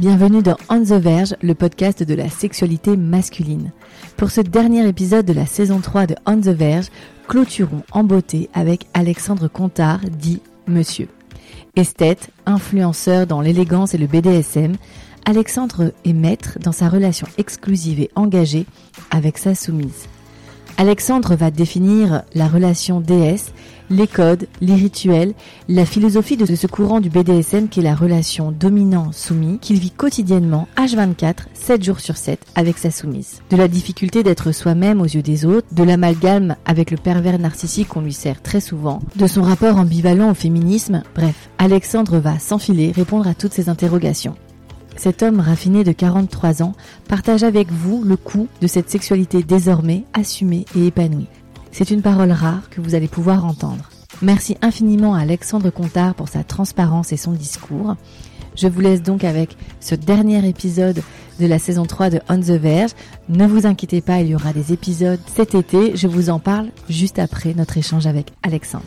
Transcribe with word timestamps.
Bienvenue 0.00 0.40
dans 0.40 0.56
On 0.70 0.80
the 0.80 0.92
Verge, 0.92 1.34
le 1.42 1.54
podcast 1.54 2.02
de 2.02 2.14
la 2.14 2.30
sexualité 2.30 2.96
masculine. 2.96 3.70
Pour 4.16 4.30
ce 4.30 4.40
dernier 4.40 4.88
épisode 4.88 5.26
de 5.26 5.34
la 5.34 5.44
saison 5.44 5.80
3 5.80 6.06
de 6.06 6.14
On 6.24 6.40
the 6.40 6.48
Verge, 6.48 6.86
clôturons 7.28 7.82
en 7.92 8.02
beauté 8.02 8.48
avec 8.54 8.86
Alexandre 8.94 9.46
Contard, 9.46 10.00
dit 10.08 10.40
Monsieur. 10.66 11.08
Esthète, 11.76 12.30
influenceur 12.46 13.26
dans 13.26 13.42
l'élégance 13.42 13.92
et 13.92 13.98
le 13.98 14.06
BDSM, 14.06 14.76
Alexandre 15.26 15.92
est 16.06 16.14
maître 16.14 16.58
dans 16.62 16.72
sa 16.72 16.88
relation 16.88 17.26
exclusive 17.36 18.00
et 18.00 18.10
engagée 18.14 18.64
avec 19.10 19.36
sa 19.36 19.54
soumise. 19.54 20.08
Alexandre 20.78 21.34
va 21.34 21.50
définir 21.50 22.22
la 22.32 22.48
relation 22.48 23.02
déesse, 23.02 23.52
les 23.90 24.06
codes, 24.06 24.46
les 24.60 24.74
rituels, 24.74 25.34
la 25.68 25.84
philosophie 25.84 26.36
de 26.36 26.46
ce 26.46 26.66
courant 26.66 27.00
du 27.00 27.10
BDSM 27.10 27.68
qui 27.68 27.80
est 27.80 27.82
la 27.84 27.94
relation 27.94 28.52
dominant-soumis 28.52 29.58
qu'il 29.58 29.78
vit 29.78 29.90
quotidiennement, 29.90 30.68
H24, 30.76 31.34
7 31.54 31.84
jours 31.84 32.00
sur 32.00 32.16
7, 32.16 32.40
avec 32.54 32.78
sa 32.78 32.90
soumise. 32.90 33.42
De 33.50 33.56
la 33.56 33.68
difficulté 33.68 34.22
d'être 34.22 34.52
soi-même 34.52 35.00
aux 35.00 35.06
yeux 35.06 35.22
des 35.22 35.44
autres, 35.44 35.66
de 35.72 35.82
l'amalgame 35.82 36.56
avec 36.64 36.90
le 36.90 36.96
pervers 36.96 37.38
narcissique 37.38 37.88
qu'on 37.88 38.00
lui 38.00 38.12
sert 38.12 38.40
très 38.42 38.60
souvent, 38.60 39.00
de 39.16 39.26
son 39.26 39.42
rapport 39.42 39.76
ambivalent 39.76 40.30
au 40.30 40.34
féminisme, 40.34 41.02
bref, 41.14 41.48
Alexandre 41.58 42.18
va 42.18 42.38
s'enfiler 42.38 42.92
répondre 42.92 43.26
à 43.26 43.34
toutes 43.34 43.52
ces 43.52 43.68
interrogations. 43.68 44.36
Cet 44.96 45.22
homme 45.22 45.40
raffiné 45.40 45.82
de 45.82 45.92
43 45.92 46.62
ans 46.62 46.74
partage 47.08 47.42
avec 47.42 47.72
vous 47.72 48.04
le 48.04 48.16
coût 48.16 48.48
de 48.60 48.66
cette 48.66 48.90
sexualité 48.90 49.42
désormais 49.42 50.04
assumée 50.12 50.66
et 50.76 50.86
épanouie. 50.86 51.26
C'est 51.72 51.90
une 51.90 52.02
parole 52.02 52.32
rare 52.32 52.68
que 52.70 52.80
vous 52.80 52.94
allez 52.94 53.08
pouvoir 53.08 53.44
entendre. 53.44 53.88
Merci 54.22 54.56
infiniment 54.60 55.14
à 55.14 55.20
Alexandre 55.20 55.70
Contard 55.70 56.14
pour 56.14 56.28
sa 56.28 56.42
transparence 56.42 57.12
et 57.12 57.16
son 57.16 57.32
discours. 57.32 57.96
Je 58.56 58.66
vous 58.66 58.80
laisse 58.80 59.02
donc 59.02 59.22
avec 59.22 59.56
ce 59.78 59.94
dernier 59.94 60.46
épisode 60.48 61.00
de 61.38 61.46
la 61.46 61.58
saison 61.58 61.84
3 61.84 62.10
de 62.10 62.20
On 62.28 62.38
the 62.40 62.50
Verge. 62.50 62.90
Ne 63.28 63.46
vous 63.46 63.66
inquiétez 63.66 64.00
pas, 64.00 64.20
il 64.20 64.28
y 64.28 64.34
aura 64.34 64.52
des 64.52 64.72
épisodes 64.72 65.20
cet 65.34 65.54
été. 65.54 65.96
Je 65.96 66.08
vous 66.08 66.28
en 66.28 66.40
parle 66.40 66.70
juste 66.88 67.18
après 67.18 67.54
notre 67.54 67.78
échange 67.78 68.06
avec 68.06 68.32
Alexandre. 68.42 68.84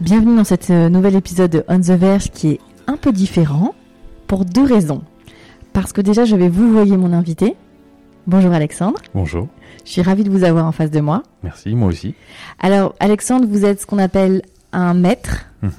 Bienvenue 0.00 0.36
dans 0.36 0.44
cet 0.44 0.70
euh, 0.70 0.88
nouvel 0.88 1.14
épisode 1.14 1.52
de 1.52 1.64
On 1.68 1.78
the 1.80 1.90
Verge 1.90 2.30
qui 2.32 2.48
est 2.48 2.60
un 2.88 2.96
peu 2.96 3.12
différent 3.12 3.74
pour 4.26 4.44
deux 4.44 4.64
raisons 4.64 5.02
parce 5.72 5.92
que 5.92 6.00
déjà 6.00 6.24
je 6.24 6.34
vais 6.34 6.48
vous 6.48 6.70
voyer 6.72 6.96
mon 6.96 7.12
invité. 7.12 7.54
Bonjour 8.26 8.52
Alexandre. 8.52 8.98
Bonjour. 9.14 9.46
Je 9.88 9.94
suis 9.94 10.02
ravie 10.02 10.22
de 10.22 10.30
vous 10.30 10.44
avoir 10.44 10.66
en 10.66 10.72
face 10.72 10.90
de 10.90 11.00
moi. 11.00 11.22
Merci, 11.42 11.74
moi 11.74 11.88
aussi. 11.88 12.14
Alors 12.60 12.94
Alexandre, 13.00 13.46
vous 13.48 13.64
êtes 13.64 13.80
ce 13.80 13.86
qu'on 13.86 13.98
appelle 13.98 14.42
un 14.72 14.92
maître. 14.92 15.46
Mhm. 15.62 15.70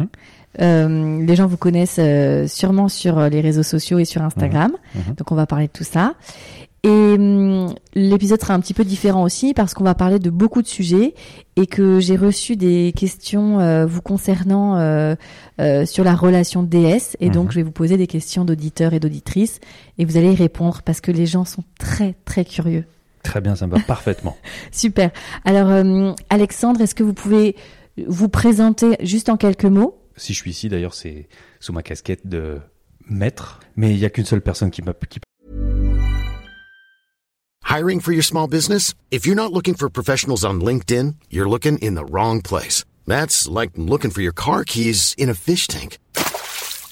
Euh, 0.61 1.25
les 1.25 1.35
gens 1.35 1.45
vous 1.45 1.57
connaissent 1.57 1.99
euh, 1.99 2.47
sûrement 2.47 2.89
sur 2.89 3.19
les 3.29 3.39
réseaux 3.39 3.63
sociaux 3.63 3.99
et 3.99 4.05
sur 4.05 4.23
Instagram. 4.23 4.71
Mhm. 4.95 5.01
Mhm. 5.01 5.13
Donc 5.15 5.31
on 5.31 5.35
va 5.35 5.45
parler 5.45 5.67
de 5.67 5.71
tout 5.71 5.83
ça. 5.83 6.15
Et 6.83 6.87
hum, 6.89 7.73
l'épisode 7.93 8.39
sera 8.39 8.53
un 8.53 8.59
petit 8.61 8.73
peu 8.73 8.85
différent 8.85 9.23
aussi 9.23 9.53
parce 9.53 9.73
qu'on 9.73 9.83
va 9.83 9.95
parler 9.95 10.17
de 10.17 10.29
beaucoup 10.29 10.61
de 10.61 10.67
sujets 10.67 11.13
et 11.57 11.67
que 11.67 11.99
j'ai 11.99 12.15
reçu 12.15 12.55
des 12.55 12.93
questions 12.95 13.59
euh, 13.59 13.85
vous 13.85 14.01
concernant 14.01 14.77
euh, 14.77 15.15
euh, 15.59 15.85
sur 15.85 16.05
la 16.05 16.15
relation 16.15 16.63
DS 16.63 17.17
et 17.19 17.29
donc 17.29 17.51
je 17.51 17.55
vais 17.55 17.63
vous 17.63 17.71
poser 17.71 17.97
des 17.97 18.07
questions 18.07 18.45
d'auditeurs 18.45 18.93
et 18.93 19.01
d'auditrices 19.01 19.59
et 19.97 20.05
vous 20.05 20.15
allez 20.15 20.31
y 20.31 20.35
répondre 20.35 20.81
parce 20.83 21.01
que 21.01 21.11
les 21.11 21.25
gens 21.25 21.43
sont 21.43 21.63
très 21.77 22.15
très 22.23 22.45
curieux. 22.45 22.85
Très 23.23 23.41
bien, 23.41 23.55
ça 23.55 23.67
me 23.67 23.75
va 23.75 23.81
parfaitement. 23.81 24.37
Super. 24.71 25.11
Alors 25.45 25.69
hum, 25.69 26.15
Alexandre, 26.29 26.81
est-ce 26.81 26.95
que 26.95 27.03
vous 27.03 27.13
pouvez 27.13 27.55
vous 28.07 28.29
présenter 28.29 28.97
juste 29.01 29.29
en 29.29 29.37
quelques 29.37 29.65
mots? 29.65 30.01
Si 30.15 30.33
je 30.33 30.39
suis 30.39 30.51
ici 30.51 30.69
d'ailleurs, 30.69 30.93
c'est 30.93 31.27
sous 31.59 31.73
ma 31.73 31.83
casquette 31.83 32.27
de 32.27 32.59
maître, 33.09 33.59
mais 33.75 33.93
il 33.93 33.97
n'y 33.97 34.05
a 34.05 34.09
qu'une 34.09 34.25
seule 34.25 34.41
personne 34.41 34.71
qui 34.71 34.81
m'a 34.81 34.93
qui 34.93 35.19
Hiring 37.69 37.99
for 37.99 38.11
your 38.11 38.23
small 38.23 38.47
business? 38.47 38.95
If 39.11 39.27
you're 39.27 39.35
not 39.35 39.53
looking 39.53 39.75
for 39.75 39.89
professionals 39.91 40.43
on 40.43 40.59
LinkedIn, 40.59 41.15
you're 41.29 41.47
looking 41.47 41.77
in 41.77 41.93
the 41.93 42.03
wrong 42.03 42.41
place. 42.41 42.83
That's 43.05 43.47
like 43.47 43.71
looking 43.77 44.09
for 44.09 44.21
your 44.21 44.33
car 44.33 44.63
keys 44.63 45.13
in 45.19 45.29
a 45.29 45.35
fish 45.35 45.67
tank. 45.67 45.99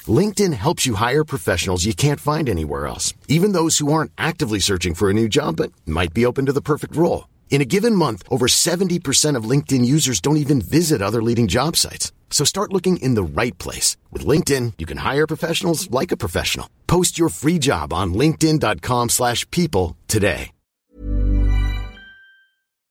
LinkedIn 0.08 0.54
helps 0.54 0.86
you 0.86 0.94
hire 0.96 1.24
professionals 1.24 1.86
you 1.86 1.96
can't 1.96 2.20
find 2.20 2.48
anywhere 2.48 2.86
else, 2.86 3.16
even 3.28 3.54
those 3.54 3.80
who 3.80 3.92
aren't 3.92 4.12
actively 4.20 4.60
searching 4.60 4.94
for 4.94 5.10
a 5.10 5.14
new 5.14 5.28
job 5.28 5.56
but 5.56 5.72
might 5.88 6.14
be 6.14 6.28
open 6.28 6.46
to 6.46 6.54
the 6.54 6.62
perfect 6.62 6.96
role. 6.96 7.28
In 7.50 7.62
a 7.62 7.72
given 7.76 7.96
month, 7.96 8.22
over 8.30 8.46
70% 8.46 9.36
of 9.36 9.50
LinkedIn 9.50 9.84
users 9.84 10.22
don't 10.22 10.38
even 10.38 10.62
visit 10.62 11.02
other 11.02 11.24
leading 11.24 11.48
job 11.48 11.76
sites. 11.76 12.12
So 12.30 12.46
start 12.46 12.72
looking 12.72 12.98
in 12.98 13.16
the 13.16 13.42
right 13.42 13.58
place. 13.58 13.98
With 14.12 14.28
LinkedIn, 14.28 14.74
you 14.78 14.86
can 14.86 14.98
hire 14.98 15.26
professionals 15.26 15.90
like 15.90 16.12
a 16.12 16.18
professional. 16.18 16.70
Post 16.86 17.18
your 17.18 17.30
free 17.30 17.58
job 17.58 17.92
on 17.92 18.14
linkedin.com 18.14 19.10
slash 19.10 19.50
people 19.50 19.98
today. 20.08 20.52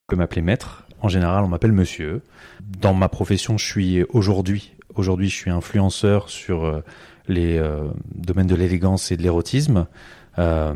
peut 0.09 0.17
m'appeler 0.17 0.43
maître. 0.43 0.85
En 1.03 1.09
général, 1.09 1.45
on 1.45 1.49
m'appelle 1.49 1.73
monsieur. 1.73 2.23
Dans 2.61 2.95
ma 2.95 3.09
profession, 3.09 3.59
je 3.59 3.65
suis 3.65 4.03
aujourd'hui, 4.11 4.73
aujourd'hui, 4.99 5.29
je 5.29 5.35
suis 5.35 5.51
influenceur 5.51 6.29
sur 6.29 6.65
euh, 6.65 6.81
les 7.29 7.59
euh, 7.59 7.89
domaines 8.15 8.47
de 8.47 8.55
l'élégance 8.55 9.11
et 9.13 9.17
de 9.17 9.23
l'érotisme. 9.23 9.87
Euh, 10.39 10.75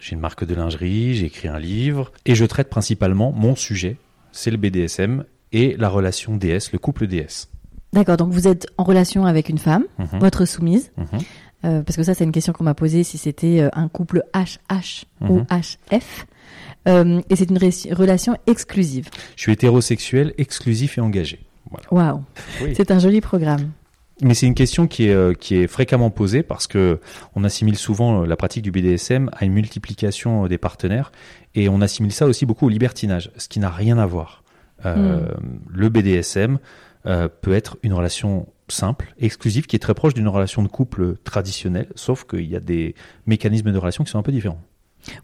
j'ai 0.00 0.14
une 0.14 0.20
marque 0.20 0.44
de 0.44 0.54
lingerie, 0.54 1.14
j'ai 1.14 1.26
écrit 1.26 1.48
un 1.48 1.58
livre 1.58 2.12
et 2.26 2.34
je 2.34 2.44
traite 2.44 2.68
principalement 2.68 3.32
mon 3.32 3.56
sujet, 3.56 3.96
c'est 4.32 4.50
le 4.50 4.58
BDSM 4.58 5.24
et 5.52 5.76
la 5.78 5.88
relation 5.88 6.36
DS, 6.36 6.72
le 6.72 6.78
couple 6.78 7.06
DS. 7.06 7.48
D'accord, 7.94 8.18
donc 8.18 8.32
vous 8.32 8.46
êtes 8.46 8.66
en 8.76 8.84
relation 8.84 9.24
avec 9.24 9.48
une 9.48 9.56
femme, 9.56 9.84
mhm. 9.98 10.18
votre 10.20 10.44
soumise. 10.44 10.92
Mhm. 10.98 11.84
parce 11.84 11.96
que 11.96 12.02
ça, 12.02 12.12
c'est 12.14 12.24
une 12.24 12.32
question 12.32 12.52
qu'on 12.52 12.64
m'a 12.64 12.74
posée 12.74 13.02
si 13.02 13.16
c'était 13.16 13.68
un 13.72 13.88
couple 13.88 14.22
HH 14.34 15.06
ou 15.22 15.40
HF. 15.40 15.92
Mhm. 15.92 16.02
Euh, 16.88 17.20
et 17.28 17.36
c'est 17.36 17.50
une 17.50 17.58
relation 17.58 18.36
exclusive. 18.46 19.08
Je 19.36 19.42
suis 19.42 19.52
hétérosexuel, 19.52 20.34
exclusif 20.38 20.98
et 20.98 21.00
engagé. 21.00 21.40
Waouh, 21.90 22.22
c'est 22.74 22.90
un 22.90 22.98
joli 22.98 23.20
programme. 23.20 23.70
Mais 24.20 24.34
c'est 24.34 24.46
une 24.46 24.54
question 24.54 24.88
qui 24.88 25.04
est, 25.04 25.14
euh, 25.14 25.32
qui 25.32 25.54
est 25.54 25.68
fréquemment 25.68 26.10
posée 26.10 26.42
parce 26.42 26.66
que 26.66 26.98
on 27.36 27.44
assimile 27.44 27.76
souvent 27.76 28.22
euh, 28.22 28.26
la 28.26 28.36
pratique 28.36 28.64
du 28.64 28.72
BDSM 28.72 29.30
à 29.32 29.44
une 29.44 29.52
multiplication 29.52 30.48
des 30.48 30.58
partenaires 30.58 31.12
et 31.54 31.68
on 31.68 31.80
assimile 31.80 32.12
ça 32.12 32.26
aussi 32.26 32.44
beaucoup 32.44 32.66
au 32.66 32.68
libertinage, 32.68 33.30
ce 33.36 33.46
qui 33.48 33.60
n'a 33.60 33.70
rien 33.70 33.98
à 33.98 34.06
voir. 34.06 34.42
Hmm. 34.84 35.26
Le 35.68 35.88
BDSM 35.88 36.60
peut 37.02 37.52
être 37.52 37.78
une 37.82 37.92
relation 37.92 38.46
simple, 38.68 39.12
exclusive, 39.18 39.66
qui 39.66 39.76
est 39.76 39.80
très 39.80 39.94
proche 39.94 40.14
d'une 40.14 40.28
relation 40.28 40.62
de 40.62 40.68
couple 40.68 41.16
traditionnelle, 41.24 41.88
sauf 41.94 42.24
qu'il 42.24 42.46
y 42.46 42.56
a 42.56 42.60
des 42.60 42.94
mécanismes 43.26 43.72
de 43.72 43.78
relation 43.78 44.04
qui 44.04 44.10
sont 44.10 44.18
un 44.18 44.22
peu 44.22 44.32
différents. 44.32 44.60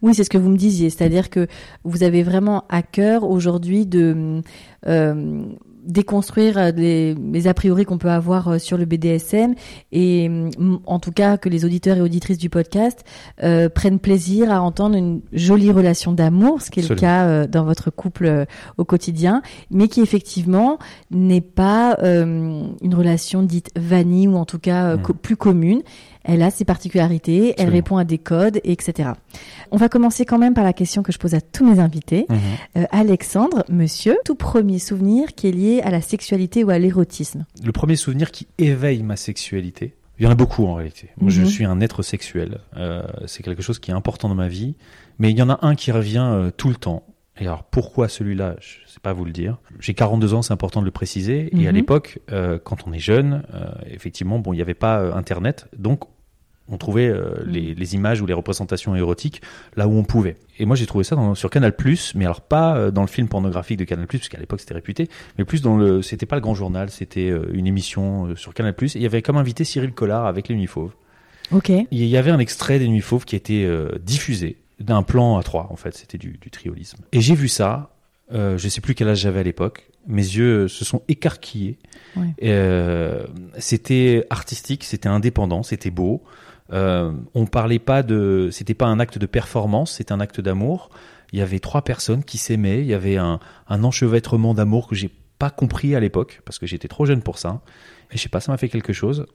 Oui, 0.02 0.14
c'est 0.14 0.24
ce 0.24 0.30
que 0.30 0.38
vous 0.38 0.50
me 0.50 0.56
disiez, 0.56 0.90
c'est-à-dire 0.90 1.30
que 1.30 1.46
vous 1.82 2.02
avez 2.02 2.22
vraiment 2.22 2.64
à 2.68 2.82
cœur 2.82 3.24
aujourd'hui 3.24 3.86
de 3.86 4.40
euh, 4.86 5.44
déconstruire 5.84 6.72
les, 6.72 7.14
les, 7.14 7.48
a 7.48 7.54
priori 7.54 7.84
qu'on 7.84 7.98
peut 7.98 8.10
avoir 8.10 8.48
euh, 8.48 8.58
sur 8.58 8.76
le 8.76 8.84
BDSM 8.84 9.54
et 9.92 10.28
mm, 10.28 10.78
en 10.86 10.98
tout 10.98 11.12
cas 11.12 11.36
que 11.36 11.48
les 11.48 11.64
auditeurs 11.64 11.96
et 11.96 12.00
auditrices 12.00 12.38
du 12.38 12.48
podcast 12.48 13.04
euh, 13.42 13.68
prennent 13.68 13.98
plaisir 13.98 14.50
à 14.50 14.60
entendre 14.60 14.96
une 14.96 15.20
jolie 15.32 15.70
relation 15.70 16.12
d'amour, 16.12 16.62
ce 16.62 16.70
qui 16.70 16.80
est 16.80 16.88
le 16.88 16.94
cas 16.94 17.26
euh, 17.26 17.46
dans 17.46 17.64
votre 17.64 17.90
couple 17.90 18.26
euh, 18.26 18.44
au 18.78 18.84
quotidien, 18.84 19.42
mais 19.70 19.88
qui 19.88 20.00
effectivement 20.00 20.78
n'est 21.10 21.40
pas 21.40 21.96
une 22.02 22.94
relation 22.94 23.42
dite 23.42 23.70
vanille 23.76 24.28
ou 24.28 24.36
en 24.36 24.44
tout 24.44 24.58
cas 24.58 24.96
mmh. 24.96 25.02
plus 25.22 25.36
commune. 25.36 25.82
Elle 26.24 26.42
a 26.42 26.50
ses 26.50 26.64
particularités, 26.64 27.54
elle 27.58 27.68
répond 27.68 27.96
à 27.96 28.04
des 28.04 28.18
codes, 28.18 28.60
etc. 28.64 29.10
On 29.70 29.76
va 29.76 29.88
commencer 29.88 30.24
quand 30.24 30.38
même 30.38 30.54
par 30.54 30.64
la 30.64 30.72
question 30.72 31.02
que 31.02 31.12
je 31.12 31.18
pose 31.18 31.34
à 31.34 31.40
tous 31.40 31.64
mes 31.64 31.78
invités. 31.78 32.26
Mmh. 32.28 32.84
Alexandre, 32.90 33.64
monsieur, 33.68 34.16
tout 34.24 34.34
premier 34.34 34.78
souvenir 34.78 35.34
qui 35.34 35.48
est 35.48 35.52
lié 35.52 35.80
à 35.82 35.90
la 35.90 36.00
sexualité 36.00 36.64
ou 36.64 36.70
à 36.70 36.78
l'érotisme? 36.78 37.44
Le 37.62 37.72
premier 37.72 37.96
souvenir 37.96 38.30
qui 38.30 38.46
éveille 38.58 39.02
ma 39.02 39.16
sexualité, 39.16 39.94
il 40.18 40.24
y 40.24 40.26
en 40.26 40.30
a 40.30 40.36
beaucoup 40.36 40.64
en 40.66 40.74
réalité. 40.74 41.10
Moi, 41.20 41.30
je 41.30 41.42
mhm. 41.42 41.46
suis 41.46 41.64
un 41.64 41.80
être 41.80 42.02
sexuel. 42.02 42.58
Euh, 42.76 43.02
c'est 43.26 43.42
quelque 43.42 43.62
chose 43.62 43.78
qui 43.78 43.90
est 43.90 43.94
important 43.94 44.28
dans 44.28 44.34
ma 44.34 44.48
vie. 44.48 44.76
Mais 45.18 45.30
il 45.30 45.38
y 45.38 45.42
en 45.42 45.50
a 45.50 45.58
un 45.62 45.74
qui 45.74 45.92
revient 45.92 46.26
euh, 46.30 46.50
tout 46.56 46.68
le 46.68 46.76
temps. 46.76 47.04
Et 47.36 47.46
alors, 47.46 47.64
pourquoi 47.64 48.08
celui-là? 48.08 48.54
Je 48.60 48.84
ne 48.84 48.88
sais 48.88 49.00
pas 49.02 49.12
vous 49.12 49.24
le 49.24 49.32
dire. 49.32 49.58
J'ai 49.80 49.94
42 49.94 50.34
ans, 50.34 50.42
c'est 50.42 50.52
important 50.52 50.80
de 50.80 50.84
le 50.84 50.92
préciser. 50.92 51.50
Et 51.52 51.66
à 51.66 51.72
mhm. 51.72 51.76
l'époque, 51.76 52.20
euh, 52.30 52.58
quand 52.62 52.86
on 52.86 52.92
est 52.92 53.00
jeune, 53.00 53.42
effectivement, 53.86 54.38
bon, 54.38 54.52
il 54.52 54.56
n'y 54.56 54.62
avait 54.62 54.74
pas 54.74 55.14
Internet. 55.16 55.66
Donc, 55.76 56.04
on 56.68 56.78
trouvait 56.78 57.08
euh, 57.08 57.44
mm. 57.46 57.50
les, 57.50 57.94
images 57.94 58.20
ou 58.20 58.26
les 58.26 58.34
représentations 58.34 58.94
érotiques 58.96 59.42
là 59.76 59.86
où 59.86 59.92
on 59.92 60.04
pouvait. 60.04 60.36
Et 60.58 60.66
moi 60.66 60.76
j'ai 60.76 60.86
trouvé 60.86 61.04
ça 61.04 61.16
sur 61.34 61.50
Canal+, 61.50 61.74
mais 62.14 62.24
alors 62.24 62.40
pas 62.40 62.76
euh, 62.76 62.90
dans 62.90 63.02
le 63.02 63.08
film 63.08 63.28
pornographique 63.28 63.78
de 63.78 63.84
Canal+, 63.84 64.06
parce 64.06 64.28
qu'à 64.28 64.38
l'époque 64.38 64.60
c'était 64.60 64.74
réputé, 64.74 65.08
mais 65.38 65.44
plus 65.44 65.62
dans 65.62 65.76
le, 65.76 66.02
c'était 66.02 66.26
pas 66.26 66.36
le 66.36 66.42
Grand 66.42 66.54
Journal, 66.54 66.90
c'était 66.90 67.30
euh, 67.30 67.50
une 67.52 67.66
émission 67.66 68.34
sur 68.36 68.54
Canal+. 68.54 68.74
Et 68.80 68.86
il 68.94 69.02
y 69.02 69.06
avait 69.06 69.22
comme 69.22 69.36
invité 69.36 69.64
Cyril 69.64 69.92
Collard 69.92 70.26
avec 70.26 70.48
les 70.48 70.54
Nuits 70.54 70.66
Fauves. 70.66 70.94
Ok. 71.50 71.70
Il 71.90 72.04
y 72.06 72.16
avait 72.16 72.30
un 72.30 72.38
extrait 72.38 72.78
des 72.78 72.88
Nuits 72.88 73.00
Fauves 73.00 73.24
qui 73.24 73.36
était 73.36 73.68
diffusé 74.02 74.56
d'un 74.80 75.02
plan 75.02 75.36
à 75.36 75.42
trois 75.42 75.68
en 75.70 75.76
fait, 75.76 75.94
c'était 75.94 76.18
du, 76.18 76.38
du 76.40 76.50
triolisme. 76.50 76.98
Et 77.12 77.20
j'ai 77.20 77.34
vu 77.34 77.48
ça. 77.48 77.90
Euh, 78.32 78.56
je 78.56 78.68
sais 78.68 78.80
plus 78.80 78.94
quel 78.94 79.08
âge 79.08 79.18
j'avais 79.18 79.40
à 79.40 79.42
l'époque. 79.42 79.90
Mes 80.06 80.22
yeux 80.22 80.68
se 80.68 80.84
sont 80.84 81.02
écarquillés. 81.08 81.78
c'était 83.58 84.26
artistique, 84.30 84.84
c'était 84.84 85.08
indépendant, 85.08 85.62
c'était 85.62 85.90
beau. 85.90 86.22
Euh, 86.72 87.12
on 87.34 87.46
parlait 87.46 87.78
pas 87.78 88.02
de, 88.02 88.48
c'était 88.50 88.74
pas 88.74 88.86
un 88.86 88.98
acte 89.00 89.18
de 89.18 89.26
performance, 89.26 89.92
c'est 89.92 90.12
un 90.12 90.20
acte 90.20 90.40
d'amour. 90.40 90.90
Il 91.32 91.38
y 91.38 91.42
avait 91.42 91.58
trois 91.58 91.82
personnes 91.82 92.24
qui 92.24 92.38
s'aimaient. 92.38 92.80
Il 92.80 92.86
y 92.86 92.94
avait 92.94 93.16
un, 93.16 93.40
un 93.68 93.84
enchevêtrement 93.84 94.54
d'amour 94.54 94.88
que 94.88 94.94
j'ai 94.94 95.10
pas 95.38 95.50
compris 95.50 95.94
à 95.94 96.00
l'époque 96.00 96.42
parce 96.44 96.58
que 96.58 96.66
j'étais 96.66 96.88
trop 96.88 97.06
jeune 97.06 97.22
pour 97.22 97.38
ça. 97.38 97.60
Et 98.12 98.16
je 98.16 98.22
sais 98.22 98.28
pas, 98.28 98.40
ça 98.40 98.52
m'a 98.52 98.58
fait 98.58 98.68
quelque 98.68 98.92
chose. 98.92 99.26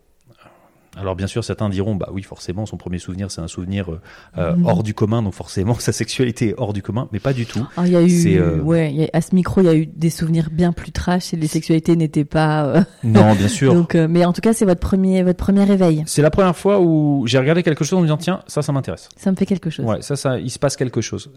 Alors 0.98 1.16
bien 1.16 1.28
sûr, 1.28 1.44
certains 1.44 1.70
diront, 1.70 1.96
bah 1.96 2.10
oui, 2.12 2.24
forcément, 2.24 2.66
son 2.66 2.76
premier 2.78 2.98
souvenir, 2.98 3.30
c'est 3.32 3.42
un 3.42 3.48
souvenir 3.48 3.92
euh, 3.92 4.02
euh, 4.38 4.56
Mhm. 4.56 4.66
hors 4.66 4.84
du 4.84 4.94
commun, 4.94 5.22
donc 5.22 5.34
forcément, 5.34 5.74
sa 5.80 5.92
sexualité 5.92 6.50
est 6.50 6.56
hors 6.58 6.74
du 6.74 6.82
commun, 6.82 7.08
mais 7.12 7.20
pas 7.20 7.32
du 7.34 7.46
tout. 7.46 7.66
Ah, 7.78 7.84
Il 7.86 7.94
y 7.94 7.96
a 7.96 8.02
eu, 8.02 8.38
euh, 8.40 8.60
ouais, 8.60 8.92
il 8.92 9.02
y 9.02 9.04
a- 9.06 9.10
à 9.14 9.22
ce 9.22 9.36
micro, 9.36 9.62
il 9.62 9.66
y 9.66 9.70
a 9.70 9.76
eu 9.76 9.86
des 9.86 10.10
souvenirs 10.10 10.50
bien 10.52 10.72
plus 10.74 10.92
trash 10.92 11.34
et 11.34 11.38
les 11.38 11.48
sexualités 11.48 11.96
n'étaient 11.96 12.26
pas. 12.26 12.66
euh, 12.66 12.82
Non, 13.04 13.36
bien 13.36 13.48
sûr. 13.48 13.74
donc, 13.74 13.94
mais 13.96 14.26
en 14.26 14.34
tout 14.34 14.42
cas, 14.42 14.54
c'est 14.54 14.66
votre 14.66 14.82
premier, 14.82 15.22
votre 15.24 15.38
premier 15.38 15.64
réveil. 15.64 16.04
C'est 16.08 16.22
la 16.24 16.32
première 16.32 16.56
fois 16.58 16.80
où 16.82 17.24
j'ai 17.28 17.38
regardé 17.38 17.62
quelque 17.64 17.84
chose 17.84 17.98
en 17.98 18.02
me 18.02 18.06
disant, 18.08 18.18
tiens, 18.18 18.42
ça, 18.48 18.62
ça 18.62 18.72
m'intéresse. 18.72 19.10
Ça 19.16 19.32
me 19.32 19.36
fait 19.38 19.46
quelque 19.46 19.70
chose. 19.70 19.86
Ouais, 19.86 20.02
ça, 20.02 20.16
ça, 20.16 20.40
il 20.40 20.50
se 20.50 20.60
passe 20.60 20.76
quelque 20.76 21.02
chose. 21.02 21.32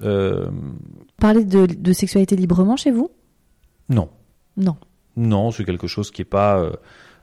Parler 1.20 1.44
de, 1.44 1.66
de 1.66 1.92
sexualité 1.92 2.36
librement 2.36 2.76
chez 2.76 2.90
vous? 2.90 3.10
Non. 3.88 4.08
Non. 4.56 4.76
Non, 5.16 5.50
c'est 5.50 5.64
quelque 5.64 5.86
chose 5.86 6.10
qui 6.10 6.22
est 6.22 6.26
pas. 6.26 6.70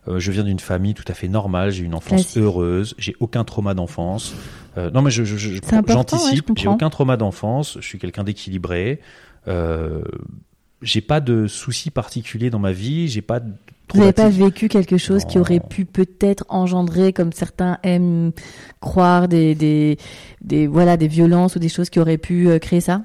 Euh, 0.08 0.20
je 0.20 0.32
viens 0.32 0.44
d'une 0.44 0.60
famille 0.60 0.94
tout 0.94 1.06
à 1.08 1.14
fait 1.14 1.28
normale. 1.28 1.72
J'ai 1.72 1.84
une 1.84 1.94
enfance 1.94 2.22
Classique. 2.22 2.38
heureuse. 2.38 2.96
J'ai 2.98 3.16
aucun 3.20 3.44
trauma 3.44 3.74
d'enfance. 3.74 4.34
Euh, 4.78 4.90
non, 4.92 5.02
mais 5.02 5.12
je, 5.12 5.24
ouais, 5.24 5.82
j'anticipe. 5.88 6.52
j'ai 6.56 6.68
aucun 6.68 6.90
trauma 6.90 7.18
d'enfance. 7.18 7.78
Je 7.80 7.86
suis 7.86 8.00
quelqu'un 8.00 8.24
d'équilibré. 8.24 9.02
Euh, 9.48 10.02
j'ai 10.82 11.02
pas 11.02 11.20
de 11.20 11.48
soucis 11.48 11.92
particuliers 11.92 12.50
dans 12.50 12.60
ma 12.60 12.72
vie. 12.72 13.08
J'ai 13.08 13.22
pas. 13.22 13.42
Vous 13.94 14.00
n'avez 14.00 14.14
pas 14.14 14.30
vécu 14.30 14.68
quelque 14.68 14.98
chose 14.98 15.26
qui 15.26 15.40
aurait 15.40 15.60
pu 15.60 15.86
peut-être 15.86 16.46
engendrer, 16.50 17.14
comme 17.14 17.32
certains 17.34 17.78
aiment 17.84 18.32
croire, 18.80 19.28
des, 19.28 19.56
des, 19.56 19.98
des, 20.42 20.68
voilà, 20.68 20.96
des 20.98 21.08
violences 21.08 21.56
ou 21.56 21.60
des 21.60 21.70
choses 21.70 21.90
qui 21.90 22.00
auraient 22.00 22.18
pu 22.18 22.50
euh, 22.50 22.60
créer 22.60 22.82
ça? 22.82 23.02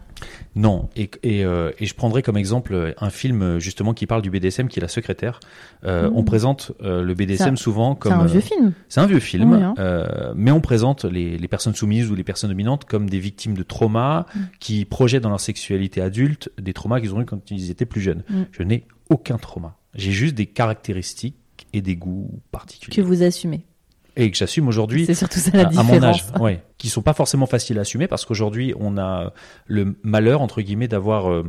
Non, 0.57 0.89
et, 0.97 1.11
et, 1.23 1.45
euh, 1.45 1.73
et 1.79 1.87
je 1.87 1.95
prendrai 1.95 2.23
comme 2.23 2.37
exemple 2.37 2.95
un 2.99 3.11
film 3.11 3.59
justement 3.59 3.93
qui 3.93 4.07
parle 4.07 4.23
du 4.23 4.31
BDSM, 4.31 4.69
qui 4.69 4.79
est 4.79 4.83
La 4.83 4.89
Secrétaire. 4.89 5.41
Euh, 5.85 6.09
Mmh. 6.09 6.13
On 6.17 6.23
présente 6.25 6.73
euh, 6.83 7.03
le 7.03 7.15
BDSM 7.15 7.57
Ça- 7.57 7.63
souvent 7.63 7.95
comme 7.95 8.13
C'est 8.13 8.19
un 8.19 8.27
vieux 8.27 8.41
film. 8.41 8.73
C'est 8.89 9.01
un 9.01 9.07
vieux 9.07 9.19
film, 9.21 9.53
Oui, 9.53 9.63
hein. 9.63 9.75
mais 10.37 10.51
on 10.51 10.61
présente 10.61 11.05
les, 11.05 11.37
les 11.37 11.49
personnes 11.49 11.75
soumises 11.75 12.11
ou 12.11 12.15
les 12.15 12.25
personnes 12.25 12.51
dominantes 12.51 12.85
comme 12.85 13.09
des 13.11 13.19
victimes 13.19 13.55
de 13.55 13.63
traumas 13.63 14.27
Mm. 14.35 14.41
qui 14.61 14.85
projettent 14.85 15.23
dans 15.23 15.29
leur 15.31 15.41
sexualité 15.41 16.01
adulte 16.01 16.51
des 16.61 16.73
traumas 16.73 17.01
qu'ils 17.01 17.15
ont 17.15 17.21
eu 17.21 17.25
quand 17.27 17.51
ils 17.51 17.71
étaient 17.71 17.85
plus 17.87 18.01
jeunes. 18.01 18.23
Mm. 18.31 18.43
Je 18.53 18.63
n'ai 18.63 18.87
aucun 19.11 19.37
trauma. 19.39 19.77
J'ai 19.95 20.13
juste 20.13 20.35
des 20.35 20.47
caractéristiques 20.47 21.37
et 21.73 21.81
des 21.83 21.97
goûts 21.97 22.41
particuliers. 22.51 22.97
Que 22.97 23.03
vous 23.03 23.23
assumez. 23.23 23.65
Et 24.17 24.31
que 24.31 24.37
j'assume 24.37 24.69
aujourd'hui 24.69 25.07
C'est 25.07 25.15
surtout 25.15 25.41
ça 25.41 25.51
la 25.53 25.65
à, 25.65 25.67
à 25.67 25.71
différence. 25.71 25.91
mon 25.91 26.03
âge, 26.05 26.25
ouais, 26.41 26.63
qui 26.79 26.89
sont 26.89 27.03
pas 27.03 27.15
forcément 27.15 27.47
faciles 27.47 27.79
à 27.79 27.81
assumer 27.81 28.07
parce 28.07 28.25
qu'aujourd'hui 28.25 28.73
on 28.79 28.97
a 28.97 29.33
le 29.67 29.97
malheur 30.05 30.41
entre 30.41 30.63
guillemets 30.63 30.87
d'avoir 30.87 31.33
euh, 31.33 31.43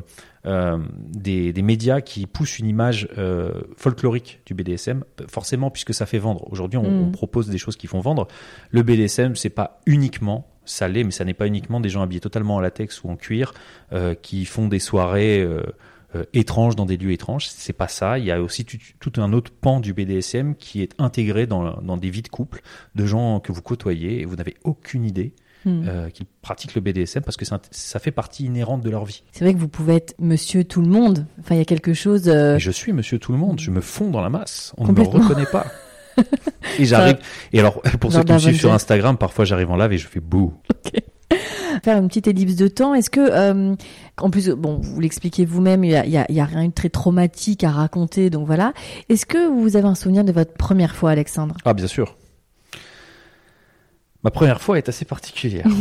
euh, 0.47 0.80
des, 1.12 1.53
des 1.53 1.62
médias 1.62 2.01
qui 2.01 2.25
poussent 2.25 2.57
une 2.57 2.65
image 2.68 3.07
euh, 3.19 3.51
folklorique 3.77 4.42
du 4.47 4.56
BDSM, 4.56 5.03
forcément 5.27 5.69
puisque 5.69 5.94
ça 5.94 6.07
fait 6.07 6.18
vendre. 6.18 6.51
Aujourd'hui 6.51 6.77
on, 6.80 6.89
Mm. 6.89 7.03
on 7.03 7.12
propose 7.12 7.50
des 7.50 7.59
choses 7.59 7.75
qui 7.75 7.86
font 7.86 8.00
vendre. 8.00 8.27
Le 8.71 8.81
BDSM 8.81 9.36
c'est 9.36 9.50
pas 9.51 9.80
uniquement 9.86 10.47
ça 10.68 10.88
l'est, 10.88 11.03
mais 11.03 11.12
ça 11.12 11.24
n'est 11.24 11.36
pas 11.36 11.45
uniquement 11.45 11.80
des 11.80 11.89
gens 11.89 12.01
habillés 12.01 12.19
totalement 12.21 12.56
en 12.56 12.59
latex 12.59 13.03
ou 13.03 13.09
en 13.12 13.15
cuir 13.15 13.53
euh, 13.94 14.15
qui 14.15 14.45
font 14.45 14.68
des 14.68 14.80
soirées 14.80 15.39
euh, 15.44 15.59
euh, 15.59 15.63
étranges 16.34 16.76
dans 16.76 16.86
des 16.86 16.98
lieux 16.98 17.12
étranges. 17.12 17.48
C'est 17.48 17.74
pas 17.74 17.88
ça. 17.88 18.18
Il 18.20 18.26
y 18.26 18.32
a 18.32 18.42
aussi 18.42 18.66
tout, 18.66 19.12
un 19.18 19.34
autre 19.34 19.52
pan 19.52 19.80
du 19.80 19.94
BDSM 19.94 20.56
qui 20.56 20.82
est 20.82 20.94
intégré 21.00 21.48
dans, 21.48 21.82
dans 21.82 21.98
des 21.98 22.10
vies 22.10 22.22
de 22.22 22.28
couple 22.30 22.62
de 22.96 23.06
gens 23.06 23.40
que 23.40 23.52
vous 23.52 23.62
côtoyez 23.62 24.22
et 24.22 24.26
vous 24.26 24.36
n'avez 24.36 24.56
aucune 24.64 25.06
idée 25.06 25.34
Hmm. 25.68 25.84
euh, 25.88 26.10
qu'ils 26.12 26.28
pratiquent 26.44 26.76
le 26.76 26.82
BDSM 26.82 27.24
parce 27.24 27.38
que 27.38 27.44
ça, 27.46 27.60
ça 27.72 27.98
fait 27.98 28.12
partie 28.12 28.46
inhérente 28.46 28.82
de 28.82 28.90
leur 28.92 29.04
vie. 29.04 29.24
C'est 29.32 29.44
vrai 29.46 29.52
que 29.56 29.58
vous 29.58 29.68
pouvez 29.68 29.96
être 29.96 30.14
monsieur 30.20 30.64
tout 30.64 30.80
le 30.80 30.88
monde. 30.88 31.26
Enfin, 31.40 31.56
il 31.56 31.58
y 31.58 31.62
a 31.62 31.66
quelque 31.66 31.96
chose. 31.96 32.28
euh, 32.28 32.60
je 32.60 32.70
suis 32.70 32.94
monsieur 32.94 33.18
tout 33.18 33.32
le 33.32 33.40
monde, 33.40 33.60
je 33.60 33.72
me 33.72 33.82
fonds 33.82 34.12
dans 34.12 34.22
la 34.22 34.30
masse, 34.30 34.74
on 34.78 34.86
ne 34.86 34.92
me 34.92 35.02
reconnaît 35.02 35.48
pas. 35.52 35.66
et 36.78 36.86
j'arrive. 36.86 37.18
Et 37.52 37.60
alors, 37.60 37.82
pour 38.00 38.12
Genre 38.12 38.22
ceux 38.22 38.26
qui 38.26 38.34
me 38.34 38.38
suivent 38.38 38.60
sur 38.60 38.74
Instagram, 38.74 39.18
parfois 39.18 39.44
j'arrive 39.46 39.72
en 39.72 39.76
live 39.76 39.92
et 39.94 39.98
je 39.98 40.08
fais 40.08 40.20
bouh. 40.20 40.54
faire 41.83 41.98
une 41.98 42.07
petite 42.07 42.27
ellipse 42.27 42.56
de 42.56 42.68
temps. 42.68 42.94
Est-ce 42.94 43.10
que, 43.10 43.19
euh, 43.19 43.75
en 44.18 44.30
plus, 44.30 44.50
bon, 44.50 44.80
vous 44.81 45.00
l'expliquez 45.00 45.45
vous-même, 45.45 45.83
il 45.83 45.92
y 45.92 45.95
a, 45.95 46.06
y, 46.06 46.33
y 46.33 46.42
rien 46.42 46.68
de 46.68 46.74
très 46.74 46.89
traumatique 46.89 47.63
à 47.63 47.72
raconter, 47.72 48.30
donc 48.30 48.45
voilà. 48.45 48.74
Est-ce 49.10 49.25
que 49.25 49.48
vous 49.48 49.75
avez 49.75 49.88
un 49.88 49.95
souvenir 49.95 50.24
de 50.24 50.31
votre 50.31 50.54
première 50.54 50.95
fois, 50.95 51.12
Alexandre? 51.12 51.56
Ah, 51.66 51.74
bien 51.74 51.88
sûr. 51.88 52.16
Ma 54.24 54.31
première 54.31 54.60
fois 54.60 54.77
est 54.77 54.89
assez 54.89 55.06
particulière. 55.06 55.68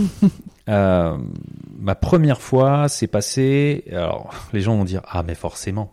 Euh, 0.70 1.18
ma 1.78 1.94
première 1.94 2.40
fois 2.40 2.88
s'est 2.88 3.06
passée. 3.06 3.84
Alors, 3.92 4.32
les 4.54 4.62
gens 4.62 4.78
vont 4.78 4.86
dire 4.86 5.02
ah 5.06 5.22
mais 5.22 5.34
forcément. 5.34 5.90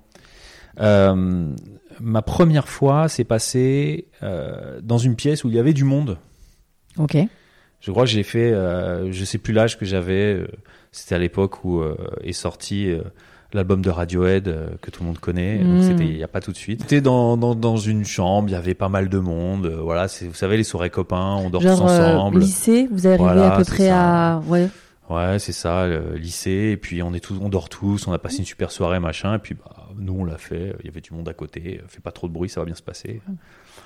Euh, 0.80 1.54
ma 2.00 2.21
première 2.21 2.69
fois 2.69 3.09
s'est 3.09 3.25
passée 3.25 4.07
dans 4.21 4.97
une 4.97 5.18
pièce 5.18 5.44
où 5.44 5.50
il 5.50 5.56
y 5.56 5.59
avait 5.59 5.74
du 5.74 5.83
monde. 5.83 6.18
Ok. 6.97 7.18
Je 7.81 7.92
crois 7.92 8.04
que 8.04 8.10
j'ai 8.10 8.24
fait, 8.24 8.51
euh, 8.54 9.12
je 9.12 9.25
sais 9.25 9.38
plus 9.39 9.54
l'âge 9.54 9.78
que 9.78 9.86
j'avais. 9.86 10.33
euh, 10.36 10.48
C'était 10.92 11.16
à 11.16 11.19
l'époque 11.19 11.63
où 11.66 11.80
euh, 11.81 11.95
est 12.24 12.31
sorti 12.33 12.89
euh, 12.89 13.01
l'album 13.54 13.81
de 13.81 13.89
Radiohead 13.89 14.48
euh, 14.48 14.68
que 14.81 14.92
tout 14.92 15.01
le 15.04 15.07
monde 15.07 15.19
connaît. 15.19 15.57
Donc 15.60 15.80
Mm. 15.80 15.83
c'était 15.83 16.06
il 16.06 16.18
y 16.18 16.24
a 16.24 16.28
pas 16.28 16.42
tout 16.42 16.51
de 16.51 16.57
suite. 16.57 16.81
C'était 16.81 17.01
dans, 17.01 17.38
dans 17.38 17.56
dans 17.56 17.78
une 17.78 18.06
chambre, 18.06 18.50
il 18.50 18.51
y 18.51 18.56
avait 18.56 18.74
pas 18.75 18.89
mal 18.89 19.10
de 19.10 19.18
monde. 19.19 19.66
euh, 19.66 19.81
voilà, 19.81 20.07
c'est 20.07 20.28
vous 20.28 20.33
savez 20.36 20.57
les 20.57 20.63
soirées 20.63 20.89
copains, 20.89 21.36
on 21.38 21.50
dort 21.50 21.62
tous 21.62 21.68
Genre 21.69 21.89
euh, 21.89 22.13
ensemble. 22.16 22.39
lycée, 22.42 22.88
vous 22.92 23.07
arrivez 23.07 23.24
Voilà, 23.24 23.54
à 23.56 23.57
peu 23.57 23.63
près 23.66 23.88
ça. 23.88 24.33
à, 24.36 24.39
ouais. 24.42 24.68
Ouais, 25.10 25.39
c'est 25.39 25.51
ça, 25.51 25.88
le 25.88 26.16
lycée. 26.16 26.69
Et 26.72 26.78
puis 26.78 27.01
on 27.04 27.13
est 27.13 27.19
tous, 27.19 27.38
on 27.42 27.50
dort 27.50 27.68
tous, 27.68 28.07
on 28.07 28.13
a 28.13 28.18
passé 28.19 28.38
une 28.39 28.45
super 28.45 28.72
soirée, 28.72 29.00
machin. 29.00 29.36
Et 29.36 29.39
puis 29.39 29.56
bah, 29.56 29.88
nous 29.98 30.13
on 30.19 30.24
l'a 30.24 30.38
fait. 30.38 30.74
Il 30.81 30.86
y 30.86 30.89
avait 30.89 31.01
du 31.01 31.13
monde 31.13 31.28
à 31.28 31.33
côté. 31.33 31.81
Fait 31.88 32.00
pas 32.01 32.12
trop 32.12 32.28
de 32.28 32.33
bruit, 32.33 32.48
ça 32.48 32.62
va 32.62 32.66
bien 32.66 32.75
se 32.75 32.81
passer. 32.83 33.22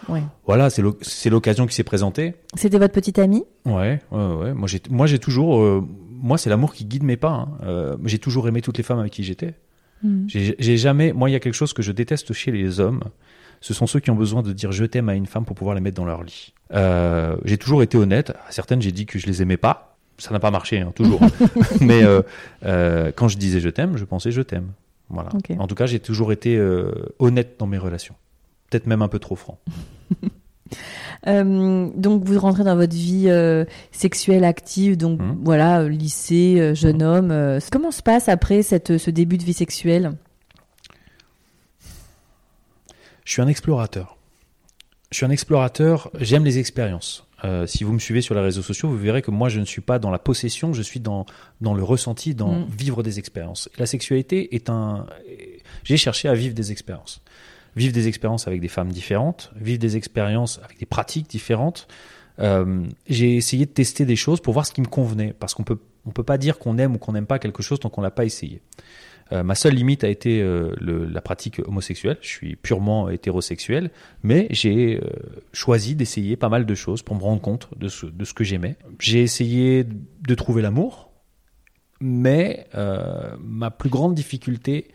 Ouais. 0.10 0.22
Voilà, 0.46 0.69
c'est 0.69 0.81
l'oc- 0.81 1.00
c'est 1.02 1.30
l'occasion 1.30 1.66
qui 1.68 1.75
s'est 1.75 1.84
présentée. 1.84 2.36
C'était 2.56 2.78
votre 2.80 2.94
petite 2.94 3.19
amie? 3.19 3.44
Ouais, 3.66 4.00
ouais, 4.12 4.34
ouais. 4.36 4.54
Moi, 4.54 4.68
j'ai, 4.68 4.81
moi, 4.90 5.07
j'ai 5.07 5.19
toujours, 5.19 5.60
euh, 5.62 5.84
moi, 6.12 6.38
c'est 6.38 6.50
l'amour 6.50 6.74
qui 6.74 6.86
guide 6.86 7.04
mes 7.04 7.18
pas. 7.18 7.31
hein. 7.31 7.50
Euh, 7.63 7.98
j'ai 8.06 8.19
toujours 8.19 8.48
aimé 8.48 8.62
toutes 8.62 8.78
les 8.78 8.84
femmes 8.84 9.00
avec 9.00 9.12
qui 9.13 9.24
j'étais. 9.24 9.54
Hmm. 10.04 10.25
J'ai, 10.28 10.78
jamais, 10.78 11.13
moi, 11.13 11.30
il 11.30 11.34
y 11.34 11.36
a 11.36 11.40
quelque 11.40 11.54
chose 11.54 11.74
que 11.74 11.81
je 11.81 11.92
déteste 11.92 12.34
chez 12.34 12.52
les 12.52 12.80
hommes. 12.80 13.02
Ce 13.62 13.74
sont 13.74 13.88
ceux 13.88 14.00
qui 14.00 14.12
ont 14.12 14.16
besoin 14.16 14.44
de 14.44 14.52
dire 14.54 14.72
je 14.72 14.86
t'aime 14.86 15.10
à 15.10 15.16
une 15.16 15.25
femme 15.25 15.46
pour 15.46 15.56
pouvoir 15.56 15.74
les 15.75 15.81
mettre 15.81 15.96
dans 15.98 16.06
leur 16.06 16.24
lit. 16.24 16.54
Euh, 16.74 17.38
j'ai 17.46 17.57
toujours 17.57 17.81
été 17.81 17.98
honnête. 17.98 18.31
À 18.48 18.52
certaines, 18.52 18.81
j'ai 18.81 18.92
dit 18.92 19.06
que 19.06 19.18
je 19.18 19.25
les 19.28 19.42
aimais 19.42 19.57
pas. 19.57 19.98
Ça 20.18 20.31
n'a 20.31 20.40
pas 20.40 20.52
marché, 20.52 20.80
hein, 20.80 20.92
toujours. 20.96 21.19
Mais 21.81 22.02
quand 22.62 23.28
je 23.28 23.38
disais 23.38 23.59
je 23.59 23.69
t'aime, 23.69 23.97
je 23.97 24.06
pensais 24.06 24.31
je 24.31 24.42
t'aime. 24.42 24.68
Voilà. 25.09 25.30
En 25.59 25.68
tout 25.68 25.76
cas, 25.76 25.85
j'ai 25.85 26.00
toujours 26.00 26.31
été 26.31 26.59
honnête 27.19 27.56
dans 27.59 27.68
mes 27.68 27.78
relations. 27.78 28.16
Peut-être 28.75 28.87
même 28.87 29.01
un 29.01 29.07
peu 29.07 29.19
trop 29.19 29.35
franc. 29.37 29.57
Euh, 31.27 31.89
donc 31.95 32.23
vous 32.25 32.37
rentrez 32.39 32.63
dans 32.63 32.75
votre 32.75 32.94
vie 32.94 33.25
euh, 33.29 33.65
sexuelle 33.91 34.44
active, 34.44 34.95
donc 34.97 35.19
Mhm. 35.19 35.39
voilà, 35.44 35.81
euh, 35.81 35.89
lycée, 35.89 36.75
jeune 36.75 37.01
homme. 37.01 37.31
euh, 37.31 37.59
comment 37.71 37.89
se 37.91 38.03
passe 38.03 38.29
après 38.29 38.61
cette, 38.61 38.97
ce 38.99 39.09
début 39.09 39.37
de 39.39 39.44
vie 39.44 39.53
sexuelle? 39.53 40.11
Je 43.23 43.31
suis 43.31 43.41
un 43.41 43.47
explorateur. 43.47 44.17
Je 45.11 45.17
suis 45.17 45.25
un 45.25 45.29
explorateur, 45.31 46.11
j'aime 46.19 46.44
les 46.45 46.59
expériences. 46.59 47.25
Si 47.67 47.83
vous 47.83 47.94
me 47.94 47.99
suivez 47.99 48.21
sur 48.21 48.33
les 48.35 48.41
réseaux 48.41 48.63
sociaux, 48.63 48.89
vous 48.89 48.97
verrez 48.97 49.21
que 49.21 49.29
moi, 49.31 49.49
je 49.49 49.59
ne 49.59 49.65
suis 49.65 49.81
pas 49.81 49.99
dans 49.99 50.09
la 50.09 50.17
possession, 50.19 50.73
je 50.73 50.81
suis 50.81 50.99
dans, 50.99 51.27
dans 51.61 51.75
le 51.75 51.83
ressenti, 51.83 52.33
dans 52.33 52.53
Mm. 52.61 52.67
vivre 52.75 53.03
des 53.03 53.19
expériences. 53.19 53.69
La 53.77 53.85
sexualité 53.85 54.55
est 54.55 54.67
un... 54.69 55.05
J'ai 55.83 55.97
cherché 55.97 56.27
à 56.27 56.33
vivre 56.33 56.55
des 56.55 56.71
expériences. 56.71 57.21
Vivre 57.75 57.94
des 57.94 58.07
expériences 58.07 58.47
avec 58.47 58.61
des 58.61 58.67
femmes 58.67 58.91
différentes, 58.91 59.51
vivre 59.55 59.79
des 59.79 59.97
expériences 59.97 60.59
avec 60.63 60.79
des 60.79 60.85
pratiques 60.85 61.29
différentes. 61.29 61.87
Euh, 62.39 62.85
j'ai 63.07 63.35
essayé 63.35 63.65
de 63.65 63.71
tester 63.71 64.05
des 64.05 64.15
choses 64.15 64.39
pour 64.39 64.53
voir 64.53 64.65
ce 64.65 64.71
qui 64.71 64.81
me 64.81 64.87
convenait, 64.87 65.33
parce 65.37 65.53
qu'on 65.53 65.63
peut, 65.63 65.79
on 66.05 66.11
peut 66.11 66.23
pas 66.23 66.37
dire 66.37 66.57
qu'on 66.57 66.77
aime 66.77 66.95
ou 66.95 66.97
qu'on 66.97 67.13
n'aime 67.13 67.25
pas 67.25 67.39
quelque 67.39 67.63
chose 67.63 67.79
tant 67.79 67.89
qu'on 67.89 68.01
l'a 68.01 68.11
pas 68.11 68.25
essayé. 68.25 68.61
Euh, 69.31 69.41
ma 69.44 69.55
seule 69.55 69.73
limite 69.73 70.03
a 70.03 70.07
été 70.07 70.41
euh, 70.41 70.73
la 70.79 71.21
pratique 71.21 71.59
homosexuelle. 71.65 72.17
Je 72.21 72.27
suis 72.27 72.55
purement 72.55 73.09
hétérosexuel, 73.09 73.89
mais 74.23 74.47
j'ai 74.51 75.01
choisi 75.51 75.95
d'essayer 75.95 76.37
pas 76.37 76.49
mal 76.49 76.65
de 76.65 76.75
choses 76.75 77.01
pour 77.01 77.15
me 77.15 77.21
rendre 77.21 77.41
compte 77.41 77.69
de 77.77 77.87
ce, 77.87 78.05
de 78.05 78.23
ce 78.23 78.33
que 78.33 78.44
j'aimais. 78.44 78.75
J'ai 78.99 79.21
essayé 79.21 79.83
de 79.83 80.35
trouver 80.35 80.61
l'amour, 80.61 81.11
mais 81.99 82.67
ma 83.39 83.71
plus 83.71 83.89
grande 83.89 84.13
difficulté 84.13 84.89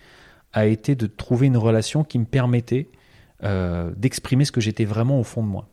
a 0.53 0.67
été 0.67 0.95
de 0.95 1.07
trouver 1.07 1.47
une 1.47 1.57
relation 1.57 2.05
qui 2.05 2.19
me 2.19 2.25
permettait 2.25 2.89
euh, 3.43 3.93
d'exprimer 3.97 4.45
ce 4.45 4.53
que 4.53 4.61
j'étais 4.61 4.85
vraiment 4.85 5.19
au 5.21 5.25
fond 5.25 5.43
de 5.43 5.49
moi. 5.49 5.69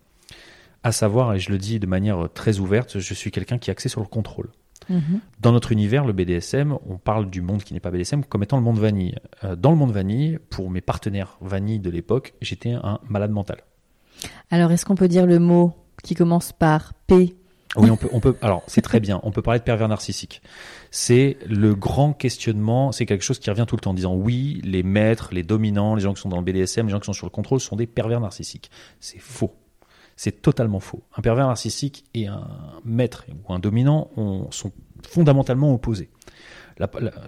À 0.84 0.92
savoir, 0.92 1.34
et 1.34 1.40
je 1.40 1.52
le 1.52 1.58
dis 1.58 1.80
de 1.80 1.88
manière 1.88 2.30
très 2.34 2.60
ouverte, 2.60 3.00
je 3.00 3.14
suis 3.14 3.32
quelqu'un 3.32 3.58
qui 3.58 3.70
est 3.70 3.74
axé 3.74 3.90
sur 3.90 4.02
le 4.02 4.08
contrôle. 4.08 4.50
Mhm. 4.90 5.20
Dans 5.42 5.52
notre 5.52 5.72
univers, 5.72 6.06
le 6.06 6.14
BDSM, 6.14 6.78
on 6.88 6.98
parle 6.98 7.30
du 7.30 7.42
monde 7.42 7.64
qui 7.64 7.74
n'est 7.74 7.80
pas 7.80 7.92
BDSM 7.92 8.24
comme 8.24 8.44
étant 8.44 8.58
le 8.58 8.64
monde 8.64 8.80
vanille. 8.80 9.16
Euh, 9.44 9.56
dans 9.56 9.72
le 9.72 9.78
monde 9.78 9.92
vanille, 9.92 10.40
pour 10.50 10.70
mes 10.70 10.82
partenaires 10.82 11.38
vanille 11.42 11.80
de 11.80 11.90
l'époque, 11.90 12.36
j'étais 12.42 12.72
un 12.72 13.00
malade 13.10 13.32
mental. 13.32 13.58
Alors 14.50 14.72
est-ce 14.72 14.86
qu'on 14.86 14.96
peut 14.96 15.08
dire 15.08 15.26
le 15.26 15.40
mot 15.40 15.74
qui 16.04 16.16
commence 16.16 16.54
par 16.54 16.94
P 17.08 17.36
Oui, 17.78 17.90
on 17.90 18.20
peut. 18.20 18.36
Alors, 18.42 18.64
c'est 18.68 18.82
très 18.82 19.00
bien. 19.00 19.20
On 19.24 19.32
peut 19.32 19.42
parler 19.42 19.60
de 19.60 19.64
pervers 19.64 19.88
narcissique. 19.88 20.42
C'est 20.92 21.38
le 21.48 21.76
grand 21.76 22.14
questionnement. 22.14 22.92
C'est 22.92 23.06
quelque 23.06 23.24
chose 23.24 23.40
qui 23.40 23.50
revient 23.50 23.66
tout 23.68 23.76
le 23.76 23.82
temps, 23.82 23.92
en 23.92 23.94
disant 23.94 24.16
oui, 24.16 24.62
les 24.64 24.84
maîtres, 24.84 25.30
les 25.32 25.44
dominants, 25.44 25.96
les 25.96 26.02
gens 26.02 26.14
qui 26.14 26.22
sont 26.22 26.30
dans 26.30 26.38
le 26.38 26.44
BDSM, 26.44 26.88
les 26.88 26.92
gens 26.92 27.00
qui 27.00 27.06
sont 27.06 27.14
sur 27.14 27.28
le 27.28 27.32
contrôle, 27.32 27.60
sont 27.60 27.76
des 27.76 27.88
pervers 27.88 28.20
narcissiques. 28.20 28.72
C'est 29.00 29.20
faux. 29.20 29.54
C'est 30.16 30.42
totalement 30.42 30.80
faux. 30.80 31.04
Un 31.16 31.22
pervers 31.22 31.48
narcissique 31.48 32.06
et 32.16 32.28
un 32.28 32.48
maître 32.84 33.26
ou 33.48 33.54
un 33.54 33.60
dominant 33.60 34.10
sont 34.50 34.72
fondamentalement 35.08 35.74
opposés. 35.74 36.10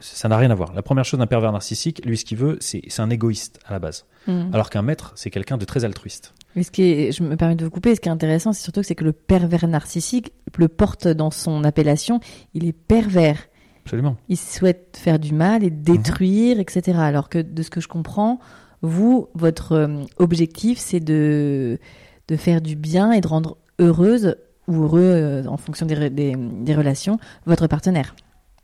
Ça 0.01 0.27
n'a 0.29 0.37
rien 0.37 0.51
à 0.51 0.55
voir. 0.55 0.73
La 0.73 0.81
première 0.81 1.05
chose 1.05 1.19
d'un 1.19 1.27
pervers 1.27 1.51
narcissique, 1.51 2.05
lui, 2.05 2.17
ce 2.17 2.25
qu'il 2.25 2.37
veut, 2.37 2.57
c'est 2.59 2.99
un 2.99 3.09
égoïste 3.09 3.59
à 3.65 3.73
la 3.73 3.79
base. 3.79 4.05
Hmm. 4.27 4.53
Alors 4.53 4.69
qu'un 4.69 4.81
maître, 4.81 5.11
c'est 5.15 5.29
quelqu'un 5.29 5.57
de 5.57 5.65
très 5.65 5.85
altruiste. 5.85 6.33
Mais 6.55 6.63
ce 6.63 6.71
qui 6.71 6.83
est, 6.83 7.11
je 7.11 7.23
me 7.23 7.35
permets 7.35 7.55
de 7.55 7.63
vous 7.63 7.71
couper, 7.71 7.95
ce 7.95 8.01
qui 8.01 8.09
est 8.09 8.11
intéressant, 8.11 8.53
c'est 8.53 8.63
surtout 8.63 8.81
que 8.81 8.87
c'est 8.87 8.95
que 8.95 9.03
le 9.03 9.13
pervers 9.13 9.67
narcissique 9.67 10.33
le 10.57 10.67
porte 10.67 11.07
dans 11.07 11.31
son 11.31 11.63
appellation, 11.63 12.19
il 12.53 12.65
est 12.65 12.73
pervers. 12.73 13.47
Absolument. 13.85 14.17
Il 14.27 14.37
souhaite 14.37 14.99
faire 15.01 15.19
du 15.19 15.33
mal 15.33 15.63
et 15.63 15.69
détruire, 15.69 16.55
mhm. 16.55 16.61
etc. 16.61 16.99
Alors 16.99 17.29
que 17.29 17.39
de 17.39 17.63
ce 17.63 17.69
que 17.69 17.79
je 17.79 17.87
comprends, 17.87 18.39
vous, 18.81 19.29
votre 19.33 19.71
euh, 19.73 20.03
objectif, 20.17 20.77
c'est 20.77 20.99
de, 20.99 21.79
de 22.27 22.35
faire 22.35 22.61
du 22.61 22.75
bien 22.75 23.11
et 23.11 23.21
de 23.21 23.27
rendre 23.27 23.57
heureuse 23.79 24.35
ou 24.67 24.83
heureux, 24.83 25.01
euh, 25.01 25.45
en 25.45 25.57
fonction 25.57 25.85
des, 25.85 26.09
des 26.09 26.75
relations, 26.75 27.19
votre 27.45 27.67
partenaire. 27.67 28.15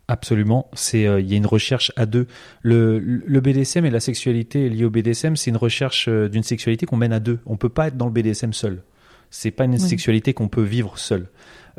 Absolument, 0.07 0.69
c'est 0.73 1.07
euh, 1.07 1.19
il 1.19 1.29
y 1.29 1.33
a 1.33 1.37
une 1.37 1.47
recherche 1.47 1.91
à 1.95 2.05
deux. 2.05 2.27
Le, 2.61 2.99
le 2.99 3.41
BDSM 3.41 3.85
et 3.85 3.89
la 3.89 3.99
sexualité 3.99 4.69
liée 4.69 4.85
au 4.85 4.91
BDSM, 4.91 5.35
c'est 5.35 5.49
une 5.49 5.57
recherche 5.57 6.07
euh, 6.07 6.29
d'une 6.29 6.43
sexualité 6.43 6.85
qu'on 6.85 6.97
mène 6.97 7.13
à 7.13 7.19
deux. 7.19 7.39
On 7.45 7.57
peut 7.57 7.69
pas 7.69 7.87
être 7.87 7.97
dans 7.97 8.05
le 8.05 8.11
BDSM 8.11 8.53
seul. 8.53 8.83
C'est 9.31 9.51
pas 9.51 9.65
une 9.65 9.77
sexualité 9.79 10.33
qu'on 10.33 10.47
peut 10.47 10.61
vivre 10.61 10.97
seul. 10.97 11.27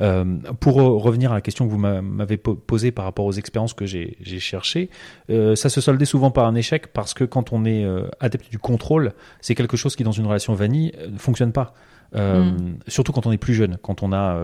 Euh, 0.00 0.24
pour 0.60 0.74
revenir 0.74 1.32
à 1.32 1.34
la 1.34 1.40
question 1.40 1.66
que 1.66 1.70
vous 1.70 1.78
m'avez 1.78 2.36
posée 2.36 2.90
par 2.90 3.04
rapport 3.04 3.24
aux 3.24 3.32
expériences 3.32 3.72
que 3.72 3.86
j'ai 3.86 4.16
cherchées, 4.38 4.90
euh, 5.30 5.56
ça 5.56 5.68
se 5.68 5.80
soldait 5.80 6.04
souvent 6.04 6.30
par 6.30 6.46
un 6.46 6.54
échec 6.54 6.88
parce 6.92 7.14
que 7.14 7.24
quand 7.24 7.52
on 7.52 7.64
est 7.64 7.84
euh, 7.84 8.06
adepte 8.20 8.50
du 8.50 8.58
contrôle, 8.58 9.14
c'est 9.40 9.54
quelque 9.54 9.76
chose 9.76 9.96
qui 9.96 10.04
dans 10.04 10.12
une 10.12 10.26
relation 10.26 10.54
vanille 10.54 10.92
ne 11.10 11.18
fonctionne 11.18 11.52
pas. 11.52 11.74
Mm. 12.14 12.78
Surtout 12.86 13.12
quand 13.12 13.26
on 13.26 13.32
est 13.32 13.38
plus 13.38 13.54
jeune, 13.54 13.78
quand 13.82 14.02
on 14.02 14.12
a 14.12 14.40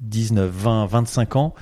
19, 0.00 0.50
20, 0.50 0.86
25 0.86 1.36
ans 1.36 1.54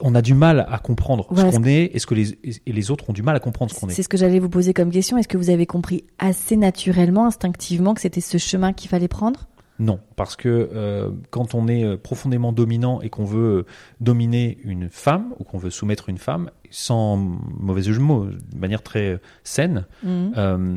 on 0.00 0.14
a 0.14 0.22
du 0.22 0.34
mal 0.34 0.66
à 0.68 0.78
comprendre 0.78 1.26
ce 1.34 1.56
qu'on 1.56 1.64
est 1.64 1.90
et 1.94 1.98
ce 1.98 2.06
que 2.06 2.14
les 2.14 2.38
et 2.44 2.72
les 2.72 2.90
autres 2.90 3.10
ont 3.10 3.12
du 3.12 3.22
mal 3.22 3.36
à 3.36 3.40
comprendre 3.40 3.72
ce 3.72 3.80
qu'on 3.80 3.88
est. 3.88 3.92
C'est 3.92 4.02
ce 4.02 4.08
que 4.08 4.16
j'allais 4.16 4.38
vous 4.38 4.48
poser 4.48 4.74
comme 4.74 4.90
question. 4.90 5.18
Est-ce 5.18 5.28
que 5.28 5.36
vous 5.36 5.50
avez 5.50 5.66
compris 5.66 6.04
assez 6.18 6.56
naturellement, 6.56 7.26
instinctivement, 7.26 7.94
que 7.94 8.00
c'était 8.00 8.20
ce 8.20 8.38
chemin 8.38 8.72
qu'il 8.72 8.88
fallait 8.88 9.08
prendre? 9.08 9.48
Non, 9.78 9.98
parce 10.16 10.36
que 10.36 10.70
euh, 10.72 11.10
quand 11.30 11.54
on 11.54 11.66
est 11.66 11.84
euh, 11.84 11.96
profondément 11.96 12.52
dominant 12.52 13.00
et 13.00 13.10
qu'on 13.10 13.24
veut 13.24 13.58
euh, 13.58 13.66
dominer 14.00 14.58
une 14.62 14.88
femme 14.90 15.34
ou 15.38 15.44
qu'on 15.44 15.58
veut 15.58 15.70
soumettre 15.70 16.08
une 16.08 16.18
femme, 16.18 16.50
sans 16.70 17.16
mauvais 17.16 17.82
jeu 17.82 17.94
de 17.94 17.98
mots, 17.98 18.26
de 18.26 18.58
manière 18.58 18.82
très 18.82 19.20
saine, 19.42 19.86
mmh. 20.04 20.76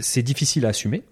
c'est 0.00 0.22
difficile 0.22 0.66
à 0.66 0.70
assumer 0.70 1.04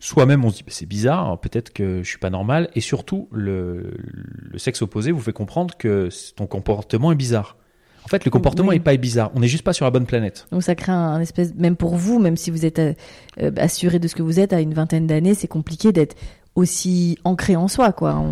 Soi-même, 0.00 0.44
on 0.44 0.50
se 0.50 0.56
dit, 0.56 0.62
bah, 0.62 0.72
c'est 0.72 0.86
bizarre, 0.86 1.40
peut-être 1.40 1.72
que 1.72 2.02
je 2.02 2.08
suis 2.08 2.18
pas 2.18 2.30
normal. 2.30 2.68
Et 2.74 2.80
surtout, 2.80 3.28
le, 3.32 3.94
sexe 4.56 4.82
opposé 4.82 5.10
vous 5.10 5.20
fait 5.20 5.32
comprendre 5.32 5.76
que 5.76 6.08
ton 6.36 6.46
comportement 6.46 7.10
est 7.12 7.16
bizarre. 7.16 7.56
En 8.04 8.08
fait, 8.08 8.24
le 8.24 8.30
comportement 8.30 8.72
n'est 8.72 8.80
pas 8.80 8.96
bizarre. 8.96 9.30
On 9.34 9.40
n'est 9.40 9.48
juste 9.48 9.64
pas 9.64 9.72
sur 9.72 9.84
la 9.84 9.90
bonne 9.90 10.06
planète. 10.06 10.46
Donc 10.50 10.62
ça 10.62 10.74
crée 10.74 10.92
un, 10.92 11.20
espèce, 11.20 11.54
même 11.56 11.76
pour 11.76 11.96
vous, 11.96 12.18
même 12.18 12.36
si 12.36 12.50
vous 12.50 12.64
êtes 12.64 12.78
euh, 12.78 12.94
euh, 13.42 13.50
assuré 13.58 13.98
de 13.98 14.08
ce 14.08 14.14
que 14.14 14.22
vous 14.22 14.40
êtes 14.40 14.52
à 14.52 14.60
une 14.60 14.72
vingtaine 14.72 15.06
d'années, 15.06 15.34
c'est 15.34 15.48
compliqué 15.48 15.92
d'être 15.92 16.16
aussi 16.54 17.18
ancré 17.24 17.54
en 17.54 17.68
soi, 17.68 17.92
quoi. 17.92 18.24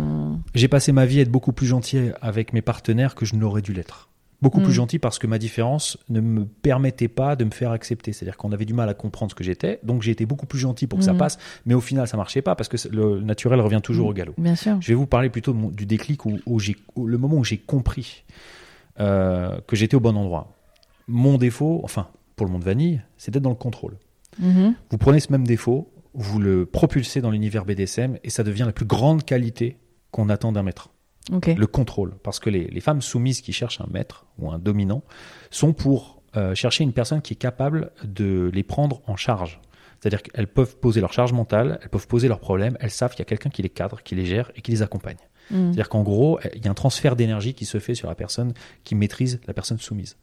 J'ai 0.55 0.67
passé 0.67 0.91
ma 0.91 1.05
vie 1.05 1.19
à 1.19 1.21
être 1.21 1.31
beaucoup 1.31 1.53
plus 1.53 1.67
gentil 1.67 2.09
avec 2.21 2.53
mes 2.53 2.61
partenaires 2.61 3.13
que 3.13 3.25
je 3.25 3.35
n'aurais 3.35 3.61
dû 3.61 3.73
l'être 3.73 4.09
beaucoup 4.41 4.59
plus 4.59 4.69
mm. 4.69 4.73
gentil 4.73 4.99
parce 4.99 5.19
que 5.19 5.27
ma 5.27 5.39
différence 5.39 5.97
ne 6.09 6.19
me 6.19 6.45
permettait 6.45 7.07
pas 7.07 7.35
de 7.35 7.43
me 7.43 7.51
faire 7.51 7.71
accepter. 7.71 8.13
C'est-à-dire 8.13 8.37
qu'on 8.37 8.51
avait 8.51 8.65
du 8.65 8.73
mal 8.73 8.87
à 8.89 8.93
comprendre 8.93 9.31
ce 9.31 9.35
que 9.35 9.43
j'étais, 9.43 9.79
donc 9.83 10.01
j'ai 10.03 10.11
été 10.11 10.25
beaucoup 10.25 10.45
plus 10.45 10.59
gentil 10.59 10.87
pour 10.87 10.99
que 10.99 11.05
ça 11.05 11.13
mm. 11.13 11.17
passe, 11.17 11.37
mais 11.65 11.73
au 11.73 11.81
final 11.81 12.07
ça 12.07 12.17
marchait 12.17 12.41
pas 12.41 12.55
parce 12.55 12.69
que 12.69 12.77
le 12.89 13.21
naturel 13.21 13.59
revient 13.61 13.81
toujours 13.81 14.07
mm. 14.07 14.11
au 14.11 14.13
galop. 14.13 14.33
Bien 14.37 14.55
sûr. 14.55 14.77
Je 14.79 14.87
vais 14.87 14.95
vous 14.95 15.07
parler 15.07 15.29
plutôt 15.29 15.53
du 15.53 15.85
déclic 15.85 16.25
où, 16.25 16.39
le 17.05 17.17
moment 17.17 17.37
où 17.37 17.43
j'ai 17.43 17.57
compris 17.57 18.23
euh, 18.99 19.59
que 19.67 19.75
j'étais 19.75 19.95
au 19.95 19.99
bon 19.99 20.15
endroit. 20.15 20.53
Mon 21.07 21.37
défaut, 21.37 21.81
enfin 21.83 22.07
pour 22.35 22.45
le 22.45 22.51
monde 22.51 22.63
vanille, 22.63 23.01
c'est 23.17 23.31
d'être 23.31 23.43
dans 23.43 23.49
le 23.49 23.55
contrôle. 23.55 23.97
Mm-hmm. 24.41 24.73
Vous 24.91 24.97
prenez 24.97 25.19
ce 25.19 25.31
même 25.31 25.47
défaut, 25.47 25.91
vous 26.13 26.39
le 26.39 26.65
propulsez 26.65 27.21
dans 27.21 27.31
l'univers 27.31 27.65
BDSM 27.65 28.17
et 28.23 28.29
ça 28.29 28.43
devient 28.43 28.63
la 28.65 28.73
plus 28.73 28.85
grande 28.85 29.23
qualité 29.23 29.77
qu'on 30.11 30.29
attend 30.29 30.51
d'un 30.51 30.63
maître 30.63 30.91
le 31.31 31.67
contrôle. 31.67 32.15
Parce 32.23 32.39
que 32.39 32.49
les, 32.49 32.79
femmes 32.79 33.01
soumises 33.01 33.41
qui 33.41 33.53
cherchent 33.53 33.81
un 33.81 33.87
maître 33.91 34.25
ou 34.39 34.51
un 34.51 34.59
dominant 34.59 35.03
sont 35.49 35.73
pour 35.73 36.21
euh, 36.35 36.55
chercher 36.55 36.83
une 36.83 36.93
personne 36.93 37.21
qui 37.21 37.33
est 37.33 37.37
capable 37.37 37.91
de 38.03 38.49
les 38.53 38.63
prendre 38.63 39.01
en 39.07 39.15
charge. 39.15 39.59
C'est-à-dire 39.99 40.21
qu'elles 40.21 40.47
peuvent 40.47 40.77
poser 40.77 41.01
leur 41.01 41.11
charge 41.11 41.33
mentale, 41.33 41.79
elles 41.81 41.89
peuvent 41.89 42.07
poser 42.07 42.27
leurs 42.27 42.39
problèmes, 42.39 42.77
elles 42.79 42.91
savent 42.91 43.11
qu'il 43.11 43.19
y 43.19 43.23
a 43.23 43.25
quelqu'un 43.25 43.49
qui 43.49 43.61
les 43.61 43.69
cadre, 43.69 44.03
qui 44.03 44.15
les 44.15 44.25
gère 44.25 44.51
et 44.55 44.61
qui 44.61 44.71
les 44.71 44.81
accompagne. 44.81 45.17
Mm. 45.49 45.55
C'est-à-dire 45.67 45.89
qu'en 45.89 46.03
gros, 46.03 46.39
il 46.53 46.63
y 46.63 46.67
a 46.67 46.71
un 46.71 46.75
transfert 46.75 47.15
d'énergie 47.15 47.53
qui 47.53 47.65
se 47.65 47.79
fait 47.79 47.95
sur 47.95 48.07
la 48.07 48.15
personne 48.15 48.53
qui 48.83 48.95
maîtrise 48.95 49.39
la 49.47 49.53
personne 49.53 49.79
soumise. 49.79 50.17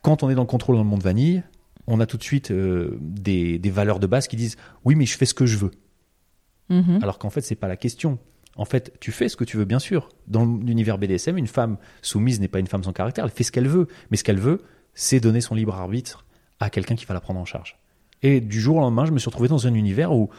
Quand 0.00 0.22
on 0.22 0.30
est 0.30 0.34
dans 0.34 0.42
le 0.42 0.48
contrôle 0.48 0.76
dans 0.76 0.82
le 0.82 0.88
monde 0.88 1.02
vanille, 1.02 1.42
on 1.86 2.00
a 2.00 2.06
tout 2.06 2.16
de 2.16 2.22
suite 2.22 2.50
euh, 2.50 2.96
des, 3.00 3.58
valeurs 3.70 3.98
de 3.98 4.06
base 4.06 4.28
qui 4.28 4.36
disent 4.36 4.56
oui 4.84 4.94
mais 4.94 5.06
je 5.06 5.16
fais 5.16 5.26
ce 5.26 5.34
que 5.34 5.46
je 5.46 5.58
veux. 5.58 5.70
Mm-hmm. 6.70 7.02
Alors 7.02 7.18
qu'en 7.18 7.30
fait 7.30 7.40
c'est 7.42 7.56
pas 7.56 7.68
la 7.68 7.76
question. 7.76 8.18
En 8.56 8.64
fait, 8.64 8.92
tu 9.00 9.12
fais 9.12 9.28
ce 9.28 9.36
que 9.36 9.44
tu 9.44 9.56
veux, 9.56 9.64
bien 9.64 9.78
sûr. 9.78 10.10
Dans 10.28 10.44
l'univers 10.44 10.98
BDSM, 10.98 11.38
une 11.38 11.46
femme 11.46 11.78
soumise 12.02 12.40
n'est 12.40 12.48
pas 12.48 12.58
une 12.58 12.66
femme 12.66 12.84
sans 12.84 12.92
caractère, 12.92 13.24
elle 13.24 13.30
fait 13.30 13.44
ce 13.44 13.52
qu'elle 13.52 13.68
veut. 13.68 13.88
Mais 14.10 14.16
ce 14.16 14.24
qu'elle 14.24 14.38
veut, 14.38 14.62
c'est 14.94 15.20
donner 15.20 15.40
son 15.40 15.54
libre 15.54 15.74
arbitre 15.74 16.26
à 16.60 16.70
quelqu'un 16.70 16.94
qui 16.94 17.06
va 17.06 17.14
la 17.14 17.20
prendre 17.20 17.40
en 17.40 17.44
charge. 17.44 17.78
Et 18.22 18.40
du 18.40 18.60
jour 18.60 18.76
au 18.76 18.80
lendemain, 18.80 19.04
je 19.04 19.12
me 19.12 19.18
suis 19.18 19.28
retrouvé 19.28 19.48
dans 19.48 19.66
un 19.66 19.74
univers 19.74 20.12
où 20.12 20.30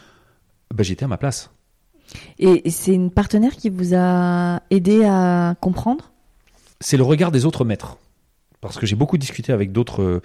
bah, 0.74 0.84
j'étais 0.84 1.05
à 1.05 1.08
ma 1.08 1.17
place. 1.17 1.51
Et 2.39 2.70
c'est 2.70 2.93
une 2.93 3.12
partenaire 3.12 3.55
qui 3.55 3.70
vous 3.70 3.96
a 3.96 4.62
aidé 4.70 5.03
à 5.05 5.55
comprendre? 5.60 6.12
C'est 6.79 6.98
le 6.98 7.03
regard 7.03 7.32
des 7.32 7.46
autres 7.46 7.65
maîtres. 7.65 7.98
Parce 8.62 8.77
que 8.77 8.86
j'ai 8.86 8.96
beaucoup 8.96 9.17
discuté 9.17 9.51
avec 9.51 9.72
d'autres 9.72 10.01
euh, 10.01 10.22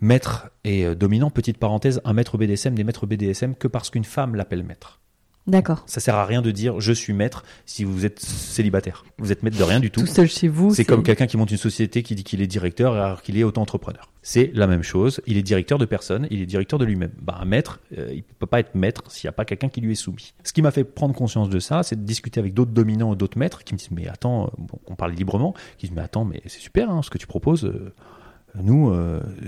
maîtres 0.00 0.50
et 0.64 0.84
euh, 0.84 0.94
dominants. 0.94 1.30
Petite 1.30 1.58
parenthèse, 1.58 2.00
un 2.04 2.12
maître 2.12 2.38
BDSM, 2.38 2.74
des 2.74 2.84
maîtres 2.84 3.06
BDSM, 3.06 3.54
que 3.54 3.66
parce 3.66 3.90
qu'une 3.90 4.04
femme 4.04 4.34
l'appelle 4.34 4.62
maître. 4.62 5.00
D'accord. 5.46 5.82
Ça 5.86 6.00
sert 6.00 6.14
à 6.14 6.26
rien 6.26 6.42
de 6.42 6.50
dire 6.50 6.80
je 6.80 6.92
suis 6.92 7.12
maître 7.12 7.44
si 7.64 7.84
vous 7.84 8.04
êtes 8.04 8.20
célibataire. 8.20 9.04
Vous 9.18 9.32
êtes 9.32 9.42
maître 9.42 9.58
de 9.58 9.62
rien 9.62 9.80
du 9.80 9.90
tout. 9.90 10.00
Tout 10.00 10.06
seul 10.06 10.28
chez 10.28 10.48
vous. 10.48 10.74
C'est 10.74 10.84
comme 10.84 11.02
quelqu'un 11.02 11.26
qui 11.26 11.36
monte 11.36 11.50
une 11.50 11.56
société 11.56 12.02
qui 12.02 12.14
dit 12.14 12.24
qu'il 12.24 12.42
est 12.42 12.46
directeur 12.46 12.94
alors 12.94 13.22
qu'il 13.22 13.38
est 13.38 13.42
auto-entrepreneur. 13.42 14.10
C'est 14.22 14.50
la 14.54 14.66
même 14.66 14.82
chose. 14.82 15.20
Il 15.26 15.38
est 15.38 15.42
directeur 15.42 15.78
de 15.78 15.86
personne, 15.86 16.26
il 16.30 16.42
est 16.42 16.46
directeur 16.46 16.78
de 16.78 16.84
lui-même. 16.84 17.12
Bah, 17.20 17.38
un 17.40 17.46
maître, 17.46 17.80
euh, 17.96 18.12
il 18.12 18.22
peut 18.22 18.46
pas 18.46 18.60
être 18.60 18.74
maître 18.74 19.10
s'il 19.10 19.26
n'y 19.26 19.30
a 19.30 19.32
pas 19.32 19.46
quelqu'un 19.46 19.70
qui 19.70 19.80
lui 19.80 19.92
est 19.92 19.96
soumis. 19.96 20.34
Ce 20.44 20.52
qui 20.52 20.60
m'a 20.60 20.70
fait 20.70 20.84
prendre 20.84 21.14
conscience 21.14 21.48
de 21.48 21.58
ça, 21.58 21.82
c'est 21.82 21.96
de 21.96 22.04
discuter 22.04 22.38
avec 22.38 22.52
d'autres 22.52 22.72
dominants 22.72 23.10
ou 23.10 23.16
d'autres 23.16 23.38
maîtres 23.38 23.64
qui 23.64 23.72
me 23.72 23.78
disent 23.78 23.90
mais 23.90 24.08
attends, 24.08 24.44
euh, 24.44 24.76
on 24.86 24.94
parle 24.94 25.12
librement, 25.12 25.54
qui 25.78 25.86
disent 25.86 25.96
mais 25.96 26.02
attends 26.02 26.26
mais 26.26 26.42
c'est 26.46 26.60
super 26.60 26.90
hein, 26.90 27.00
ce 27.02 27.08
que 27.08 27.18
tu 27.18 27.26
proposes. 27.26 27.64
Euh, 27.64 27.92
nous, 28.62 28.92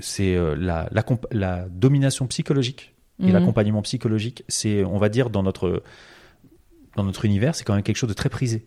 c'est 0.01 0.37
la, 0.57 0.89
la 1.33 1.67
domination 1.69 2.29
psychologique 2.29 2.92
et 3.21 3.27
mhm. 3.27 3.33
l'accompagnement 3.33 3.83
psychologique, 3.83 4.45
c'est, 4.49 4.85
on 4.85 4.99
va 4.99 5.09
dire, 5.09 5.31
dans 5.31 5.43
notre, 5.43 5.83
dans 6.97 7.05
notre 7.05 7.25
univers, 7.25 7.55
c'est 7.55 7.65
quand 7.65 7.75
même 7.75 7.83
quelque 7.83 7.97
chose 7.97 8.09
de 8.09 8.15
très 8.15 8.29
prisé. 8.29 8.67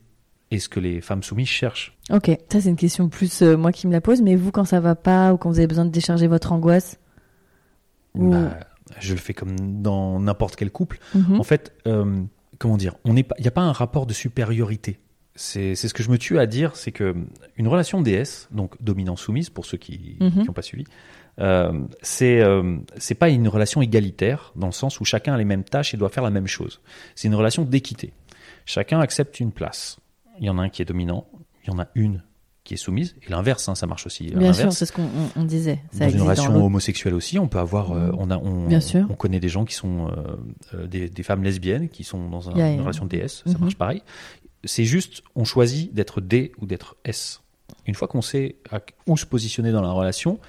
Et 0.52 0.60
ce 0.60 0.70
que 0.70 0.80
les 0.80 1.02
femmes 1.02 1.24
soumises 1.24 1.48
cherchent. 1.48 1.98
Ok, 2.12 2.30
ça 2.52 2.62
c'est 2.62 2.70
une 2.70 2.76
question 2.76 3.10
plus 3.10 3.42
euh, 3.42 3.58
moi 3.58 3.72
qui 3.72 3.88
me 3.88 3.92
la 3.92 4.02
pose, 4.02 4.22
mais 4.22 4.36
vous, 4.36 4.52
quand 4.52 4.64
ça 4.64 4.80
va 4.80 4.96
pas 4.96 5.34
ou 5.34 5.38
quand 5.38 5.50
vous 5.50 5.58
avez 5.58 5.68
besoin 5.68 5.86
de 5.86 5.90
décharger 5.90 6.28
votre 6.28 6.52
angoisse 6.52 7.00
bah, 8.14 8.60
Je 9.00 9.14
le 9.14 9.20
fais 9.20 9.34
comme 9.34 9.82
dans 9.82 10.20
n'importe 10.20 10.56
quel 10.56 10.70
couple. 10.70 11.00
Mhm. 11.16 11.40
En 11.40 11.44
fait, 11.44 11.74
euh, 11.88 12.22
comment 12.60 12.78
dire, 12.78 12.94
il 13.06 13.14
n'y 13.14 13.48
a 13.48 13.52
pas 13.52 13.62
un 13.62 13.72
rapport 13.72 14.06
de 14.06 14.14
supériorité. 14.14 15.00
C'est 15.38 15.76
ce 15.76 15.94
que 15.94 16.02
je 16.02 16.10
me 16.10 16.18
tue 16.18 16.40
à 16.40 16.46
dire, 16.46 16.78
c'est 16.78 16.94
que 16.94 17.14
une 17.58 17.68
relation 17.68 18.02
DS, 18.02 18.48
donc 18.52 18.82
dominant-soumise 18.82 19.50
pour 19.50 19.66
ceux 19.66 19.78
qui 19.78 20.16
n'ont 20.22 20.30
mhm. 20.30 20.54
pas 20.54 20.62
suivi, 20.62 20.86
c'est 22.02 22.40
euh, 22.42 22.78
c'est 22.98 23.16
pas 23.16 23.30
une 23.30 23.48
relation 23.48 23.82
égalitaire 23.82 24.54
dans 24.56 24.68
le 24.68 24.74
sens 24.74 25.00
où 25.00 25.06
chacun 25.06 25.34
a 25.34 25.38
les 25.38 25.46
mêmes 25.46 25.64
tâches 25.64 25.94
et 25.94 25.98
doit 25.98 26.10
faire 26.10 26.24
la 26.24 26.30
même 26.30 26.48
chose. 26.48 26.82
C'est 27.16 27.28
une 27.28 27.36
relation 27.36 27.64
d'équité. 27.64 28.14
Chacun 28.66 29.00
accepte 29.00 29.40
une 29.40 29.52
place. 29.52 29.98
Il 30.40 30.46
y 30.46 30.50
en 30.50 30.58
a 30.58 30.62
un 30.62 30.70
qui 30.70 30.82
est 30.82 30.86
dominant, 30.86 31.28
il 31.64 31.72
y 31.72 31.74
en 31.74 31.80
a 31.80 31.88
une 31.96 32.24
qui 32.64 32.74
est 32.74 32.78
soumise 32.78 33.16
et 33.22 33.30
l'inverse 33.30 33.70
hein, 33.70 33.76
ça 33.76 33.86
marche 33.86 34.08
aussi 34.08 34.24
bien 34.36 34.52
sûr 34.52 34.74
c'est 34.74 34.88
ce 34.88 34.92
qu'on 34.92 35.44
disait 35.44 35.82
dans 35.94 36.10
une 36.10 36.22
relation 36.24 36.66
homosexuelle 36.66 37.14
aussi 37.14 37.38
on 37.38 37.48
peut 37.48 37.60
avoir 37.60 37.92
euh, 37.92 38.10
on 38.18 38.32
a 38.32 38.40
on, 38.40 38.66
bien 38.66 38.80
sûr. 38.80 39.06
on 39.08 39.14
connaît 39.14 39.40
des 39.40 39.50
gens 39.50 39.66
qui 39.66 39.76
sont 39.76 40.12
des, 40.74 41.08
des, 41.08 41.24
femmes 41.24 41.44
lesbiennes 41.44 41.90
qui 41.90 42.04
sont 42.04 42.28
dans 42.28 42.50
une 42.50 42.80
relation 42.80 43.06
DS 43.06 43.44
ça 43.46 43.52
mhm. 43.52 43.58
marche 43.60 43.76
pareil 43.76 44.02
c'est 44.64 44.84
juste 44.84 45.22
on 45.36 45.44
choisit 45.44 45.94
d'être 45.94 46.22
D 46.22 46.54
ou 46.60 46.66
d'être 46.66 46.96
S 47.06 47.44
une 47.86 47.94
fois 47.94 48.08
qu'on 48.08 48.24
sait 48.24 48.56
où 49.06 49.16
se 49.16 49.28
positionner 49.28 49.72
dans 49.72 49.84
la 49.84 49.92
relation 49.92 50.40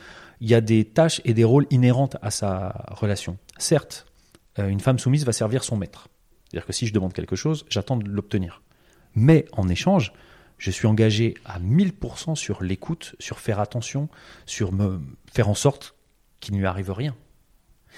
il 0.41 0.49
y 0.49 0.55
a 0.55 0.61
des 0.61 0.85
tâches 0.85 1.21
et 1.25 1.35
des 1.35 1.45
rôles 1.45 1.67
inhérentes 1.71 2.17
à 2.23 2.31
sa 2.31 2.87
relation. 2.91 3.39
Certes, 3.59 4.07
euh, 4.59 4.69
une 4.69 4.81
femme 4.81 4.99
soumise 4.99 5.25
va 5.25 5.33
servir 5.33 5.65
son 5.65 5.77
maître. 5.77 6.09
C'est-à-dire 6.45 6.67
que 6.67 6.73
si 6.73 6.87
je 6.87 6.93
demande 6.93 7.13
quelque 7.13 7.37
chose, 7.37 7.65
j'attends 7.69 7.97
de 7.97 8.09
l'obtenir. 8.09 8.63
Mais 9.15 9.47
en 9.53 9.69
échange, 9.69 10.13
je 10.59 10.71
suis 10.71 10.87
engagé 10.87 11.35
à 11.45 11.59
1000% 11.59 12.35
sur 12.35 12.63
l'écoute, 12.63 13.15
sur 13.19 13.41
faire 13.41 13.61
attention, 13.61 14.09
sur 14.47 14.73
me 14.73 15.01
faire 15.33 15.49
en 15.49 15.55
sorte 15.55 15.95
qu'il 16.41 16.55
ne 16.55 16.61
lui 16.61 16.67
arrive 16.67 16.91
rien. 16.91 17.15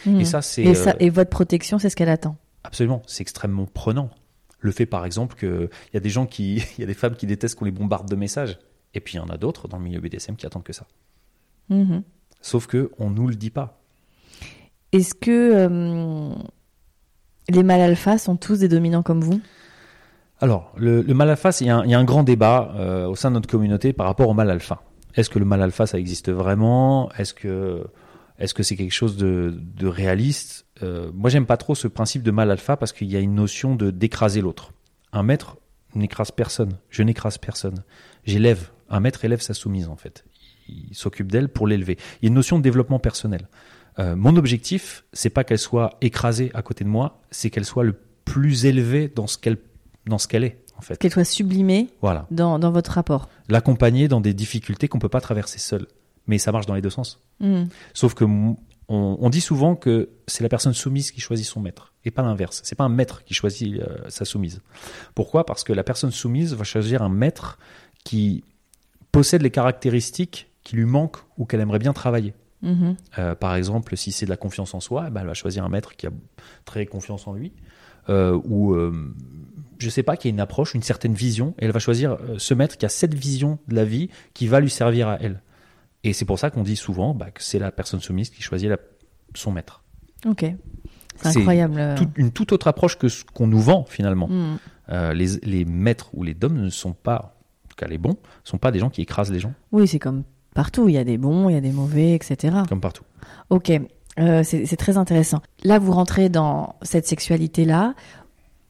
Mhm. 0.07 0.21
Et 0.21 0.25
ça, 0.25 0.43
c'est 0.43 0.63
Et, 0.63 0.77
euh, 0.77 0.93
et 1.01 1.11
votre 1.11 1.31
protection, 1.31 1.79
c'est 1.79 1.91
ce 1.91 1.97
qu'elle 1.97 2.09
attend. 2.09 2.37
absolument, 2.65 3.03
c'est 3.07 3.23
extrêmement 3.23 3.67
prenant. 3.67 4.11
Le 4.61 4.73
fait, 4.73 4.87
par 4.87 5.05
exemple, 5.05 5.37
qu'il 5.37 5.69
y 5.95 5.97
a 5.97 6.01
des 6.01 6.11
gens 6.11 6.27
qui, 6.27 6.57
il 6.79 6.81
y 6.81 6.85
a 6.85 6.87
des 6.87 6.95
femmes 6.95 7.17
qui 7.17 7.27
détestent 7.27 7.57
qu'on 7.57 7.65
les 7.65 7.71
bombarde 7.71 8.09
de 8.09 8.17
messages, 8.17 8.59
et 8.95 9.01
puis 9.01 9.15
il 9.15 9.17
y 9.19 9.21
en 9.21 9.29
a 9.29 9.37
d'autres 9.37 9.69
dans 9.69 9.79
le 9.79 9.85
milieu 9.85 10.01
BDSM 10.01 10.37
qui 10.37 10.47
attendent 10.47 10.65
que 10.65 10.73
ça. 10.73 10.87
Mhm. 11.69 12.03
Sauf 12.41 12.67
que 12.67 12.91
on 12.99 13.11
nous 13.11 13.29
le 13.29 13.35
dit 13.35 13.51
pas. 13.51 13.81
Est-ce 14.93 15.15
que 15.15 15.31
euh, 15.31 16.35
les 17.49 17.63
mâles 17.63 17.81
alpha 17.81 18.19
sont 18.19 18.37
tous 18.37 18.59
des 18.61 18.69
dominants 18.69 19.03
comme 19.03 19.21
vous? 19.21 19.41
Alors, 20.41 20.73
le, 20.77 21.03
le 21.03 21.15
mal 21.15 21.29
alpha, 21.31 21.51
il 21.61 21.67
y, 21.67 21.71
a 21.71 21.79
un- 21.79 21.85
il 21.85 21.91
y 21.91 21.95
a 21.95 21.99
un 21.99 22.05
grand 22.05 22.23
débat 22.23 22.73
euh, 22.77 23.07
au 23.09 23.17
sein 23.17 23.31
de 23.31 23.35
notre 23.35 23.49
communauté 23.49 23.93
par 23.93 24.07
rapport 24.07 24.29
au 24.29 24.35
mal 24.35 24.51
alpha. 24.51 24.83
Est-ce 25.15 25.31
que 25.31 25.39
le 25.39 25.45
mal 25.45 25.61
alpha, 25.63 25.87
ça 25.87 25.99
existe 25.99 26.31
vraiment? 26.31 27.11
Est-ce 27.19 27.35
que 27.35 27.85
est-ce 28.39 28.55
que 28.55 28.63
c'est 28.63 28.77
quelque 28.77 28.93
chose 28.95 29.17
de, 29.17 29.53
de 29.59 29.87
réaliste? 29.89 30.65
Euh, 30.85 31.11
Moi, 31.13 31.29
j'aime 31.29 31.45
pas 31.47 31.57
trop 31.57 31.75
ce 31.75 31.89
principe 31.89 32.23
de 32.23 32.31
mal 32.31 32.53
alpha 32.53 32.77
parce 32.77 32.93
qu'il 32.93 33.11
y 33.11 33.17
a 33.17 33.21
une 33.21 33.35
notion 33.35 33.75
de 33.75 33.91
d'écraser 33.91 34.41
l'autre. 34.41 34.71
Un 35.13 35.25
maître 35.25 35.57
n'écrase 35.97 36.31
personne. 36.31 36.79
Je 36.89 37.03
n'écrase 37.03 37.37
personne. 37.39 37.83
J'élève. 38.25 38.71
Un 38.91 39.01
maître 39.01 39.25
élève 39.25 39.41
sa 39.41 39.55
soumise 39.55 39.89
en 39.89 39.97
fait. 39.97 40.25
Il 40.69 40.95
s'occupe 40.95 41.31
d'elle 41.33 41.49
pour 41.49 41.67
l'élever. 41.67 41.97
Il 42.21 42.25
y 42.25 42.27
a 42.27 42.29
une 42.29 42.35
notion 42.35 42.59
de 42.59 42.63
développement 42.63 42.99
personnel. 42.99 43.49
Euh, 43.99 44.15
mon 44.15 44.37
objectif, 44.37 45.05
c'est 45.13 45.31
pas 45.31 45.45
qu'elle 45.45 45.59
soit 45.59 45.97
écrasée 46.01 46.51
à 46.55 46.63
côté 46.63 46.85
de 46.85 46.89
moi, 46.89 47.21
c'est 47.31 47.51
qu'elle 47.51 47.65
soit 47.65 47.85
le 47.85 47.95
plus 48.25 48.65
élevée 48.67 49.09
dans 49.15 49.27
ce 49.27 49.39
qu'elle 49.39 49.57
dans 50.07 50.19
ce 50.19 50.29
qu'elle 50.29 50.45
est 50.45 50.59
en 50.77 50.81
fait. 50.81 50.97
Qu'elle 50.99 51.11
soit 51.13 51.25
sublimée 51.25 51.89
Voilà. 52.01 52.27
dans, 52.31 52.59
dans 52.59 52.71
votre 52.71 52.93
rapport 52.93 53.29
L'accompagner 53.49 54.07
dans 54.09 54.21
des 54.21 54.33
difficultés 54.35 54.87
qu'on 54.89 54.99
peut 55.01 55.09
pas 55.09 55.21
traverser 55.21 55.59
seul. 55.59 55.87
Mais 56.27 56.39
ça 56.39 56.53
marche 56.53 56.67
dans 56.67 56.75
les 56.75 56.81
deux 56.83 56.91
sens. 56.91 57.21
Mhm. 57.41 57.69
Sauf 57.95 58.15
que 58.15 58.25
on 58.91 59.29
dit 59.29 59.43
souvent 59.43 59.77
que 59.77 60.09
c'est 60.27 60.43
la 60.43 60.49
personne 60.49 60.73
soumise 60.73 61.11
qui 61.11 61.21
choisit 61.21 61.45
son 61.47 61.61
maître 61.61 61.93
et 62.07 62.11
pas 62.11 62.23
l'inverse. 62.23 62.63
C'est 62.65 62.75
pas 62.75 62.85
un 62.85 62.89
maître 62.89 63.23
qui 63.25 63.35
choisit 63.35 63.81
euh, 63.83 63.99
sa 64.09 64.25
soumise. 64.25 64.63
Pourquoi? 65.15 65.45
Parce 65.45 65.63
que 65.63 65.75
la 65.75 65.85
personne 65.85 66.11
soumise 66.11 66.55
va 66.55 66.65
choisir 66.65 67.03
un 67.03 67.11
maître 67.11 67.59
qui 68.05 68.45
possède 69.13 69.43
les 69.43 69.51
caractéristiques 69.51 70.51
qui 70.65 70.77
lui 70.77 70.85
manquent 70.85 71.19
ou 71.37 71.45
qu'elle 71.45 71.61
aimerait 71.61 71.79
bien 71.79 71.93
travailler. 71.93 72.35
Mhm. 72.63 72.97
Euh, 73.19 73.35
par 73.35 73.55
exemple, 73.55 73.97
si 73.97 74.11
c'est 74.13 74.25
de 74.27 74.31
la 74.31 74.37
confiance 74.37 74.75
en 74.75 74.81
soi, 74.81 75.05
eh 75.09 75.11
ben, 75.11 75.21
elle 75.21 75.27
va 75.29 75.35
choisir 75.35 75.65
un 75.65 75.69
maître 75.69 75.95
qui 75.97 76.07
a 76.07 76.11
très 76.65 76.87
confiance 76.87 77.27
en 77.29 77.33
lui, 77.33 77.53
euh, 78.09 78.39
ou 78.45 78.75
euh, 78.75 79.15
je 79.79 79.89
sais 79.91 80.03
pas, 80.03 80.17
qui 80.17 80.27
a 80.29 80.31
une 80.31 80.41
approche, 80.41 80.75
une 80.75 80.83
certaine 80.83 81.15
vision, 81.15 81.55
et 81.59 81.67
elle 81.67 81.71
va 81.73 81.79
choisir 81.79 82.13
euh, 82.15 82.35
ce 82.39 82.55
maître 82.55 82.77
qui 82.77 82.85
a 82.85 82.89
cette 82.89 83.15
vision 83.15 83.59
de 83.69 83.77
la 83.77 83.85
vie 83.85 84.09
qui 84.35 84.49
va 84.49 84.59
lui 84.61 84.71
servir 84.71 85.09
à 85.09 85.19
elle. 85.21 85.41
Et 86.05 86.13
c'est 86.13 86.25
pour 86.25 86.39
ça 86.39 86.51
qu'on 86.51 86.63
dit 86.65 86.77
souvent 86.77 87.15
bah, 87.15 87.31
que 87.31 87.43
c'est 87.43 87.59
la 87.61 87.71
personne 87.71 88.01
soumise 88.01 88.31
qui 88.31 88.43
choisit 88.43 88.69
la- 88.69 88.79
son 89.35 89.53
maître. 89.53 89.83
Ok. 90.27 90.45
C'est 91.21 91.39
incroyable. 91.39 91.97
une 92.17 92.31
toute 92.31 92.53
autre 92.53 92.69
approche 92.69 92.97
que 92.97 93.09
ce 93.09 93.25
qu'on 93.25 93.47
nous 93.49 93.61
vend 93.61 93.85
finalement. 93.85 94.29
Les, 94.89 95.27
les 95.43 95.65
maîtres 95.65 96.11
ou 96.15 96.23
les 96.23 96.33
dômes 96.35 96.61
ne 96.61 96.71
sont 96.71 96.93
pas, 96.93 97.37
en 97.65 97.69
tout 97.69 97.77
cas 97.77 97.87
les 97.89 97.99
bons, 97.99 98.11
ne 98.13 98.15
sont 98.45 98.59
pas 98.59 98.71
des 98.71 98.79
gens 98.79 98.89
qui 98.89 99.03
écrasent 99.03 99.33
les 99.33 99.41
gens, 99.41 99.53
Oui, 99.73 99.87
c'est 99.89 99.99
comme 99.99 100.23
partout. 100.59 100.89
Il 100.89 100.97
y 100.97 100.99
a 100.99 101.05
des 101.05 101.19
bons, 101.19 101.49
il 101.49 101.53
y 101.53 101.57
a 101.57 101.61
des 101.61 101.71
mauvais, 101.71 102.15
etc. 102.15 102.57
comme 102.69 102.81
partout. 102.81 103.05
Ok, 103.49 103.71
euh, 104.19 104.43
c'est 104.43 104.77
très 104.77 104.97
intéressant. 104.97 105.41
Là, 105.63 105.79
vous 105.79 105.93
rentrez 105.93 106.29
dans 106.29 106.75
cette 106.83 107.07
sexualité-là. 107.07 107.95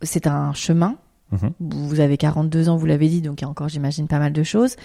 C'est 0.03 0.27
un 0.27 0.53
chemin. 0.53 0.97
Mhm. 1.33 1.53
Vous 1.61 2.01
avez 2.01 2.19
42 2.19 2.69
ans, 2.69 2.77
vous 2.77 2.85
l'avez 2.85 3.09
dit, 3.09 3.23
donc 3.23 3.41
il 3.41 3.45
y 3.45 3.47
a 3.47 3.49
encore, 3.49 3.71
j'imagine, 3.71 4.07
pas 4.07 4.19
mal 4.19 4.35
de 4.35 4.43
choses. 4.43 4.77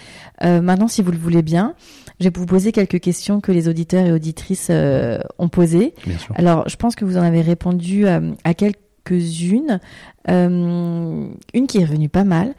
Euh, 0.42 0.62
maintenant, 0.62 0.88
si 0.88 1.02
vous 1.02 1.10
le 1.10 1.18
voulez 1.18 1.42
bien, 1.42 1.74
je 2.20 2.24
vais 2.24 2.32
vous 2.34 2.46
poser 2.46 2.72
quelques 2.72 3.00
questions 3.00 3.42
que 3.42 3.52
les 3.52 3.68
auditeurs 3.68 4.06
et 4.06 4.12
auditrices 4.12 4.68
euh, 4.70 5.18
ont 5.38 5.50
posées. 5.50 5.92
Bien 6.06 6.16
sûr. 6.16 6.34
Alors, 6.38 6.66
je 6.70 6.76
pense 6.76 6.94
que 6.96 7.04
vous 7.04 7.18
en 7.18 7.22
avez 7.22 7.42
répondu 7.42 8.06
à 8.06 8.54
quelques-unes. 8.54 9.78
Une 10.26 11.66
qui 11.68 11.78
est 11.78 11.84
revenue 11.84 12.08
pas 12.08 12.24
mal. 12.24 12.54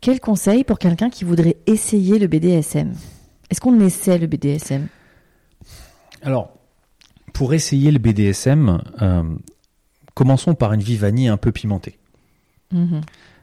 Quel 0.00 0.20
conseil 0.20 0.64
pour 0.64 0.78
quelqu'un 0.78 1.10
qui 1.10 1.24
voudrait 1.24 1.58
essayer 1.66 2.18
le 2.18 2.28
BDSM 2.28 2.94
Est-ce 3.50 3.60
qu'on 3.60 3.78
essaie 3.80 4.18
le 4.18 4.26
BDSM 4.26 4.86
Alors, 6.22 6.50
pour 7.32 7.54
essayer 7.54 7.90
le 7.90 7.98
BDSM, 7.98 8.80
euh, 9.02 9.22
commençons 10.14 10.54
par 10.54 10.72
une 10.72 10.82
vivanie 10.82 11.28
un 11.28 11.36
peu 11.36 11.52
pimentée. 11.52 11.98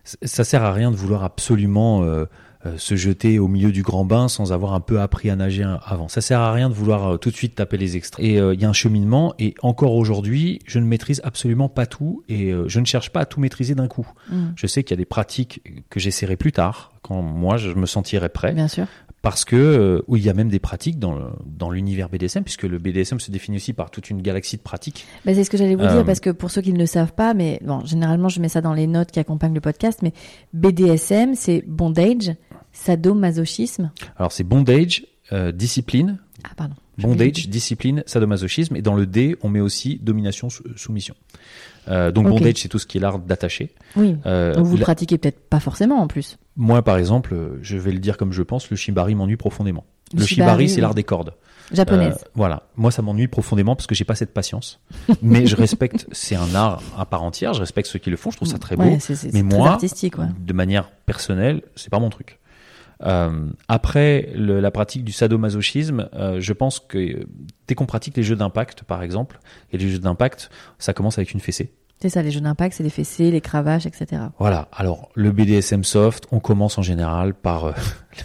C- 0.04 0.18
Ça 0.24 0.44
sert 0.44 0.64
à 0.64 0.72
rien 0.72 0.92
de 0.92 0.96
vouloir 0.96 1.24
absolument 1.26 2.04
euh, 2.04 2.26
euh, 2.66 2.78
se 2.78 2.96
jeter 2.96 3.40
au 3.40 3.50
milieu 3.50 3.74
du 3.74 3.82
grand 3.84 4.06
bain 4.06 4.30
sans 4.30 4.54
avoir 4.54 4.74
un 4.74 4.80
peu 4.80 5.02
appris 5.02 5.30
à 5.30 5.36
nager 5.36 5.64
avant. 5.86 6.08
Ça 6.08 6.22
sert 6.22 6.40
à 6.40 6.54
rien 6.54 6.70
de 6.70 6.74
vouloir 6.74 7.20
tout 7.20 7.30
de 7.30 7.36
suite 7.36 7.56
taper 7.56 7.76
les 7.78 7.98
extraits. 7.98 8.24
Et 8.26 8.36
il 8.36 8.62
y 8.62 8.64
a 8.66 8.70
un 8.70 8.74
cheminement. 8.74 9.34
Et 9.40 9.54
encore 9.62 9.94
aujourd'hui, 9.96 10.60
je 10.66 10.80
ne 10.80 10.86
maîtrise 10.86 11.20
absolument 11.26 11.68
pas 11.68 11.86
tout 11.86 12.24
et 12.30 12.54
je 12.68 12.80
ne 12.80 12.86
cherche 12.86 13.10
pas 13.10 13.22
à 13.22 13.26
tout 13.26 13.42
maîtriser 13.42 13.76
d'un 13.76 13.88
coup. 13.90 14.08
Mhm. 14.32 14.54
Je 14.56 14.68
sais 14.68 14.84
qu'il 14.84 14.92
y 14.92 14.98
a 14.98 15.02
des 15.02 15.06
pratiques 15.06 15.62
que 15.90 16.00
j'essaierai 16.00 16.38
plus 16.38 16.54
tard, 16.54 16.94
quand 17.02 17.22
moi 17.22 17.58
je 17.58 17.72
me 17.72 17.86
sentirai 17.86 18.30
prêt. 18.30 18.54
Bien 18.54 18.70
sûr. 18.70 18.88
Parce 19.30 19.44
que 19.44 19.56
euh, 19.58 20.02
où 20.08 20.16
il 20.16 20.24
y 20.24 20.30
a 20.30 20.34
même 20.34 20.48
des 20.48 20.60
pratiques 20.60 21.00
dans 21.00 21.14
le- 21.14 21.26
dans 21.46 21.70
l'univers 21.70 22.08
BDSM 22.08 22.44
puisque 22.44 22.64
le 22.64 22.78
BDSM 22.80 23.20
se 23.20 23.30
définit 23.30 23.58
aussi 23.58 23.74
par 23.74 23.92
toute 23.92 24.10
une 24.10 24.22
galaxie 24.22 24.56
de 24.58 24.62
pratiques. 24.62 25.06
Bah, 25.26 25.34
c'est 25.34 25.44
ce 25.44 25.50
que 25.50 25.58
j'allais 25.58 25.76
vous 25.76 25.84
Euh, 25.84 25.94
dire 25.96 26.06
parce 26.06 26.20
que 26.22 26.30
pour 26.30 26.50
ceux 26.50 26.62
qui 26.62 26.72
ne 26.72 26.80
le 26.80 26.86
savent 26.86 27.12
pas, 27.14 27.34
mais 27.34 27.60
bon, 27.66 27.84
généralement 27.86 28.30
je 28.30 28.40
mets 28.40 28.48
ça 28.50 28.62
dans 28.62 28.74
les 28.74 28.88
notes 28.88 29.12
qui 29.12 29.20
accompagnent 29.20 29.54
le 29.54 29.60
podcast, 29.62 30.00
mais 30.02 30.14
BDSM 30.54 31.36
c'est 31.36 31.64
bondage, 31.68 32.32
sadomasochisme. 32.72 33.92
Alors 34.18 34.32
c'est 34.32 34.44
bondage, 34.44 35.06
euh, 35.32 35.52
discipline, 35.52 36.20
Ah 36.44 36.50
pardon. 36.56 36.76
Bondage, 36.98 37.48
discipline, 37.50 38.02
sadomasochisme 38.08 38.76
et 38.76 38.82
dans 38.82 38.96
le 38.96 39.06
D 39.06 39.36
on 39.42 39.50
met 39.50 39.60
aussi 39.60 40.00
domination, 40.02 40.50
sou- 40.50 40.64
soumission. 40.76 41.16
Euh, 41.90 42.12
donc 42.12 42.28
bondage 42.28 42.56
c'est 42.58 42.68
tout 42.70 42.80
ce 42.80 42.86
qui 42.88 42.98
est 42.98 43.02
l'art 43.02 43.20
d'attacher. 43.20 43.74
Oui. 43.96 44.18
Euh, 44.26 44.54
Donc 44.54 44.66
vous 44.66 44.74
le 44.76 44.80
la- 44.80 44.86
pratiquez 44.86 45.18
peut-être 45.18 45.40
pas 45.50 45.60
forcément 45.60 45.98
en 46.02 46.08
plus. 46.08 46.38
moi 46.56 46.82
par 46.82 46.98
exemple, 46.98 47.36
je 47.62 47.78
vais 47.78 47.92
le 47.92 48.00
dire 48.00 48.18
comme 48.18 48.34
je 48.34 48.42
pense, 48.44 48.70
le 48.70 48.76
shibari 48.76 49.16
m'ennuie 49.16 49.38
profondément. 49.38 49.86
Le 50.14 50.20
Le, 50.22 50.26
shibari, 50.26 50.50
shibari, 50.50 50.70
c'est 50.70 50.76
oui. 50.76 50.82
l'art 50.82 50.94
des 50.96 51.04
cordes. 51.04 51.34
Japonaise. 51.74 52.16
Euh, 52.24 52.30
voilà. 52.34 52.64
Moi, 52.78 52.92
ça 52.92 53.02
m'ennuie 53.02 53.28
profondément 53.28 53.76
parce 53.76 53.88
que 53.88 53.96
j'ai 53.96 54.06
pas 54.06 54.16
cette 54.16 54.34
patience. 54.34 54.80
Mais 55.22 55.46
je 55.48 55.58
respecte, 55.58 56.08
c'est 56.14 56.38
un 56.38 56.56
art 56.56 56.82
à 56.98 57.06
part 57.06 57.24
entière. 57.24 57.54
Je 57.54 57.60
respecte 57.60 57.90
ceux 57.90 58.00
qui 58.00 58.10
le 58.10 58.16
font. 58.16 58.32
Je 58.32 58.38
trouve 58.38 58.48
ça 58.48 58.58
très 58.58 58.78
beau. 58.78 58.84
Ouais, 58.84 58.98
mais 59.34 59.44
moi, 59.44 59.72
artistique. 59.72 60.18
Ouais. 60.18 60.28
de 60.40 60.54
manière 60.54 60.90
personnelle, 61.06 61.62
c'est 61.76 61.90
pas 61.90 62.00
mon 62.00 62.10
truc. 62.10 62.40
Euh, 63.04 63.46
après 63.68 64.30
le- 64.36 64.60
la 64.60 64.72
pratique 64.72 65.04
du 65.04 65.12
sadomasochisme, 65.12 66.10
euh, 66.14 66.40
je 66.40 66.54
pense 66.54 66.80
que 66.80 67.26
dès 67.68 67.76
qu'on 67.76 67.86
pratique 67.86 68.18
les 68.18 68.24
jeux 68.24 68.36
d'impact, 68.36 68.84
par 68.84 69.04
exemple, 69.04 69.40
et 69.72 69.78
les 69.78 69.90
jeux 69.90 70.00
d'impact, 70.00 70.50
ça 70.80 70.94
commence 70.94 71.18
avec 71.18 71.32
une 71.34 71.40
fessée. 71.40 71.74
C'est 72.00 72.10
ça, 72.10 72.22
les 72.22 72.30
jeux 72.30 72.42
d'impact, 72.42 72.76
c'est 72.76 72.84
les 72.84 72.92
fessées, 72.92 73.32
les 73.32 73.42
cravaches, 73.42 73.88
etc. 73.88 74.22
Voilà. 74.38 74.68
Alors 74.72 75.10
le 75.16 75.32
BDSM 75.32 75.84
soft, 75.84 76.28
on 76.32 76.40
commence 76.40 76.78
en 76.78 76.84
général 76.84 77.34
par 77.34 77.66
euh, 77.66 77.72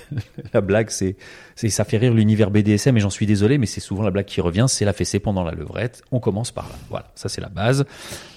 la 0.53 0.61
blague, 0.61 0.91
c'est, 0.91 1.17
c'est 1.57 1.71
ça 1.71 1.85
fait 1.85 1.97
rire 1.97 2.13
l'univers 2.13 2.51
BDSM 2.51 2.97
et 2.99 3.01
j'en 3.01 3.09
suis 3.11 3.25
désolé, 3.25 3.57
mais 3.59 3.65
c'est 3.67 3.81
souvent 3.81 4.03
la 4.03 4.11
blague 4.11 4.27
qui 4.27 4.43
revient, 4.43 4.67
c'est 4.69 4.85
la 4.85 4.93
fessée 4.93 5.21
pendant 5.21 5.43
la 5.43 5.53
levrette. 5.53 6.03
On 6.13 6.21
commence 6.21 6.51
par 6.51 6.69
là. 6.69 6.75
Voilà, 6.91 7.07
ça 7.15 7.31
c'est 7.31 7.41
la 7.41 7.49
base. 7.49 7.87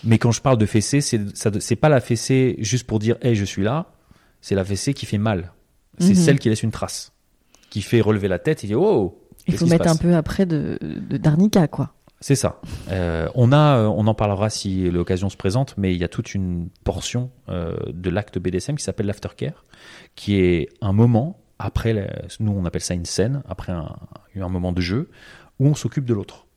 Mais 0.06 0.18
quand 0.20 0.32
je 0.32 0.42
parle 0.42 0.58
de 0.58 0.66
fessée, 0.66 1.02
c'est 1.02 1.36
ça, 1.36 1.52
c'est 1.60 1.76
pas 1.76 1.90
la 1.90 2.00
fessée 2.00 2.56
juste 2.60 2.88
pour 2.88 3.00
dire 3.00 3.18
hey 3.22 3.36
je 3.36 3.44
suis 3.46 3.64
là, 3.64 3.88
c'est 4.40 4.56
la 4.56 4.64
fessée 4.64 4.94
qui 4.94 5.06
fait 5.06 5.18
mal. 5.18 5.52
C'est 6.00 6.10
Mhm. 6.10 6.16
celle 6.16 6.40
qui 6.40 6.50
laisse 6.50 6.64
une 6.64 6.72
trace, 6.72 7.14
qui 7.70 7.82
fait 7.82 8.02
relever 8.02 8.28
la 8.28 8.40
tête 8.40 8.64
et 8.64 8.68
dire 8.68 8.82
oh. 8.82 9.22
Il 9.48 9.56
faut 9.58 9.68
mettre 9.68 9.88
un 9.88 9.96
peu 9.96 10.16
après 10.16 10.46
de, 10.46 10.80
de 10.82 11.18
d'arnica, 11.18 11.68
quoi. 11.68 11.94
c'est 12.20 12.36
ça. 12.36 12.60
Euh, 12.90 13.28
on 13.36 13.52
a, 13.52 13.78
euh, 13.78 13.86
on 13.88 14.08
en 14.08 14.16
parlera 14.16 14.50
si 14.50 14.90
l'occasion 14.90 15.30
se 15.30 15.38
présente, 15.38 15.76
mais 15.78 15.94
il 15.94 16.00
y 16.00 16.04
a 16.04 16.08
toute 16.08 16.34
une 16.34 16.70
portion 16.84 17.30
euh, 17.50 17.76
de 17.94 18.10
l'acte 18.10 18.40
BDSM 18.40 18.76
qui 18.78 18.84
s'appelle 18.84 19.06
l'aftercare, 19.06 19.64
qui 20.16 20.38
est 20.38 20.70
un 20.82 20.94
moment 20.94 21.40
après, 21.60 21.94
la- 21.94 22.08
nous 22.40 22.52
on 22.52 22.66
appelle 22.66 22.82
ça 22.82 22.96
une 22.96 23.06
scène, 23.06 23.44
après 23.48 23.72
un, 23.72 23.96
un 24.36 24.50
moment 24.50 24.72
de 24.74 24.82
jeu, 24.82 25.10
où 25.60 25.68
on 25.68 25.76
s'occupe 25.76 26.06
de 26.06 26.14
l'autre. 26.16 26.48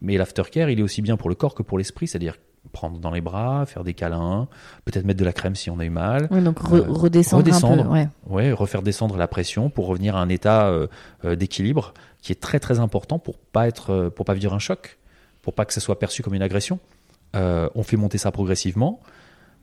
Mais 0.00 0.16
l'aftercare, 0.16 0.70
il 0.70 0.78
est 0.78 0.82
aussi 0.82 1.02
bien 1.02 1.16
pour 1.16 1.28
le 1.28 1.34
corps 1.34 1.54
que 1.54 1.62
pour 1.64 1.78
l'esprit, 1.78 2.06
c'est-à-dire 2.06 2.36
prendre 2.72 2.98
dans 2.98 3.10
les 3.10 3.20
bras, 3.20 3.64
faire 3.66 3.84
des 3.84 3.94
câlins, 3.94 4.48
peut-être 4.84 5.04
mettre 5.04 5.18
de 5.20 5.24
la 5.24 5.32
crème 5.32 5.54
si 5.54 5.70
on 5.70 5.78
a 5.78 5.84
eu 5.84 5.90
mal, 5.90 6.28
Ouais, 6.30 6.40
donc 6.40 6.60
re- 6.60 6.76
Euh, 6.76 6.84
redescendre, 6.88 7.42
un 7.42 7.44
redescendre. 7.44 7.82
peu. 7.84 7.88
Ouais. 7.90 8.08
ouais, 8.28 8.52
refaire 8.52 8.82
descendre 8.82 9.16
la 9.16 9.28
pression 9.28 9.70
pour 9.70 9.86
revenir 9.86 10.16
à 10.16 10.20
un 10.20 10.28
état 10.28 10.66
euh, 10.68 10.86
euh, 11.24 11.36
d'équilibre 11.36 11.94
qui 12.22 12.32
est 12.32 12.40
très 12.40 12.58
très 12.60 12.80
important 12.80 13.18
pour 13.18 13.38
pas 13.38 13.66
être, 13.68 14.08
pour 14.14 14.24
pas 14.26 14.34
vivre 14.34 14.52
un 14.54 14.58
choc, 14.58 14.98
pour 15.42 15.54
pas 15.54 15.64
que 15.64 15.72
ça 15.72 15.80
soit 15.80 15.98
perçu 15.98 16.22
comme 16.22 16.34
une 16.34 16.42
agression. 16.42 16.78
Euh, 17.34 17.68
on 17.74 17.82
fait 17.82 17.96
monter 17.96 18.18
ça 18.18 18.30
progressivement. 18.32 19.00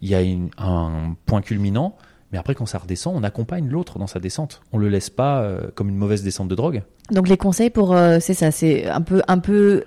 Il 0.02 0.10
y 0.10 0.16
a 0.16 0.22
une- 0.22 0.50
un 0.58 1.16
point 1.26 1.42
culminant, 1.42 1.96
mais 2.32 2.38
après 2.38 2.56
quand 2.56 2.66
ça 2.66 2.78
redescend, 2.78 3.16
on 3.16 3.24
accompagne 3.24 3.68
l'autre 3.70 4.00
dans 4.00 4.08
sa 4.08 4.20
descente. 4.20 4.62
On 4.72 4.78
le 4.78 4.89
laisse 4.89 5.10
pas 5.10 5.48
comme 5.76 5.89
une 5.89 5.96
mauvaise 5.98 6.24
descente 6.24 6.48
de 6.48 6.56
drogue. 6.56 6.84
Donc 7.12 7.28
les 7.28 7.38
conseils 7.38 7.70
pour, 7.70 7.96
c'est 8.20 8.34
ça, 8.34 8.52
c'est 8.52 8.88
un 8.88 9.02
peu, 9.02 9.22
un 9.28 9.39
peu 9.39 9.84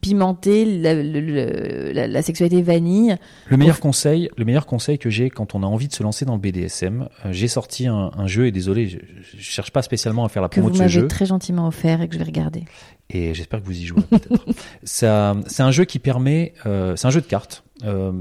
pimenter 0.00 0.64
la, 0.64 0.94
le- 0.94 1.20
le- 1.20 1.92
la- 1.92 2.06
la 2.06 2.22
sexualité 2.22 2.62
vanille. 2.62 3.16
Le 3.48 3.56
meilleur 3.56 3.80
conseil, 3.80 4.28
le 4.36 4.44
meilleur 4.44 4.66
conseil 4.66 4.98
que 4.98 5.10
j'ai 5.10 5.30
quand 5.30 5.54
on 5.54 5.62
a 5.62 5.66
envie 5.66 5.88
de 5.88 5.92
se 5.92 6.02
lancer 6.02 6.24
dans 6.24 6.34
le 6.34 6.40
BDSM, 6.40 7.08
euh, 7.24 7.32
j'ai 7.32 7.48
sorti 7.48 7.86
un, 7.86 8.10
un 8.16 8.26
jeu 8.26 8.46
et 8.46 8.52
désolé, 8.52 8.86
je, 8.88 8.98
je 9.36 9.40
cherche 9.42 9.70
pas 9.70 9.82
spécialement 9.82 10.24
à 10.24 10.28
faire 10.28 10.42
la 10.42 10.48
que 10.48 10.60
promo 10.60 10.68
vous 10.68 10.72
de 10.78 10.78
ce 10.78 10.88
jeu 10.88 11.08
très 11.08 11.26
gentiment 11.26 11.66
offert 11.66 12.02
et 12.02 12.08
que 12.08 12.14
je 12.14 12.18
vais 12.18 12.24
regarder. 12.24 12.64
Et 13.12 13.34
j'espère 13.34 13.60
que 13.60 13.66
vous 13.66 13.78
y 13.78 13.84
jouerez 13.84 14.02
peut-être. 14.10 14.46
Ça- 14.84 15.36
c'est 15.46 15.62
un 15.62 15.70
jeu 15.70 15.84
qui 15.84 15.98
permet, 15.98 16.54
euh, 16.66 16.96
c'est 16.96 17.06
un 17.06 17.10
jeu 17.10 17.20
de 17.20 17.26
cartes 17.26 17.64
euh, 17.84 18.12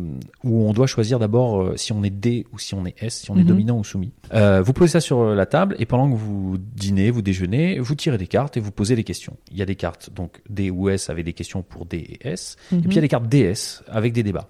où 0.43 0.63
on 0.69 0.71
doit 0.73 0.88
choisir 0.88 1.19
d'abord 1.19 1.62
euh, 1.62 1.78
si 1.78 1.91
on 1.91 2.02
est 2.04 2.10
D 2.10 2.45
ou 2.54 2.60
si 2.60 2.73
on 2.75 2.86
est 2.86 2.95
S, 3.04 3.19
si 3.21 3.32
on 3.32 3.36
est 3.36 3.41
Mhm. 3.41 3.47
dominant 3.47 3.78
ou 3.78 3.84
soumis. 3.84 4.12
Euh, 4.34 4.62
vous 4.62 4.71
posez 4.73 4.91
ça 4.93 5.02
sur 5.02 5.23
la 5.36 5.45
table 5.45 5.75
et 5.80 5.86
pendant 5.86 6.10
que 6.10 6.15
vous 6.15 6.58
dînez, 6.58 7.12
vous 7.12 7.21
déjeunez, 7.21 7.78
vous 7.80 7.95
tirez 7.95 8.17
des 8.17 8.28
cartes 8.28 8.56
et 8.58 8.60
vous 8.62 8.71
posez 8.71 8.95
des 8.95 9.04
questions. 9.04 9.36
Il 9.52 9.58
y 9.58 9.62
a 9.62 9.65
des 9.65 9.75
cartes 9.75 10.12
donc 10.13 10.41
D 10.49 10.69
ou 10.71 10.89
S 10.89 11.10
avec 11.10 11.25
des 11.25 11.34
questions 11.34 11.62
pour 11.62 11.86
D 11.86 11.97
et 12.21 12.28
S, 12.30 12.56
et 12.71 12.78
puis 12.78 12.88
il 12.91 12.95
y 12.95 12.99
a 12.99 13.02
des 13.02 13.08
cartes 13.10 13.28
DS 13.28 13.84
avec 13.89 14.13
des 14.13 14.23
débats. 14.23 14.47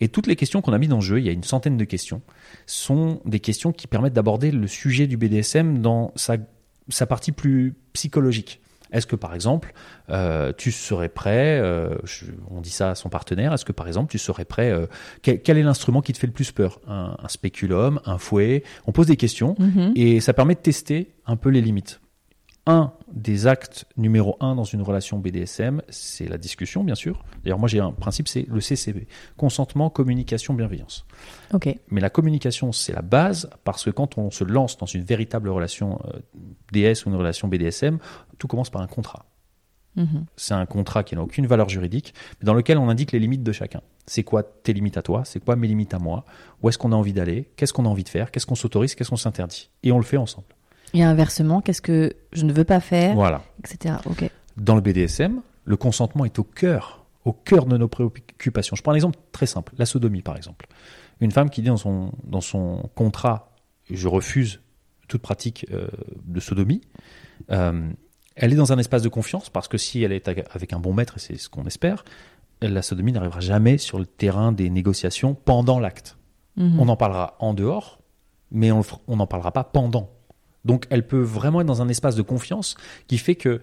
Et 0.00 0.08
toutes 0.08 0.26
les 0.26 0.36
questions 0.36 0.60
qu'on 0.62 0.72
a 0.74 0.78
mis 0.78 0.88
dans 0.88 0.96
le 0.96 1.02
jeu, 1.02 1.18
il 1.20 1.24
y 1.26 1.28
a 1.30 1.32
une 1.32 1.42
centaine 1.44 1.76
de 1.78 1.84
questions, 1.84 2.20
sont 2.66 3.20
des 3.24 3.40
questions 3.40 3.72
qui 3.72 3.86
permettent 3.86 4.12
d'aborder 4.12 4.50
le 4.50 4.66
sujet 4.66 5.06
du 5.06 5.16
BDSM 5.16 5.80
dans 5.80 6.12
sa, 6.16 6.36
sa 6.88 7.06
partie 7.06 7.32
plus 7.32 7.74
psychologique. 7.94 8.60
Est-ce 8.92 9.06
que 9.06 9.16
par 9.16 9.34
exemple, 9.34 9.72
euh, 10.10 10.52
tu 10.56 10.70
serais 10.72 11.08
prêt, 11.08 11.58
euh, 11.60 11.96
je- 12.04 12.26
on 12.50 12.60
dit 12.60 12.70
ça 12.70 12.90
à 12.90 12.94
son 12.94 13.08
partenaire, 13.08 13.52
est-ce 13.52 13.64
que 13.64 13.72
par 13.72 13.86
exemple 13.86 14.10
tu 14.10 14.18
serais 14.18 14.44
prêt, 14.44 14.70
euh, 14.70 14.86
quel, 15.22 15.42
quel 15.42 15.58
est 15.58 15.62
l'instrument 15.62 16.00
qui 16.02 16.12
te 16.12 16.18
fait 16.18 16.26
le 16.26 16.32
plus 16.32 16.52
peur? 16.52 16.80
Un, 16.88 17.16
un 17.22 17.28
spéculum, 17.28 18.00
un 18.04 18.18
fouet? 18.18 18.62
On 18.86 18.92
pose 18.92 19.06
des 19.06 19.16
questions 19.16 19.54
Mhm. 19.58 19.92
et 19.96 20.20
ça 20.20 20.32
permet 20.32 20.54
de 20.54 20.60
tester 20.60 21.12
un 21.26 21.36
peu 21.36 21.48
les 21.50 21.60
limites. 21.60 22.00
Un 22.66 22.92
des 23.12 23.46
actes 23.46 23.86
numéro 23.96 24.36
un 24.40 24.56
dans 24.56 24.64
une 24.64 24.82
relation 24.82 25.18
BDSM, 25.18 25.82
c'est 25.88 26.26
la 26.26 26.36
discussion, 26.36 26.82
bien 26.82 26.96
sûr. 26.96 27.24
D'ailleurs, 27.44 27.60
moi 27.60 27.68
j'ai 27.68 27.78
un 27.78 27.92
principe, 27.92 28.26
c'est 28.26 28.46
le 28.48 28.60
CCB 28.60 29.06
consentement, 29.36 29.88
communication, 29.88 30.52
bienveillance. 30.52 31.06
Ok. 31.54 31.68
Mais 31.90 32.00
la 32.00 32.10
communication, 32.10 32.72
c'est 32.72 32.92
la 32.92 33.02
base 33.02 33.48
parce 33.62 33.84
que 33.84 33.90
quand 33.90 34.18
on 34.18 34.32
se 34.32 34.42
lance 34.42 34.78
dans 34.78 34.86
une 34.86 35.04
véritable 35.04 35.48
relation 35.48 36.00
euh, 36.06 36.18
DS 36.72 37.06
ou 37.06 37.10
une 37.10 37.16
relation 37.16 37.46
BDSM, 37.46 37.98
tout 38.38 38.48
commence 38.48 38.70
par 38.70 38.82
un 38.82 38.88
contrat. 38.88 39.26
Mhm. 39.94 40.26
C'est 40.36 40.54
un 40.54 40.66
contrat 40.66 41.04
qui 41.04 41.14
n'a 41.14 41.22
aucune 41.22 41.46
valeur 41.46 41.68
juridique, 41.68 42.14
mais 42.40 42.46
dans 42.46 42.54
lequel 42.54 42.78
on 42.78 42.88
indique 42.88 43.12
les 43.12 43.18
limites 43.18 43.42
de 43.42 43.52
chacun. 43.52 43.80
C'est 44.06 44.24
quoi 44.24 44.42
tes 44.42 44.72
limites 44.72 44.96
à 44.96 45.02
toi? 45.02 45.24
C'est 45.24 45.40
quoi 45.42 45.56
mes 45.56 45.68
limites 45.68 45.94
à 45.94 45.98
moi? 45.98 46.24
Où 46.62 46.68
est-ce 46.68 46.78
qu'on 46.78 46.92
a 46.92 46.96
envie 46.96 47.12
d'aller? 47.12 47.50
Qu'est-ce 47.56 47.72
qu'on 47.72 47.86
a 47.86 47.88
envie 47.88 48.04
de 48.04 48.08
faire? 48.08 48.30
Qu'est-ce 48.30 48.46
qu'on 48.46 48.54
s'autorise? 48.54 48.94
Qu'est-ce 48.94 49.10
qu'on 49.10 49.16
s'interdit? 49.16 49.70
Et 49.82 49.92
on 49.92 49.98
le 49.98 50.04
fait 50.04 50.16
ensemble. 50.16 50.48
Et 50.96 51.02
inversement, 51.02 51.60
qu'est-ce 51.60 51.82
que 51.82 52.14
je 52.32 52.44
ne 52.44 52.52
veux 52.54 52.64
pas 52.64 52.80
faire, 52.80 53.14
Voilà. 53.14 53.42
etc. 53.58 53.96
Dans 54.56 54.74
le 54.74 54.80
BDSM, 54.80 55.42
le 55.64 55.76
consentement 55.76 56.24
est 56.24 56.38
au 56.38 56.44
cœur, 56.44 57.04
au 57.26 57.32
cœur 57.34 57.66
de 57.66 57.76
nos 57.76 57.86
préoccupations. 57.86 58.76
Je 58.76 58.82
prends 58.82 58.92
un 58.92 58.96
exemple 58.96 59.18
très 59.30 59.44
simple, 59.44 59.74
la 59.76 59.84
sodomie 59.84 60.22
par 60.22 60.38
exemple. 60.38 60.66
Une 61.20 61.32
femme 61.32 61.50
qui 61.50 61.60
dit 61.60 61.68
dans 61.68 61.76
son, 61.76 62.12
dans 62.24 62.40
son 62.40 62.88
contrat, 62.94 63.50
je 63.90 64.08
refuse 64.08 64.60
toute 65.06 65.20
pratique 65.20 65.66
euh, 65.70 65.88
de 66.24 66.40
sodomie, 66.40 66.80
euh, 67.50 67.90
elle 68.34 68.52
est 68.52 68.56
dans 68.56 68.72
un 68.72 68.78
espace 68.78 69.02
de 69.02 69.08
confiance 69.10 69.50
parce 69.50 69.68
que 69.68 69.76
si 69.76 70.02
elle 70.02 70.12
est 70.12 70.28
avec 70.28 70.72
un 70.72 70.78
bon 70.78 70.94
maître, 70.94 71.16
et 71.16 71.20
c'est 71.20 71.36
ce 71.36 71.50
qu'on 71.50 71.64
espère, 71.64 72.04
la 72.62 72.80
sodomie 72.80 73.12
n'arrivera 73.12 73.40
jamais 73.40 73.76
sur 73.76 73.98
le 73.98 74.06
terrain 74.06 74.50
des 74.50 74.70
négociations 74.70 75.34
pendant 75.34 75.78
l'acte. 75.78 76.16
Mhm. 76.56 76.80
On 76.80 76.88
en 76.88 76.96
parlera 76.96 77.36
en 77.38 77.52
dehors, 77.52 78.00
mais 78.50 78.72
on 78.72 78.82
n'en 79.08 79.26
parlera 79.26 79.52
pas 79.52 79.64
pendant. 79.64 80.15
Donc 80.66 80.84
elle 80.90 81.06
peut 81.06 81.20
vraiment 81.22 81.60
être 81.62 81.66
dans 81.66 81.80
un 81.80 81.88
espace 81.88 82.16
de 82.16 82.22
confiance 82.22 82.76
qui 83.06 83.16
fait 83.18 83.34
que 83.36 83.60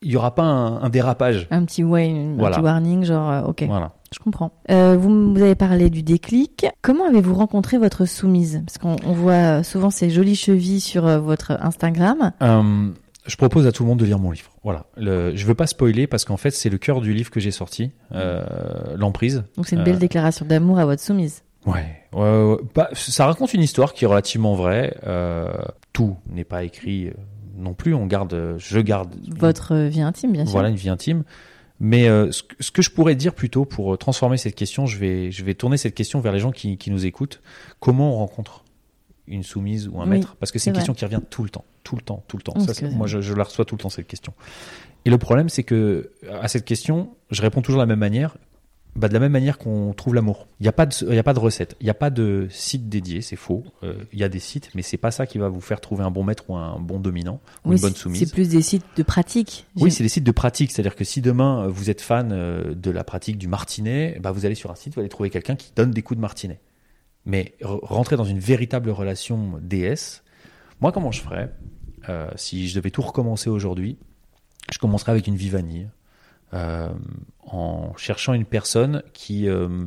il 0.00 0.12
y 0.12 0.16
aura 0.16 0.32
pas 0.36 0.44
un, 0.44 0.80
un 0.80 0.88
dérapage. 0.90 1.48
Un 1.50 1.64
petit, 1.64 1.82
ouais, 1.82 2.08
un 2.08 2.36
Voilà. 2.38 2.56
petit 2.56 2.62
warning, 2.64 3.02
genre, 3.02 3.30
euh, 3.30 3.42
ok. 3.42 3.64
Voilà. 3.66 3.94
Je 4.14 4.20
comprends. 4.20 4.52
Euh, 4.70 4.96
vous, 4.96 5.34
vous 5.34 5.42
avez 5.42 5.56
parlé 5.56 5.90
du 5.90 6.04
déclic. 6.04 6.66
Comment 6.82 7.04
avez-vous 7.08 7.34
rencontré 7.34 7.78
votre 7.78 8.04
soumise? 8.06 8.62
Parce 8.64 8.78
qu'on 8.78 8.94
on 9.04 9.12
voit 9.12 9.64
souvent 9.64 9.90
ces 9.90 10.08
jolies 10.08 10.36
chevilles 10.36 10.78
sur 10.80 11.04
euh, 11.04 11.18
votre 11.18 11.50
Instagram. 11.60 12.30
Euh, 12.42 12.90
je 13.26 13.36
propose 13.36 13.66
à 13.66 13.72
tout 13.72 13.82
le 13.82 13.88
monde 13.88 13.98
de 13.98 14.04
lire 14.04 14.20
mon 14.20 14.30
livre. 14.30 14.50
Voilà. 14.62 14.86
Le, 14.96 15.34
je 15.34 15.44
veux 15.44 15.54
pas 15.56 15.66
spoiler 15.66 16.06
parce 16.06 16.24
qu'en 16.24 16.36
fait 16.36 16.52
c'est 16.52 16.70
le 16.70 16.78
cœur 16.78 17.00
du 17.00 17.12
livre 17.12 17.30
que 17.32 17.40
j'ai 17.40 17.50
sorti, 17.50 17.90
euh, 18.12 18.44
l'emprise. 18.96 19.42
Donc 19.56 19.66
c'est 19.66 19.74
une 19.76 19.82
belle 19.84 19.98
déclaration 19.98 20.46
d'amour 20.46 20.78
à 20.78 20.84
votre 20.86 21.02
soumise. 21.02 21.42
Ouais. 21.66 22.04
Bah, 22.74 22.88
ça 22.92 23.26
raconte 23.26 23.52
une 23.54 23.62
histoire 23.62 23.92
qui 23.92 24.04
est 24.04 24.08
relativement 24.08 24.54
vraie. 24.54 24.96
Euh, 25.06 25.52
tout 25.92 26.16
n'est 26.30 26.44
pas 26.44 26.64
écrit 26.64 27.08
euh, 27.08 27.12
non 27.56 27.74
plus. 27.74 27.94
On 27.94 28.06
garde, 28.06 28.56
je 28.58 28.80
garde 28.80 29.14
Votre 29.36 29.74
euh, 29.74 29.88
vie 29.88 30.00
intime, 30.00 30.32
bien 30.32 30.44
sûr. 30.44 30.52
Voilà 30.52 30.68
une 30.68 30.76
vie 30.76 30.88
intime. 30.88 31.24
Mais 31.80 32.08
euh, 32.08 32.32
ce, 32.32 32.42
que, 32.42 32.56
ce 32.60 32.70
que 32.70 32.82
je 32.82 32.90
pourrais 32.90 33.14
dire 33.14 33.34
plutôt 33.34 33.64
pour 33.64 33.96
transformer 33.98 34.36
cette 34.36 34.54
question, 34.54 34.86
je 34.86 34.98
vais, 34.98 35.30
je 35.30 35.44
vais 35.44 35.54
tourner 35.54 35.76
cette 35.76 35.94
question 35.94 36.20
vers 36.20 36.32
les 36.32 36.40
gens 36.40 36.50
qui, 36.50 36.76
qui 36.76 36.90
nous 36.90 37.06
écoutent. 37.06 37.40
Comment 37.78 38.14
on 38.14 38.16
rencontre 38.18 38.64
une 39.28 39.42
soumise 39.42 39.86
ou 39.88 40.00
un 40.00 40.04
Oui, 40.04 40.10
maître? 40.10 40.36
Parce 40.40 40.50
que 40.50 40.58
c'est 40.58 40.70
une 40.70 40.74
vrai. 40.74 40.80
question 40.80 40.94
qui 40.94 41.04
revient 41.04 41.20
tout 41.30 41.44
le 41.44 41.50
temps, 41.50 41.64
tout 41.84 41.94
le 41.94 42.02
temps, 42.02 42.24
tout 42.26 42.36
le 42.36 42.42
temps. 42.42 42.58
Ça, 42.60 42.72
moi, 42.88 43.06
je, 43.06 43.20
je 43.20 43.34
la 43.34 43.44
reçois 43.44 43.64
tout 43.64 43.76
le 43.76 43.80
temps 43.80 43.90
cette 43.90 44.08
question. 44.08 44.32
Et 45.04 45.10
le 45.10 45.18
problème, 45.18 45.48
c'est 45.48 45.62
que 45.62 46.10
à 46.40 46.48
cette 46.48 46.64
question, 46.64 47.10
je 47.30 47.42
réponds 47.42 47.62
toujours 47.62 47.78
de 47.78 47.82
la 47.82 47.86
même 47.86 47.98
manière. 48.00 48.36
Bah, 48.96 49.06
de 49.08 49.14
la 49.14 49.20
même 49.20 49.30
manière 49.30 49.58
qu'on 49.58 49.92
trouve 49.94 50.14
l'amour. 50.16 50.48
Il 50.58 50.64
n'y 50.64 50.68
a 50.68 50.72
pas 50.72 50.84
de, 50.86 50.92
il 51.08 51.14
y 51.14 51.18
a 51.18 51.22
pas 51.22 51.34
de 51.34 51.38
recette. 51.38 51.76
Il 51.80 51.84
n'y 51.84 51.90
a 51.90 51.94
pas 51.94 52.10
de 52.10 52.48
site 52.50 52.88
dédié. 52.88 53.20
C'est 53.22 53.36
faux. 53.36 53.62
Euh, 53.84 53.94
Il 54.12 54.18
y 54.18 54.24
a 54.24 54.28
des 54.28 54.40
sites, 54.40 54.70
mais 54.74 54.82
c'est 54.82 54.96
pas 54.96 55.12
ça 55.12 55.24
qui 55.26 55.38
va 55.38 55.48
vous 55.48 55.60
faire 55.60 55.80
trouver 55.80 56.02
un 56.02 56.10
bon 56.10 56.24
maître 56.24 56.50
ou 56.50 56.56
un 56.56 56.80
bon 56.80 56.98
dominant 56.98 57.40
ou 57.64 57.70
Oui, 57.70 57.76
une 57.76 57.82
bonne 57.82 57.94
soumise. 57.94 58.18
C'est 58.18 58.32
plus 58.32 58.48
des 58.48 58.60
sites 58.62 58.84
de 58.96 59.02
pratique. 59.04 59.66
Oui, 59.76 59.92
c'est 59.92 60.02
des 60.02 60.08
sites 60.08 60.24
de 60.24 60.32
pratique. 60.32 60.72
C'est-à-dire 60.72 60.96
que 60.96 61.04
si 61.04 61.20
demain 61.20 61.64
euh, 61.64 61.68
vous 61.68 61.90
êtes 61.90 62.00
fan 62.00 62.30
euh, 62.32 62.74
de 62.74 62.90
la 62.90 63.04
pratique 63.04 63.38
du 63.38 63.46
martinet, 63.46 64.18
bah, 64.20 64.32
vous 64.32 64.46
allez 64.46 64.56
sur 64.56 64.70
un 64.72 64.74
site, 64.74 64.94
vous 64.94 65.00
allez 65.00 65.08
trouver 65.08 65.30
quelqu'un 65.30 65.54
qui 65.54 65.70
donne 65.76 65.92
des 65.92 66.02
coups 66.02 66.16
de 66.16 66.22
martinet. 66.22 66.58
Mais 67.24 67.54
re- 67.62 67.78
rentrer 67.82 68.16
dans 68.16 68.24
une 68.24 68.40
véritable 68.40 68.90
relation 68.90 69.60
DS, 69.62 70.22
moi 70.80 70.90
comment 70.92 71.12
je 71.12 71.20
ferais 71.20 71.52
euh, 72.08 72.30
si 72.36 72.68
je 72.68 72.74
devais 72.74 72.90
tout 72.90 73.02
recommencer 73.02 73.48
aujourd'hui 73.50 73.96
Je 74.72 74.78
commencerais 74.78 75.12
avec 75.12 75.26
une 75.26 75.36
vie 75.36 75.50
vanille, 75.50 75.88
euh, 76.54 76.88
en 77.46 77.96
cherchant 77.96 78.32
une 78.32 78.44
personne 78.44 79.02
qui 79.12 79.48
euh, 79.48 79.86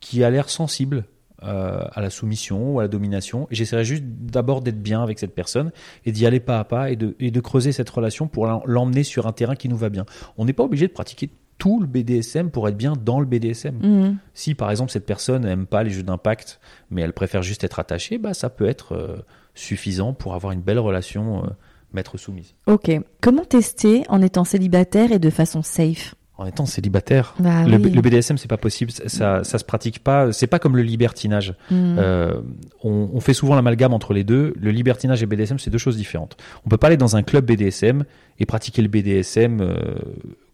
qui 0.00 0.24
a 0.24 0.30
l'air 0.30 0.48
sensible 0.48 1.04
euh, 1.44 1.82
à 1.92 2.00
la 2.00 2.10
soumission 2.10 2.74
ou 2.74 2.78
à 2.78 2.82
la 2.82 2.88
domination. 2.88 3.48
Et 3.50 3.56
j'essaierai 3.56 3.84
juste 3.84 4.04
d'abord 4.04 4.60
d'être 4.60 4.80
bien 4.80 5.02
avec 5.02 5.18
cette 5.18 5.34
personne 5.34 5.72
et 6.04 6.12
d'y 6.12 6.24
aller 6.24 6.38
pas 6.38 6.60
à 6.60 6.64
pas 6.64 6.90
et 6.90 6.94
de, 6.94 7.16
et 7.18 7.32
de 7.32 7.40
creuser 7.40 7.72
cette 7.72 7.90
relation 7.90 8.28
pour 8.28 8.46
l'emmener 8.64 9.02
sur 9.02 9.26
un 9.26 9.32
terrain 9.32 9.56
qui 9.56 9.68
nous 9.68 9.76
va 9.76 9.88
bien. 9.88 10.06
On 10.36 10.44
n'est 10.44 10.52
pas 10.52 10.62
obligé 10.62 10.86
de 10.86 10.92
pratiquer 10.92 11.30
tout 11.58 11.80
le 11.80 11.86
BDSM 11.86 12.50
pour 12.50 12.68
être 12.68 12.76
bien 12.76 12.92
dans 12.92 13.18
le 13.18 13.26
BDSM. 13.26 13.76
Mhm. 13.76 14.18
Si 14.34 14.54
par 14.54 14.70
exemple 14.70 14.92
cette 14.92 15.04
personne 15.04 15.42
n'aime 15.42 15.66
pas 15.66 15.82
les 15.82 15.90
jeux 15.90 16.04
d'impact, 16.04 16.60
mais 16.90 17.02
elle 17.02 17.12
préfère 17.12 17.42
juste 17.42 17.64
être 17.64 17.80
attachée, 17.80 18.18
bah 18.18 18.34
ça 18.34 18.48
peut 18.48 18.66
être 18.66 18.94
euh, 18.94 19.16
suffisant 19.54 20.12
pour 20.12 20.34
avoir 20.34 20.52
une 20.52 20.62
belle 20.62 20.78
relation 20.78 21.44
euh, 21.44 21.48
maître 21.94 22.16
soumise. 22.18 22.54
Ok. 22.66 22.90
Comment 23.20 23.44
tester 23.44 24.04
en 24.08 24.22
étant 24.22 24.44
célibataire 24.44 25.12
et 25.12 25.18
de 25.18 25.30
façon 25.30 25.62
safe? 25.62 26.14
En 26.38 26.46
étant 26.46 26.66
célibataire, 26.66 27.34
Bah 27.38 27.64
le, 27.66 27.76
oui. 27.76 27.90
le 27.90 28.00
BDSM 28.00 28.36
c'est 28.38 28.48
pas 28.48 28.56
possible, 28.56 28.90
ça, 28.90 29.44
ça, 29.44 29.58
se 29.58 29.64
pratique 29.64 30.02
pas. 30.02 30.32
C'est 30.32 30.46
pas 30.48 30.58
comme 30.58 30.76
le 30.76 30.82
libertinage. 30.82 31.54
Mhm. 31.70 31.96
Euh, 31.98 32.40
on, 32.82 33.10
on 33.12 33.20
fait 33.20 33.34
souvent 33.34 33.54
l'amalgame 33.54 33.92
entre 33.92 34.12
les 34.14 34.24
deux. 34.24 34.54
Le 34.58 34.70
libertinage 34.70 35.22
et 35.22 35.26
BDSM, 35.26 35.58
c'est 35.58 35.70
deux 35.70 35.78
choses 35.78 35.96
différentes. 35.96 36.36
On 36.66 36.68
peut 36.70 36.78
pas 36.78 36.88
aller 36.88 36.96
dans 36.96 37.16
un 37.16 37.22
club 37.22 37.44
BDSM 37.44 38.04
et 38.38 38.46
pratiquer 38.46 38.82
le 38.82 38.88
BDSM 38.88 39.60
euh, 39.60 39.74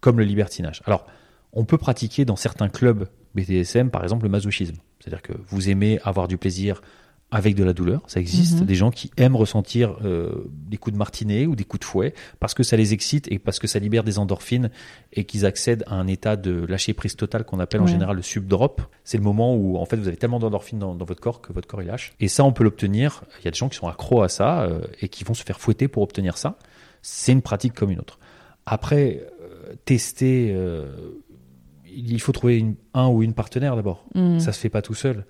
comme 0.00 0.18
le 0.18 0.24
libertinage. 0.24 0.82
Alors, 0.84 1.06
on 1.54 1.64
peut 1.64 1.78
pratiquer 1.78 2.24
dans 2.24 2.36
certains 2.36 2.68
clubs 2.68 3.06
BDSM, 3.34 3.90
par 3.90 4.02
exemple, 4.02 4.24
le 4.24 4.30
masochisme. 4.30 4.76
C'est-à-dire 5.00 5.22
que 5.22 5.32
vous 5.48 5.70
aimez 5.70 6.00
avoir 6.04 6.28
du 6.28 6.36
plaisir 6.36 6.82
avec 7.30 7.54
de 7.54 7.64
la 7.64 7.72
douleur. 7.72 8.02
Ça 8.06 8.20
existe. 8.20 8.60
Mhm. 8.60 8.66
Des 8.66 8.74
gens 8.74 8.90
qui 8.90 9.10
aiment 9.16 9.36
ressentir 9.36 9.96
euh, 10.04 10.48
des 10.48 10.78
coups 10.78 10.94
de 10.94 10.98
martinet 10.98 11.46
ou 11.46 11.56
des 11.56 11.64
coups 11.64 11.80
de 11.80 11.84
fouet 11.84 12.14
parce 12.40 12.54
que 12.54 12.62
ça 12.62 12.76
les 12.76 12.94
excite 12.94 13.30
et 13.30 13.38
parce 13.38 13.58
que 13.58 13.66
ça 13.66 13.78
libère 13.78 14.02
des 14.02 14.18
endorphines 14.18 14.70
et 15.12 15.24
qu'ils 15.24 15.44
accèdent 15.44 15.84
à 15.86 15.94
un 15.94 16.06
état 16.06 16.36
de 16.36 16.64
lâcher 16.66 16.94
prise 16.94 17.16
totale 17.16 17.44
qu'on 17.44 17.60
appelle 17.60 17.82
en 17.82 17.86
général 17.86 18.16
le 18.16 18.22
subdrop. 18.22 18.80
C'est 19.04 19.18
le 19.18 19.24
moment 19.24 19.54
où 19.54 19.76
en 19.76 19.84
fait 19.84 19.96
vous 19.96 20.08
avez 20.08 20.16
tellement 20.16 20.38
d'endorphines 20.38 20.78
dans, 20.78 20.94
dans 20.94 21.04
votre 21.04 21.20
corps 21.20 21.42
que 21.42 21.52
votre 21.52 21.68
corps 21.68 21.82
il 21.82 21.88
lâche. 21.88 22.12
Et 22.20 22.28
ça 22.28 22.44
on 22.44 22.52
peut 22.52 22.64
l'obtenir. 22.64 23.22
Il 23.40 23.44
y 23.44 23.48
a 23.48 23.50
des 23.50 23.58
gens 23.58 23.68
qui 23.68 23.76
sont 23.76 23.88
accros 23.88 24.22
à 24.22 24.28
ça 24.28 24.62
euh, 24.62 24.80
et 25.00 25.08
qui 25.08 25.24
vont 25.24 25.34
se 25.34 25.44
faire 25.44 25.60
fouetter 25.60 25.88
pour 25.88 26.02
obtenir 26.02 26.38
ça. 26.38 26.58
C'est 27.02 27.32
une 27.32 27.42
pratique 27.42 27.74
comme 27.74 27.90
une 27.90 28.00
autre. 28.00 28.18
Après 28.64 29.26
euh, 29.42 29.74
tester, 29.84 30.52
euh, 30.54 30.86
il 32.00 32.20
faut 32.20 32.32
trouver 32.32 32.58
une- 32.58 32.76
un 32.94 33.08
ou 33.08 33.22
une 33.22 33.34
partenaire 33.34 33.76
d'abord. 33.76 34.04
Mhm. 34.14 34.40
Ça 34.40 34.52
se 34.52 34.60
fait 34.60 34.68
pas 34.70 34.82
tout 34.82 34.94
seul. 34.94 35.24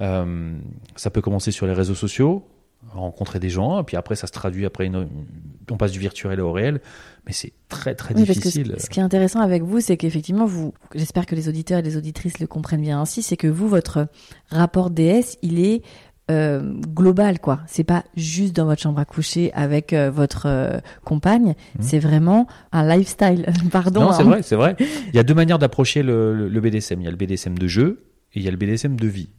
Euh, 0.00 0.56
ça 0.96 1.10
peut 1.10 1.20
commencer 1.20 1.50
sur 1.50 1.66
les 1.66 1.72
réseaux 1.72 1.94
sociaux, 1.94 2.46
rencontrer 2.90 3.40
des 3.40 3.50
gens, 3.50 3.82
puis 3.84 3.96
après 3.96 4.14
ça 4.14 4.26
se 4.26 4.32
traduit 4.32 4.64
après 4.64 4.86
une, 4.86 4.94
une- 4.94 5.26
on 5.70 5.76
passe 5.76 5.90
du 5.92 5.98
virtuel 5.98 6.40
au 6.40 6.52
réel, 6.52 6.80
mais 7.26 7.32
c'est 7.32 7.52
très 7.68 7.94
très 7.94 8.14
Oui, 8.14 8.24
parce 8.24 8.38
que 8.38 8.44
difficile. 8.44 8.74
ce, 8.78 8.84
ce 8.84 8.90
qui 8.90 9.00
est 9.00 9.02
intéressant 9.02 9.40
avec 9.40 9.62
vous, 9.62 9.80
c'est 9.80 9.96
qu'effectivement, 9.96 10.46
vous, 10.46 10.72
j'espère 10.94 11.26
que 11.26 11.34
les 11.34 11.48
auditeurs 11.48 11.80
et 11.80 11.82
les 11.82 11.96
auditrices 11.96 12.38
le 12.38 12.46
comprennent 12.46 12.80
bien 12.82 13.00
ainsi, 13.00 13.22
c'est 13.22 13.36
que 13.36 13.48
vous, 13.48 13.68
votre 13.68 14.06
rapport 14.50 14.90
DS, 14.90 15.36
il 15.42 15.58
est 15.58 15.82
euh, 16.30 16.60
global, 16.94 17.38
quoi. 17.40 17.60
C'est 17.66 17.84
pas 17.84 18.04
juste 18.16 18.54
dans 18.54 18.64
votre 18.66 18.82
chambre 18.82 18.98
à 19.00 19.04
coucher 19.04 19.52
avec 19.54 19.92
euh, 19.92 20.10
votre 20.10 20.46
euh, 20.46 20.78
compagne. 21.04 21.54
C'est 21.80 21.98
vraiment 21.98 22.46
un 22.72 22.86
lifestyle. 22.86 23.46
Pardon. 23.72 24.00
Non, 24.02 24.12
c'est 24.12 24.22
hein. 24.22 24.26
vrai, 24.26 24.42
c'est 24.42 24.56
vrai. 24.56 24.76
Il 24.78 25.14
y 25.16 25.18
a 25.18 25.22
deux 25.22 25.34
manières 25.34 25.58
d'approcher 25.58 26.02
le, 26.02 26.34
le- 26.34 26.48
le 26.48 26.60
BDSM. 26.60 27.00
Il 27.00 27.04
y 27.04 27.08
a 27.08 27.10
le 27.10 27.16
BDSM 27.16 27.58
de 27.58 27.66
jeu 27.66 28.04
et 28.34 28.40
il 28.40 28.42
y 28.42 28.48
a 28.48 28.50
le 28.50 28.56
BDSM 28.56 28.96
de 28.96 29.06
vie. 29.06 29.30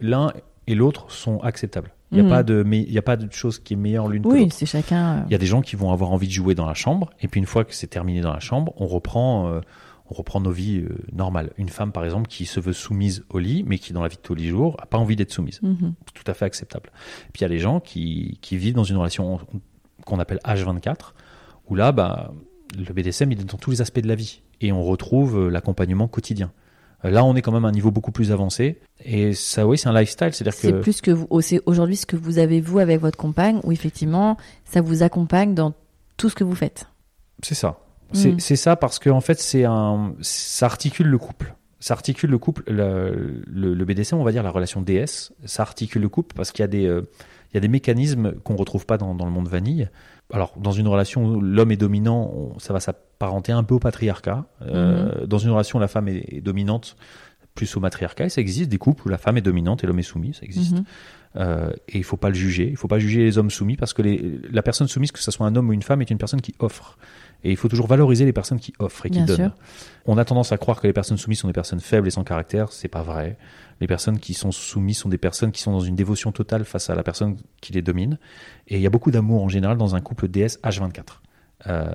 L'un 0.00 0.32
et 0.66 0.74
l'autre 0.74 1.10
sont 1.10 1.38
acceptables. 1.40 1.90
Il 2.10 2.16
n'y 2.16 2.20
a 2.20 2.24
Mhm. 2.24 2.30
pas 2.30 2.42
de, 2.42 2.62
mais 2.62 2.80
il 2.82 2.92
y 2.92 2.98
a 2.98 3.02
pas 3.02 3.16
de 3.16 3.32
chose 3.32 3.58
qui 3.58 3.72
est 3.72 3.76
meilleure 3.76 4.06
l'une 4.08 4.22
que 4.22 4.28
Oui, 4.28 4.40
l'autre. 4.42 4.54
c'est 4.54 4.66
chacun. 4.66 5.24
Il 5.28 5.32
y 5.32 5.34
a 5.34 5.38
des 5.38 5.46
gens 5.46 5.62
qui 5.62 5.76
vont 5.76 5.92
avoir 5.92 6.10
envie 6.12 6.26
de 6.26 6.32
jouer 6.32 6.54
dans 6.54 6.66
la 6.66 6.74
chambre, 6.74 7.08
et 7.22 7.28
puis 7.28 7.40
une 7.40 7.46
fois 7.46 7.64
que 7.64 7.74
c'est 7.74 7.86
terminé 7.86 8.20
dans 8.20 8.32
la 8.32 8.38
chambre, 8.40 8.74
on 8.76 8.86
reprend, 8.86 9.60
on 10.12 10.18
reprend 10.18 10.40
nos 10.40 10.50
vies 10.50 10.80
euh, 10.80 10.94
normales. 11.12 11.52
Une 11.56 11.70
femme, 11.70 11.90
par 11.90 12.04
exemple, 12.04 12.28
qui 12.28 12.44
se 12.44 12.60
veut 12.60 12.74
soumise 12.74 13.24
au 13.30 13.38
lit, 13.38 13.64
mais 13.66 13.78
qui 13.78 13.94
dans 13.94 14.02
la 14.02 14.08
vie 14.08 14.16
de 14.16 14.20
tous 14.22 14.34
les 14.34 14.46
jours 14.48 14.76
a 14.80 14.84
pas 14.86 14.98
envie 14.98 15.16
d'être 15.16 15.32
soumise. 15.32 15.60
C'est 15.62 16.12
tout 16.14 16.30
à 16.30 16.34
fait 16.34 16.44
acceptable. 16.44 16.90
Puis 17.32 17.40
il 17.40 17.42
y 17.42 17.44
a 17.46 17.48
les 17.48 17.58
gens 17.58 17.80
qui, 17.80 18.38
qui 18.42 18.58
vivent 18.58 18.74
dans 18.74 18.84
une 18.84 18.96
relation 18.98 19.40
qu'on 20.04 20.18
appelle 20.18 20.40
H24, 20.44 21.14
où 21.68 21.74
là, 21.74 21.92
bah, 21.92 22.32
le 22.76 22.92
BDSM, 22.92 23.32
il 23.32 23.40
est 23.40 23.44
dans 23.44 23.56
tous 23.58 23.70
les 23.70 23.80
aspects 23.80 24.00
de 24.00 24.08
la 24.08 24.14
vie, 24.14 24.42
et 24.60 24.70
on 24.72 24.82
retrouve 24.82 25.38
euh, 25.38 25.48
l'accompagnement 25.48 26.08
quotidien. 26.08 26.52
Euh, 27.04 27.10
Là, 27.10 27.24
on 27.24 27.34
est 27.34 27.42
quand 27.42 27.52
même 27.52 27.64
à 27.64 27.68
un 27.68 27.72
niveau 27.72 27.90
beaucoup 27.90 28.12
plus 28.12 28.32
avancé, 28.32 28.80
et 29.04 29.32
ça, 29.34 29.66
oui, 29.66 29.78
c'est 29.78 29.88
un 29.88 29.98
lifestyle, 29.98 30.32
c'est-à-dire 30.32 30.54
C'est 30.54 30.72
que 30.72 30.80
plus 30.80 31.00
que 31.00 31.10
vous. 31.10 31.26
oh, 31.30 31.40
C'est 31.40 31.60
aujourd'hui 31.66 31.96
ce 31.96 32.06
que 32.06 32.16
vous 32.16 32.38
avez 32.38 32.60
vous 32.60 32.78
avec 32.78 33.00
votre 33.00 33.16
compagne, 33.16 33.60
où 33.64 33.72
effectivement, 33.72 34.36
ça 34.64 34.80
vous 34.80 35.02
accompagne 35.02 35.54
dans 35.54 35.72
tout 36.16 36.28
ce 36.28 36.34
que 36.34 36.44
vous 36.44 36.54
faites. 36.54 36.86
C'est 37.42 37.54
ça. 37.54 37.78
C'est 38.12 38.32
Mm. 38.32 38.40
c'est 38.40 38.56
ça 38.56 38.76
parce 38.76 38.98
que 38.98 39.10
en 39.10 39.20
fait, 39.20 39.38
c'est 39.40 39.64
un, 39.64 40.14
ça 40.20 40.66
articule 40.66 41.06
le 41.08 41.18
couple. 41.18 41.54
Ça 41.80 41.94
articule 41.94 42.30
le 42.30 42.38
couple. 42.38 42.62
Le, 42.70 43.42
le, 43.46 43.74
le 43.74 43.84
BDSM, 43.84 44.18
on 44.18 44.24
va 44.24 44.32
dire 44.32 44.42
la 44.42 44.50
relation 44.50 44.82
DS, 44.82 45.32
ça 45.44 45.62
articule 45.62 46.02
le 46.02 46.08
couple 46.08 46.34
parce 46.36 46.52
qu'il 46.52 46.62
y 46.62 46.64
a 46.64 46.68
des, 46.68 46.86
euh, 46.86 47.02
il 47.50 47.54
y 47.54 47.58
a 47.58 47.60
des 47.60 47.68
mécanismes 47.68 48.32
qu'on 48.44 48.54
retrouve 48.56 48.86
pas 48.86 48.98
dans, 48.98 49.14
dans 49.14 49.24
le 49.24 49.32
monde 49.32 49.48
vanille. 49.48 49.88
Alors, 50.32 50.54
dans 50.58 50.72
une 50.72 50.88
relation 50.88 51.24
où 51.26 51.40
l'homme 51.40 51.72
est 51.72 51.76
dominant, 51.76 52.30
on- 52.34 52.58
ça 52.58 52.72
va 52.72 52.80
s'apparenter 52.80 53.52
un 53.52 53.64
peu 53.64 53.74
au 53.74 53.78
patriarcat. 53.80 54.46
Euh, 54.62 55.26
Dans 55.26 55.38
une 55.38 55.50
relation 55.50 55.78
où 55.78 55.80
la 55.80 55.88
femme 55.88 56.08
est, 56.08 56.24
est 56.36 56.40
dominante, 56.40 56.96
plus 57.54 57.76
au 57.76 57.80
matriarcat. 57.80 58.26
Et 58.26 58.28
ça 58.30 58.40
existe 58.40 58.70
des 58.70 58.78
couples 58.78 59.06
où 59.06 59.08
la 59.10 59.18
femme 59.18 59.36
est 59.36 59.42
dominante 59.42 59.84
et 59.84 59.86
l'homme 59.86 59.98
est 59.98 60.02
soumis. 60.02 60.32
Ça 60.34 60.42
existe. 60.44 60.72
Mhm. 60.76 60.84
Euh, 61.36 61.70
et 61.88 61.98
il 61.98 62.04
faut 62.04 62.16
pas 62.16 62.28
le 62.28 62.34
juger. 62.34 62.68
Il 62.70 62.76
faut 62.76 62.88
pas 62.88 62.98
juger 62.98 63.24
les 63.24 63.36
hommes 63.38 63.50
soumis 63.50 63.76
parce 63.76 63.92
que 63.92 64.00
les, 64.02 64.38
la 64.50 64.62
personne 64.62 64.86
soumise, 64.88 65.12
que 65.12 65.18
ce 65.18 65.30
soit 65.30 65.46
un 65.46 65.54
homme 65.56 65.68
ou 65.68 65.72
une 65.74 65.82
femme, 65.82 66.00
est 66.00 66.10
une 66.10 66.18
personne 66.18 66.40
qui 66.40 66.54
offre. 66.60 66.96
Et 67.44 67.50
il 67.50 67.56
faut 67.56 67.68
toujours 67.68 67.86
valoriser 67.86 68.24
les 68.24 68.32
personnes 68.32 68.60
qui 68.60 68.72
offrent 68.78 69.06
et 69.06 69.10
qui 69.10 69.18
Bien 69.18 69.26
donnent. 69.26 69.36
sûr. 69.36 69.54
On 70.06 70.18
a 70.18 70.24
tendance 70.24 70.52
à 70.52 70.58
croire 70.58 70.80
que 70.80 70.86
les 70.86 70.92
personnes 70.92 71.16
soumises 71.16 71.40
sont 71.40 71.48
des 71.48 71.52
personnes 71.52 71.80
faibles 71.80 72.06
et 72.06 72.10
sans 72.10 72.24
caractère. 72.24 72.72
C'est 72.72 72.88
pas 72.88 73.02
vrai. 73.02 73.36
Les 73.80 73.86
personnes 73.86 74.18
qui 74.18 74.34
sont 74.34 74.52
soumises 74.52 74.98
sont 74.98 75.08
des 75.08 75.18
personnes 75.18 75.50
qui 75.50 75.60
sont 75.60 75.72
dans 75.72 75.80
une 75.80 75.96
dévotion 75.96 76.30
totale 76.32 76.64
face 76.64 76.88
à 76.88 76.94
la 76.94 77.02
personne 77.02 77.36
qui 77.60 77.72
les 77.72 77.82
domine. 77.82 78.18
Et 78.68 78.76
il 78.76 78.82
y 78.82 78.86
a 78.86 78.90
beaucoup 78.90 79.10
d'amour 79.10 79.42
en 79.42 79.48
général 79.48 79.76
dans 79.76 79.94
un 79.96 80.00
couple 80.00 80.28
DS 80.28 80.58
H24. 80.62 81.20
Euh, 81.66 81.92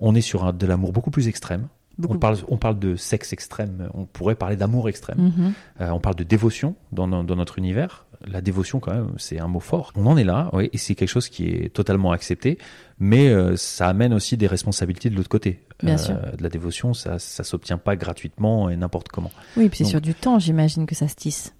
on 0.00 0.14
est 0.14 0.20
sur 0.20 0.44
un, 0.44 0.52
de 0.52 0.66
l'amour 0.66 0.92
beaucoup 0.92 1.10
plus 1.10 1.26
extrême. 1.28 1.68
Beaucoup. 1.98 2.14
On 2.14 2.18
parle, 2.18 2.36
on 2.46 2.56
parle 2.56 2.78
de 2.78 2.94
sexe 2.94 3.32
extrême. 3.32 3.88
On 3.94 4.04
pourrait 4.04 4.36
parler 4.36 4.54
d'amour 4.54 4.88
extrême. 4.88 5.32
Mhm. 5.36 5.52
Euh, 5.80 5.90
on 5.90 5.98
parle 5.98 6.14
de 6.14 6.22
dévotion 6.22 6.76
dans 6.92 7.08
notre 7.08 7.58
univers. 7.58 8.06
La 8.26 8.40
dévotion, 8.40 8.80
quand 8.80 8.92
même, 8.92 9.12
c'est 9.16 9.38
un 9.38 9.46
mot 9.46 9.60
fort. 9.60 9.92
On 9.94 10.06
en 10.06 10.16
est 10.16 10.24
là, 10.24 10.50
oui, 10.52 10.68
et 10.72 10.78
c'est 10.78 10.94
quelque 10.94 11.08
chose 11.08 11.28
qui 11.28 11.48
est 11.48 11.72
totalement 11.72 12.10
accepté, 12.10 12.58
mais 12.98 13.28
euh, 13.28 13.56
ça 13.56 13.88
amène 13.88 14.12
aussi 14.12 14.36
des 14.36 14.46
responsabilités 14.46 15.08
de 15.08 15.16
l'autre 15.16 15.28
côté. 15.28 15.60
Euh, 15.82 15.86
Bien 15.86 15.96
sûr. 15.96 16.16
De 16.36 16.42
la 16.42 16.48
dévotion, 16.48 16.94
ça, 16.94 17.18
ça 17.18 17.44
s'obtient 17.44 17.78
pas 17.78 17.96
gratuitement 17.96 18.70
et 18.70 18.76
n'importe 18.76 19.08
comment. 19.08 19.30
Oui, 19.56 19.68
puis 19.68 19.78
c'est 19.78 19.84
sur 19.84 20.00
du 20.00 20.14
temps, 20.14 20.38
j'imagine 20.38 20.86
que 20.86 20.94
ça 20.94 21.06
se 21.06 21.14
tisse. 21.14 21.54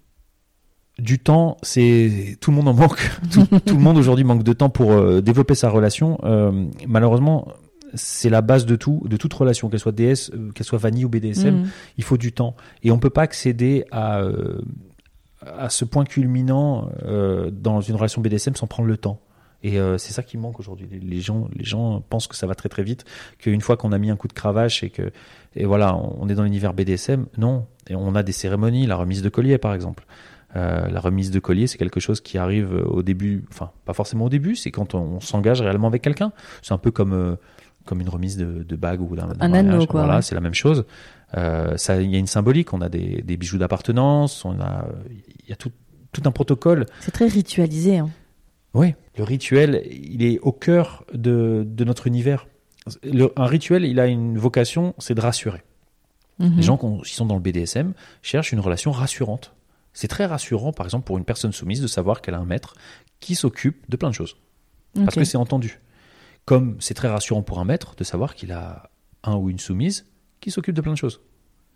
Du 0.97 1.17
temps, 1.17 1.57
c'est 1.63 2.37
tout 2.41 2.51
le 2.51 2.57
monde 2.57 2.67
en 2.67 2.73
manque. 2.73 3.09
tout, 3.31 3.45
tout 3.65 3.75
le 3.75 3.81
monde 3.81 3.97
aujourd'hui 3.97 4.25
manque 4.25 4.43
de 4.43 4.53
temps 4.53 4.69
pour 4.69 4.91
euh, 4.91 5.21
développer 5.21 5.55
sa 5.55 5.69
relation. 5.69 6.19
Euh, 6.23 6.65
malheureusement, 6.85 7.47
c'est 7.93 8.29
la 8.29 8.41
base 8.41 8.65
de 8.65 8.75
tout, 8.75 9.01
de 9.05 9.17
toute 9.17 9.33
relation, 9.33 9.69
qu'elle 9.69 9.79
soit 9.79 9.91
DS, 9.91 10.31
euh, 10.33 10.51
qu'elle 10.51 10.65
soit 10.65 10.77
vanille 10.77 11.05
ou 11.05 11.09
BDSM. 11.09 11.61
Mhm. 11.61 11.69
il 11.97 12.03
faut 12.03 12.17
du 12.17 12.31
temps 12.31 12.55
et 12.83 12.91
on 12.91 12.99
peut 12.99 13.09
pas 13.09 13.21
accéder 13.21 13.85
à 13.91 14.21
euh, 14.21 14.61
à 15.45 15.69
ce 15.69 15.85
point 15.85 16.05
culminant 16.05 16.89
euh, 17.03 17.49
dans 17.51 17.81
une 17.81 17.95
relation 17.95 18.21
BDSM 18.21 18.55
sans 18.55 18.67
prendre 18.67 18.87
le 18.87 18.97
temps. 18.97 19.19
Et 19.61 19.79
euh, 19.79 19.97
c'est 19.97 20.13
ça 20.13 20.23
qui 20.23 20.37
manque 20.37 20.59
aujourd'hui. 20.59 20.87
Les, 21.01 21.19
gens 21.19 21.49
les 21.53 21.65
gens 21.65 22.01
pensent 22.01 22.27
que 22.27 22.35
ça 22.35 22.47
va 22.47 22.55
très 22.55 22.69
très 22.69 22.83
vite 22.83 23.03
qu'une 23.39 23.61
fois 23.61 23.75
qu'on 23.75 23.91
a 23.91 23.97
mis 23.97 24.09
un 24.09 24.15
coup 24.15 24.29
de 24.29 24.33
cravache 24.33 24.83
et 24.83 24.89
que 24.89 25.11
et 25.55 25.65
voilà 25.65 25.95
on 25.97 26.29
est 26.29 26.35
dans 26.35 26.43
l'univers 26.43 26.73
BDSM 26.73 27.25
non. 27.37 27.65
Et 27.89 27.95
on 27.95 28.15
a 28.15 28.23
des 28.23 28.31
cérémonies 28.31 28.85
la 28.85 28.95
remise 28.95 29.21
de 29.21 29.29
collier 29.29 29.57
par 29.57 29.73
exemple. 29.73 30.05
Euh, 30.55 30.87
la 30.87 30.99
remise 30.99 31.29
de 31.29 31.39
collier, 31.39 31.67
c'est 31.67 31.77
quelque 31.77 31.99
chose 31.99 32.21
qui 32.21 32.37
arrive 32.39 32.73
au 32.87 33.03
début, 33.03 33.45
enfin 33.51 33.69
pas 33.85 33.93
forcément 33.93 34.25
au 34.25 34.29
début, 34.29 34.55
c'est 34.55 34.71
quand 34.71 34.95
on, 34.95 35.19
s'engage 35.19 35.61
réellement 35.61 35.87
avec 35.87 36.01
quelqu'un. 36.01 36.31
C'est 36.63 36.73
un 36.73 36.79
peu 36.79 36.89
comme 36.89 37.37
comme 37.89 37.99
une 38.01 38.09
remise 38.09 38.37
de, 38.37 38.63
de 38.63 38.75
bague 38.75 39.01
ou 39.01 39.15
d'un 39.15 39.29
Un 39.39 39.53
anneau, 39.53 39.85
quoi, 39.87 40.01
Voilà, 40.01 40.17
ouais. 40.17 40.21
c'est 40.21 40.35
la 40.35 40.41
même 40.41 40.53
chose. 40.53 40.85
Euh, 41.37 41.75
ça, 41.75 42.01
il 42.01 42.09
y 42.09 42.15
a 42.15 42.19
une 42.19 42.27
symbolique. 42.27 42.71
On 42.73 42.81
a 42.81 42.87
des, 42.89 43.21
des 43.23 43.35
bijoux 43.35 43.57
d'appartenance. 43.57 44.45
On 44.45 44.59
a, 44.61 44.87
il 45.43 45.49
y 45.49 45.51
a 45.53 45.55
tout, 45.55 45.71
tout 46.11 46.21
un 46.25 46.31
protocole. 46.31 46.85
C'est 47.01 47.11
très 47.11 47.27
ritualisé. 47.27 47.97
hein. 47.97 48.09
Oui. 48.73 48.93
Le 49.17 49.23
rituel, 49.23 49.83
il 49.91 50.23
est 50.23 50.39
au 50.39 50.51
cœur 50.51 51.03
de, 51.13 51.65
de 51.67 51.83
notre 51.83 52.07
univers. 52.07 52.47
Le- 53.03 53.33
un 53.35 53.45
rituel, 53.45 53.83
il 53.85 53.99
a 53.99 54.05
une 54.07 54.37
vocation, 54.37 54.93
c'est 54.99 55.15
de 55.15 55.21
rassurer. 55.21 55.63
Mhm. 56.39 56.53
Les 56.55 56.63
gens 56.63 56.77
qui 57.03 57.13
sont 57.15 57.25
dans 57.25 57.35
le 57.35 57.41
BDSM 57.41 57.93
cherchent 58.21 58.51
une 58.53 58.59
relation 58.61 58.91
rassurante. 58.91 59.53
C'est 59.93 60.07
très 60.07 60.25
rassurant, 60.27 60.71
par 60.71 60.85
exemple, 60.85 61.05
pour 61.05 61.17
une 61.17 61.25
personne 61.25 61.51
soumise 61.51 61.81
de 61.81 61.87
savoir 61.87 62.21
qu'elle 62.21 62.35
a 62.35 62.39
un 62.39 62.45
maître 62.45 62.75
qui 63.19 63.35
s'occupe 63.35 63.83
de 63.89 63.97
plein 63.97 64.09
de 64.09 64.15
choses. 64.15 64.37
Parce 64.95 65.15
que 65.15 65.23
c'est 65.23 65.37
entendu. 65.37 65.79
Comme 66.49 66.75
c'est 66.79 66.95
très 66.95 67.07
rassurant 67.07 67.43
pour 67.43 67.59
un 67.59 67.65
maître 67.65 67.93
de 67.95 68.03
savoir 68.03 68.33
qu'il 68.35 68.51
a 68.51 68.89
un 69.23 69.35
ou 69.35 69.49
une 69.49 69.59
soumise 69.59 70.05
qui 70.41 70.49
s'occupe 70.51 70.73
de 70.75 70.81
plein 70.81 70.93
de 70.93 70.97
choses. 70.97 71.21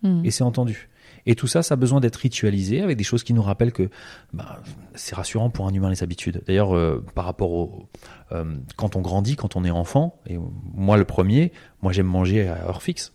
Mhm. 0.02 0.22
Et 0.24 0.30
c'est 0.30 0.42
entendu. 0.44 0.88
Et 1.26 1.34
tout 1.36 1.46
ça, 1.46 1.62
ça 1.62 1.74
a 1.74 1.76
besoin 1.76 2.00
d'être 2.00 2.16
ritualisé 2.16 2.80
avec 2.82 2.96
des 2.98 3.04
choses 3.04 3.22
qui 3.24 3.32
nous 3.34 3.42
rappellent 3.42 3.72
que 3.72 3.88
bah, 4.32 4.60
c'est 4.94 5.14
rassurant 5.14 5.48
pour 5.50 5.66
un 5.68 5.72
humain 5.72 5.90
les 5.90 6.02
habitudes. 6.02 6.42
D'ailleurs, 6.46 6.74
euh, 6.74 7.04
par 7.14 7.24
rapport 7.24 7.52
au 7.52 7.88
euh, 8.32 8.56
quand 8.76 8.96
on 8.96 9.00
grandit, 9.00 9.36
quand 9.36 9.54
on 9.56 9.64
est 9.64 9.70
enfant, 9.70 10.18
et 10.26 10.36
moi 10.74 10.96
le 10.96 11.04
premier, 11.04 11.52
moi 11.82 11.92
j'aime 11.92 12.06
manger 12.06 12.48
à 12.48 12.64
heure 12.66 12.82
fixe. 12.82 13.12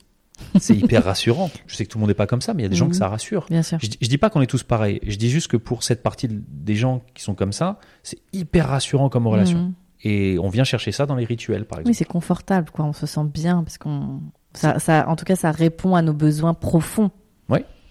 C'est 0.60 0.76
hyper 0.84 1.04
rassurant. 1.04 1.52
Je 1.68 1.76
sais 1.76 1.86
que 1.86 1.90
tout 1.92 1.98
le 1.98 2.02
monde 2.02 2.10
n'est 2.10 2.14
pas 2.16 2.26
comme 2.28 2.42
ça, 2.42 2.54
mais 2.54 2.62
il 2.62 2.66
y 2.66 2.68
a 2.68 2.70
des 2.70 2.76
gens 2.78 2.88
que 2.88 2.96
ça 2.96 3.10
rassure. 3.10 3.46
Bien 3.50 3.64
sûr. 3.64 3.78
Je, 3.82 3.90
je 4.02 4.08
dis 4.08 4.18
pas 4.18 4.30
qu'on 4.30 4.42
est 4.42 4.48
tous 4.48 4.64
pareils. 4.64 5.00
Je 5.06 5.18
dis 5.18 5.30
juste 5.30 5.48
que 5.50 5.58
pour 5.58 5.84
cette 5.84 6.02
partie 6.02 6.28
de- 6.30 6.42
des 6.48 6.76
gens 6.76 7.02
qui 7.14 7.22
sont 7.22 7.36
comme 7.36 7.52
ça, 7.52 7.80
c'est 8.04 8.20
hyper 8.34 8.70
rassurant 8.70 9.10
comme 9.10 9.28
relation. 9.28 9.60
Mhm. 9.60 9.74
Et 10.04 10.38
on 10.40 10.50
vient 10.50 10.64
chercher 10.64 10.92
ça 10.92 11.06
dans 11.06 11.16
les 11.16 11.26
rituels, 11.26 11.66
par 11.66 11.78
Oui, 11.80 11.82
exemple. 11.82 11.98
c'est 11.98 12.06
confortable, 12.06 12.70
quoi. 12.72 12.86
On 12.86 12.94
se 12.94 13.06
sent 13.06 13.26
bien 13.26 13.64
parce 13.64 13.78
qu'on, 13.78 14.22
ça, 14.54 14.80
ça, 14.80 15.08
en 15.10 15.16
tout 15.16 15.26
cas, 15.26 15.36
ça 15.36 15.52
répond 15.52 15.96
à 15.96 16.02
nos 16.02 16.14
besoins 16.14 16.54
profonds. 16.54 17.12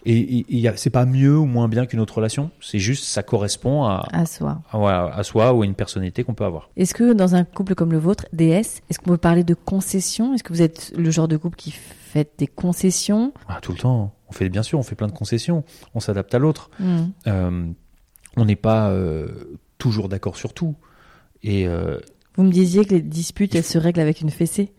Et, 0.06 0.16
et- 0.38 0.60
et 0.60 0.68
a- 0.68 0.76
c'est 0.76 0.90
pas 0.90 1.04
mieux 1.04 1.36
ou 1.36 1.44
moins 1.44 1.66
bien 1.68 1.84
qu'une 1.84 1.98
autre 2.00 2.14
relation. 2.18 2.50
C'est 2.60 2.78
juste 2.78 3.04
ça 3.04 3.24
correspond 3.24 3.82
à, 3.84 4.06
à 4.12 4.24
soi. 4.26 4.62
à, 4.72 5.22
soi 5.24 5.52
ou 5.52 5.62
à 5.62 5.64
une 5.66 5.74
personnalité 5.74 6.22
qu'on 6.22 6.34
peut 6.34 6.44
avoir. 6.44 6.70
Est-ce 6.76 6.94
que 6.94 7.12
dans 7.12 7.34
un 7.34 7.42
couple 7.44 7.74
comme 7.74 7.90
le 7.90 7.98
vôtre, 7.98 8.24
DS, 8.32 8.80
est-ce 8.88 8.98
qu'on 9.00 9.10
peut 9.10 9.16
parler 9.18 9.42
de 9.42 9.54
concessions? 9.54 10.32
Est-ce 10.32 10.44
que 10.44 10.52
vous 10.52 10.62
êtes 10.62 10.94
le 10.96 11.10
genre 11.10 11.26
de 11.26 11.36
couple 11.36 11.56
qui 11.56 11.72
fait 11.72 12.30
des 12.38 12.46
concessions? 12.46 13.32
Ah, 13.48 13.58
tout 13.60 13.72
le 13.72 13.78
temps. 13.78 14.14
On 14.28 14.32
fait 14.32 14.48
bien 14.48 14.62
sûr, 14.62 14.78
on 14.78 14.82
fait 14.84 14.94
plein 14.94 15.08
de 15.08 15.12
concessions. 15.12 15.64
On 15.94 16.00
s'adapte 16.00 16.32
à 16.32 16.38
l'autre. 16.38 16.70
Mhm. 16.78 17.10
Euh, 17.26 17.66
on 18.36 18.44
n'est 18.44 18.56
pas 18.56 18.90
euh, 18.90 19.58
toujours 19.78 20.08
d'accord 20.08 20.36
sur 20.36 20.54
tout. 20.54 20.76
Et 21.42 21.66
euh, 21.68 21.98
Vous 22.36 22.42
me 22.42 22.50
disiez 22.50 22.84
que 22.84 22.94
les 22.94 23.02
disputes, 23.02 23.54
elles 23.54 23.64
se 23.64 23.78
règlent 23.78 24.00
avec 24.00 24.20
une 24.20 24.30
fessée. 24.30 24.72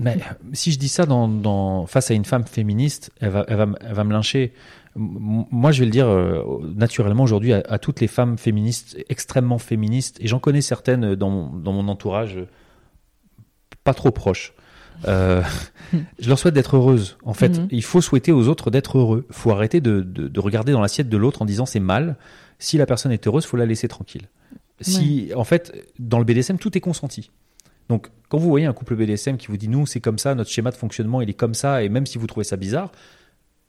Mais 0.00 0.16
si 0.52 0.70
je 0.70 0.78
dis 0.78 0.86
ça 0.88 1.06
dans, 1.06 1.26
dans, 1.26 1.86
face 1.86 2.12
à 2.12 2.14
une 2.14 2.24
femme 2.24 2.44
féministe, 2.46 3.10
elle 3.20 3.30
va, 3.30 3.44
elle 3.48 3.56
va, 3.56 3.66
elle 3.80 3.94
va 3.94 4.04
me 4.04 4.12
lyncher. 4.12 4.52
Moi, 4.94 5.72
je 5.72 5.80
vais 5.80 5.86
le 5.86 5.90
dire 5.90 6.06
euh, 6.06 6.44
naturellement 6.76 7.24
aujourd'hui 7.24 7.52
à, 7.52 7.64
à 7.68 7.80
toutes 7.80 8.00
les 8.00 8.06
femmes 8.06 8.38
féministes, 8.38 8.96
extrêmement 9.08 9.58
féministes, 9.58 10.16
et 10.20 10.28
j'en 10.28 10.38
connais 10.38 10.60
certaines 10.60 11.16
dans, 11.16 11.30
mon- 11.30 11.52
dans 11.52 11.72
mon 11.72 11.88
entourage, 11.88 12.36
euh, 12.36 12.46
pas 13.82 13.92
trop 13.92 14.12
proches. 14.12 14.54
Euh, 15.08 15.42
je 16.20 16.28
leur 16.28 16.38
souhaite 16.38 16.54
d'être 16.54 16.76
heureuses. 16.76 17.16
En 17.24 17.34
fait, 17.34 17.58
Mhm. 17.58 17.68
il 17.72 17.82
faut 17.82 18.00
souhaiter 18.00 18.30
aux 18.30 18.46
autres 18.46 18.70
d'être 18.70 18.98
heureux. 18.98 19.26
Il 19.30 19.34
faut 19.34 19.50
arrêter 19.50 19.80
de, 19.80 20.00
de, 20.02 20.28
de 20.28 20.40
regarder 20.40 20.70
dans 20.70 20.80
l'assiette 20.80 21.08
de 21.08 21.16
l'autre 21.16 21.42
en 21.42 21.44
disant 21.44 21.66
c'est 21.66 21.80
mal. 21.80 22.16
Si 22.60 22.76
la 22.78 22.86
personne 22.86 23.10
est 23.10 23.26
heureuse, 23.26 23.46
faut 23.46 23.56
la 23.56 23.66
laisser 23.66 23.88
tranquille. 23.88 24.28
Si, 24.80 25.30
en 25.34 25.44
fait, 25.44 25.72
dans 25.98 26.18
le 26.18 26.24
BDSM, 26.24 26.58
tout 26.58 26.76
est 26.76 26.80
consenti. 26.80 27.30
Donc, 27.88 28.08
quand 28.28 28.38
vous 28.38 28.48
voyez 28.48 28.66
un 28.66 28.72
couple 28.72 28.96
BDSM 28.96 29.36
qui 29.38 29.46
vous 29.46 29.56
dit 29.56 29.68
nous, 29.68 29.86
c'est 29.86 30.00
comme 30.00 30.18
ça, 30.18 30.34
notre 30.34 30.50
schéma 30.50 30.70
de 30.70 30.76
fonctionnement, 30.76 31.20
il 31.20 31.30
est 31.30 31.34
comme 31.34 31.54
ça, 31.54 31.82
et 31.82 31.88
même 31.88 32.06
si 32.06 32.18
vous 32.18 32.26
trouvez 32.26 32.44
ça 32.44 32.56
bizarre, 32.56 32.92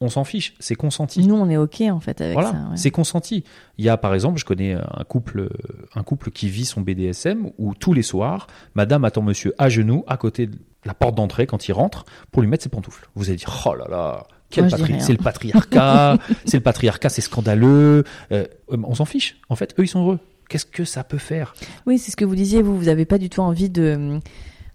on 0.02 0.10
s'en 0.10 0.24
fiche, 0.24 0.54
c'est 0.60 0.76
consenti. 0.76 1.26
Nous, 1.28 1.36
on 1.36 1.50
est 1.50 1.58
OK, 1.58 1.82
en 1.82 2.00
fait, 2.00 2.22
avec 2.22 2.34
Voilà, 2.34 2.52
ça. 2.52 2.58
ouais. 2.58 2.78
c'est 2.78 2.91
consenti. 2.91 3.43
Il 3.78 3.86
y 3.86 3.89
a 3.89 3.98
par 3.98 4.13
exemple, 4.13 4.39
je 4.39 4.45
connais 4.45 4.74
un 4.74 5.04
couple, 5.04 5.50
un 5.93 6.04
couple 6.04 6.32
qui 6.32 6.50
vit 6.50 6.65
son 6.65 6.82
BDSM 6.82 7.50
où 7.58 7.74
tous 7.76 7.93
les 7.93 8.02
soirs, 8.02 8.48
Madame 8.76 9.04
attend 9.04 9.22
Monsieur 9.22 9.54
à 9.58 9.67
genoux 9.67 10.04
à 10.08 10.15
côté 10.15 10.48
de, 10.48 10.58
la 10.86 10.93
porte 10.93 11.15
d'entrée 11.15 11.48
quand 11.48 11.67
il 11.67 11.74
rentre 11.74 12.06
pour 12.32 12.41
lui 12.41 12.48
mettre 12.50 12.63
ses 12.63 12.69
pantoufles. 12.69 13.10
Vous 13.15 13.28
allez 13.30 13.38
dire 13.38 13.63
oh 13.65 13.76
là 13.76 13.86
là, 13.89 14.28
quel 14.50 14.67
patri- 14.67 15.02
c'est 15.02 15.12
le 15.12 15.17
patriarcat, 15.17 16.17
c'est 16.45 16.58
le 16.58 16.63
patriarcat, 16.63 17.10
c'est 17.10 17.22
scandaleux. 17.22 18.06
Euh, 18.32 18.45
on 18.69 18.95
s'en 18.95 19.06
fiche. 19.06 19.38
En 19.50 19.56
fait, 19.58 19.76
eux 19.80 19.84
ils 19.84 19.89
sont 19.89 20.02
heureux. 20.02 20.19
Qu'est-ce 20.49 20.65
que 20.65 20.83
ça 20.83 21.03
peut 21.03 21.17
faire? 21.19 21.53
Oui, 21.85 21.97
c'est 21.99 22.12
ce 22.12 22.15
que 22.17 22.25
vous 22.25 22.35
disiez, 22.35 22.62
vous, 22.62 22.77
vous 22.77 22.89
avez 22.89 23.05
pas 23.05 23.17
du 23.17 23.29
tout 23.29 23.41
envie 23.41 23.69
de. 23.69 24.19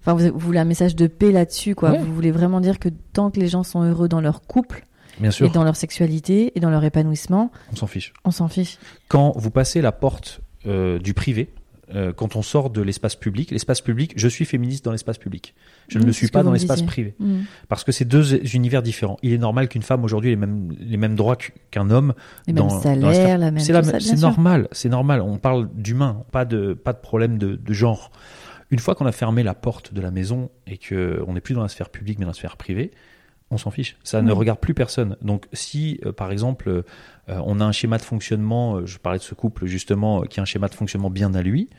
Enfin, 0.00 0.14
vous, 0.14 0.38
voulez 0.38 0.60
un 0.60 0.64
message 0.64 0.94
de 0.94 1.06
paix 1.06 1.32
là-dessus, 1.32 1.74
quoi. 1.74 1.90
Ouais. 1.90 1.98
Vous 1.98 2.14
voulez 2.14 2.30
vraiment 2.30 2.60
dire 2.60 2.78
que 2.78 2.88
tant 3.12 3.30
que 3.30 3.40
les 3.40 3.48
gens 3.48 3.64
sont 3.64 3.82
heureux 3.82 4.08
dans 4.08 4.20
leur 4.20 4.42
couple, 4.42 4.87
Bien 5.18 5.30
et 5.30 5.32
sûr, 5.32 5.50
dans 5.50 5.64
leur 5.64 5.76
sexualité, 5.76 6.52
et 6.56 6.60
dans 6.60 6.70
leur 6.70 6.84
épanouissement, 6.84 7.50
on 7.72 7.76
s'en 7.76 7.87
fiche. 7.87 8.12
on 8.24 8.30
s'en 8.30 8.48
fiche. 8.48 8.78
Quand 9.08 9.32
vous 9.37 9.50
passez 9.50 9.80
la 9.80 9.92
porte 9.92 10.40
euh, 10.66 10.98
du 10.98 11.12
privé, 11.12 11.50
euh, 11.94 12.12
quand 12.12 12.37
on 12.37 12.42
sort 12.42 12.70
de 12.70 12.81
l'espace 12.81 13.16
public, 13.16 13.51
l'espace 13.51 13.81
public, 13.81 14.12
je 14.16 14.29
suis 14.29 14.44
féministe 14.44 14.85
dans 14.85 14.92
l'espace 14.92 15.18
public. 15.18 15.55
Je 15.88 15.99
ne 15.99 16.03
Oui, 16.05 16.07
le 16.07 16.12
suis 16.12 16.29
pas 16.29 16.42
dans 16.42 16.53
l'espace 16.53 16.83
privé. 16.83 17.14
Mm. 17.18 17.40
Parce 17.68 17.85
que 17.85 17.92
c'est 17.92 18.05
deux 18.05 18.35
univers 18.55 18.83
différents. 18.83 19.18
Il 19.23 19.33
est 19.33 19.38
normal 19.38 19.68
qu'une 19.68 19.83
femme 19.83 20.05
aujourd'hui 20.05 20.31
ait 20.31 20.33
les 20.35 20.40
mêmes, 20.40 20.70
les 20.79 20.97
mêmes 20.97 21.14
droits 21.16 21.37
qu- 21.37 21.53
qu'un 21.70 21.90
homme. 21.90 22.14
Les 22.47 22.53
dans- 22.53 22.68
mêmes 22.70 22.81
salaires, 22.83 23.38
la 23.38 23.51
même. 23.51 23.61
C'est 24.01 24.16
normal, 24.20 24.68
c'est 24.73 24.88
normal. 24.88 25.20
On 25.20 25.38
parle 25.38 25.68
d'humain, 25.75 26.25
pas 26.33 26.44
de, 26.44 26.73
pas 26.75 26.92
de 26.92 26.99
problème 27.01 27.37
de, 27.38 27.57
de 27.57 27.73
genre. 27.73 28.11
Une 28.70 28.79
fois 28.79 28.94
qu'on 28.94 29.07
a 29.07 29.12
fermé 29.12 29.42
la 29.42 29.55
porte 29.55 29.92
de 29.92 30.01
la 30.01 30.11
maison 30.11 30.51
et 30.66 30.79
que 30.79 31.23
on 31.27 31.35
n'est 31.35 31.40
plus 31.40 31.55
dans 31.55 31.62
la 31.62 31.68
sphère 31.68 31.90
publique 31.90 32.18
mais 32.18 32.25
dans 32.25 32.31
la 32.31 32.35
sphère 32.35 32.57
privée, 32.57 32.90
on 33.54 33.58
s'en 33.58 33.70
fiche. 33.70 33.96
Ça 34.04 34.20
ne 34.20 34.32
regarde 34.32 34.58
plus 34.58 34.74
personne. 34.74 35.16
Donc 35.22 35.46
si, 35.52 36.00
euh, 36.04 36.12
par 36.12 36.30
exemple, 36.32 36.68
euh, 36.68 36.82
on 37.28 37.60
a 37.60 37.64
un 37.64 37.72
schéma 37.72 37.96
de 37.98 38.02
fonctionnement, 38.02 38.76
euh, 38.76 38.86
je 38.86 38.98
parlais 38.98 39.18
de 39.18 39.24
ce 39.24 39.34
couple 39.34 39.66
justement, 39.66 40.22
qui 40.22 40.40
a 40.40 40.42
un 40.42 40.46
schéma 40.46 40.68
de 40.68 40.74
fonctionnement 40.74 41.10
bien 41.10 41.34
à 41.34 41.42
lui, 41.42 41.70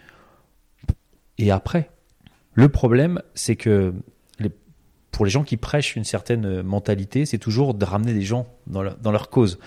et 1.37 1.51
après, 1.51 1.89
le 2.53 2.69
problème, 2.69 3.21
c'est 3.33 3.55
que 3.57 3.93
les- 4.39 4.51
pour 5.11 5.25
les 5.25 5.31
gens 5.31 5.43
qui 5.43 5.57
prêchent 5.57 5.95
une 5.95 6.05
certaine 6.05 6.61
mentalité, 6.61 7.25
c'est 7.25 7.37
toujours 7.37 7.73
de 7.73 7.85
ramener 7.85 8.13
des 8.13 8.21
gens 8.21 8.47
dans 8.67 9.11
leur 9.11 9.29
cause. 9.29 9.59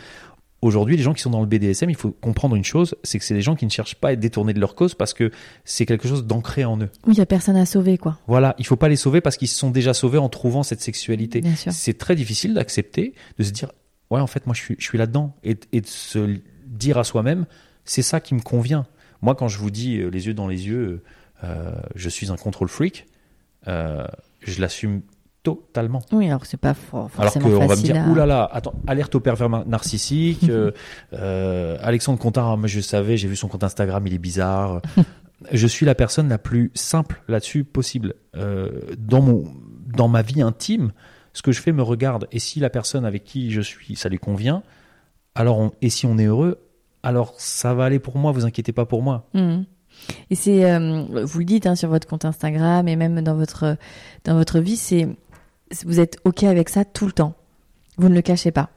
Aujourd'hui, 0.61 0.97
les 0.97 1.03
gens 1.03 1.15
qui 1.15 1.23
sont 1.23 1.31
dans 1.31 1.41
le 1.41 1.47
BDSM, 1.47 1.89
il 1.89 1.95
faut 1.95 2.11
comprendre 2.11 2.57
une 2.57 2.65
chose, 2.65 2.97
c'est 3.05 3.19
que 3.19 3.25
c'est 3.25 3.35
des 3.35 3.43
gens 3.43 3.55
qui 3.55 3.65
ne 3.65 3.71
cherchent 3.71 3.95
pas 3.95 4.09
à 4.09 4.13
être 4.13 4.21
détournés 4.21 4.53
de 4.53 4.59
leur 4.59 4.75
cause 4.75 4.95
parce 4.95 5.15
que 5.15 5.31
c'est 5.65 5.87
quelque 5.87 6.09
chose 6.09 6.27
d'ancré 6.27 6.65
en 6.65 6.81
eux. 6.81 6.91
Oui, 7.07 7.15
il 7.15 7.19
y 7.19 7.21
a 7.21 7.27
personne 7.27 7.57
à 7.57 7.65
sauver, 7.65 7.97
quoi. 7.97 8.19
Voilà, 8.27 8.57
il 8.59 8.67
faut 8.67 8.77
pas 8.77 8.89
les 8.89 8.97
sauver 8.97 9.21
parce 9.21 9.37
qu'ils 9.37 9.49
se 9.49 9.57
sont 9.57 9.71
déjà 9.71 9.95
sauvés 9.95 10.19
en 10.19 10.29
trouvant 10.29 10.65
cette 10.65 10.81
sexualité. 10.81 11.43
C'est 11.71 11.97
très 11.97 12.17
difficile 12.17 12.55
d'accepter, 12.55 13.15
de 13.39 13.45
se 13.45 13.53
dire, 13.53 13.71
ouais, 14.11 14.21
en 14.21 14.27
fait, 14.27 14.47
moi, 14.47 14.55
je 14.55 14.61
suis, 14.61 14.77
je 14.79 14.85
suis 14.85 14.99
là-dedans. 14.99 15.37
Et, 15.45 15.57
et 15.73 15.81
de 15.81 15.87
se 15.87 16.39
dire 16.67 16.99
à 16.99 17.05
soi-même, 17.05 17.47
c'est 17.85 18.03
ça 18.03 18.21
qui 18.21 18.35
me 18.35 18.41
convient. 18.41 18.87
Moi, 19.23 19.35
quand 19.35 19.49
je 19.49 19.59
vous 19.59 19.71
dis 19.71 19.99
euh, 19.99 20.09
les 20.09 20.27
yeux 20.27 20.35
dans 20.35 20.49
les 20.49 20.67
yeux, 20.67 21.03
euh, 21.45 21.73
je 21.95 22.09
suis 22.09 22.31
un 22.31 22.37
control 22.37 22.69
freak, 22.69 23.07
euh, 23.67 24.07
je 24.41 24.61
l'assume 24.61 25.03
totalement. 25.57 26.03
Oui, 26.13 26.27
alors 26.29 26.47
c'est 26.47 26.57
pas 26.57 26.75
for- 26.75 27.11
Alors 27.19 27.33
forcément 27.33 27.59
qu'on 27.59 27.67
va 27.67 27.77
me 27.77 27.83
dire, 27.83 27.97
à- 27.97 28.09
oulala, 28.09 28.27
là 28.27 28.41
là, 28.41 28.51
attends, 28.53 28.75
alerte 28.87 29.15
au 29.15 29.21
pervers 29.21 29.49
narcissique. 29.67 30.45
euh, 30.49 30.71
euh, 31.13 31.77
Alexandre 31.83 32.19
Contard, 32.19 32.57
moi 32.59 32.67
je 32.69 32.81
savais, 32.81 33.17
j'ai 33.17 33.29
vu 33.29 33.37
son 33.37 33.49
compte 33.49 33.65
Instagram, 33.65 34.07
il 34.07 34.15
est 34.15 34.19
bizarre. 34.19 34.83
je 35.53 35.67
suis 35.67 35.87
la 35.87 35.95
personne 35.95 36.29
la 36.29 36.39
plus 36.39 36.71
simple 36.75 37.23
là-dessus 37.29 37.65
possible. 37.65 38.15
Euh, 38.37 38.81
dans 38.99 39.21
mon, 39.21 39.45
dans 39.97 40.09
ma 40.09 40.23
vie 40.23 40.43
intime, 40.43 40.93
ce 41.33 41.43
que 41.43 41.53
je 41.53 41.61
fais 41.61 41.73
me 41.73 41.83
regarde. 41.83 42.27
Et 42.33 42.39
si 42.39 42.61
la 42.61 42.71
personne 42.71 43.05
avec 43.05 43.25
qui 43.25 43.51
je 43.51 43.61
suis, 43.61 43.95
ça 43.97 44.09
lui 44.09 44.19
convient, 44.19 44.63
alors 45.35 45.59
on- 45.59 45.73
et 45.83 45.91
si 45.91 46.07
on 46.07 46.19
est 46.19 46.25
heureux, 46.27 46.59
alors 47.03 47.35
ça 47.39 47.75
va 47.75 47.85
aller 47.85 47.99
pour 48.01 48.17
moi. 48.19 48.33
Vous 48.33 48.45
inquiétez 48.45 48.73
pas 48.73 48.85
pour 48.87 49.03
moi. 49.03 49.29
Mhm. 49.35 49.65
Et 50.31 50.35
c'est, 50.37 50.79
vous 50.79 51.39
le 51.41 51.45
dites 51.45 51.67
hein, 51.67 51.75
sur 51.75 51.89
votre 51.89 52.07
compte 52.07 52.25
Instagram 52.25 52.87
et 52.87 52.95
même 52.95 53.21
dans 53.21 53.35
votre 53.35 53.77
dans 54.25 54.35
votre 54.35 54.61
vie, 54.61 54.77
c'est 54.77 55.09
vous 55.85 56.01
êtes 56.01 56.19
ok 56.25 56.45
avec 56.45 56.69
ça 56.69 56.85
tout 56.85 57.07
le 57.07 57.13
temps. 57.13 57.35
Vous 57.97 58.09
ne 58.09 58.15
le 58.15 58.23
cachez 58.23 58.51
pas. 58.51 58.71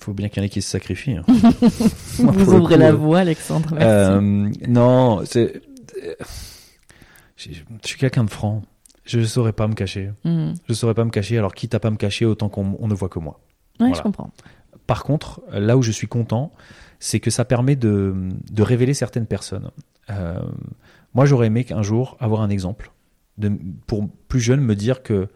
Faut 0.00 0.14
bien 0.14 0.28
qu'il 0.28 0.38
y 0.42 0.44
en 0.44 0.46
ait 0.46 0.50
qui 0.50 0.62
se 0.62 0.70
sacrifient. 0.70 1.16
hein. 1.16 1.24
Moi, 2.20 2.32
vous 2.32 2.54
ouvrez 2.54 2.74
coup, 2.76 2.80
la 2.80 2.92
voie, 2.92 3.18
Alexandre. 3.18 3.68
Merci. 3.74 3.86
Euh, 3.86 4.50
non, 4.66 5.22
c'est. 5.26 5.60
Je 7.36 7.50
suis 7.84 7.98
quelqu'un 7.98 8.24
de 8.24 8.30
franc. 8.30 8.62
Je 9.04 9.18
ne 9.18 9.24
saurais 9.24 9.52
pas 9.52 9.66
me 9.68 9.74
cacher. 9.74 10.10
Mhm. 10.24 10.54
Je 10.66 10.72
ne 10.72 10.74
saurais 10.74 10.94
pas 10.94 11.04
me 11.04 11.10
cacher. 11.10 11.36
Alors, 11.36 11.54
quitte 11.54 11.74
à 11.74 11.80
pas 11.80 11.90
me 11.90 11.96
cacher, 11.96 12.24
autant 12.24 12.48
qu'on 12.48 12.76
on 12.80 12.88
ne 12.88 12.94
voit 12.94 13.08
que 13.08 13.18
moi. 13.18 13.40
Voilà. 13.78 13.94
je 13.94 14.00
comprends. 14.02 14.30
Par 14.86 15.04
contre, 15.04 15.42
là 15.52 15.76
où 15.76 15.82
je 15.82 15.90
suis 15.90 16.06
content, 16.08 16.52
c'est 16.98 17.20
que 17.20 17.30
ça 17.30 17.44
permet 17.44 17.76
de, 17.76 18.14
de 18.50 18.62
révéler 18.62 18.94
certaines 18.94 19.26
personnes. 19.26 19.70
Euh, 20.10 20.40
moi, 21.14 21.26
j'aurais 21.26 21.48
aimé 21.48 21.64
qu'un 21.64 21.82
jour 21.82 22.16
avoir 22.20 22.40
un 22.42 22.50
exemple. 22.50 22.90
De, 23.40 23.50
pour 23.86 24.08
plus 24.28 24.40
jeune, 24.40 24.60
me 24.60 24.74
dire 24.76 25.02
que 25.02 25.26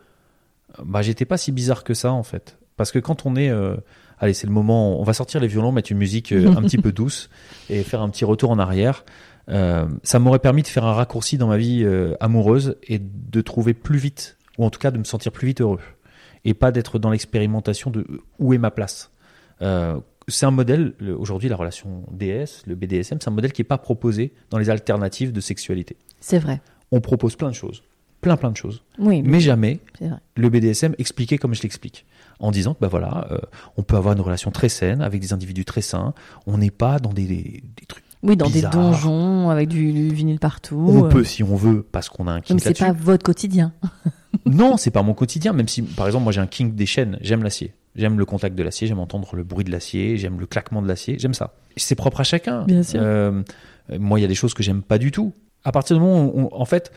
bah, 0.84 1.02
j'étais 1.02 1.24
pas 1.24 1.36
si 1.36 1.50
bizarre 1.52 1.82
que 1.84 1.94
ça, 1.94 2.12
en 2.12 2.22
fait. 2.22 2.56
Parce 2.76 2.92
que 2.92 2.98
quand 2.98 3.26
on 3.26 3.34
est. 3.36 3.48
euh, 3.50 3.76
allez, 4.18 4.34
c'est 4.34 4.46
le 4.46 4.52
moment. 4.52 5.00
On 5.00 5.04
va 5.04 5.12
sortir 5.12 5.40
les 5.40 5.48
violons, 5.48 5.72
mettre 5.72 5.90
une 5.92 5.98
musique 5.98 6.32
euh, 6.32 6.48
un 6.56 6.62
petit 6.62 6.78
peu 6.78 6.92
douce 7.00 7.30
et 7.70 7.82
faire 7.82 8.02
un 8.02 8.08
petit 8.10 8.24
retour 8.24 8.50
en 8.50 8.58
arrière. 8.58 9.04
Euh, 9.48 9.86
ça 10.02 10.18
m'aurait 10.18 10.38
permis 10.38 10.62
de 10.62 10.68
faire 10.68 10.84
un 10.84 10.94
raccourci 10.94 11.36
dans 11.38 11.48
ma 11.48 11.56
vie 11.58 11.82
euh, 11.84 12.14
amoureuse 12.20 12.76
et 12.84 12.98
de 12.98 13.40
trouver 13.42 13.74
plus 13.74 13.98
vite, 13.98 14.36
ou 14.58 14.64
en 14.64 14.70
tout 14.70 14.78
cas 14.80 14.90
de 14.90 14.98
me 14.98 15.04
sentir 15.04 15.32
plus 15.32 15.46
vite 15.46 15.60
heureux. 15.60 15.80
Et 16.46 16.54
pas 16.54 16.72
d'être 16.72 16.98
dans 16.98 17.10
l'expérimentation 17.10 17.90
de 17.90 18.06
où 18.38 18.52
est 18.54 18.58
ma 18.58 18.70
place. 18.70 19.10
Euh, 19.62 19.98
c'est 20.28 20.46
un 20.46 20.50
modèle, 20.50 20.94
le- 20.98 21.16
aujourd'hui 21.16 21.48
la 21.50 21.56
relation 21.56 22.04
DS, 22.10 22.64
le 22.66 22.74
BDSM, 22.74 23.18
c'est 23.20 23.28
un 23.28 23.32
modèle 23.32 23.52
qui 23.52 23.60
n'est 23.60 23.66
pas 23.68 23.78
proposé 23.78 24.32
dans 24.50 24.58
les 24.58 24.70
alternatives 24.70 25.32
de 25.32 25.40
sexualité. 25.40 25.96
C'est 26.20 26.38
vrai. 26.38 26.60
On 26.90 27.00
propose 27.00 27.36
plein 27.36 27.50
de 27.50 27.54
choses, 27.54 27.82
plein 28.24 28.37
plein 28.37 28.50
de 28.50 28.56
choses, 28.56 28.82
Oui, 28.98 29.22
mais 29.22 29.38
jamais 29.40 29.80
c'est 29.98 30.08
le 30.37 30.48
BDSM 30.48 30.94
expliqué 30.98 31.38
comme 31.38 31.54
je 31.54 31.62
l'explique. 31.62 32.04
En 32.40 32.50
disant 32.50 32.74
que 32.74 32.80
bah 32.80 32.88
voilà, 32.88 33.28
euh, 33.30 33.38
on 33.76 33.82
peut 33.82 33.96
avoir 33.96 34.14
une 34.14 34.20
relation 34.20 34.50
très 34.50 34.68
saine 34.68 35.00
avec 35.02 35.20
des 35.20 35.32
individus 35.32 35.64
très 35.64 35.82
sains, 35.82 36.14
on 36.46 36.58
n'est 36.58 36.70
pas 36.72 36.98
dans 36.98 37.12
des, 37.12 37.26
des, 37.26 37.62
des 37.76 37.87
trucs. 37.87 38.02
Oui, 38.24 38.37
dans 38.37 38.50
des 38.50 38.62
donjons 38.62 39.50
avec 39.50 39.68
du, 39.68 39.92
du 39.92 40.08
vinyle 40.12 40.38
partout. 40.40 40.84
On 40.88 41.04
euh. 41.04 41.08
peut 41.08 41.22
si 41.24 41.42
on 41.44 41.54
veut 41.54 41.87
parce 41.92 42.08
qu'on 42.08 42.26
a 42.26 42.32
un 42.32 42.37
Mais 42.37 42.40
kink 42.42 42.60
c'est 42.60 42.70
là-dessus. 42.70 42.84
pas 42.84 42.92
votre 42.92 43.22
quotidien. 43.24 43.72
Non, 44.46 44.76
c'est 44.76 44.90
pas 44.90 45.02
mon 45.02 45.14
quotidien, 45.14 45.52
même 45.52 45.68
si, 45.68 45.80
par 45.82 46.06
exemple, 46.06 46.24
moi 46.24 46.32
j'ai 46.32 46.40
un 46.40 46.48
kink 46.48 46.74
des 46.74 46.87
chaînes, 46.87 47.18
j'aime 47.20 47.44
l'acier. 47.44 47.72
J'aime 47.94 48.18
le 48.18 48.24
contact 48.24 48.56
de 48.56 48.62
l'acier, 48.64 48.88
j'aime 48.88 48.98
entendre 48.98 49.37
le 49.37 49.44
bruit 49.44 49.64
de 49.64 49.70
l'acier, 49.70 50.16
j'aime 50.16 50.40
le 50.40 50.46
claquement 50.46 50.82
de 50.82 50.88
l'acier, 50.88 51.16
j'aime 51.20 51.34
ça. 51.34 51.54
C'est 51.76 51.94
propre 51.94 52.20
à 52.20 52.24
chacun. 52.24 52.64
Bien 52.64 52.82
sûr. 52.82 53.00
Euh, 53.00 53.42
euh, 53.92 53.98
moi, 54.00 54.18
il 54.18 54.22
y 54.22 54.24
a 54.24 54.28
des 54.28 54.34
choses 54.34 54.52
que 54.52 54.64
j'aime 54.64 54.82
pas 54.82 54.98
du 54.98 55.12
tout. 55.12 55.32
À 55.62 55.70
partir 55.70 55.96
du 55.96 56.02
moment 56.02 56.24
où, 56.24 56.48
on- 56.52 56.60
en 56.60 56.64
fait, 56.64 56.90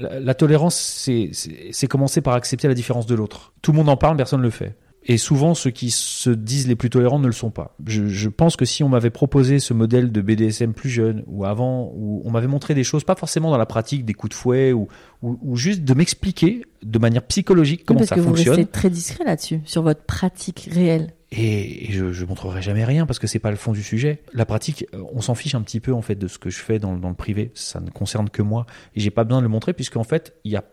la, 0.00 0.20
la 0.20 0.34
tolérance, 0.34 0.74
c'est- 0.76 1.86
commencer 1.88 2.20
par 2.20 2.34
accepter 2.34 2.68
la 2.68 2.74
différence 2.74 3.06
de 3.06 3.14
l'autre. 3.14 3.52
Tout 3.62 3.72
le 3.72 3.76
monde 3.78 3.88
en 3.88 3.96
parle, 3.96 4.16
personne 4.16 4.40
ne 4.40 4.44
le 4.44 4.50
fait. 4.50 4.76
Et 5.06 5.16
souvent, 5.16 5.54
ceux 5.54 5.70
qui 5.70 5.90
se 5.90 6.28
disent 6.28 6.68
les 6.68 6.76
plus 6.76 6.90
tolérants 6.90 7.18
ne 7.18 7.26
le 7.26 7.32
sont 7.32 7.50
pas. 7.50 7.74
Je, 7.86 8.06
je 8.06 8.28
pense 8.28 8.54
que 8.56 8.66
si 8.66 8.84
on 8.84 8.88
m'avait 8.90 9.08
proposé 9.10 9.58
ce 9.58 9.72
modèle 9.72 10.12
de 10.12 10.20
BDSM 10.20 10.74
plus 10.74 10.90
jeune, 10.90 11.24
ou 11.26 11.46
avant, 11.46 11.90
où 11.96 12.20
on 12.26 12.30
m'avait 12.30 12.46
montré 12.46 12.74
des 12.74 12.84
choses, 12.84 13.02
pas 13.04 13.14
forcément 13.14 13.50
dans 13.50 13.56
la 13.56 13.64
pratique, 13.64 14.04
des 14.04 14.12
coups 14.12 14.30
de 14.30 14.34
fouet, 14.34 14.72
ou, 14.72 14.88
ou, 15.22 15.38
ou 15.40 15.56
juste 15.56 15.84
de 15.84 15.94
m'expliquer 15.94 16.66
de 16.82 16.98
manière 16.98 17.22
psychologique 17.22 17.84
comment 17.86 18.00
parce 18.00 18.10
ça 18.10 18.16
que 18.16 18.20
vous 18.20 18.28
fonctionne. 18.28 18.56
restez 18.56 18.70
très 18.70 18.90
discret 18.90 19.24
là-dessus, 19.24 19.60
sur 19.64 19.82
votre 19.82 20.02
pratique 20.04 20.68
réelle. 20.70 21.14
Et, 21.32 21.88
et 21.88 21.92
je, 21.92 22.12
je 22.12 22.24
montrerai 22.24 22.60
jamais 22.60 22.84
rien 22.84 23.06
parce 23.06 23.18
que 23.20 23.26
c'est 23.28 23.38
pas 23.38 23.50
le 23.50 23.56
fond 23.56 23.72
du 23.72 23.82
sujet. 23.84 24.20
La 24.34 24.44
pratique, 24.44 24.86
euh, 24.94 25.02
on 25.12 25.20
s'en 25.20 25.36
fiche 25.36 25.54
un 25.54 25.62
petit 25.62 25.78
peu 25.78 25.92
en 25.92 26.02
fait 26.02 26.16
de 26.16 26.26
ce 26.26 26.38
que 26.38 26.50
je 26.50 26.58
fais 26.58 26.78
dans, 26.80 26.92
le- 26.92 26.98
dans 27.00 27.08
le 27.08 27.14
privé. 27.14 27.52
Ça 27.54 27.78
ne 27.80 27.88
concerne 27.90 28.28
que 28.30 28.42
moi 28.42 28.66
et 28.96 29.00
j'ai 29.00 29.10
pas 29.10 29.22
besoin 29.24 29.38
de 29.40 29.44
le 29.44 29.48
montrer 29.48 29.72
puisqu'en 29.72 30.02
fait 30.04 30.34
il 30.44 30.50
y 30.50 30.56
a 30.56 30.64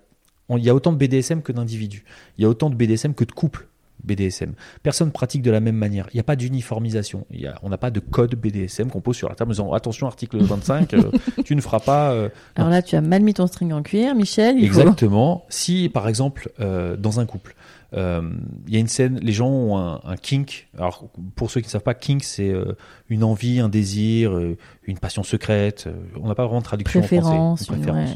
on- 0.50 0.58
il 0.58 0.63
y 0.63 0.70
a 0.70 0.74
autant 0.76 0.91
de 0.91 0.98
BDSM 0.98 1.41
que 1.43 1.52
d'individus. 1.52 2.06
Il 2.38 2.41
y 2.41 2.46
a 2.46 2.50
autant 2.50 2.70
de 2.72 2.76
BDSM 2.76 3.13
que 3.13 3.24
de 3.24 3.32
couples 3.32 3.67
BDSM. 4.04 4.54
Personne 4.84 5.12
pratique 5.12 5.41
de 5.41 5.52
la 5.52 5.60
même 5.60 5.76
manière. 5.76 6.08
Il 6.13 6.17
n'y 6.17 6.22
a 6.22 6.24
pas 6.24 6.36
d'uniformisation. 6.36 7.26
On 7.63 7.70
n'a 7.70 7.78
pas 7.78 7.89
de 7.91 8.00
code 8.00 8.36
BDSM 8.36 8.89
qu'on 8.89 9.02
pose 9.02 9.15
sur 9.15 9.28
la 9.30 9.36
table 9.36 9.50
en 9.50 9.54
disant 9.54 9.74
attention 9.74 10.08
article 10.08 10.38
25, 10.38 10.93
euh, 10.93 11.12
tu 11.46 11.56
ne 11.56 11.62
feras 11.62 11.80
pas. 11.80 12.12
euh, 12.12 12.30
Alors 12.56 12.70
là, 12.70 12.82
tu 12.82 12.96
as 12.96 13.02
mal 13.02 13.22
mis 13.24 13.34
ton 13.34 13.48
string 13.48 13.74
en 13.74 13.82
cuir, 13.84 14.13
Michel. 14.15 14.56
Il 14.60 14.70
faut- 14.70 14.80
Exactement. 14.82 15.46
Si, 15.50 15.89
par 15.89 16.08
exemple, 16.08 16.52
euh, 16.60 16.96
dans 16.96 17.20
un 17.20 17.26
couple, 17.26 17.56
euh, 17.93 18.21
il 18.67 18.73
y 18.73 18.78
a 18.78 18.80
une 18.80 18.88
scène, 18.88 19.19
les 19.21 19.32
gens 19.32 19.47
ont 19.50 19.78
un, 19.78 20.02
un 20.04 20.17
kink. 20.17 20.67
Alors, 20.78 21.10
pour 21.36 21.50
ceux 21.52 21.62
qui 21.62 21.67
ne 21.67 21.71
savent 21.71 21.84
pas, 21.84 21.93
kink, 21.93 22.23
c'est 22.23 22.50
euh, 22.50 22.73
une 23.10 23.23
envie, 23.23 23.60
un 23.60 23.69
désir, 23.69 24.34
euh, 24.36 24.58
une 24.84 24.97
passion 25.00 25.23
secrète. 25.23 25.88
on 26.19 26.28
n'a 26.28 26.36
pas 26.36 26.43
vraiment 26.45 26.60
de 26.60 26.65
traduction 26.65 27.00
Préférence, 27.00 27.62
en 27.62 27.65
français. 27.65 27.73
Une 27.73 27.82
préférence. 27.86 28.10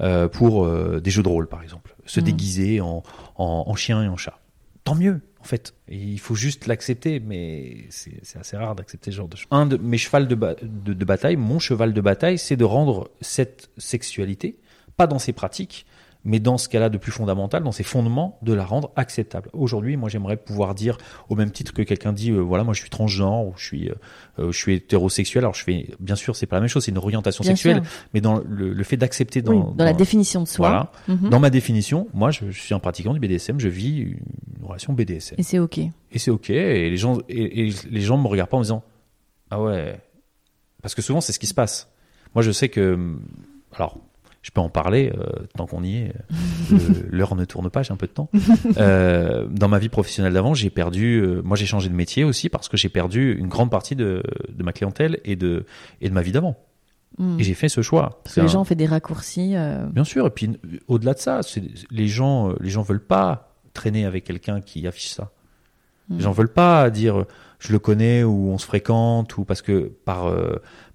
ouais. 0.00 0.28
Pour 0.28 0.66
des 1.00 1.10
jeux 1.10 1.22
de 1.22 1.28
rôle, 1.28 1.46
par 1.46 1.62
exemple. 1.62 1.94
Se 2.06 2.20
Mm. 2.20 2.24
déguiser 2.24 2.80
en, 2.80 3.02
en, 3.36 3.64
en 3.66 3.74
chien 3.74 4.02
et 4.02 4.08
en 4.08 4.16
chat. 4.16 4.38
Tant 4.84 4.94
mieux, 4.94 5.20
en 5.40 5.44
fait. 5.44 5.74
Et 5.88 5.98
il 5.98 6.18
faut 6.18 6.34
juste 6.34 6.66
l'accepter, 6.66 7.20
mais 7.20 7.84
c'est 7.90 8.18
c'est 8.22 8.38
assez 8.38 8.56
rare 8.56 8.74
d'accepter 8.74 9.10
ce 9.10 9.16
genre 9.18 9.28
de 9.28 9.36
choses. 9.36 9.48
Un 9.50 9.66
de 9.66 9.76
mes 9.76 9.98
chevals 9.98 10.26
de, 10.26 10.34
ba- 10.34 10.54
de, 10.62 10.94
de 10.94 11.04
bataille, 11.04 11.36
mon 11.36 11.58
cheval 11.58 11.92
de 11.92 12.00
bataille, 12.00 12.38
c'est 12.38 12.56
de 12.56 12.64
rendre 12.64 13.10
cette 13.20 13.68
sexualité, 13.76 14.56
pas 14.96 15.06
dans 15.06 15.18
ses 15.18 15.34
pratiques, 15.34 15.84
mais 16.24 16.38
dans 16.38 16.58
ce 16.58 16.68
a 16.76 16.88
de 16.90 16.98
plus 16.98 17.12
fondamental, 17.12 17.62
dans 17.62 17.72
ses 17.72 17.82
fondements, 17.82 18.38
de 18.42 18.52
la 18.52 18.64
rendre 18.64 18.90
acceptable. 18.96 19.48
Aujourd'hui, 19.52 19.96
moi, 19.96 20.08
j'aimerais 20.08 20.36
pouvoir 20.36 20.74
dire, 20.74 20.98
au 21.28 21.34
même 21.34 21.50
titre 21.50 21.72
que 21.72 21.82
quelqu'un 21.82 22.12
dit, 22.12 22.30
euh, 22.30 22.38
voilà, 22.40 22.62
moi, 22.64 22.74
je 22.74 22.80
suis 22.80 22.90
transgenre 22.90 23.46
ou 23.46 23.54
je 23.56 23.64
suis, 23.64 23.88
euh, 23.88 23.94
euh, 24.38 24.52
je 24.52 24.56
suis 24.58 24.74
hétérosexuel. 24.74 25.44
Alors, 25.44 25.54
je 25.54 25.64
fais, 25.64 25.88
bien 25.98 26.16
sûr, 26.16 26.36
c'est 26.36 26.46
pas 26.46 26.56
la 26.56 26.60
même 26.60 26.68
chose, 26.68 26.84
c'est 26.84 26.90
une 26.90 26.98
orientation 26.98 27.42
Bien 27.42 27.52
sexuelle, 27.52 27.82
sûr. 27.84 28.04
mais 28.14 28.20
dans 28.20 28.38
le, 28.46 28.72
le 28.72 28.84
fait 28.84 28.96
d'accepter 28.98 29.42
Oui, 29.46 29.56
dans, 29.58 29.72
dans 29.72 29.84
la 29.84 29.92
définition 29.94 30.42
de 30.42 30.48
soi. 30.48 30.68
voilà, 30.68 30.92
Mhm. 31.08 31.30
dans 31.30 31.40
ma 31.40 31.50
définition, 31.50 32.06
moi, 32.12 32.30
je, 32.30 32.50
je 32.50 32.60
suis 32.60 32.74
un 32.74 32.78
pratiquant 32.80 33.14
du 33.14 33.20
BDSM, 33.20 33.58
je 33.58 33.68
vis 33.68 33.98
une 34.00 34.18
relation 34.62 34.92
BDSM, 34.92 35.36
Et 35.38 35.42
c'est 35.42 35.58
ok. 35.58 35.78
et 35.78 36.18
c'est 36.18 36.30
ok. 36.30 36.50
Et 36.50 36.90
les 36.90 36.96
gens, 36.98 37.18
et, 37.28 37.68
et 37.68 37.72
les 37.90 38.00
gens 38.00 38.18
me 38.18 38.26
regardent 38.28 38.50
pas 38.50 38.56
en 38.56 38.60
me 38.60 38.64
disant, 38.64 38.82
ah 39.50 39.60
ouais, 39.62 39.98
parce 40.82 40.94
que 40.94 41.02
souvent, 41.02 41.20
c'est 41.20 41.32
ce 41.32 41.38
qui 41.38 41.46
se 41.46 41.54
passe. 41.54 41.90
Moi, 42.34 42.42
je 42.42 42.52
sais 42.52 42.68
que, 42.68 43.16
alors, 43.74 43.98
je 44.42 44.50
peux 44.52 44.60
en 44.60 44.70
parler 44.70 45.12
euh, 45.18 45.24
tant 45.56 45.66
qu'on 45.66 45.82
y 45.84 45.96
est. 45.96 46.12
L'heure 47.10 47.34
ne 47.36 47.44
tourne 47.44 47.68
pas, 47.70 47.82
j'ai 47.82 47.92
un 47.92 47.96
peu 47.96 48.06
de 48.06 48.12
temps. 48.12 48.28
Euh, 48.78 49.46
dans 49.50 49.68
ma 49.68 49.78
vie 49.78 49.88
professionnelle 49.88 50.32
d'avant, 50.32 50.54
j'ai 50.54 50.70
perdu. 50.70 51.20
euh, 51.20 51.42
moi, 51.44 51.56
j'ai 51.56 51.66
changé 51.66 51.88
de 51.88 51.94
métier 51.94 52.24
aussi 52.24 52.48
parce 52.48 52.68
que 52.68 52.76
j'ai 52.76 52.88
perdu 52.88 53.34
une 53.38 53.48
grande 53.48 53.70
partie 53.70 53.96
de, 53.96 54.22
de 54.48 54.62
ma 54.62 54.72
clientèle 54.72 55.18
et 55.24 55.36
de 55.36 55.66
et 56.00 56.08
de 56.08 56.14
ma 56.14 56.22
vie 56.22 56.32
d'avant. 56.32 56.56
Mhm. 57.18 57.40
Et 57.40 57.42
j'ai 57.44 57.54
fait 57.54 57.68
ce 57.68 57.82
choix. 57.82 58.20
Parce 58.24 58.36
que 58.36 58.40
les 58.40 58.46
un- 58.46 58.48
gens 58.48 58.60
ont 58.62 58.64
fait 58.64 58.74
des 58.76 58.86
raccourcis. 58.86 59.54
Bien 59.92 60.04
sûr. 60.04 60.26
Et 60.26 60.30
puis 60.30 60.50
au-delà 60.88 61.12
de 61.14 61.18
ça, 61.18 61.40
les 61.90 62.08
gens, 62.08 62.54
les 62.60 62.70
gens 62.70 62.82
veulent 62.82 63.04
pas 63.04 63.54
traîner 63.74 64.04
avec 64.06 64.24
quelqu'un 64.24 64.60
qui 64.60 64.86
affiche 64.86 65.10
ça. 65.10 65.32
Mm. 66.08 66.16
Les 66.16 66.22
gens 66.22 66.32
veulent 66.32 66.52
pas 66.52 66.88
dire 66.90 67.24
je 67.58 67.72
le 67.72 67.78
connais 67.78 68.22
ou 68.24 68.50
on 68.50 68.56
se 68.58 68.64
fréquente 68.66 69.36
ou 69.36 69.44
parce 69.44 69.60
que 69.62 69.92
par 70.04 70.32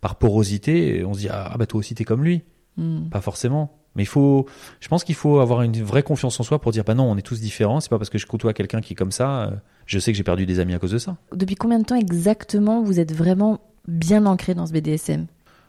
par 0.01 0.15
porosité, 0.15 1.03
on 1.05 1.13
se 1.13 1.19
dit 1.19 1.29
ah 1.29 1.53
bah 1.59 1.65
toi 1.67 1.79
aussi 1.79 1.93
t'es 1.93 2.05
comme 2.05 2.23
lui. 2.23 2.41
Mhm. 2.77 3.09
Pas 3.09 3.21
forcément. 3.21 3.77
Mais 3.95 4.03
il 4.03 4.07
faut, 4.07 4.45
je 4.81 4.87
pense 4.89 5.05
qu'il 5.05 5.15
faut 5.15 5.39
avoir 5.39 5.61
une 5.61 5.81
vraie 5.81 6.03
confiance 6.03 6.37
en 6.39 6.43
soi 6.43 6.59
pour 6.59 6.71
dire, 6.73 6.83
bah 6.83 6.95
non, 6.95 7.09
on 7.09 7.15
est 7.17 7.21
tous 7.21 7.39
différents. 7.39 7.79
C'est 7.79 7.89
pas 7.89 7.97
parce 7.97 8.09
que 8.09 8.17
je 8.17 8.25
côtoie 8.25 8.53
quelqu'un 8.53 8.81
qui 8.81 8.91
est 8.91 8.95
comme 8.95 9.11
ça, 9.13 9.43
euh, 9.43 9.51
je 9.85 9.99
sais 9.99 10.11
que 10.11 10.17
j'ai 10.17 10.23
perdu 10.23 10.45
des 10.45 10.59
amis 10.59 10.73
à 10.73 10.79
cause 10.79 10.91
de 10.91 10.97
ça. 10.97 11.15
Depuis 11.33 11.55
combien 11.55 11.79
de 11.79 11.85
temps 11.85 11.95
exactement 11.95 12.83
vous 12.83 12.99
êtes 12.99 13.13
vraiment 13.13 13.61
bien 13.87 14.25
ancré 14.25 14.53
dans 14.53 14.65
ce 14.65 14.73
BDSM 14.73 15.27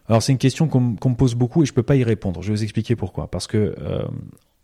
Alors 0.08 0.22
c'est 0.24 0.32
une 0.32 0.38
question 0.38 0.66
qu'on 0.66 0.80
me- 0.80 1.14
pose 1.14 1.36
beaucoup 1.36 1.62
et 1.62 1.66
je 1.66 1.72
peux 1.72 1.84
pas 1.84 1.94
y 1.94 2.02
répondre. 2.02 2.42
Je 2.42 2.48
vais 2.48 2.56
vous 2.56 2.62
expliquer 2.64 2.96
pourquoi. 2.96 3.30
Parce 3.30 3.46
que 3.46 3.76
euh, 3.80 4.02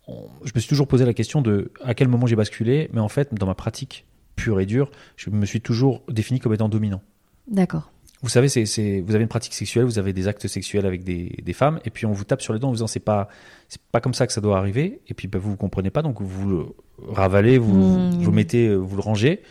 on- 0.09 0.27
je 0.43 0.51
me 0.53 0.59
suis 0.59 0.67
toujours 0.67 0.89
posé 0.89 1.05
la 1.05 1.13
question 1.13 1.41
de 1.41 1.71
à 1.85 1.93
quel 1.93 2.09
moment 2.09 2.27
j'ai 2.27 2.35
basculé, 2.35 2.89
mais 2.91 2.99
en 2.99 3.07
fait, 3.09 3.33
dans 3.33 3.45
ma 3.45 3.55
pratique 3.55 4.05
pure 4.35 4.59
et 4.59 4.65
dure, 4.65 4.91
je 5.15 5.29
me 5.29 5.45
suis 5.45 5.61
toujours 5.61 6.01
défini 6.09 6.41
comme 6.41 6.53
étant 6.53 6.67
dominant. 6.67 7.01
D'accord. 7.47 7.92
Vous 8.23 8.29
savez, 8.29 8.47
c'est, 8.47 9.01
vous 9.01 9.13
avez 9.13 9.21
une 9.23 9.27
pratique 9.29 9.53
sexuelle, 9.53 9.83
vous 9.83 9.99
avez 9.99 10.13
des 10.13 10.27
actes 10.27 10.47
sexuels 10.47 10.85
avec 10.85 11.03
des, 11.03 11.35
des 11.43 11.53
femmes, 11.53 11.79
et 11.85 11.89
puis 11.89 12.05
on 12.05 12.13
vous 12.13 12.23
tape 12.23 12.41
sur 12.41 12.53
les 12.53 12.59
dents 12.59 12.69
en 12.69 12.71
vous 12.71 12.77
disant 12.77 12.87
c'est 12.87 12.99
pas, 13.01 13.27
c'est 13.67 13.81
pas 13.91 13.99
comme 13.99 14.13
ça 14.13 14.25
que 14.25 14.33
ça 14.33 14.39
doit 14.41 14.57
arriver, 14.57 15.01
et 15.07 15.13
puis 15.13 15.27
bah, 15.27 15.39
vous 15.39 15.51
vous 15.51 15.57
comprenez 15.57 15.89
pas, 15.91 16.01
donc 16.01 16.21
vous 16.21 16.49
le 16.49 16.65
ravalez, 17.09 17.57
vous, 17.57 17.73
Mmh. 17.73 18.09
vous 18.19 18.31
le 18.31 18.35
mettez, 18.35 18.67
euh, 18.69 18.77
vous 18.77 18.95
le 18.95 19.01
rangez, 19.01 19.41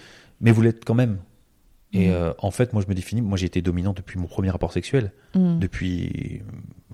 mais 0.40 0.50
vous 0.52 0.62
l'êtes 0.62 0.84
quand 0.84 0.94
même. 0.94 1.18
Et 1.92 2.08
Mmh. 2.08 2.12
euh, 2.12 2.32
en 2.38 2.50
fait, 2.50 2.72
moi 2.72 2.80
je 2.82 2.88
me 2.88 2.94
définis, 2.94 3.20
moi 3.20 3.36
j'ai 3.36 3.44
été 3.46 3.60
dominant 3.60 3.92
depuis 3.92 4.18
mon 4.18 4.26
premier 4.26 4.48
rapport 4.48 4.72
sexuel, 4.72 5.12
Mhm. 5.34 5.58
depuis 5.58 6.40
euh, 6.40 6.44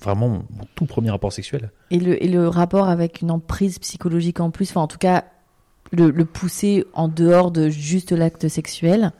vraiment 0.00 0.28
mon, 0.28 0.38
mon 0.50 0.64
tout 0.74 0.86
premier 0.86 1.10
rapport 1.10 1.32
sexuel. 1.32 1.70
Et 1.92 2.00
le, 2.00 2.20
et 2.20 2.26
le 2.28 2.48
rapport 2.48 2.88
avec 2.88 3.22
une 3.22 3.30
emprise 3.30 3.78
psychologique 3.78 4.40
en 4.40 4.50
plus, 4.50 4.70
enfin 4.70 4.80
en 4.80 4.88
tout 4.88 4.98
cas 4.98 5.24
le, 5.92 6.10
le 6.10 6.24
pousser 6.24 6.84
en 6.92 7.06
dehors 7.06 7.52
de 7.52 7.68
juste 7.68 8.10
l'acte 8.12 8.48
sexuel. 8.48 9.12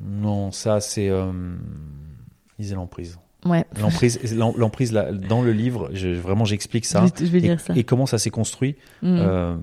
Non, 0.00 0.50
ça 0.52 0.80
c'est, 0.80 1.08
euh, 1.08 1.32
lisez 2.58 2.74
l'emprise. 2.74 3.18
Ouais. 3.44 3.64
L'emprise, 3.80 4.20
l'em- 4.36 4.52
l'emprise 4.56 4.92
là, 4.92 5.10
dans 5.10 5.42
le 5.42 5.50
livre, 5.52 5.90
je, 5.92 6.08
vraiment 6.10 6.44
j'explique 6.44 6.84
ça. 6.86 7.04
Je 7.18 7.36
et, 7.36 7.58
ça. 7.58 7.74
et 7.74 7.82
comment 7.82 8.06
ça 8.06 8.18
s'est 8.18 8.30
construit. 8.30 8.76
Mhm. 9.02 9.16
euh, 9.18 9.56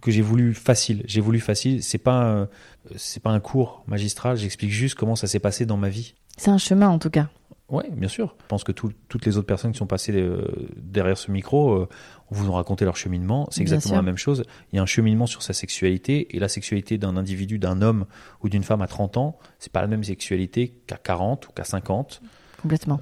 que 0.00 0.10
j'ai 0.10 0.22
voulu 0.22 0.54
facile. 0.54 1.02
J'ai 1.06 1.20
voulu 1.20 1.38
facile. 1.40 1.82
C'est 1.82 1.98
pas 1.98 2.22
un- 2.42 2.48
c'est 2.96 3.22
pas 3.22 3.30
un 3.30 3.40
cours 3.40 3.82
magistral. 3.86 4.36
J'explique 4.38 4.70
juste 4.70 4.94
comment 4.94 5.16
ça 5.16 5.26
s'est 5.26 5.38
passé 5.40 5.66
dans 5.66 5.76
ma 5.76 5.88
vie. 5.90 6.14
C'est 6.38 6.50
un 6.50 6.58
chemin 6.58 6.88
en 6.88 6.98
tout 6.98 7.10
cas. 7.10 7.28
Ouais, 7.68 7.90
bien 7.90 8.08
sûr. 8.08 8.36
Je 8.42 8.46
pense 8.46 8.62
que 8.64 8.72
tout- 8.72 8.92
toutes 9.08 9.26
les 9.26 9.36
autres 9.36 9.46
personnes 9.46 9.72
qui 9.72 9.78
sont 9.78 9.86
passées 9.88 10.12
euh, 10.14 10.46
derrière 10.76 11.18
ce 11.18 11.30
micro 11.30 11.72
euh, 11.72 11.88
vous 12.30 12.48
ont 12.50 12.54
raconté 12.54 12.84
leur 12.84 12.96
cheminement. 12.96 13.46
C'est 13.50 13.60
exactement 13.60 13.94
sûr. 13.94 13.96
la 13.96 14.02
même 14.02 14.16
chose. 14.16 14.44
Il 14.72 14.76
y 14.76 14.78
a 14.78 14.82
un 14.82 14.86
cheminement 14.86 15.26
sur 15.26 15.42
sa 15.42 15.52
sexualité 15.52 16.34
et 16.36 16.40
la 16.40 16.48
sexualité 16.48 16.98
d'un 16.98 17.16
individu, 17.16 17.58
d'un 17.58 17.82
homme 17.82 18.06
ou 18.42 18.48
d'une 18.48 18.62
femme 18.64 18.82
à 18.82 18.86
30 18.86 19.16
ans, 19.16 19.38
c'est 19.58 19.72
pas 19.72 19.80
la 19.80 19.86
même 19.86 20.04
sexualité 20.04 20.74
qu'à 20.86 20.96
40 20.96 21.48
ou 21.48 21.52
qu'à 21.52 21.64
50, 21.64 22.20
Complètement. 22.62 22.98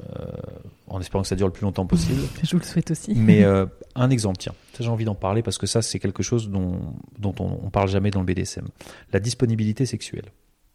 en 0.89 1.01
espérant 1.01 1.23
que 1.23 1.29
ça 1.29 1.37
dure 1.37 1.47
le 1.47 1.53
plus 1.53 1.63
longtemps 1.65 1.87
possible. 1.87 2.21
Je 2.43 2.51
vous 2.51 2.59
le 2.59 2.65
souhaite 2.65 2.91
aussi. 2.91 3.15
Mais 3.15 3.45
euh, 3.45 3.67
un 3.95 4.11
exemple, 4.11 4.37
tiens, 4.39 4.55
j'ai 4.79 4.89
envie 4.89 5.05
d'en 5.05 5.15
parler 5.15 5.43
parce 5.43 5.59
que 5.59 5.67
ça 5.67 5.81
c'est 5.81 5.99
quelque 5.99 6.23
chose 6.23 6.51
dont, 6.51 6.81
dont 7.19 7.35
on, 7.41 7.61
on 7.65 7.71
parle 7.71 7.89
jamais 7.89 8.11
dans 8.11 8.21
le 8.21 8.27
BDSM. 8.27 8.67
La 9.13 9.21
disponibilité 9.21 9.87
sexuelle. 9.87 10.27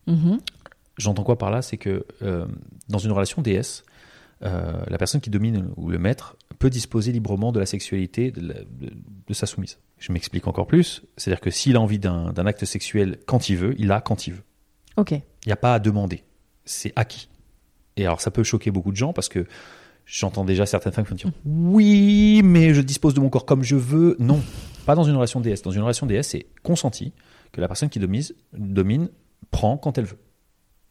Mhm. 0.07 0.39
J'entends 0.97 1.23
quoi 1.23 1.37
par 1.37 1.51
là? 1.51 1.61
C'est 1.61 1.77
que 1.77 2.05
euh, 2.23 2.45
dans 2.89 2.97
une 2.97 3.11
relation 3.11 3.41
DS, 3.41 3.83
euh, 4.43 4.81
la 4.87 4.97
personne 4.97 5.19
qui 5.21 5.29
domine 5.29 5.69
ou 5.75 5.89
le 5.89 5.97
maître 5.99 6.37
peut 6.59 6.69
disposer 6.69 7.11
librement 7.11 7.51
de 7.51 7.59
la 7.59 7.65
sexualité 7.65 8.31
de, 8.31 8.41
la- 8.41 8.53
de- 8.63 8.93
de 9.27 9.33
sa 9.33 9.45
soumise. 9.45 9.77
Je 9.97 10.11
m'explique 10.13 10.47
encore 10.47 10.65
plus, 10.67 11.03
c'est-à-dire 11.17 11.41
que 11.41 11.49
s'il 11.49 11.75
a 11.75 11.81
envie 11.81 11.99
d'un 11.99 12.33
acte 12.45 12.63
sexuel 12.65 13.17
quand 13.25 13.49
il 13.49 13.57
veut, 13.57 13.75
il 13.77 13.91
a 13.91 13.99
quand 14.01 14.27
il 14.27 14.33
veut. 14.33 14.43
Ok. 14.97 15.11
Il 15.11 15.21
n'y 15.47 15.51
a 15.53 15.57
pas 15.57 15.73
à 15.73 15.79
demander, 15.79 16.23
c'est 16.65 16.93
acquis. 16.95 17.27
Et 17.97 18.05
alors 18.05 18.21
ça 18.21 18.31
peut 18.31 18.43
choquer 18.43 18.71
beaucoup 18.71 18.91
de 18.91 18.97
gens 18.97 19.11
parce 19.13 19.27
que 19.29 19.45
j'entends 20.05 20.45
déjà 20.45 20.65
certaines 20.65 20.93
femmes 20.93 21.03
qui 21.05 21.11
vont 21.11 21.17
dire 21.17 21.31
oui, 21.45 22.41
mais 22.43 22.73
je 22.73 22.81
dispose 22.81 23.13
de 23.13 23.19
mon 23.19 23.29
corps 23.29 23.45
comme 23.45 23.63
je 23.63 23.75
veux. 23.75 24.15
Non, 24.19 24.41
pas 24.85 24.95
dans 24.95 25.03
une 25.03 25.15
relation 25.15 25.41
DS. 25.41 25.61
Dans 25.63 25.71
une 25.71 25.81
relation 25.81 26.05
DS, 26.07 26.23
c'est 26.23 26.45
consenti 26.63 27.13
que 27.51 27.59
la 27.61 27.67
personne 27.67 27.89
qui 27.89 27.99
domine, 27.99 28.23
domine 28.53 29.09
prend 29.51 29.77
quand 29.77 29.97
elle 29.97 30.05
veut. 30.05 30.17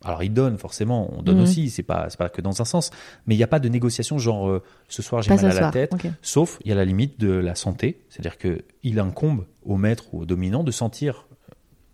Alors 0.05 0.23
il 0.23 0.33
donne 0.33 0.59
forcément, 0.59 1.13
on 1.19 1.23
donne 1.23 1.39
Mhm. 1.39 1.43
aussi, 1.43 1.71
c'est 1.71 1.83
pas 1.83 2.07
c'est 2.09 2.19
pas 2.19 2.29
que 2.29 2.41
dans 2.41 2.63
un 2.63 2.65
sens, 2.65 2.91
mais 3.27 3.35
il 3.35 3.39
n'y 3.39 3.43
a 3.45 3.49
pas 3.49 3.59
de 3.59 3.69
négociation 3.69 4.17
genre 4.19 4.49
euh, 4.49 4.63
ce 4.89 5.03
soir 5.03 5.23
j'ai 5.23 5.31
mal 5.31 5.45
à 5.45 5.49
la 5.49 5.55
soir. 5.55 5.73
tête. 5.73 5.93
Sauf, 6.23 6.59
il 6.65 6.69
y 6.69 6.73
a 6.73 6.77
la 6.77 6.85
limite 6.85 7.19
de 7.19 7.31
la 7.33 7.55
santé, 7.57 8.05
c'est-à-dire 8.09 8.39
que 8.39 8.65
il 8.85 9.01
incombe 9.01 9.45
au 9.65 9.77
maître 9.77 10.05
ou 10.15 10.21
au 10.21 10.25
dominant 10.25 10.63
de 10.63 10.71
sentir 10.71 11.27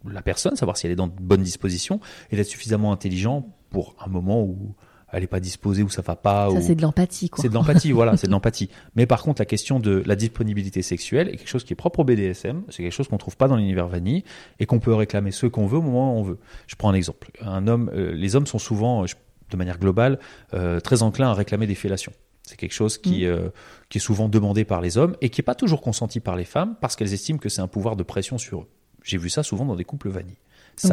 la 0.06 0.20
personne, 0.20 0.54
savoir 0.54 0.76
si 0.76 0.84
elle 0.86 0.92
est 0.92 0.96
dans 0.96 1.06
de 1.06 1.14
bonnes 1.18 1.42
dispositions 1.42 1.98
et 2.30 2.36
d'être 2.36 2.46
suffisamment 2.48 2.92
intelligent 2.92 3.48
pour 3.70 3.96
un 4.04 4.08
moment 4.10 4.42
où 4.42 4.74
elle 5.14 5.22
n'est 5.22 5.26
pas 5.28 5.40
disposée, 5.40 5.82
où 5.82 5.88
ça 5.88 6.02
va 6.02 6.16
pas. 6.16 6.50
Ça 6.50 6.56
ou- 6.58 6.62
c'est 6.62 6.74
de 6.74 6.82
l'empathie 6.82 7.30
quoi. 7.30 7.40
c'est 7.42 7.48
de 7.48 7.54
l'empathie, 7.54 7.92
voilà, 7.92 8.16
c'est 8.16 8.26
de 8.26 8.32
l'empathie. 8.32 8.68
Mais 8.96 9.06
par 9.06 9.22
contre, 9.22 9.40
la 9.40 9.46
question 9.46 9.80
de 9.80 10.02
la 10.06 10.16
disponibilité 10.16 10.82
sexuelle 10.82 11.28
est 11.28 11.36
quelque 11.36 11.48
chose 11.48 11.64
qui 11.64 11.72
est 11.72 11.76
propre 11.76 12.00
au 12.00 12.04
BDSM, 12.04 12.62
c'est 12.68 12.82
quelque 12.82 12.92
chose 12.92 13.08
qu'on 13.08 13.16
trouve 13.18 13.36
pas 13.36 13.48
dans 13.48 13.56
l'univers 13.56 13.88
vanille 13.88 14.24
et 14.60 14.66
qu'on 14.66 14.80
peut 14.80 14.94
réclamer 14.94 15.30
ce 15.30 15.46
qu'on 15.46 15.66
veut 15.66 15.78
au 15.78 15.82
moment 15.82 16.14
où 16.16 16.20
on 16.20 16.22
veut. 16.22 16.38
Je 16.66 16.74
prends 16.76 16.90
un 16.90 16.94
exemple. 16.94 17.30
Un 17.40 17.66
homme, 17.68 17.90
euh, 17.94 18.12
les 18.14 18.36
hommes 18.36 18.46
sont 18.46 18.58
souvent, 18.58 19.04
euh, 19.04 19.06
de 19.50 19.56
manière 19.56 19.78
globale, 19.78 20.18
euh, 20.52 20.80
très 20.80 21.02
enclins 21.02 21.28
à 21.30 21.34
réclamer 21.34 21.66
des 21.66 21.74
fellations. 21.74 22.12
C'est 22.42 22.56
quelque 22.56 22.72
chose 22.74 22.98
qui, 22.98 23.24
euh, 23.24 23.48
qui 23.88 23.98
est 23.98 24.00
souvent 24.02 24.28
demandé 24.28 24.64
par 24.66 24.80
les 24.82 24.98
hommes 24.98 25.16
et 25.22 25.30
qui 25.30 25.40
est 25.40 25.44
pas 25.44 25.54
toujours 25.54 25.80
consenti 25.80 26.20
par 26.20 26.36
les 26.36 26.44
femmes 26.44 26.76
parce 26.80 26.94
qu'elles 26.96 27.12
estiment 27.14 27.38
que 27.38 27.48
c'est 27.48 27.62
un 27.62 27.68
pouvoir 27.68 27.96
de 27.96 28.02
pression 28.02 28.36
sur 28.36 28.62
eux. 28.62 28.68
J'ai 29.02 29.16
vu 29.16 29.30
ça 29.30 29.42
souvent 29.42 29.64
dans 29.64 29.76
des 29.76 29.84
couples 29.84 30.08
vanille. 30.10 30.36
Ça, 30.76 30.88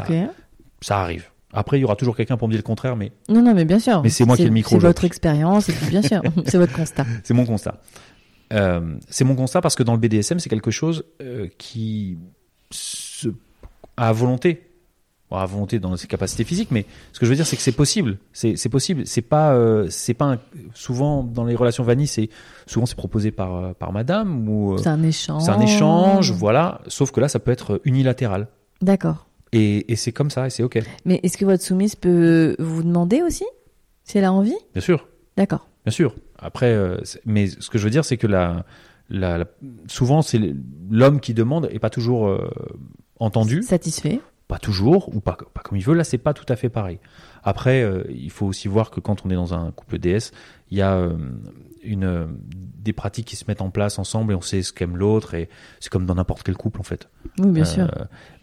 ça 0.82 1.00
arrive. 1.02 1.26
Après, 1.54 1.78
il 1.78 1.82
y 1.82 1.84
aura 1.84 1.96
toujours 1.96 2.16
quelqu'un 2.16 2.38
pour 2.38 2.48
me 2.48 2.54
dire 2.54 2.60
le 2.60 2.64
contraire, 2.68 2.96
mais 2.96 3.12
Non 3.30 3.42
non 3.42 3.54
mais 3.54 3.66
bien 3.66 3.80
sûr. 3.80 4.02
Mais 4.04 4.10
c'est 4.10 4.26
moi 4.26 4.36
qui 4.36 4.44
ai 4.44 4.46
le 4.46 4.52
micro 4.52 4.76
C'est 4.80 4.86
votre 4.88 5.04
expérience 5.04 5.68
et 5.70 5.74
puis 5.74 5.88
bien 5.88 6.02
sûr 6.02 6.22
c'est 6.46 6.58
votre 6.58 6.74
constat. 6.74 7.06
C'est 7.24 7.34
mon 7.34 7.46
constat. 7.46 7.80
Euh, 8.54 8.96
c'est 9.10 9.24
mon 9.24 9.36
constat 9.36 9.62
parce 9.62 9.76
que 9.76 9.84
dans 9.84 9.94
le 9.94 10.00
BDSM, 10.00 10.40
c'est 10.40 10.50
quelque 10.50 10.72
chose 10.72 11.04
euh, 11.22 11.48
qui 11.58 12.18
se, 12.70 13.30
à 13.98 14.12
volonté, 14.12 14.68
Bon, 15.30 15.38
à 15.38 15.46
volonté 15.46 15.80
dans 15.80 15.96
ses 15.96 16.08
capacités 16.08 16.44
physiques, 16.44 16.72
mais 16.72 16.86
ce 17.14 17.20
que 17.20 17.26
je 17.26 17.30
veux 17.30 17.38
dire, 17.38 17.48
c'est 17.48 17.56
que 17.56 17.62
c'est 17.62 17.72
possible. 17.72 18.18
C'est 18.34 18.68
possible. 18.68 19.08
C'est 19.08 19.22
pas, 19.22 19.54
euh, 19.54 19.88
c'est 19.90 20.14
pas 20.14 20.26
un- 20.26 20.40
souvent 20.74 21.24
dans 21.24 21.46
les 21.46 21.56
relations 21.56 21.86
vanille, 21.86 22.08
c'est 22.08 22.30
souvent 22.68 22.86
c'est 22.86 22.98
proposé 22.98 23.32
par 23.32 23.74
par 23.76 23.94
Madame 23.94 24.50
ou 24.50 24.78
C'est 24.78 24.90
un 24.90 25.02
échange. 25.04 25.44
c'est 25.44 25.52
un 25.52 25.62
échange, 25.62 26.32
voilà. 26.34 26.82
Sauf 26.88 27.12
que 27.12 27.22
là, 27.22 27.30
ça 27.30 27.40
peut 27.40 27.52
être 27.52 27.80
unilatéral. 27.86 28.50
D'accord. 28.82 29.26
Et, 29.54 29.92
et 29.92 29.96
c'est 29.96 30.12
comme 30.12 30.30
ça, 30.30 30.48
et 30.48 30.50
c'est 30.50 30.64
ok, 30.64 30.80
Mais 31.06 31.20
est-ce 31.24 31.38
que 31.38 31.46
votre 31.46 31.64
soumise 31.64 31.96
peut 31.96 32.56
vous 32.60 32.84
demander 32.84 33.22
aussi 33.22 33.46
si 34.04 34.18
elle 34.18 34.24
a 34.24 34.32
envie? 34.34 34.56
Bien 34.74 34.82
sûr. 34.82 35.08
D'accord. 35.38 35.68
Bien 35.86 35.92
sûr. 35.92 36.16
Après, 36.38 36.72
euh, 36.74 36.98
mais 37.26 37.48
ce 37.48 37.70
que 37.70 37.78
je 37.78 37.84
veux 37.84 37.90
dire, 37.90 38.06
c'est 38.06 38.18
que 38.18 38.28
la, 38.28 38.66
la, 39.10 39.38
la- 39.40 39.46
souvent, 39.88 40.22
c'est 40.22 40.40
l'homme 40.90 41.20
qui 41.20 41.34
demande 41.34 41.68
et 41.72 41.80
pas 41.80 41.90
toujours 41.90 42.28
euh, 42.28 42.50
entendu. 43.20 43.62
Satisfait. 43.64 44.22
Pas 44.48 44.58
toujours, 44.60 45.14
ou 45.16 45.22
pas, 45.22 45.38
pas 45.54 45.62
comme 45.62 45.78
il 45.78 45.84
veut. 45.84 45.94
Là, 45.94 46.04
c'est 46.04 46.18
pas 46.18 46.34
tout 46.34 46.46
à 46.50 46.56
fait 46.56 46.70
pareil. 46.70 47.00
Après, 47.44 47.82
euh, 47.84 48.04
il 48.10 48.30
faut 48.32 48.46
aussi 48.46 48.68
voir 48.68 48.92
que 48.92 49.00
quand 49.00 49.26
on 49.26 49.30
est 49.30 49.36
dans 49.36 49.54
un 49.54 49.72
couple 49.72 49.98
DS, 49.98 50.32
il 50.72 50.78
y 50.78 50.82
a 50.82 50.96
euh, 50.96 51.16
une, 51.84 52.04
euh, 52.06 52.26
des 52.54 52.94
pratiques 52.94 53.28
qui 53.28 53.36
se 53.36 53.46
mettent 53.48 53.62
en 53.62 53.70
place 53.70 54.00
ensemble 54.00 54.34
et 54.34 54.36
on 54.36 54.42
sait 54.42 54.62
ce 54.64 54.72
qu'aime 54.74 54.98
l'autre. 54.98 55.34
Et 55.34 55.50
c'est 55.80 55.92
comme 55.92 56.06
dans 56.06 56.16
n'importe 56.16 56.44
quel 56.44 56.56
couple, 56.56 56.80
en 56.80 56.84
fait. 56.84 57.10
Oui 57.40 57.52
bien 57.52 57.64
Euh, 57.64 57.66
sûr. 57.66 57.88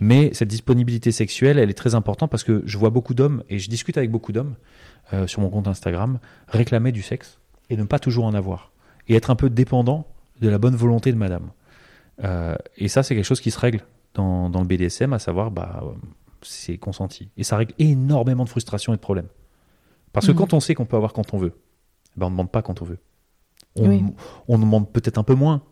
Mais 0.01 0.31
cette 0.35 0.49
disponibilité 0.49 1.11
sexuelle, 1.13 1.59
elle 1.59 1.71
est 1.71 1.75
très 1.75 1.95
importante 1.95 2.31
parce 2.31 2.45
que 2.45 2.63
je 2.67 2.79
vois 2.79 2.91
beaucoup 2.91 3.15
d'hommes, 3.15 3.43
et 3.49 3.59
je 3.59 3.69
discute 3.71 3.97
avec 3.99 4.11
beaucoup 4.11 4.33
d'hommes 4.33 4.55
euh, 5.13 5.27
sur 5.27 5.41
mon 5.41 5.49
compte 5.51 5.67
Instagram, 5.69 6.19
réclamer 6.49 6.93
du 6.93 7.03
sexe 7.03 7.39
et 7.71 7.77
ne 7.77 7.85
pas 7.85 7.99
toujours 7.99 8.25
en 8.27 8.35
avoir. 8.35 8.73
Et 9.09 9.15
être 9.15 9.31
un 9.31 9.37
peu 9.37 9.49
dépendant 9.51 10.07
de 10.41 10.49
la 10.49 10.59
bonne 10.59 10.77
volonté 10.77 11.11
de 11.13 11.17
madame. 11.17 11.51
Euh, 12.25 12.57
et 12.77 12.89
ça, 12.89 13.03
c'est 13.03 13.15
quelque 13.15 13.25
chose 13.25 13.41
qui 13.41 13.51
se 13.51 13.59
règle 13.59 13.81
dans, 14.15 14.51
dans 14.51 14.61
le 14.61 14.67
BDSM, 14.67 15.13
à 15.13 15.19
savoir, 15.19 15.51
bah, 15.51 15.83
c'est 16.43 16.77
consenti. 16.79 17.31
Et 17.37 17.45
ça 17.45 17.57
règle 17.57 17.73
énormément 17.79 18.45
de 18.45 18.49
frustration 18.49 18.93
et 18.93 18.97
de 18.97 19.01
problèmes. 19.01 19.29
Parce 20.13 20.27
que 20.27 20.33
Mhm. 20.33 20.39
quand 20.39 20.53
on 20.55 20.61
sait 20.61 20.75
qu'on 20.75 20.85
peut 20.87 20.97
avoir 20.97 21.13
quand 21.13 21.33
on 21.35 21.39
veut, 21.39 21.53
ben 22.19 22.27
on 22.27 22.31
ne 22.31 22.35
demande 22.35 22.51
pas 22.51 22.63
quand 22.63 22.83
on 22.83 22.85
veut. 22.85 22.99
On, 23.77 23.89
Oui. 23.89 24.05
on 24.49 24.59
demande 24.59 24.91
peut-être 24.93 25.19
un 25.19 25.23
peu 25.23 25.35
moins, 25.35 25.63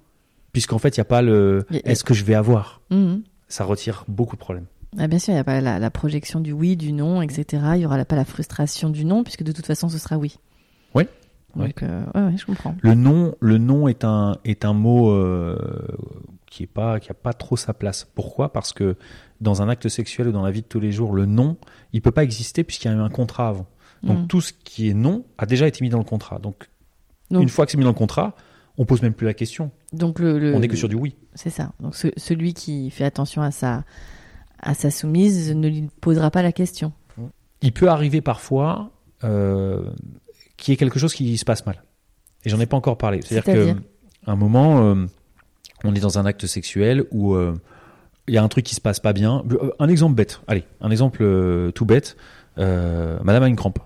puisqu'en 0.53 0.79
fait, 0.79 0.97
il 0.97 1.01
n'y 1.01 1.03
a 1.03 1.07
pas 1.07 1.23
le 1.23 1.67
est-ce 1.85 2.05
que 2.05 2.15
je 2.15 2.25
vais 2.25 2.35
avoir? 2.35 2.81
Mhm. 2.91 3.23
Ça 3.49 3.65
retire 3.65 4.05
beaucoup 4.09 4.37
de 4.37 4.41
problèmes. 4.41 4.67
Ah, 4.99 5.09
bien 5.09 5.19
sûr, 5.19 5.33
il 5.33 5.37
n'y 5.37 5.41
a 5.41 5.45
pas 5.45 5.61
la, 5.61 5.79
la 5.79 5.91
projection 5.91 6.41
du 6.41 6.53
oui, 6.53 6.77
du 6.77 6.93
non, 6.93 7.21
etc. 7.21 7.63
Il 7.75 7.79
n'y 7.79 7.87
aura 7.87 8.03
pas 8.05 8.17
la 8.17 8.25
frustration 8.25 8.89
du 8.89 9.05
non, 9.05 9.25
puisque 9.25 9.43
de 9.43 9.53
toute 9.53 9.67
façon, 9.67 9.89
ce 9.89 9.99
sera 9.99 10.17
oui. 10.17 10.39
Oui. 10.95 11.05
Donc, 11.55 11.83
euh, 11.83 12.05
ouais, 12.15 12.23
ouais, 12.23 12.37
je 12.37 12.45
comprends. 12.47 12.75
Le 12.81 12.95
non, 12.95 13.35
le 13.41 13.57
non 13.59 13.89
est 13.89 14.05
un, 14.05 14.37
est 14.45 14.65
un 14.67 14.73
mot 14.75 15.11
euh, 15.11 15.57
qui 16.47 16.65
est 16.65 16.69
pas, 16.69 17.01
qui 17.01 17.11
a 17.11 17.15
pas 17.15 17.33
trop 17.33 17.57
sa 17.57 17.73
place. 17.73 18.07
Pourquoi? 18.15 18.53
Parce 18.53 18.73
que 18.73 18.97
dans 19.41 19.63
un 19.63 19.69
acte 19.69 19.89
sexuel 19.89 20.29
ou 20.29 20.33
dans 20.33 20.43
la 20.43 20.51
vie 20.51 20.63
de 20.63 20.67
tous 20.67 20.81
les 20.81 20.93
jours, 20.93 21.13
le 21.15 21.25
non, 21.27 21.57
il 21.93 22.03
peut 22.03 22.11
pas 22.11 22.25
exister 22.25 22.63
puisqu'il 22.65 22.89
y 22.89 22.91
a 22.91 22.95
eu 22.95 23.01
un 23.01 23.09
contrat 23.09 23.49
avant. 23.49 23.67
Donc 24.07 24.19
Mhm. 24.21 24.27
tout 24.29 24.41
ce 24.41 24.53
qui 24.53 24.89
est 24.89 24.95
non 24.95 25.25
a 25.39 25.47
déjà 25.47 25.67
été 25.67 25.83
mis 25.85 25.89
dans 25.91 25.99
le 25.99 26.05
contrat. 26.05 26.39
Donc, 26.39 26.69
Donc- 27.31 27.43
une 27.43 27.49
fois 27.49 27.65
que 27.67 27.73
c'est 27.73 27.79
mis 27.79 27.85
dans 27.85 27.91
le 27.91 27.95
contrat, 27.97 28.35
on 28.79 28.85
pose 28.85 29.03
même 29.03 29.15
plus 29.15 29.27
la 29.27 29.35
question. 29.35 29.71
Donc, 29.93 30.19
le, 30.19 30.39
le- 30.39 30.55
on 30.55 30.61
n'est 30.61 30.69
que 30.69 30.77
sur 30.77 30.89
du 30.89 30.95
oui. 30.97 31.17
C'est 31.35 31.51
ça. 31.51 31.73
Donc, 31.81 31.95
ce- 31.97 32.13
celui 32.17 32.53
qui 32.55 32.91
fait 32.91 33.05
attention 33.05 33.43
à 33.43 33.51
sa, 33.51 33.85
à 34.61 34.75
sa 34.75 34.91
soumise 34.91 35.55
ne 35.55 35.69
lui 35.69 35.89
posera 36.01 36.31
pas 36.31 36.43
la 36.43 36.53
question. 36.53 36.93
Il 37.63 37.73
peut 37.73 37.89
arriver 37.89 38.21
parfois 38.21 38.91
euh, 39.25 39.91
qu'il 40.59 40.73
y 40.73 40.75
ait 40.75 40.77
quelque 40.77 40.99
chose 40.99 41.15
qui 41.15 41.37
se 41.39 41.45
passe 41.47 41.65
mal. 41.65 41.83
Et 42.45 42.51
j'en 42.51 42.61
ai 42.61 42.67
pas 42.67 42.77
encore 42.77 42.99
parlé. 42.99 43.21
C'est-à-dire 43.23 43.75
qu'à 43.75 44.31
un 44.31 44.37
moment, 44.37 44.83
euh, 44.85 45.07
on 45.85 45.95
est 45.95 46.01
dans 46.01 46.19
un 46.19 46.27
acte 46.27 46.47
sexuel 46.47 47.07
où 47.11 47.35
euh, 47.35 47.55
il 48.29 48.35
y 48.35 48.39
a 48.39 48.43
un 48.43 48.49
truc 48.49 48.65
qui 48.67 48.75
se 48.75 48.81
passe 48.83 49.01
pas 49.01 49.15
bien. 49.15 49.43
Un 49.79 49.89
exemple 49.89 50.15
bête. 50.15 50.43
Allez, 50.49 50.65
un 50.83 50.91
exemple 50.91 51.25
tout 51.75 51.87
bête. 51.87 52.17
Madame 52.59 53.43
a 53.43 53.49
une 53.49 53.57
crampe. 53.57 53.79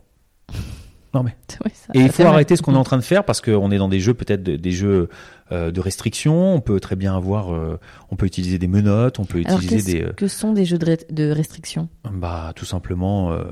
Non 1.14 1.22
mais. 1.24 1.34
Ça- 1.72 1.92
Et 1.94 2.00
il 2.00 2.10
faut 2.12 2.22
arrêter 2.24 2.54
ce 2.56 2.62
qu'on 2.62 2.74
est 2.74 2.78
en 2.78 2.84
train 2.84 2.96
de 2.98 3.02
faire 3.02 3.24
parce 3.24 3.40
qu'on 3.40 3.70
est 3.70 3.78
dans 3.78 3.88
des 3.88 4.00
jeux 4.00 4.14
peut-être 4.14 4.42
de- 4.42 4.56
des 4.56 4.70
jeux 4.72 5.08
euh, 5.52 5.70
de 5.72 5.80
restriction. 5.80 6.54
On 6.54 6.60
peut 6.60 6.78
très 6.78 6.94
bien 6.94 7.16
avoir, 7.16 7.52
euh, 7.52 7.78
on 8.10 8.16
peut 8.16 8.26
utiliser 8.26 8.58
des 8.58 8.68
menottes, 8.68 9.18
on 9.18 9.24
peut 9.24 9.42
Alors, 9.44 9.60
utiliser 9.60 9.94
des, 9.98 10.04
euh, 10.04 10.12
que 10.12 10.28
sont 10.28 10.52
des 10.52 10.64
jeux 10.64 10.78
de, 10.78 10.96
de 11.10 11.30
restriction 11.30 11.88
bah 12.12 12.52
tout 12.54 12.64
simplement, 12.64 13.32
euh, 13.32 13.42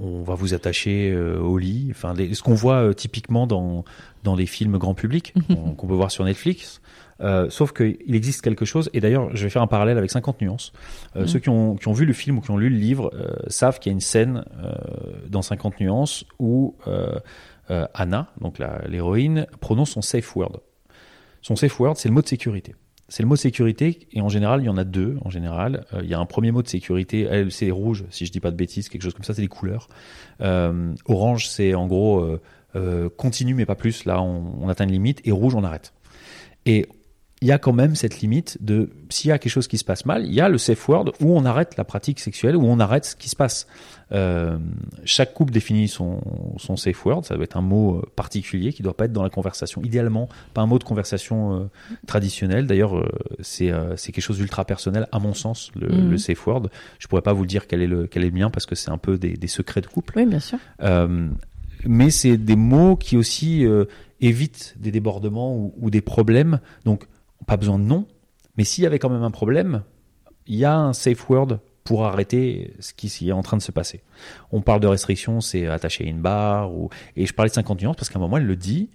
on 0.00 0.22
va 0.22 0.34
vous 0.34 0.54
attacher 0.54 1.16
au 1.16 1.58
lit. 1.58 1.88
Enfin, 1.90 2.14
les- 2.14 2.34
ce 2.34 2.42
qu'on 2.42 2.54
voit 2.54 2.94
typiquement 2.94 3.46
dans 3.48 3.84
dans 4.22 4.36
les 4.36 4.46
films 4.46 4.78
grand 4.78 4.94
public 4.94 5.34
qu'on 5.48 5.72
qu'on 5.74 5.86
peut 5.88 5.94
voir 5.94 6.10
sur 6.12 6.24
Netflix. 6.24 6.80
Euh, 7.20 7.50
sauf 7.50 7.72
qu'il 7.72 8.14
existe 8.14 8.40
quelque 8.42 8.64
chose, 8.64 8.88
et 8.92 9.00
d'ailleurs 9.00 9.34
je 9.36 9.42
vais 9.44 9.50
faire 9.50 9.62
un 9.62 9.66
parallèle 9.66 9.98
avec 9.98 10.10
50 10.10 10.40
nuances. 10.40 10.72
Euh, 11.16 11.20
Mhm. 11.20 11.26
Ceux 11.26 11.38
qui 11.38 11.48
ont, 11.48 11.76
qui 11.76 11.88
ont 11.88 11.92
vu 11.92 12.06
le 12.06 12.12
film 12.12 12.38
ou 12.38 12.40
qui 12.40 12.50
ont 12.50 12.56
lu 12.56 12.70
le 12.70 12.76
livre 12.76 13.10
euh, 13.14 13.34
savent 13.48 13.78
qu'il 13.78 13.90
y 13.90 13.92
a 13.92 13.94
une 13.94 14.00
scène 14.00 14.44
euh, 14.62 14.72
dans 15.28 15.42
50 15.42 15.80
nuances 15.80 16.24
où 16.38 16.76
Anna, 17.94 18.32
donc 18.40 18.58
l'héroïne, 18.88 19.46
prononce 19.60 19.90
son 19.90 20.02
safe 20.02 20.34
word. 20.34 20.60
Son 21.40 21.54
safe 21.54 21.78
word, 21.78 21.96
c'est 21.96 22.08
le 22.08 22.14
mot 22.14 22.20
de 22.22 22.26
sécurité. 22.26 22.74
C'est 23.08 23.22
le 23.22 23.28
mot 23.28 23.36
de 23.36 23.40
sécurité, 23.40 24.08
et 24.12 24.20
en 24.20 24.28
général, 24.28 24.60
il 24.62 24.66
y 24.66 24.68
en 24.68 24.76
a 24.76 24.82
deux. 24.82 25.18
En 25.24 25.30
général, 25.30 25.84
il 26.02 26.08
y 26.08 26.14
a 26.14 26.18
un 26.18 26.26
premier 26.26 26.50
mot 26.50 26.62
de 26.62 26.68
sécurité, 26.68 27.28
elle, 27.30 27.52
c'est 27.52 27.70
rouge, 27.70 28.04
si 28.10 28.26
je 28.26 28.32
dis 28.32 28.40
pas 28.40 28.50
de 28.50 28.56
bêtises, 28.56 28.88
quelque 28.88 29.02
chose 29.02 29.14
comme 29.14 29.24
ça, 29.24 29.34
c'est 29.34 29.42
les 29.42 29.48
couleurs. 29.48 29.88
Orange, 30.40 31.48
c'est 31.48 31.74
en 31.74 31.86
gros 31.86 32.38
continue 33.16 33.54
mais 33.54 33.66
pas 33.66 33.76
plus. 33.76 34.04
Là, 34.04 34.20
on, 34.20 34.52
on 34.60 34.68
atteint 34.68 34.84
une 34.84 34.92
limite, 34.92 35.20
et 35.24 35.30
rouge, 35.30 35.54
on 35.54 35.62
arrête. 35.62 35.92
Et 36.66 36.88
il 37.42 37.48
y 37.48 37.52
a 37.52 37.58
quand 37.58 37.72
même 37.72 37.94
cette 37.94 38.20
limite 38.20 38.58
de 38.60 38.90
s'il 39.08 39.30
y 39.30 39.32
a 39.32 39.38
quelque 39.38 39.52
chose 39.52 39.66
qui 39.66 39.78
se 39.78 39.84
passe 39.84 40.04
mal, 40.04 40.26
il 40.26 40.32
y 40.34 40.42
a 40.42 40.48
le 40.50 40.58
safe 40.58 40.86
word 40.88 41.12
où 41.20 41.34
on 41.34 41.46
arrête 41.46 41.76
la 41.78 41.84
pratique 41.84 42.20
sexuelle, 42.20 42.54
où 42.54 42.66
on 42.66 42.78
arrête 42.80 43.06
ce 43.06 43.16
qui 43.16 43.30
se 43.30 43.36
passe. 43.36 43.66
Euh, 44.12 44.58
chaque 45.04 45.32
couple 45.32 45.50
définit 45.52 45.88
son, 45.88 46.20
son 46.58 46.76
safe 46.76 47.06
word, 47.06 47.24
ça 47.24 47.36
doit 47.36 47.44
être 47.44 47.56
un 47.56 47.62
mot 47.62 47.96
euh, 47.96 48.02
particulier 48.14 48.74
qui 48.74 48.82
doit 48.82 48.94
pas 48.96 49.06
être 49.06 49.12
dans 49.12 49.22
la 49.22 49.30
conversation. 49.30 49.80
Idéalement, 49.82 50.28
pas 50.52 50.60
un 50.60 50.66
mot 50.66 50.78
de 50.78 50.84
conversation 50.84 51.54
euh, 51.54 51.64
traditionnel. 52.06 52.66
D'ailleurs, 52.66 52.98
euh, 52.98 53.08
c'est 53.40 53.72
quelque 54.12 54.20
chose 54.20 54.36
d'ultra 54.36 54.66
personnel 54.66 55.08
à 55.10 55.18
mon 55.18 55.32
sens, 55.32 55.70
le, 55.80 55.88
Mhm. 55.88 56.10
le 56.10 56.18
safe 56.18 56.46
word. 56.46 56.68
Je 56.98 57.06
pourrais 57.06 57.22
pas 57.22 57.32
vous 57.32 57.42
le 57.42 57.48
dire 57.48 57.66
quel 57.66 57.80
est 57.80 57.86
le 57.86 58.06
quel 58.06 58.24
est 58.24 58.30
le 58.30 58.34
mien 58.36 58.50
parce 58.50 58.66
que 58.66 58.74
c'est 58.74 58.90
un 58.90 58.98
peu 58.98 59.16
des, 59.16 59.30
des 59.34 59.48
secrets 59.48 59.80
de 59.80 59.86
couple. 59.86 60.12
Oui, 60.16 60.26
bien 60.26 60.40
sûr. 60.40 60.58
Mais 61.86 62.10
c'est 62.10 62.36
des 62.36 62.56
mots 62.56 62.96
qui 62.96 63.16
aussi 63.16 63.64
évitent 64.20 64.74
des 64.78 64.90
débordements 64.90 65.56
ou, 65.56 65.72
ou 65.80 65.88
des 65.88 66.02
problèmes. 66.02 66.60
Donc, 66.84 67.06
pas 67.50 67.56
besoin 67.56 67.80
de 67.80 67.84
nom. 67.84 68.06
Mais 68.56 68.62
s'il 68.62 68.84
y 68.84 68.86
avait 68.86 69.00
quand 69.00 69.08
même 69.10 69.24
un 69.24 69.32
problème, 69.32 69.82
il 70.46 70.54
y 70.54 70.64
a 70.64 70.76
un 70.76 70.92
safe 70.92 71.28
word 71.28 71.58
pour 71.82 72.06
arrêter 72.06 72.74
ce 72.78 72.94
qui 72.94 73.28
est 73.28 73.32
en 73.32 73.42
train 73.42 73.56
de 73.56 73.62
se 73.62 73.72
passer. 73.72 74.04
On 74.52 74.60
parle 74.60 74.78
de 74.78 74.86
restriction, 74.86 75.40
c'est 75.40 75.66
attaché 75.66 76.04
à 76.04 76.06
une 76.06 76.20
barre. 76.20 76.72
Ou... 76.72 76.90
Et 77.16 77.26
je 77.26 77.34
parlais 77.34 77.48
de 77.48 77.54
50 77.54 77.82
nuances 77.82 77.96
parce 77.96 78.08
qu'à 78.08 78.20
un 78.20 78.22
moment, 78.22 78.36
elle 78.36 78.46
le 78.46 78.54
dit 78.54 78.90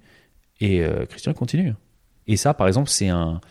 et 0.62 0.82
euh, 0.82 1.06
Christian 1.06 1.34
continue. 1.34 1.74
Et 2.28 2.38
ça, 2.38 2.54
par 2.54 2.68
exemple, 2.68 2.90
c'est 2.90 3.10
un, 3.10 3.42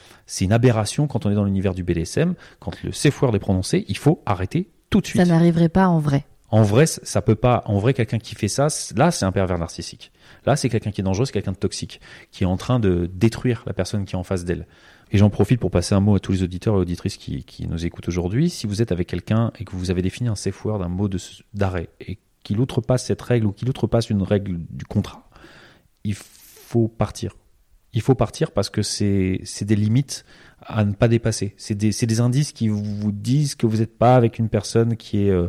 une 0.41 0.53
aberration 0.53 1.07
quand 1.07 1.27
on 1.27 1.31
est 1.31 1.35
dans 1.35 1.45
l'univers 1.45 1.75
du 1.75 1.85
BDSM. 1.85 2.35
Quand 2.59 2.83
le 2.83 2.91
safe 2.91 3.21
word 3.21 3.37
est 3.37 3.41
prononcé, 3.41 3.85
il 3.89 3.99
faut 3.99 4.23
arrêter 4.25 4.71
tout 4.89 5.03
de 5.03 5.07
suite. 5.07 5.21
Ça 5.21 5.29
n'arriverait 5.29 5.69
pas 5.69 5.87
en 5.87 5.99
vrai. 5.99 6.25
En 6.49 6.63
vrai, 6.63 6.87
ça 6.87 7.21
peut 7.21 7.35
pas. 7.35 7.63
En 7.67 7.79
vrai, 7.79 7.93
quelqu'un 7.93 8.19
qui 8.19 8.35
fait 8.37 8.49
ça, 8.49 8.69
là, 8.97 9.11
c'est 9.11 9.27
un 9.27 9.33
pervers 9.33 9.59
narcissique. 9.59 10.13
Là, 10.47 10.57
c'est 10.57 10.69
quelqu'un 10.69 10.91
qui 10.91 11.01
est 11.01 11.05
dangereux, 11.05 11.27
c'est 11.27 11.33
quelqu'un 11.33 11.53
de 11.53 11.57
toxique, 11.57 12.01
qui 12.31 12.45
est 12.45 12.47
en 12.47 12.57
train 12.57 12.81
de 12.81 13.11
détruire 13.13 13.63
la 13.67 13.73
personne 13.73 14.05
qui 14.05 14.15
est 14.15 14.19
en 14.19 14.25
face 14.25 14.45
d'elle. 14.45 14.67
Et 15.11 15.19
j'en 15.19 15.31
profite 15.31 15.61
pour 15.61 15.71
passer 15.71 15.95
un 15.95 16.01
mot 16.01 16.17
à 16.17 16.21
tous 16.21 16.33
les 16.33 16.43
auditeurs 16.43 16.75
et 16.75 16.79
auditrices 16.79 17.17
qui, 17.17 17.67
nous 17.69 17.87
écoutent 17.87 18.09
aujourd'hui. 18.09 18.51
Si 18.51 18.67
vous 18.67 18.83
êtes 18.83 18.93
avec 18.93 19.09
quelqu'un 19.09 19.53
et 19.59 19.65
que 19.65 19.77
vous 19.77 19.91
avez 19.91 20.03
défini 20.03 20.29
un 20.29 20.35
safe 20.35 20.65
word, 20.65 20.83
un 20.83 20.89
mot 20.89 21.09
d'arrêt, 21.53 21.89
et 22.01 22.19
qu'il 22.43 22.61
outrepasse 22.61 23.07
cette 23.07 23.23
règle 23.23 23.47
ou 23.47 23.53
qu'il 23.53 23.69
outrepasse 23.69 24.11
une 24.11 24.23
règle 24.23 24.59
du 24.71 24.85
contrat, 24.85 25.29
il 26.05 26.15
faut 26.15 26.89
partir. 26.89 27.37
Il 27.93 28.03
faut 28.03 28.17
partir 28.17 28.51
parce 28.51 28.71
que 28.71 28.83
c'est 28.83 29.41
des 29.63 29.77
limites 29.77 30.25
à 30.61 30.85
ne 30.85 30.93
pas 30.93 31.09
dépasser. 31.09 31.55
C'est 31.57 31.75
des, 31.75 31.93
c'est 31.93 32.07
des 32.07 32.21
indices 32.21 32.53
qui 32.53 32.69
vous 32.69 33.13
disent 33.13 33.55
que 33.55 33.67
vous 33.67 33.79
n'êtes 33.79 33.97
pas 33.97 34.17
avec 34.17 34.39
une 34.39 34.49
personne 34.49 34.97
qui 34.97 35.27
est 35.27 35.31
euh, 35.31 35.49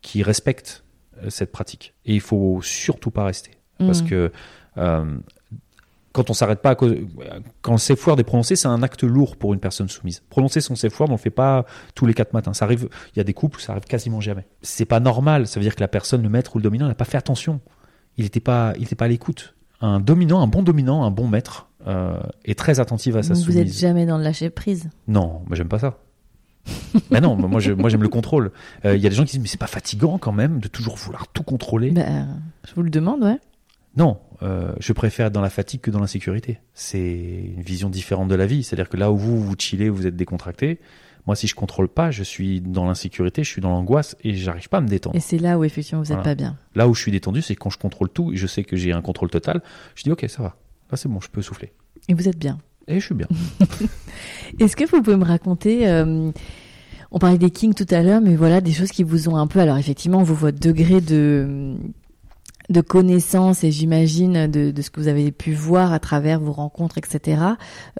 qui 0.00 0.22
respecte 0.22 0.84
euh, 1.22 1.30
cette 1.30 1.52
pratique. 1.52 1.94
Et 2.04 2.14
il 2.14 2.20
faut 2.20 2.60
surtout 2.62 3.10
pas 3.10 3.24
rester. 3.24 3.50
Parce 3.78 4.02
Mhm. 4.02 4.08
que 4.08 4.32
euh, 4.78 5.04
quand 6.12 6.30
on 6.30 6.32
s'arrête 6.34 6.60
pas 6.62 6.70
à 6.70 6.74
cause, 6.76 6.94
quand 7.60 7.72
le 7.72 7.78
safe 7.78 8.06
word 8.06 8.20
est 8.20 8.24
prononcé, 8.24 8.54
c'est 8.54 8.68
un 8.68 8.82
acte 8.84 9.02
lourd 9.02 9.36
pour 9.36 9.52
une 9.52 9.58
personne 9.60 9.88
soumise. 9.88 10.22
Prononcer 10.30 10.60
son 10.60 10.76
safe 10.76 10.98
word, 11.00 11.08
on 11.10 11.14
le 11.14 11.18
fait 11.18 11.30
pas 11.30 11.64
tous 11.96 12.06
les 12.06 12.14
quatre 12.14 12.32
matins. 12.34 12.54
Ça 12.54 12.64
arrive, 12.66 12.88
il 13.14 13.18
y 13.18 13.20
a 13.20 13.24
des 13.24 13.34
couples 13.34 13.60
ça 13.60 13.72
arrive 13.72 13.84
quasiment 13.84 14.20
jamais. 14.20 14.46
C'est 14.62 14.84
pas 14.84 15.00
normal. 15.00 15.46
Ça 15.48 15.58
veut 15.58 15.64
dire 15.64 15.74
que 15.74 15.80
la 15.80 15.88
personne, 15.88 16.22
le 16.22 16.28
maître 16.28 16.54
ou 16.54 16.58
le 16.58 16.62
dominant, 16.62 16.86
n'a 16.86 16.94
pas 16.94 17.04
fait 17.04 17.16
attention. 17.18 17.60
Il 18.16 18.24
était 18.24 18.38
pas, 18.40 18.74
il 18.76 18.84
était 18.84 18.94
pas 18.94 19.06
à 19.06 19.08
l'écoute. 19.08 19.54
Un 19.80 19.98
dominant, 19.98 20.40
un 20.40 20.46
bon 20.46 20.62
dominant, 20.62 21.02
un 21.04 21.10
bon 21.10 21.26
maître, 21.26 21.66
euh, 21.88 22.20
est 22.44 22.56
très 22.56 22.78
attentif 22.78 23.16
à 23.16 23.22
sa 23.24 23.34
vous 23.34 23.40
soumise. 23.40 23.78
jamais 23.80 24.06
dans 24.06 24.16
le 24.16 24.22
lâcher 24.24 24.50
prise. 24.50 24.88
Non, 25.08 25.42
moi 25.46 25.56
j'aime 25.56 25.68
pas 25.68 25.80
ça. 25.80 25.98
Mais 27.10 27.20
non, 27.20 27.34
moi 27.36 27.60
je- 27.60 27.72
moi 27.72 27.90
j'aime 27.90 28.02
le 28.02 28.08
contrôle. 28.08 28.52
Euh, 28.84 28.96
Il 28.96 29.02
y 29.02 29.06
a 29.06 29.10
des 29.10 29.16
gens 29.16 29.24
qui 29.24 29.32
disent 29.32 29.40
mais 29.42 29.48
c'est 29.48 29.58
pas 29.60 29.66
fatigant 29.66 30.16
quand 30.16 30.32
même 30.32 30.60
de 30.60 30.68
toujours 30.68 30.96
vouloir 30.96 31.26
tout 31.28 31.42
contrôler. 31.42 31.90
Ben, 31.90 32.28
je 32.66 32.72
vous 32.74 32.82
le 32.82 32.88
demande, 32.90 33.22
ouais. 33.24 33.38
Non, 33.96 34.18
euh, 34.42 34.72
je 34.80 34.92
préfère 34.92 35.26
être 35.26 35.32
dans 35.32 35.40
la 35.40 35.50
fatigue 35.50 35.80
que 35.80 35.90
dans 35.90 36.00
la 36.00 36.06
sécurité. 36.06 36.58
C'est 36.74 37.52
une 37.56 37.62
vision 37.62 37.88
différente 37.88 38.28
de 38.28 38.34
la 38.34 38.46
vie. 38.46 38.64
C'est-à-dire 38.64 38.88
que 38.88 38.96
là 38.96 39.12
où 39.12 39.16
vous 39.16 39.40
vous 39.40 39.54
chillez, 39.58 39.88
vous 39.88 40.06
êtes 40.06 40.16
décontracté. 40.16 40.80
Moi, 41.26 41.36
si 41.36 41.46
je 41.46 41.54
contrôle 41.54 41.88
pas, 41.88 42.10
je 42.10 42.22
suis 42.22 42.60
dans 42.60 42.84
l'insécurité, 42.86 43.44
je 43.44 43.48
suis 43.50 43.62
dans 43.62 43.70
l'angoisse 43.70 44.14
et 44.22 44.34
j'arrive 44.34 44.68
pas 44.68 44.78
à 44.78 44.80
me 44.82 44.88
détendre. 44.88 45.16
Et 45.16 45.20
c'est 45.20 45.38
là 45.38 45.58
où 45.58 45.64
effectivement 45.64 46.02
vous 46.02 46.08
n'êtes 46.08 46.18
Voilà. 46.18 46.30
pas 46.30 46.34
bien. 46.34 46.56
Là 46.74 46.86
où 46.88 46.94
je 46.94 47.00
suis 47.00 47.12
détendu, 47.12 47.40
c'est 47.40 47.54
quand 47.54 47.70
je 47.70 47.78
contrôle 47.78 48.10
tout 48.10 48.32
et 48.32 48.36
je 48.36 48.46
sais 48.46 48.62
que 48.64 48.76
j'ai 48.76 48.92
un 48.92 49.00
contrôle 49.00 49.30
total. 49.30 49.62
Je 49.94 50.02
dis 50.02 50.10
ok, 50.10 50.26
ça 50.28 50.42
va. 50.42 50.56
Là, 50.90 50.96
c'est 50.98 51.08
bon, 51.08 51.20
je 51.20 51.28
peux 51.30 51.40
souffler. 51.40 51.72
Et 52.08 52.14
vous 52.14 52.28
êtes 52.28 52.38
bien. 52.38 52.58
Et 52.88 53.00
je 53.00 53.06
suis 53.06 53.14
bien. 53.14 53.28
Est-ce 54.60 54.76
que 54.76 54.84
vous 54.84 55.00
pouvez 55.02 55.16
me 55.16 55.24
raconter 55.24 55.88
euh, 55.88 56.30
On 57.10 57.18
parlait 57.18 57.38
des 57.38 57.50
kings 57.50 57.72
tout 57.74 57.86
à 57.90 58.02
l'heure, 58.02 58.20
mais 58.20 58.36
voilà 58.36 58.60
des 58.60 58.72
choses 58.72 58.90
qui 58.90 59.02
vous 59.02 59.28
ont 59.30 59.36
un 59.36 59.46
peu. 59.46 59.60
Alors 59.60 59.78
effectivement, 59.78 60.22
vous 60.22 60.34
votre 60.34 60.58
degré 60.58 61.00
de 61.00 61.76
de 62.70 62.80
connaissance 62.80 63.62
et 63.64 63.70
j'imagine 63.70 64.46
de, 64.46 64.70
de 64.70 64.82
ce 64.82 64.90
que 64.90 65.00
vous 65.00 65.08
avez 65.08 65.30
pu 65.32 65.52
voir 65.52 65.92
à 65.92 65.98
travers 65.98 66.40
vos 66.40 66.52
rencontres, 66.52 66.96
etc. 66.98 67.42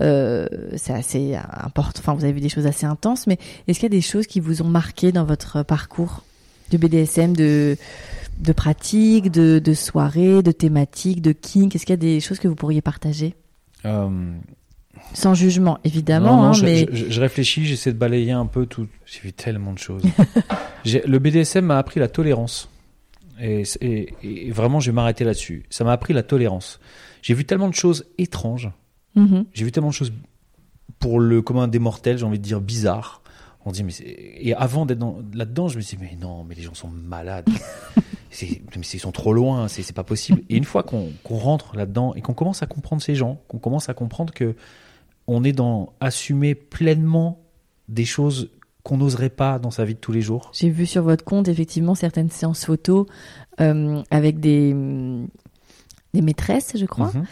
Euh, 0.01 0.47
c'est 0.77 0.93
assez 0.95 1.35
important. 1.35 2.01
Enfin, 2.01 2.15
vous 2.15 2.25
avez 2.25 2.33
vu 2.33 2.41
des 2.41 2.49
choses 2.49 2.67
assez 2.67 2.87
intenses, 2.87 3.27
mais 3.27 3.39
est-ce 3.69 3.79
qu'il 3.81 3.87
y 3.91 3.95
a 3.95 3.97
des 3.97 4.01
choses 4.01 4.27
qui 4.27 4.41
vous 4.41 4.63
ont 4.63 4.69
marqué 4.69 5.13
dans 5.13 5.25
votre 5.25 5.63
parcours 5.63 6.23
de 6.71 6.79
BDSM, 6.79 7.37
de 7.37 7.77
de 8.41 8.53
pratiques, 8.53 9.31
de, 9.31 9.61
de 9.61 9.75
soirées, 9.75 10.43
de 10.43 10.51
thématiques, 10.51 11.23
de 11.23 11.31
kink 11.31 11.77
Est-ce 11.77 11.87
qu'il 11.87 11.93
y 11.93 11.95
a 11.95 11.97
des 11.97 12.19
choses 12.19 12.41
que 12.41 12.49
vous 12.49 12.57
pourriez 12.57 12.81
partager? 12.81 13.37
Euh, 13.85 14.09
Sans 15.13 15.35
jugement, 15.35 15.79
évidemment, 15.85 16.37
Non, 16.37 16.43
non, 16.43 16.49
hein, 16.49 16.53
je, 16.55 16.65
mais 16.65 16.87
je- 16.91 17.11
je 17.11 17.21
réfléchis, 17.21 17.65
j'essaie 17.65 17.93
de 17.93 17.99
balayer 17.99 18.33
un 18.33 18.47
peu 18.47 18.67
tout. 18.67 18.89
J'ai 19.07 19.21
vu 19.21 19.33
tellement 19.33 19.73
de 19.73 19.79
choses. 19.79 20.03
Le 20.85 21.19
BDSM 21.19 21.65
m'a 21.67 21.79
appris 21.79 22.01
la 22.01 22.09
tolérance. 22.09 22.69
Et, 23.41 23.65
c'est- 23.65 23.83
et- 23.83 24.47
et 24.49 24.51
vraiment, 24.51 24.81
je 24.81 24.91
vais 24.91 24.95
m'arrêter 24.95 25.25
là-dessus. 25.25 25.65
Ça 25.71 25.85
m'a 25.85 25.93
appris 25.93 26.13
la 26.15 26.23
tolérance. 26.23 26.81
J'ai 27.23 27.35
vu 27.35 27.45
tellement 27.45 27.69
de 27.69 27.75
choses 27.75 28.05
étranges. 28.19 28.71
Mhm. 29.15 29.47
J'ai 29.53 29.65
vu 29.65 29.73
tellement 29.73 29.89
de 29.91 29.95
choses 29.95 30.13
pour 30.99 31.21
le 31.21 31.43
commun 31.43 31.69
des 31.69 31.79
mortels, 31.79 32.19
j'ai 32.19 32.25
envie 32.25 32.39
de 32.39 32.45
dire 32.45 32.61
bizarre. 32.61 33.23
On 33.67 33.73
dit 33.73 33.83
mais 33.83 33.93
et 34.01 34.53
avant 34.55 34.85
d'être 34.87 34.99
dans- 34.99 35.19
là-dedans, 35.33 35.69
je 35.69 35.77
me 35.79 35.83
dis 35.83 35.97
mais 36.01 36.17
non, 36.21 36.45
mais 36.45 36.55
les 36.55 36.63
gens 36.63 36.75
sont 36.75 36.89
malades. 36.89 37.47
ils 38.43 39.01
sont 39.01 39.13
trop 39.13 39.33
loin, 39.33 39.69
c'est 39.69 39.93
pas 39.95 40.03
possible. 40.05 40.43
Et 40.49 40.57
une 40.57 40.65
fois 40.65 40.83
qu'on 40.83 41.11
qu'on 41.23 41.37
rentre 41.39 41.77
là-dedans 41.77 42.15
et 42.15 42.21
qu'on 42.21 42.35
commence 42.35 42.63
à 42.63 42.67
comprendre 42.67 43.01
ces 43.03 43.15
gens, 43.15 43.41
qu'on 43.49 43.59
commence 43.59 43.89
à 43.89 43.95
comprendre 43.95 44.33
que 44.35 44.55
on 45.27 45.45
est 45.45 45.53
dans 45.53 45.93
assumer 46.01 46.55
pleinement 46.55 47.41
des 47.89 48.05
choses 48.05 48.51
qu'on 48.85 48.99
n'oserait 48.99 49.31
pas 49.31 49.59
dans 49.59 49.71
sa 49.73 49.85
vie 49.85 49.95
de 49.95 49.99
tous 49.99 50.13
les 50.13 50.21
jours. 50.21 50.51
J'ai 50.55 50.69
vu 50.71 50.87
sur 50.87 51.03
votre 51.03 51.25
compte 51.25 51.49
effectivement 51.49 51.95
certaines 51.97 52.31
séances 52.31 52.65
photos 52.67 53.07
euh, 53.61 54.03
avec 54.11 54.39
des, 54.41 54.73
des 56.13 56.23
maîtresses, 56.23 56.73
je 56.77 56.85
crois, 56.87 57.11
Mhm. 57.15 57.25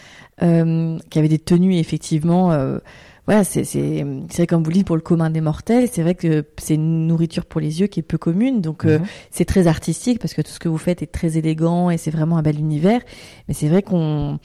euh, 0.42 0.98
qui 1.10 1.18
avaient 1.18 1.28
des 1.28 1.38
tenues 1.38 1.76
effectivement. 1.76 2.52
euh, 2.52 2.78
voilà, 3.26 3.44
c'est 3.44 3.62
c'est 3.62 4.04
c'est 4.30 4.38
vrai 4.38 4.46
comme 4.48 4.64
vous 4.64 4.70
le 4.70 4.74
dites 4.74 4.86
pour 4.86 4.96
le 4.96 5.02
commun 5.02 5.30
des 5.30 5.40
mortels, 5.40 5.88
c'est 5.92 6.02
vrai 6.02 6.16
que 6.16 6.44
c'est 6.58 6.74
une 6.74 7.06
nourriture 7.06 7.44
pour 7.46 7.60
les 7.60 7.80
yeux 7.80 7.86
qui 7.86 8.00
est 8.00 8.02
peu 8.02 8.18
commune, 8.18 8.60
donc 8.60 8.84
euh, 8.84 8.98
Mhm. 8.98 9.04
c'est 9.30 9.44
très 9.44 9.68
artistique 9.68 10.18
parce 10.18 10.34
que 10.34 10.42
tout 10.42 10.50
ce 10.50 10.58
que 10.58 10.68
vous 10.68 10.78
faites 10.78 11.02
est 11.02 11.12
très 11.12 11.36
élégant 11.38 11.88
et 11.90 11.98
c'est 11.98 12.10
vraiment 12.10 12.36
un 12.38 12.42
bel 12.42 12.58
univers. 12.58 13.00
Mais 13.46 13.54
c'est 13.54 13.68
vrai 13.68 13.82
qu'on 13.82 14.40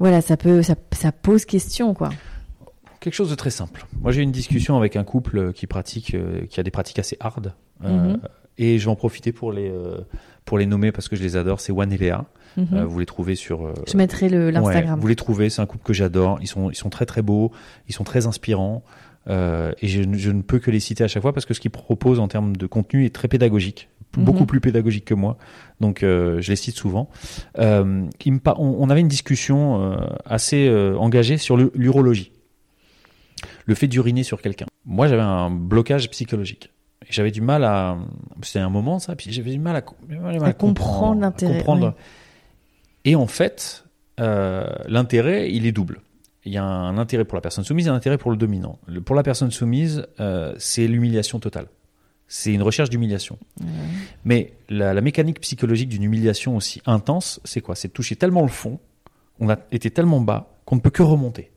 voilà, 0.00 0.22
ça 0.22 0.36
peut 0.36 0.62
ça, 0.62 0.74
ça 0.92 1.12
pose 1.12 1.44
question 1.44 1.94
quoi. 1.94 2.08
Quelque 3.00 3.14
chose 3.14 3.30
de 3.30 3.34
très 3.34 3.50
simple. 3.50 3.86
Moi, 4.02 4.12
j'ai 4.12 4.20
eu 4.20 4.24
une 4.24 4.30
discussion 4.32 4.76
avec 4.76 4.94
un 4.96 5.04
couple 5.04 5.52
qui 5.52 5.66
pratique, 5.66 6.14
euh, 6.14 6.44
qui 6.46 6.60
a 6.60 6.62
des 6.62 6.70
pratiques 6.70 6.98
assez 6.98 7.16
hard, 7.20 7.54
euh, 7.84 7.88
Mhm. 8.12 8.20
et 8.58 8.78
je 8.78 8.84
vais 8.84 8.90
en 8.90 8.96
profiter 8.96 9.32
pour 9.32 9.52
les 9.52 9.70
euh, 9.70 9.98
pour 10.44 10.58
les 10.58 10.66
nommer 10.66 10.92
parce 10.92 11.08
que 11.08 11.16
je 11.16 11.22
les 11.22 11.36
adore. 11.36 11.60
C'est 11.60 11.72
Juan 11.72 11.90
et 11.92 11.96
Léa. 11.98 12.26
Mhm. 12.56 12.66
Euh, 12.74 12.84
vous 12.84 12.98
les 12.98 13.06
trouvez 13.06 13.36
sur. 13.36 13.64
euh, 13.66 13.72
Je 13.90 13.96
mettrai 13.96 14.28
le 14.28 14.50
l'Instagram. 14.50 14.94
ouais, 14.96 15.00
vous 15.00 15.06
les 15.06 15.16
trouvez. 15.16 15.48
C'est 15.50 15.62
un 15.62 15.66
couple 15.66 15.84
que 15.84 15.92
j'adore. 15.92 16.38
Ils 16.42 16.46
sont 16.48 16.70
ils 16.70 16.74
sont 16.76 16.90
très 16.90 17.06
très 17.06 17.22
beaux. 17.22 17.52
Ils 17.88 17.94
sont 17.94 18.04
très 18.04 18.26
inspirants. 18.26 18.82
Euh, 19.28 19.72
et 19.82 19.86
je, 19.86 20.00
ne- 20.02 20.16
je 20.16 20.30
ne 20.30 20.40
peux 20.40 20.58
que 20.58 20.70
les 20.70 20.80
citer 20.80 21.04
à 21.04 21.08
chaque 21.08 21.22
fois 21.22 21.34
parce 21.34 21.44
que 21.46 21.52
ce 21.54 21.60
qu'ils 21.60 21.70
proposent 21.70 22.18
en 22.20 22.26
termes 22.26 22.56
de 22.56 22.66
contenu 22.66 23.04
est 23.04 23.14
très 23.14 23.28
pédagogique, 23.28 23.90
Mhm. 24.16 24.24
beaucoup 24.24 24.46
plus 24.46 24.60
pédagogique 24.60 25.04
que 25.04 25.14
moi. 25.14 25.36
Donc 25.80 26.02
euh, 26.02 26.40
je 26.40 26.50
les 26.50 26.56
cite 26.56 26.74
souvent. 26.76 27.10
Euh, 27.58 28.06
on, 28.26 28.52
on 28.56 28.90
avait 28.90 29.00
une 29.00 29.08
discussion 29.08 29.80
euh, 29.92 29.96
assez 30.24 30.66
euh, 30.68 30.96
engagée 30.96 31.36
sur 31.36 31.56
l'urologie, 31.74 32.32
le 33.70 33.74
fait 33.76 33.86
d'uriner 33.88 34.24
sur 34.24 34.42
quelqu'un. 34.42 34.66
Moi 34.84 35.06
j'avais 35.08 35.22
un 35.22 35.48
blocage 35.50 36.10
psychologique. 36.10 36.70
J'avais 37.08 37.30
du 37.30 37.40
mal 37.40 37.64
à, 37.64 37.96
c'était 38.42 38.58
un 38.58 38.68
moment 38.68 38.98
ça, 38.98 39.16
puis 39.16 39.32
j'avais 39.32 39.52
du 39.52 39.58
mal 39.58 39.76
à, 39.76 39.84
mal 40.38 40.56
comprendre 40.56 41.20
l'intérêt, 41.20 41.58
comprendre. 41.58 41.94
Et 43.04 43.14
en 43.16 43.26
fait, 43.26 43.84
euh, 44.20 44.66
l'intérêt, 44.86 45.50
il 45.52 45.64
est 45.66 45.72
double. 45.72 46.02
Il 46.44 46.52
y 46.52 46.58
a 46.58 46.64
un 46.64 46.98
intérêt 46.98 47.24
pour 47.24 47.36
la 47.36 47.40
personne 47.40 47.64
soumise 47.64 47.86
et 47.86 47.90
un 47.90 47.94
intérêt 47.94 48.18
pour 48.18 48.30
le 48.30 48.36
dominant. 48.36 48.78
Le- 48.86 49.00
pour 49.00 49.14
la 49.16 49.22
personne 49.22 49.50
soumise, 49.50 50.06
euh, 50.20 50.54
c'est 50.58 50.86
l'humiliation 50.86 51.38
totale. 51.38 51.66
C'est 52.28 52.52
une 52.52 52.62
recherche 52.62 52.90
d'humiliation. 52.90 53.38
Mais 54.24 54.52
la, 54.68 54.94
la 54.94 55.00
mécanique 55.00 55.40
psychologique 55.40 55.88
d'une 55.88 56.02
humiliation 56.04 56.56
aussi 56.56 56.82
intense, 56.86 57.40
c'est 57.44 57.60
quoi? 57.60 57.74
C'est 57.74 57.88
toucher 57.88 58.16
tellement 58.16 58.42
le 58.42 58.48
fond, 58.48 58.78
on 59.38 59.48
a 59.48 59.56
été 59.72 59.90
tellement 59.90 60.20
bas 60.20 60.54
qu'on 60.64 60.76
ne 60.76 60.80
peut 60.80 60.90
que 60.90 61.02
remonter. 61.02 61.50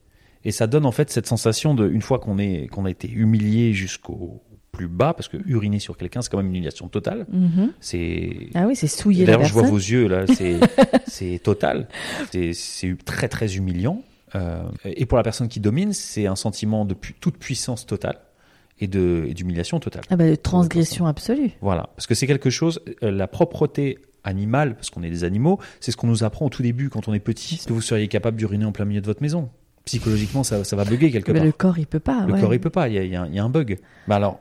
Et 0.44 0.50
ça 0.52 0.66
donne 0.66 0.84
en 0.86 0.92
fait 0.92 1.10
cette 1.10 1.26
sensation 1.26 1.74
de, 1.74 1.88
une 1.88 2.02
fois 2.02 2.18
qu'on 2.18 2.38
est 2.38 2.66
qu'on 2.68 2.84
a 2.84 2.90
été 2.90 3.08
humilié 3.10 3.72
jusqu'au 3.72 4.42
plus 4.72 4.88
bas, 4.88 5.14
parce 5.14 5.28
que 5.28 5.36
uriner 5.46 5.78
sur 5.78 5.96
quelqu'un, 5.96 6.20
c'est 6.20 6.30
quand 6.30 6.36
même 6.38 6.46
une 6.46 6.52
humiliation 6.56 6.88
totale. 6.88 7.26
Mhm. 7.32 7.72
C'est 7.80 8.48
Ah 8.54 8.66
oui, 8.66 8.74
c'est 8.76 8.88
souiller 8.88 9.24
la 9.24 9.34
D'ailleurs, 9.34 9.48
je 9.48 9.52
vois 9.54 9.62
vos 9.62 9.76
yeux 9.76 10.08
là, 10.08 10.26
c'est 10.26 10.58
c'est 11.06 11.38
total, 11.42 11.88
c'est 12.32 12.52
c'est 12.52 12.96
très 13.04 13.28
très 13.28 13.56
humiliant. 13.56 14.02
Euh, 14.34 14.64
et 14.84 15.06
pour 15.06 15.16
la 15.16 15.22
personne 15.22 15.46
qui 15.48 15.60
domine, 15.60 15.92
c'est 15.92 16.26
un 16.26 16.34
sentiment 16.34 16.84
de 16.84 16.94
pu- 16.94 17.14
toute 17.14 17.38
puissance 17.38 17.86
totale 17.86 18.18
et 18.80 18.88
d'humiliation 18.88 19.78
totale. 19.78 20.02
Ah 20.10 20.16
bah, 20.16 20.28
de 20.28 20.34
transgression 20.34 21.06
absolue. 21.06 21.52
Voilà, 21.60 21.90
parce 21.94 22.08
que 22.08 22.16
c'est 22.16 22.26
quelque 22.26 22.50
chose, 22.50 22.80
euh, 23.04 23.12
la 23.12 23.28
propreté 23.28 23.98
animale, 24.24 24.74
parce 24.74 24.90
qu'on 24.90 25.04
est 25.04 25.10
des 25.10 25.22
animaux, 25.22 25.60
c'est 25.78 25.92
ce 25.92 25.96
qu'on 25.96 26.08
nous 26.08 26.24
apprend 26.24 26.46
au 26.46 26.48
tout 26.48 26.62
début 26.64 26.88
quand 26.88 27.06
on 27.06 27.14
est 27.14 27.20
petit. 27.20 27.60
Que 27.64 27.72
vous 27.72 27.80
seriez 27.80 28.08
capable 28.08 28.36
d'uriner 28.36 28.64
en 28.64 28.72
plein 28.72 28.84
milieu 28.86 29.00
de 29.00 29.06
votre 29.06 29.22
maison 29.22 29.50
Psychologiquement, 29.84 30.44
ça, 30.44 30.64
ça 30.64 30.76
va 30.76 30.84
bugger 30.86 31.10
quelque 31.10 31.30
Mais 31.32 31.40
part. 31.40 31.46
le 31.46 31.52
corps, 31.52 31.78
il 31.78 31.86
peut 31.86 32.00
pas. 32.00 32.24
Le 32.26 32.32
ouais. 32.32 32.40
corps, 32.40 32.54
il 32.54 32.60
peut 32.60 32.70
pas. 32.70 32.88
Il 32.88 32.94
y 32.94 32.98
a, 32.98 33.02
il 33.04 33.10
y 33.10 33.16
a 33.16 33.22
un- 33.22 33.26
il 33.26 33.34
y 33.34 33.38
a 33.38 33.44
un 33.44 33.50
bug. 33.50 33.78
Bah 34.08 34.16
alors, 34.16 34.38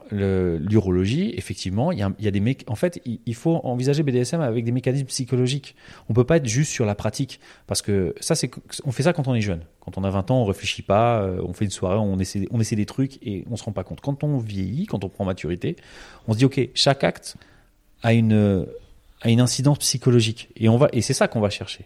l'urologie, 0.59 1.33
effectivement, 1.35 1.91
il 1.91 1.99
y, 1.99 2.01
a, 2.01 2.11
il 2.19 2.25
y 2.25 2.27
a 2.27 2.31
des 2.31 2.39
méc- 2.39 2.63
En 2.67 2.75
fait, 2.75 3.01
il, 3.05 3.19
il 3.25 3.35
faut 3.35 3.59
envisager 3.63 4.03
BDSM 4.03 4.41
avec 4.41 4.63
des 4.63 4.71
mécanismes 4.71 5.05
psychologiques. 5.07 5.75
On 6.09 6.13
peut 6.13 6.23
pas 6.23 6.37
être 6.37 6.47
juste 6.47 6.71
sur 6.71 6.85
la 6.85 6.95
pratique, 6.95 7.39
parce 7.67 7.81
que 7.81 8.15
ça, 8.19 8.35
c'est 8.35 8.49
on 8.85 8.91
fait 8.91 9.03
ça 9.03 9.13
quand 9.13 9.27
on 9.27 9.35
est 9.35 9.41
jeune. 9.41 9.61
Quand 9.81 9.97
on 9.97 10.03
a 10.05 10.09
20 10.09 10.31
ans, 10.31 10.41
on 10.41 10.45
réfléchit 10.45 10.81
pas, 10.81 11.21
euh, 11.21 11.41
on 11.43 11.51
fait 11.53 11.65
une 11.65 11.71
soirée, 11.71 11.97
on 11.97 12.17
essaie, 12.19 12.47
on 12.51 12.59
essaie 12.61 12.75
des 12.77 12.85
trucs 12.85 13.19
et 13.21 13.43
on 13.51 13.57
se 13.57 13.63
rend 13.65 13.73
pas 13.73 13.83
compte. 13.83 13.99
Quand 14.01 14.23
on 14.23 14.37
vieillit, 14.37 14.85
quand 14.85 15.03
on 15.03 15.09
prend 15.09 15.25
maturité, 15.25 15.75
on 16.27 16.33
se 16.33 16.37
dit 16.37 16.45
ok, 16.45 16.69
chaque 16.73 17.03
acte 17.03 17.35
a 18.01 18.13
une 18.13 18.65
a 19.21 19.29
une 19.29 19.39
incidence 19.41 19.79
psychologique 19.79 20.49
et 20.57 20.67
on 20.69 20.77
va 20.77 20.87
et 20.93 21.01
c'est 21.01 21.13
ça 21.13 21.27
qu'on 21.27 21.41
va 21.41 21.49
chercher. 21.49 21.85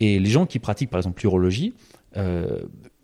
Et 0.00 0.18
les 0.18 0.30
gens 0.30 0.44
qui 0.46 0.58
pratiquent 0.58 0.90
par 0.90 0.98
exemple 0.98 1.20
l'urologie 1.22 1.74
euh, 2.16 2.60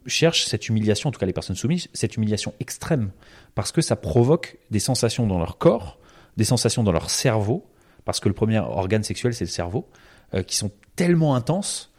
cherchent 0.07 0.45
cette 0.47 0.69
humiliation, 0.69 1.09
en 1.09 1.13
tout 1.13 1.19
cas 1.21 1.27
les 1.27 1.33
personnes 1.33 1.57
soumises, 1.57 1.89
cette 1.93 2.17
humiliation 2.17 2.53
extrême 2.61 3.11
parce 3.55 3.73
que 3.73 3.81
ça 3.81 3.97
provoque 3.97 4.59
des 4.71 4.79
sensations 4.81 5.27
dans 5.27 5.39
leur 5.39 5.59
corps, 5.59 5.99
des 6.37 6.45
sensations 6.45 6.83
dans 6.83 6.93
leur 6.93 7.11
cerveau, 7.11 7.65
parce 8.05 8.21
que 8.21 8.29
le 8.29 8.35
premier 8.35 8.59
organe 8.59 9.03
sexuel 9.03 9.35
c'est 9.35 9.45
le 9.45 9.51
cerveau, 9.51 9.89
euh, 10.35 10.43
qui 10.43 10.57
sont 10.57 10.71
tellement 10.97 11.35
intenses 11.35 11.93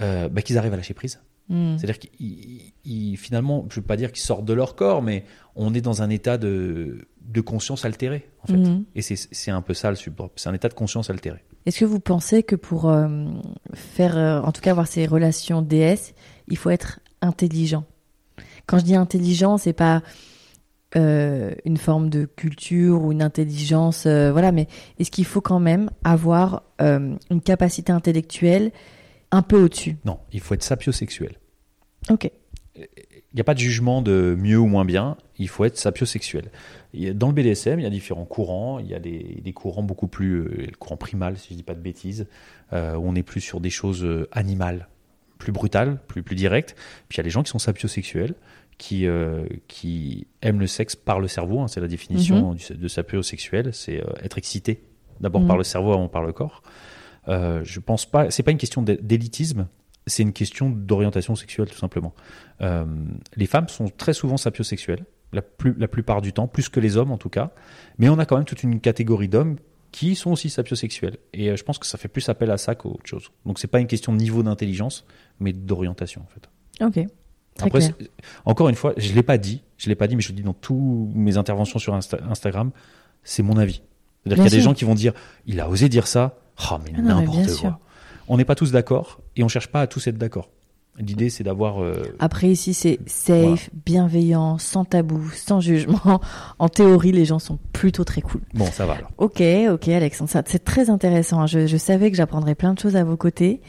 euh, 0.00 0.28
bah, 0.28 0.40
qu'ils 0.42 0.56
arrivent 0.58 0.72
à 0.72 0.76
lâcher 0.76 0.94
prise. 0.94 1.20
Mm. 1.48 1.76
C'est-à-dire 1.76 1.98
qu'ils 1.98 2.72
ils- 2.84 3.16
finalement, 3.16 3.66
je 3.68 3.74
ne 3.78 3.82
veux 3.82 3.86
pas 3.86 3.96
dire 3.96 4.10
qu'ils 4.12 4.22
sortent 4.22 4.44
de 4.44 4.52
leur 4.54 4.74
corps, 4.74 5.02
mais 5.02 5.24
on 5.56 5.74
est 5.74 5.80
dans 5.82 6.00
un 6.00 6.08
état 6.08 6.38
de, 6.38 7.06
de 7.20 7.40
conscience 7.42 7.84
altérée, 7.84 8.28
en 8.42 8.46
fait. 8.46 8.56
Mhm. 8.56 8.84
Et 8.94 9.02
c'est- 9.02 9.50
un 9.50 9.60
peu 9.60 9.74
ça 9.74 9.90
le 9.90 9.96
subdrop, 9.96 10.32
c'est 10.36 10.48
un 10.48 10.54
état 10.54 10.68
de 10.68 10.74
conscience 10.74 11.10
altéré. 11.10 11.42
Est-ce 11.66 11.80
que 11.80 11.84
vous 11.84 12.00
pensez 12.00 12.42
que 12.42 12.56
pour 12.56 12.88
euh, 12.88 13.26
faire, 13.74 14.16
en 14.16 14.50
tout 14.52 14.60
cas 14.62 14.70
avoir 14.70 14.86
ces 14.86 15.04
relations 15.06 15.60
DS, 15.62 16.14
il 16.48 16.56
faut 16.56 16.70
être 16.70 17.00
intelligent 17.22 17.84
Quand 18.66 18.78
je 18.78 18.84
dis 18.84 18.96
intelligent, 18.96 19.56
c'est 19.56 19.72
pas 19.72 20.02
euh, 20.94 21.54
une 21.64 21.78
forme 21.78 22.10
de 22.10 22.26
culture 22.26 23.02
ou 23.02 23.12
une 23.12 23.22
intelligence, 23.22 24.04
euh, 24.04 24.30
voilà, 24.30 24.52
mais 24.52 24.68
est-ce 24.98 25.10
qu'il 25.10 25.24
faut 25.24 25.40
quand 25.40 25.60
même 25.60 25.90
avoir 26.04 26.64
euh, 26.82 27.14
une 27.30 27.40
capacité 27.40 27.92
intellectuelle 27.92 28.72
un 29.30 29.40
peu 29.40 29.62
au-dessus? 29.62 29.96
Non, 30.04 30.18
il 30.32 30.40
faut 30.40 30.52
être 30.52 30.62
sapiosexuel. 30.62 31.36
Ok. 32.10 32.30
Il 32.76 33.34
n'y 33.34 33.40
a 33.40 33.44
pas 33.44 33.54
de 33.54 33.58
jugement 33.58 34.02
de 34.02 34.36
mieux 34.38 34.58
ou 34.58 34.66
moins 34.66 34.84
bien, 34.84 35.16
il 35.38 35.48
faut 35.48 35.64
être 35.64 35.78
sapiosexuel. 35.78 36.50
Dans 37.14 37.28
le 37.28 37.32
BDSM, 37.32 37.80
il 37.80 37.84
y 37.84 37.86
a 37.86 37.90
différents 37.90 38.26
courants. 38.26 38.78
Il 38.78 38.86
y 38.86 38.94
a 38.94 38.98
des, 38.98 39.40
des 39.42 39.52
courants 39.54 39.82
beaucoup 39.82 40.08
plus. 40.08 40.44
le 40.44 40.76
courant 40.78 40.98
primal, 40.98 41.38
si 41.38 41.54
je 41.54 41.54
dis 41.54 41.62
pas 41.62 41.74
de 41.74 41.80
bêtises, 41.80 42.26
où 42.72 42.76
on 42.76 43.14
est 43.14 43.22
plus 43.22 43.40
sur 43.40 43.60
des 43.60 43.70
choses 43.70 44.06
animales, 44.32 44.88
plus 45.42 45.52
brutales, 45.52 45.98
plus, 46.08 46.22
plus 46.22 46.36
directes. 46.36 46.74
Puis 47.08 47.16
il 47.16 47.18
y 47.18 47.20
a 47.20 47.24
des 47.24 47.30
gens 47.30 47.42
qui 47.42 47.50
sont 47.50 47.58
sapiosexuels, 47.58 48.34
qui, 48.78 49.06
euh, 49.06 49.44
qui 49.68 50.26
aiment 50.40 50.60
le 50.60 50.66
sexe 50.66 50.96
par 50.96 51.20
le 51.20 51.28
cerveau. 51.28 51.60
hein, 51.60 51.68
c'est 51.68 51.80
la 51.80 51.88
définition 51.88 52.54
du- 52.54 52.74
de 52.74 52.88
sapiosexuel 52.88 53.72
c'est 53.74 54.00
euh, 54.00 54.12
être 54.22 54.38
excité 54.38 54.82
d'abord 55.20 55.42
Mhm. 55.42 55.48
par 55.48 55.56
le 55.58 55.64
cerveau 55.64 55.92
avant 55.92 56.08
par 56.08 56.22
le 56.22 56.32
corps. 56.32 56.62
Euh, 57.28 57.60
je 57.64 57.78
pense 57.80 58.06
pas. 58.06 58.30
C'est 58.30 58.42
pas 58.42 58.50
une 58.50 58.58
question 58.58 58.82
d'é- 58.82 58.96
d'élitisme. 59.00 59.68
C'est 60.08 60.22
une 60.24 60.32
question 60.32 60.68
d'orientation 60.70 61.36
sexuelle 61.36 61.68
tout 61.70 61.78
simplement. 61.78 62.12
Euh, 62.60 62.84
les 63.36 63.46
femmes 63.46 63.68
sont 63.68 63.86
très 63.88 64.14
souvent 64.14 64.36
sapiosexuelles, 64.36 65.04
la, 65.32 65.42
plus, 65.42 65.74
la 65.78 65.86
plupart 65.86 66.20
du 66.22 66.32
temps, 66.32 66.48
plus 66.48 66.68
que 66.68 66.80
les 66.80 66.96
hommes 66.96 67.12
en 67.12 67.18
tout 67.18 67.28
cas. 67.28 67.52
Mais 67.98 68.08
on 68.08 68.18
a 68.18 68.26
quand 68.26 68.36
même 68.36 68.44
toute 68.44 68.64
une 68.64 68.80
catégorie 68.80 69.28
d'hommes 69.28 69.58
qui 69.92 70.16
sont 70.16 70.30
aussi 70.32 70.50
sapiosexuels. 70.50 71.18
Et 71.32 71.50
euh, 71.50 71.56
je 71.56 71.62
pense 71.62 71.78
que 71.78 71.86
ça 71.86 71.98
fait 71.98 72.08
plus 72.08 72.28
appel 72.28 72.50
à 72.50 72.56
ça 72.58 72.74
qu'autre 72.74 73.04
chose. 73.06 73.30
Donc 73.46 73.58
c'est 73.58 73.68
pas 73.68 73.78
une 73.78 73.86
question 73.86 74.12
de 74.12 74.18
niveau 74.18 74.42
d'intelligence, 74.42 75.04
mais 75.38 75.52
d'orientation 75.52 76.22
en 76.22 76.26
fait. 76.26 76.84
Ok. 76.84 77.06
Très 77.54 77.66
Après, 77.66 77.80
clair. 77.80 78.08
encore 78.46 78.70
une 78.70 78.74
fois, 78.74 78.94
je 78.96 79.12
l'ai 79.12 79.22
pas 79.22 79.36
dit, 79.36 79.62
je 79.76 79.88
l'ai 79.90 79.94
pas 79.94 80.06
dit, 80.06 80.16
mais 80.16 80.22
je 80.22 80.30
le 80.30 80.34
dis 80.36 80.42
dans 80.42 80.54
toutes 80.54 80.80
mes 81.14 81.36
interventions 81.36 81.78
sur 81.78 81.94
Insta- 81.94 82.22
Instagram, 82.28 82.70
c'est 83.22 83.42
mon 83.42 83.58
avis. 83.58 83.82
C'est-à-dire 84.24 84.42
qu'il 84.44 84.52
y 84.52 84.54
a 84.56 84.58
des 84.58 84.62
gens 84.64 84.72
qui 84.72 84.84
vont 84.86 84.94
dire, 84.94 85.12
il 85.46 85.60
a 85.60 85.68
osé 85.68 85.90
dire 85.90 86.06
ça, 86.06 86.38
oh 86.70 86.76
mais 86.82 86.92
Ah 86.96 87.02
n'importe 87.02 87.50
sûr. 87.50 87.60
quoi. 87.60 87.80
On 88.28 88.38
n'est 88.38 88.46
pas 88.46 88.54
tous 88.54 88.72
d'accord 88.72 89.20
et 89.36 89.42
on 89.44 89.48
cherche 89.48 89.66
pas 89.68 89.82
à 89.82 89.86
tous 89.86 90.06
être 90.06 90.16
d'accord. 90.16 90.48
L'idée 90.98 91.30
c'est 91.30 91.42
d'avoir 91.42 91.82
euh, 91.82 92.02
Après 92.18 92.48
ici 92.48 92.74
c'est 92.74 92.98
safe, 93.06 93.38
Voilà. 93.38 93.56
bienveillant, 93.86 94.58
sans 94.58 94.84
tabou, 94.84 95.22
sans 95.34 95.58
jugement. 95.60 96.20
En 96.58 96.68
théorie, 96.68 97.12
les 97.12 97.24
gens 97.24 97.38
sont 97.38 97.58
plutôt 97.72 98.04
très 98.04 98.20
cool. 98.20 98.42
bon, 98.54 98.66
ça 98.66 98.84
va 98.84 98.94
alors. 98.94 99.10
Ok, 99.18 99.42
ok, 99.70 99.88
Alexandre, 99.88 100.30
c'est 100.46 100.64
très 100.64 100.90
intéressant. 100.90 101.40
hein. 101.40 101.46
Je, 101.46 101.66
je 101.66 101.76
savais 101.78 102.10
que 102.10 102.16
j'apprendrais 102.16 102.54
plein 102.54 102.74
de 102.74 102.78
choses 102.78 102.94
à 102.96 103.04
vos 103.04 103.16
côtés, 103.16 103.62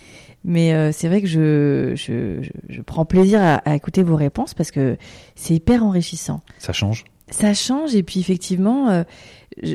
mais 0.44 0.74
euh, 0.74 0.92
c'est 0.92 1.08
vrai 1.08 1.22
que 1.22 1.28
je, 1.28 1.94
je, 1.96 2.82
prends 2.82 3.06
plaisir 3.06 3.42
à, 3.42 3.56
à 3.56 3.74
écouter 3.76 4.04
vos 4.04 4.18
réponses 4.18 4.54
parce 4.54 4.72
que 4.72 4.98
c'est 5.36 5.54
hyper 5.56 5.84
enrichissant. 5.86 6.42
Ça 6.60 6.74
change. 6.74 7.06
Ça 7.30 7.54
change 7.54 7.96
et 7.96 8.04
puis 8.04 8.20
effectivement, 8.20 8.90
euh, 8.90 9.04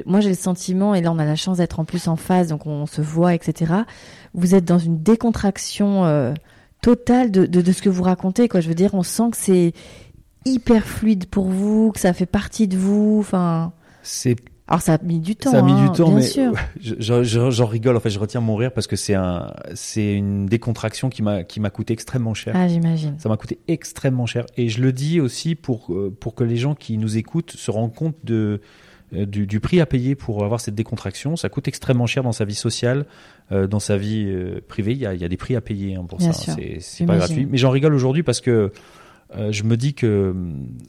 moi 0.05 0.21
j'ai 0.21 0.29
le 0.29 0.35
sentiment 0.35 0.95
et 0.95 1.01
là 1.01 1.11
on 1.11 1.19
a 1.19 1.25
la 1.25 1.35
chance 1.35 1.57
d'être 1.57 1.81
en 1.81 1.87
plus 1.87 2.07
en 2.09 2.17
phase, 2.17 2.49
donc 2.49 2.67
on 2.67 2.85
se 2.85 3.01
voit, 3.01 3.33
etc. 3.35 3.73
Vous 4.35 4.55
êtes 4.55 4.67
dans 4.67 4.79
une 4.79 5.03
décontraction 5.03 6.35
totale 6.83 7.31
de, 7.31 7.47
de, 7.47 7.61
de 7.61 7.73
ce 7.73 7.83
que 7.83 7.89
vous 7.89 8.03
racontez, 8.03 8.49
quoi. 8.49 8.61
Je 8.61 8.69
veux 8.69 8.75
dire, 8.75 8.95
on 8.95 9.03
sent 9.03 9.31
que 9.33 9.37
c'est 9.37 9.73
hyper 10.45 10.85
fluide 10.85 11.27
pour 11.27 11.47
vous, 11.47 11.93
que 11.93 12.01
ça 12.01 12.13
fait 12.13 12.27
partie 12.27 12.69
de 12.69 12.77
vous. 12.77 13.19
Enfin, 13.21 13.73
C'est 14.03 14.37
alors 14.71 14.83
ça 14.83 14.95
a 14.95 14.99
mis 15.03 15.19
du 15.19 15.35
temps. 15.35 15.51
Ça 15.51 15.61
a 15.61 15.63
mis 15.63 15.73
hein, 15.73 15.87
du 15.87 15.97
temps, 15.97 16.09
bien 16.09 16.17
mais 16.17 16.23
sûr. 16.23 16.53
je- 16.81 16.95
je- 17.01 17.51
j'en 17.51 17.67
rigole. 17.67 17.97
En 17.97 18.01
fait, 18.01 18.11
je 18.11 18.19
retiens 18.19 18.41
mon 18.43 18.55
rire 18.55 18.71
parce 18.73 18.87
que 18.87 18.97
c'est 18.97 19.15
un, 19.15 19.55
c'est 19.75 20.13
une 20.15 20.45
décontraction 20.45 21.09
qui 21.09 21.23
m'a, 21.23 21.43
qui 21.43 21.59
m'a 21.59 21.71
coûté 21.71 21.95
extrêmement 21.95 22.35
cher. 22.35 22.53
Ah, 22.55 22.69
j'imagine. 22.69 23.15
Ça 23.19 23.31
m'a 23.31 23.39
coûté 23.39 23.59
extrêmement 23.67 24.27
cher. 24.27 24.45
Et 24.59 24.69
je 24.69 24.83
le 24.83 24.93
dis 24.93 25.21
aussi 25.23 25.55
pour, 25.55 25.95
euh, 25.95 26.15
pour 26.21 26.35
que 26.35 26.45
les 26.45 26.57
gens 26.59 26.75
qui 26.75 26.99
nous 26.99 27.17
écoutent 27.17 27.53
se 27.53 27.71
rendent 27.71 27.95
compte 27.95 28.17
de, 28.25 28.61
du, 29.13 29.47
du 29.47 29.61
prix 29.61 29.81
à 29.81 29.87
payer 29.87 30.15
pour 30.15 30.45
avoir 30.45 30.61
cette 30.61 30.75
décontraction. 30.75 31.37
Ça 31.37 31.49
coûte 31.49 31.69
extrêmement 31.69 32.07
cher 32.07 32.23
dans 32.23 32.33
sa 32.33 32.45
vie 32.45 32.55
sociale, 32.55 33.07
euh, 33.53 33.67
dans 33.67 33.81
sa 33.81 33.97
vie 33.97 34.25
euh, 34.27 34.61
privée. 34.67 34.93
Il 34.93 34.99
y 34.99 35.07
a, 35.07 35.15
il 35.15 35.21
y 35.21 35.25
a 35.25 35.29
des 35.29 35.37
prix 35.37 35.57
à 35.57 35.61
payer 35.61 35.95
hein, 35.95 36.05
pour 36.09 36.19
Bien 36.19 36.33
ça. 36.33 36.57
C'est, 36.81 37.07
pas 37.07 37.17
gratuit. 37.17 37.47
Mais 37.51 37.59
j'en 37.59 37.71
rigole 37.71 37.95
aujourd'hui 37.95 38.23
parce 38.23 38.41
que 38.41 38.73
euh, 39.37 39.53
je 39.53 39.63
me 39.63 39.77
dis 39.77 39.93
que 39.93 40.35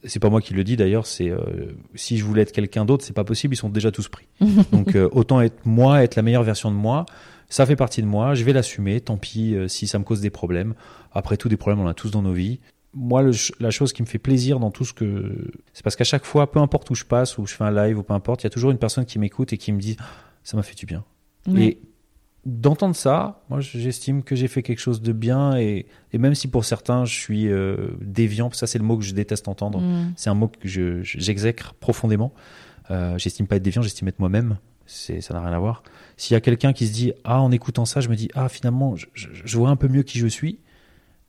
c'est 0.05 0.19
pas 0.19 0.29
moi 0.29 0.41
qui 0.41 0.53
le 0.53 0.63
dis 0.63 0.77
d'ailleurs. 0.77 1.05
C'est 1.05 1.29
euh, 1.29 1.39
si 1.95 2.17
je 2.17 2.23
voulais 2.23 2.43
être 2.43 2.51
quelqu'un 2.51 2.85
d'autre, 2.85 3.03
c'est 3.03 3.13
pas 3.13 3.23
possible. 3.23 3.53
Ils 3.53 3.57
sont 3.57 3.69
déjà 3.69 3.91
tous 3.91 4.07
pris. 4.07 4.27
Donc 4.71 4.95
euh, 4.95 5.09
autant 5.11 5.41
être 5.41 5.65
moi, 5.65 6.03
être 6.03 6.15
la 6.15 6.21
meilleure 6.21 6.43
version 6.43 6.71
de 6.71 6.75
moi. 6.75 7.05
Ça 7.49 7.65
fait 7.65 7.75
partie 7.75 8.01
de 8.01 8.07
moi. 8.07 8.35
Je 8.35 8.43
vais 8.43 8.53
l'assumer. 8.53 9.01
Tant 9.01 9.17
pis 9.17 9.55
euh, 9.55 9.67
si 9.67 9.87
ça 9.87 9.99
me 9.99 10.03
cause 10.03 10.21
des 10.21 10.29
problèmes. 10.29 10.73
Après 11.11 11.37
tout, 11.37 11.49
des 11.49 11.57
problèmes, 11.57 11.79
on 11.81 11.85
en 11.85 11.89
a 11.89 11.93
tous 11.93 12.11
dans 12.11 12.21
nos 12.21 12.33
vies. 12.33 12.59
Moi, 12.93 13.21
le 13.21 13.31
la 13.59 13.69
chose 13.69 13.93
qui 13.93 14.01
me 14.01 14.07
fait 14.07 14.17
plaisir 14.17 14.59
dans 14.59 14.71
tout 14.71 14.83
ce 14.85 14.93
que, 14.93 15.51
c'est 15.73 15.83
parce 15.83 15.95
qu'à 15.95 16.03
chaque 16.03 16.25
fois, 16.25 16.51
peu 16.51 16.59
importe 16.59 16.89
où 16.89 16.95
je 16.95 17.05
passe, 17.05 17.37
où 17.37 17.45
je 17.45 17.53
fais 17.53 17.63
un 17.63 17.71
live 17.71 17.99
ou 17.99 18.03
peu 18.03 18.13
importe, 18.13 18.41
il 18.41 18.45
y 18.45 18.47
a 18.47 18.49
toujours 18.49 18.71
une 18.71 18.79
personne 18.79 19.05
qui 19.05 19.19
m'écoute 19.19 19.53
et 19.53 19.57
qui 19.57 19.71
me 19.71 19.79
dit, 19.79 19.95
ça 20.43 20.57
m'a 20.57 20.63
fait 20.63 20.75
du 20.75 20.85
bien. 20.87 21.03
Et 21.55 21.79
d'entendre 22.45 22.95
ça, 22.95 23.43
moi, 23.49 23.59
j'estime 23.59 24.23
que 24.23 24.35
j'ai 24.35 24.47
fait 24.47 24.63
quelque 24.63 24.79
chose 24.79 25.01
de 25.01 25.11
bien 25.13 25.57
et, 25.57 25.85
et 26.13 26.17
même 26.17 26.33
si 26.33 26.47
pour 26.47 26.65
certains, 26.65 27.05
je 27.05 27.13
suis 27.13 27.47
euh, 27.47 27.89
déviant, 28.01 28.49
ça 28.51 28.65
c'est 28.65 28.79
le 28.79 28.85
mot 28.85 28.97
que 28.97 29.03
je 29.03 29.13
déteste 29.13 29.47
entendre. 29.47 29.81
Mm. 29.81 30.13
C'est 30.15 30.29
un 30.29 30.33
mot 30.35 30.47
que 30.47 30.67
je- 30.67 31.03
je- 31.03 31.19
j'exècre 31.19 31.73
profondément. 31.75 32.33
Euh, 32.91 33.17
j'estime 33.19 33.45
pas 33.45 33.57
être 33.57 33.63
déviant, 33.63 33.81
j'estime 33.83 34.07
être 34.07 34.19
moi-même. 34.19 34.57
Ça 34.87 35.13
n'a 35.33 35.41
rien 35.41 35.51
à 35.53 35.59
voir. 35.59 35.83
S'il 36.17 36.33
y 36.33 36.37
a 36.37 36.41
quelqu'un 36.41 36.73
qui 36.73 36.87
se 36.87 36.93
dit 36.93 37.13
ah 37.23 37.39
en 37.41 37.51
écoutant 37.51 37.85
ça, 37.85 38.01
je 38.01 38.09
me 38.09 38.15
dis 38.15 38.29
ah 38.33 38.49
finalement 38.49 38.95
je, 38.95 39.05
je- 39.13 39.27
je 39.45 39.57
vois 39.57 39.69
un 39.69 39.75
peu 39.75 39.87
mieux 39.87 40.01
qui 40.01 40.17
je 40.17 40.25
suis. 40.25 40.57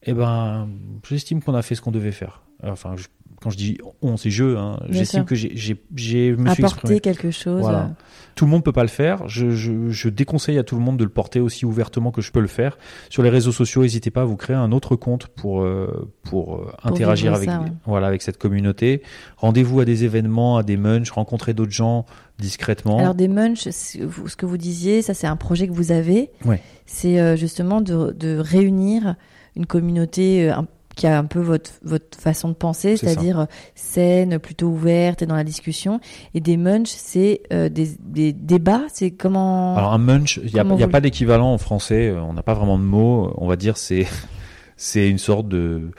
Eh 0.05 0.13
ben, 0.15 0.69
j'estime 1.09 1.43
qu'on 1.43 1.55
a 1.55 1.63
fait 1.63 1.75
ce 1.75 1.81
qu'on 1.83 1.91
devait 1.91 2.13
faire. 2.13 2.43
Enfin, 2.63 2.95
je- 2.97 3.07
quand 3.43 3.49
je 3.49 3.57
dis 3.57 3.79
on, 4.03 4.19
c'est 4.19 4.31
je. 4.31 4.55
Hein, 4.57 4.79
j'estime 4.91 5.25
que 5.25 5.35
j'ai, 5.35 5.53
j'ai, 5.57 5.83
j'ai 5.95 6.37
me 6.37 6.51
suis 6.53 6.63
exprimé. 6.63 7.01
Quelque 7.01 7.31
chose. 7.31 7.61
Voilà. 7.63 7.85
euh, 7.85 7.89
Tout 8.35 8.45
le 8.45 8.51
monde 8.51 8.63
peut 8.63 8.73
pas 8.73 8.83
le 8.83 8.89
faire. 8.89 9.27
Je, 9.29 9.51
je, 9.51 9.89
je 9.89 10.09
déconseille 10.11 10.59
à 10.59 10.63
tout 10.63 10.75
le 10.77 10.83
monde 10.83 10.99
de 10.99 11.05
le 11.05 11.11
porter 11.11 11.41
aussi 11.41 11.65
ouvertement 11.65 12.11
que 12.11 12.21
je 12.21 12.33
peux 12.33 12.41
le 12.41 12.49
faire. 12.49 12.77
Sur 13.09 13.23
les 13.23 13.31
réseaux 13.31 13.53
sociaux, 13.53 13.81
n'hésitez 13.81 14.11
pas 14.11 14.23
à 14.23 14.25
vous 14.27 14.37
créer 14.37 14.57
un 14.57 14.73
autre 14.73 14.95
compte 14.95 15.27
pour 15.29 15.63
euh, 15.63 16.11
pour, 16.23 16.57
euh, 16.57 16.71
interagir 16.85 17.33
vivre 17.33 17.37
avec 17.37 17.49
ça, 17.49 17.61
ouais. 17.61 17.73
voilà 17.87 18.09
avec 18.09 18.21
cette 18.21 18.37
communauté. 18.37 19.01
Rendez-vous 19.39 19.81
à 19.81 19.87
des 19.87 20.05
événements, 20.05 20.59
à 20.59 20.63
des 20.63 20.77
munchs, 20.77 21.11
rencontrer 21.11 21.55
d'autres 21.55 21.73
gens 21.73 22.05
discrètement. 22.39 22.99
Alors 22.99 23.15
des 23.15 23.29
munchs, 23.29 23.69
ce 23.71 24.37
que 24.37 24.45
vous 24.47 24.59
disiez, 24.59 25.01
ça 25.01 25.15
c'est 25.15 25.27
un 25.27 25.37
projet 25.37 25.67
que 25.67 25.73
vous 25.73 25.93
avez. 25.93 26.31
Ouais. 26.45 26.61
C'est 26.85 27.19
euh, 27.19 27.37
justement 27.37 27.81
de, 27.81 28.13
de 28.13 28.37
réunir 28.37 29.15
une 29.57 29.67
communauté 29.67 30.51
euh, 30.51 30.55
un- 30.57 30.67
qui 30.97 31.07
a 31.07 31.17
un 31.19 31.25
peu 31.25 31.39
votre, 31.41 31.71
votre 31.83 32.19
façon 32.19 32.49
de 32.49 32.55
penser, 32.55 32.97
c'est-à-dire 32.97 33.41
euh, 33.41 33.45
saine, 33.75 34.39
plutôt 34.39 34.67
ouverte 34.67 35.23
et 35.23 35.27
dans 35.27 35.37
la 35.37 35.45
discussion. 35.45 36.01
Et 36.35 36.41
des 36.41 36.57
munchs, 36.57 36.89
c'est 36.89 37.43
euh, 37.53 37.69
des, 37.69 37.91
des 38.01 38.33
débats, 38.33 38.83
c'est 38.93 39.13
comment... 39.13 39.77
Alors 39.77 39.93
un 39.95 39.99
munch, 39.99 40.39
il 40.45 40.53
n'y 40.53 40.61
a, 40.61 40.65
y 40.65 40.83
a 40.83 40.89
pas 40.89 40.99
le- 40.99 41.03
d'équivalent 41.03 41.53
en 41.55 41.59
français. 41.59 42.11
On 42.13 42.33
n'a 42.35 42.43
pas 42.43 42.55
vraiment 42.55 42.77
de 42.77 42.83
mot. 42.83 43.33
On 43.39 43.47
va 43.47 43.57
dire 43.57 43.77
c'est 43.77 44.07
c'est 44.77 45.09
une 45.09 45.19
sorte 45.19 45.49
de 45.49 45.91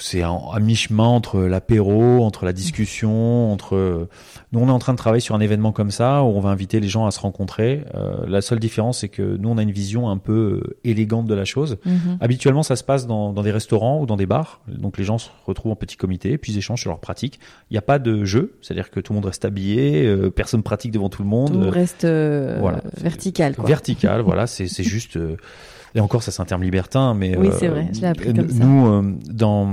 c'est 0.00 0.22
à 0.22 0.58
mi-chemin 0.60 1.06
entre 1.06 1.40
l'apéro, 1.40 2.24
entre 2.24 2.44
la 2.44 2.52
discussion, 2.52 3.52
entre. 3.52 4.08
Nous, 4.52 4.60
on 4.60 4.68
est 4.68 4.72
en 4.72 4.78
train 4.78 4.92
de 4.92 4.98
travailler 4.98 5.20
sur 5.20 5.34
un 5.34 5.40
événement 5.40 5.72
comme 5.72 5.90
ça 5.90 6.22
où 6.22 6.28
on 6.28 6.40
va 6.40 6.50
inviter 6.50 6.80
les 6.80 6.88
gens 6.88 7.06
à 7.06 7.10
se 7.10 7.20
rencontrer. 7.20 7.84
Euh, 7.94 8.26
la 8.26 8.40
seule 8.40 8.58
différence, 8.58 9.00
c'est 9.00 9.08
que 9.08 9.36
nous, 9.36 9.48
on 9.48 9.58
a 9.58 9.62
une 9.62 9.72
vision 9.72 10.08
un 10.08 10.16
peu 10.16 10.62
euh, 10.64 10.76
élégante 10.84 11.26
de 11.26 11.34
la 11.34 11.44
chose. 11.44 11.76
Mhm. 11.84 12.18
Habituellement, 12.20 12.62
ça 12.62 12.76
se 12.76 12.84
passe 12.84 13.06
dans, 13.06 13.32
dans 13.32 13.42
des 13.42 13.50
restaurants 13.50 14.00
ou 14.00 14.06
dans 14.06 14.16
des 14.16 14.26
bars. 14.26 14.60
Donc, 14.66 14.96
les 14.96 15.04
gens 15.04 15.18
se 15.18 15.28
retrouvent 15.44 15.72
en 15.72 15.76
petit 15.76 15.96
comité, 15.96 16.38
puis 16.38 16.52
ils 16.52 16.58
échangent 16.58 16.80
sur 16.80 16.90
leurs 16.90 17.00
pratiques. 17.00 17.40
Il 17.70 17.74
n'y 17.74 17.78
a 17.78 17.82
pas 17.82 17.98
de 17.98 18.24
jeu, 18.24 18.54
c'est-à-dire 18.62 18.90
que 18.90 19.00
tout 19.00 19.12
le 19.12 19.16
monde 19.16 19.26
reste 19.26 19.44
habillé, 19.44 20.06
euh, 20.06 20.30
personne 20.30 20.62
pratique 20.62 20.92
devant 20.92 21.08
tout 21.08 21.22
le 21.22 21.28
monde. 21.28 21.64
Tout 21.64 21.70
reste 21.70 22.04
euh, 22.04 22.56
voilà. 22.60 22.80
vertical. 22.96 23.54
Quoi. 23.54 23.66
Vertical, 23.66 24.22
voilà, 24.22 24.46
c'est 24.46 24.68
c'est 24.68 24.82
juste. 24.84 25.18
Euh, 25.94 25.98
et 25.98 26.00
encore, 26.00 26.22
ça 26.22 26.30
c'est 26.30 26.42
un 26.42 26.46
terme 26.46 26.62
libertin, 26.62 27.14
mais 27.14 27.36
Oui, 27.36 27.48
euh, 27.48 27.56
c'est 27.58 27.68
vrai, 27.68 27.88
je 27.92 28.00
l'ai 28.00 28.06
appris 28.06 28.28
euh, 28.30 28.32
comme 28.34 28.48
ça. 28.50 28.64
nous, 28.64 28.86
euh, 28.86 29.14
dans 29.30 29.68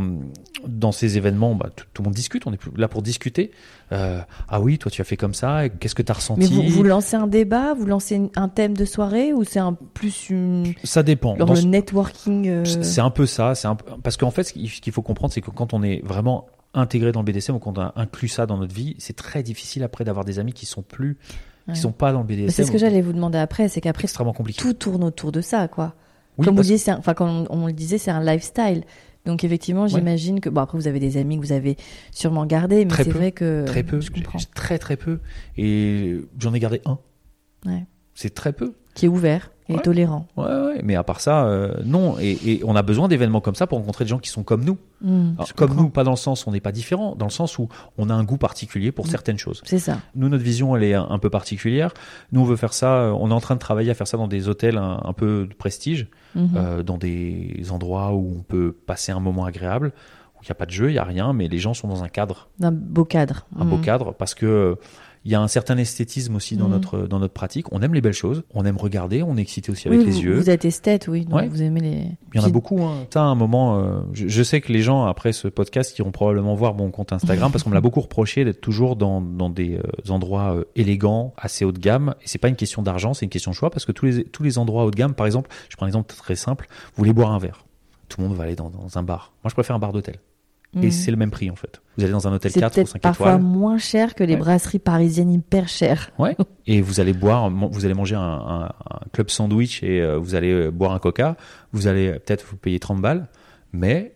dans 0.68 0.91
ces 0.91 1.18
événements, 1.18 1.53
bah, 1.53 1.70
tout, 1.76 1.86
tout 1.93 2.01
le 2.01 2.05
monde 2.07 2.16
discute. 2.16 2.47
On 2.47 2.53
est 2.53 2.59
là 2.76 2.88
pour 2.88 3.03
discuter. 3.03 3.51
Euh, 3.91 4.20
ah 4.49 4.59
oui, 4.61 4.80
toi 4.80 4.89
tu 4.89 4.99
as 4.99 5.03
fait 5.05 5.18
comme 5.18 5.36
ça. 5.36 5.70
Qu'est-ce 5.70 5.93
que 5.93 6.01
tu 6.01 6.11
as 6.11 6.16
Mais 6.16 6.45
ressenti 6.45 6.47
vous, 6.70 6.76
vous 6.78 6.84
lancez 6.84 7.16
un 7.16 7.28
débat, 7.28 7.76
vous 7.76 7.86
lancez 7.86 8.20
un 8.36 8.49
thème 8.49 8.76
de 8.76 8.84
soirée 8.86 9.32
ou 9.32 9.43
c'est 9.43 9.59
un 9.59 9.74
plus 9.74 10.30
une, 10.32 10.74
Ça 10.84 11.03
dépend. 11.03 11.36
Dans 11.36 11.45
le 11.45 11.55
ce- 11.55 11.68
networking 11.68 12.47
euh, 12.49 12.66
C'est 12.66 13.01
un 13.01 13.11
peu 13.11 13.28
ça. 13.28 13.53
C'est 13.53 13.68
un 13.68 13.76
parce 13.76 14.18
qu'en 14.18 14.32
fait, 14.32 14.43
ce 14.43 14.53
qu'il 14.53 14.91
faut 14.91 15.03
comprendre, 15.03 15.32
c'est 15.34 15.41
que 15.41 15.51
quand 15.51 15.74
on 15.76 15.84
est 15.84 16.01
vraiment 16.03 16.47
intégré 16.74 17.11
dans 17.11 17.22
le 17.22 17.26
BDSM 17.32 17.55
ou 17.55 17.59
quand 17.59 17.78
on 17.78 17.82
a 17.82 17.93
inclus 17.95 18.28
ça 18.30 18.47
dans 18.47 18.57
notre 18.57 18.74
vie, 18.74 18.95
c'est 18.97 19.16
très 19.16 19.43
difficile 19.43 19.84
après 19.84 20.03
d'avoir 20.03 20.26
des 20.26 20.39
amis 20.39 20.53
qui 20.53 20.66
sont 20.66 20.82
plus, 20.82 21.18
Ouais. 21.68 21.74
qui 21.76 21.80
sont 21.80 21.91
pas 21.91 22.11
dans 22.11 22.20
le 22.20 22.26
BDSM. 22.26 22.45
Mais 22.45 22.51
c'est 22.51 22.63
ce 22.63 22.72
que 22.72 22.78
j'allais 22.80 23.01
vous 23.01 23.13
demander 23.13 23.38
après, 23.38 23.70
c'est 23.70 23.82
qu'après 23.82 24.03
extrêmement 24.05 24.34
compliqué. 24.34 24.59
tout 24.61 24.74
tourne 24.74 25.03
autour 25.03 25.32
de 25.32 25.41
ça, 25.41 25.68
quoi. 25.68 25.93
Oui, 26.38 26.45
comme 26.45 26.53
vous 26.53 26.57
parce- 26.57 26.67
disiez, 26.67 26.77
c'est 26.77 26.91
un- 26.91 26.97
enfin 26.97 27.13
comme 27.13 27.29
on, 27.29 27.47
on 27.49 27.67
le 27.67 27.73
disait, 27.73 27.97
c'est 27.97 28.11
un 28.11 28.23
lifestyle. 28.23 28.83
Donc 29.25 29.43
effectivement, 29.43 29.88
j'imagine 29.88 30.39
que 30.39 30.49
bon 30.49 30.61
après 30.61 30.77
vous 30.77 30.88
avez 30.88 30.99
des 30.99 31.17
amis 31.17 31.39
que 31.39 31.45
vous 31.45 31.51
avez 31.51 31.77
sûrement 32.11 32.45
gardés, 32.45 32.86
mais 32.86 32.93
c'est 32.95 33.09
vrai 33.09 33.31
que 33.31 33.65
Très 33.65 33.81
peu. 33.83 33.99
Je 33.99 34.11
comprends. 34.11 34.38
Très 34.53 34.77
très 34.77 34.97
peu. 34.97 35.19
Et 35.57 36.17
j'en 36.39 36.53
ai 36.53 36.59
gardé 36.59 36.81
un. 36.86 36.99
Ouais. 37.65 37.86
C'est 38.13 38.33
très 38.33 38.53
peu. 38.53 38.73
Qui 38.93 39.05
est 39.05 39.09
ouvert 39.09 39.51
et 39.67 39.73
Ouais. 39.73 39.81
tolérant. 39.81 40.27
Ouais, 40.38 40.45
ouais. 40.45 40.81
Mais 40.83 40.95
à 40.95 41.03
part 41.03 41.19
ça, 41.21 41.47
euh, 41.47 41.73
non. 41.83 42.17
Et, 42.19 42.38
et 42.45 42.61
on 42.65 42.75
a 42.75 42.83
besoin 42.83 43.07
d'événements 43.07 43.41
comme 43.41 43.55
ça 43.55 43.65
pour 43.65 43.79
rencontrer 43.79 44.05
des 44.05 44.09
gens 44.09 44.19
qui 44.19 44.29
sont 44.29 44.43
comme 44.43 44.63
nous. 44.63 44.77
Hmm, 45.01 45.31
Alors, 45.38 45.53
comme 45.55 45.69
comprends. 45.69 45.83
nous, 45.83 45.89
pas 45.89 46.03
dans 46.03 46.11
le 46.11 46.17
sens 46.17 46.45
où 46.45 46.49
on 46.49 46.51
n'est 46.53 46.61
pas 46.61 46.71
différent, 46.71 47.15
dans 47.15 47.25
le 47.25 47.31
sens 47.31 47.57
où 47.57 47.67
on 47.97 48.09
a 48.11 48.13
un 48.13 48.23
goût 48.23 48.38
particulier 48.38 48.91
pour 48.91 49.07
Mm. 49.07 49.09
certaines 49.09 49.38
choses. 49.39 49.61
C'est 49.65 49.79
ça. 49.79 49.97
Nous, 50.13 50.29
notre 50.29 50.43
vision, 50.43 50.75
elle 50.77 50.83
est 50.83 50.93
un, 50.93 51.07
un 51.09 51.17
peu 51.17 51.31
particulière. 51.31 51.93
Nous, 52.31 52.41
on 52.41 52.45
veut 52.45 52.55
faire 52.57 52.73
ça. 52.73 52.97
euh, 52.99 53.11
On 53.19 53.31
est 53.31 53.33
en 53.33 53.41
train 53.41 53.55
de 53.55 53.59
travailler 53.59 53.89
à 53.89 53.95
faire 53.95 54.07
ça 54.07 54.17
dans 54.17 54.27
des 54.27 54.47
hôtels 54.47 54.77
un, 54.77 55.01
un 55.03 55.13
peu 55.13 55.47
de 55.49 55.53
prestige, 55.55 56.07
Mhm. 56.36 56.49
euh, 56.55 56.83
dans 56.83 56.97
des 56.97 57.63
endroits 57.71 58.13
où 58.13 58.36
on 58.39 58.43
peut 58.43 58.71
passer 58.86 59.11
un 59.11 59.19
moment 59.19 59.45
agréable, 59.45 59.93
où 60.36 60.39
il 60.43 60.45
n'y 60.47 60.51
a 60.51 60.55
pas 60.55 60.65
de 60.65 60.71
jeu, 60.71 60.89
il 60.89 60.93
n'y 60.93 60.99
a 60.99 61.03
rien, 61.05 61.31
mais 61.33 61.47
les 61.47 61.59
gens 61.59 61.73
sont 61.73 61.88
dans 61.88 62.03
un 62.03 62.09
cadre, 62.09 62.49
D'un 62.59 62.71
beau 62.71 63.05
cadre. 63.05 63.45
un 63.57 63.65
beau 63.65 63.77
Mhm. 63.77 63.81
cadre, 63.83 64.13
parce 64.13 64.36
que 64.36 64.45
euh, 64.45 64.75
il 65.26 65.32
y 65.32 65.36
a 65.36 65.41
un 65.41 65.47
certain 65.47 65.78
esthétisme 65.78 66.36
aussi 66.36 66.55
dans 66.55 66.65
Mhm. 66.65 66.71
notre 66.71 66.99
dans 67.07 67.19
notre 67.19 67.34
pratique. 67.34 67.71
On 67.73 67.82
aime 67.82 67.93
les 67.93 68.01
belles 68.01 68.13
choses, 68.13 68.43
on 68.53 68.63
aime 68.63 68.78
regarder, 68.78 69.23
on 69.23 69.36
est 69.38 69.41
excité 69.41 69.71
aussi 69.71 69.89
Oui, 69.89 69.95
avec 69.95 70.07
vous, 70.07 70.13
les 70.13 70.21
yeux. 70.23 70.36
Vous 70.36 70.49
êtes 70.49 70.65
esthète, 70.65 71.07
oui. 71.07 71.26
Donc 71.26 71.39
Ouais. 71.39 71.47
vous 71.47 71.61
aimez 71.61 71.80
les. 71.82 72.03
Il 72.34 72.39
y 72.39 72.43
en 72.43 72.45
a 72.45 72.49
beaucoup. 72.49 72.82
Hein. 72.84 73.07
Ça, 73.11 73.21
à 73.21 73.26
un 73.26 73.36
moment, 73.36 73.80
euh, 73.80 73.99
je, 74.13 74.28
je 74.28 74.43
sais 74.43 74.61
que 74.61 74.71
les 74.71 74.82
gens 74.82 75.05
après 75.05 75.34
ce 75.34 75.47
podcast 75.47 75.97
iront 75.99 76.11
probablement 76.11 76.53
voir 76.55 76.73
mon 76.76 76.91
compte 76.91 77.11
Instagram 77.11 77.51
parce 77.51 77.63
qu'on 77.63 77.69
me 77.71 77.76
l'a 77.76 77.82
beaucoup 77.82 78.01
reproché 78.01 78.45
d'être 78.45 78.61
toujours 78.61 78.95
dans, 78.95 79.19
dans 79.21 79.49
des 79.49 79.78
euh, 79.78 80.11
endroits 80.11 80.55
euh, 80.55 80.63
élégants, 80.76 81.34
assez 81.38 81.65
haut 81.65 81.71
de 81.71 81.80
gamme. 81.80 82.13
Et 82.21 82.28
c'est 82.28 82.38
pas 82.39 82.47
une 82.49 82.55
question 82.55 82.82
d'argent, 82.84 83.13
c'est 83.13 83.26
une 83.26 83.30
question 83.32 83.51
de 83.51 83.55
choix 83.55 83.71
parce 83.71 83.86
que 83.86 83.91
tous 83.91 84.05
les 84.05 84.23
tous 84.26 84.43
les 84.43 84.57
endroits 84.57 84.86
haut 84.86 84.91
de 84.91 84.95
gamme, 84.95 85.13
par 85.15 85.26
exemple, 85.26 85.49
je 85.69 85.76
prends 85.76 85.86
un 85.86 85.89
exemple 85.89 86.13
très 86.15 86.36
simple. 86.36 86.67
Vous 86.69 87.01
voulez 87.01 87.13
boire 87.13 87.32
un 87.32 87.39
verre, 87.39 87.65
tout 88.09 88.21
le 88.21 88.28
monde 88.28 88.38
va 88.38 88.43
aller 88.43 88.55
dans, 88.55 88.69
dans 88.69 88.97
un 88.97 89.03
bar. 89.03 89.34
Moi, 89.43 89.49
je 89.49 89.55
préfère 89.55 89.76
un 89.76 89.80
bar 89.80 89.91
d'hôtel. 89.91 90.17
Et 90.76 90.88
Mhm. 90.88 90.91
c'est 90.91 91.11
le 91.11 91.17
même 91.17 91.32
prix 91.32 91.49
en 91.49 91.55
fait. 91.55 91.82
Vous 91.97 92.03
allez 92.03 92.11
dans 92.11 92.28
un 92.28 92.34
hôtel 92.34 92.51
C'est 92.51 92.59
4 92.59 92.71
ou 92.73 92.76
peut-être 92.76 92.88
5 92.89 93.01
parfois 93.01 93.28
étoiles. 93.36 93.41
moins 93.41 93.78
cher 93.78 94.13
que 94.13 94.23
les 94.26 94.34
Ouais. 94.34 94.39
brasseries 94.39 94.80
parisiennes 94.80 95.32
hyper 95.32 95.69
chères. 95.69 96.11
Ouais. 96.19 96.36
Et 96.67 96.82
vous 96.82 96.99
allez 96.99 97.13
boire, 97.13 97.49
vous 97.49 97.86
allez 97.86 97.93
manger 97.93 98.15
un, 98.15 98.21
un, 98.21 98.63
un 98.65 98.99
club 99.13 99.30
sandwich 99.30 99.82
et 99.84 100.01
euh, 100.01 100.17
vous 100.17 100.36
allez 100.36 100.51
euh, 100.51 100.71
boire 100.71 100.91
un 100.91 100.99
coca. 100.99 101.38
Vous 101.71 101.88
allez 101.88 102.07
euh, 102.09 102.13
peut-être 102.19 102.45
vous 102.49 102.57
payer 102.57 102.80
30 102.80 103.01
balles, 103.01 103.28
mais 103.71 104.13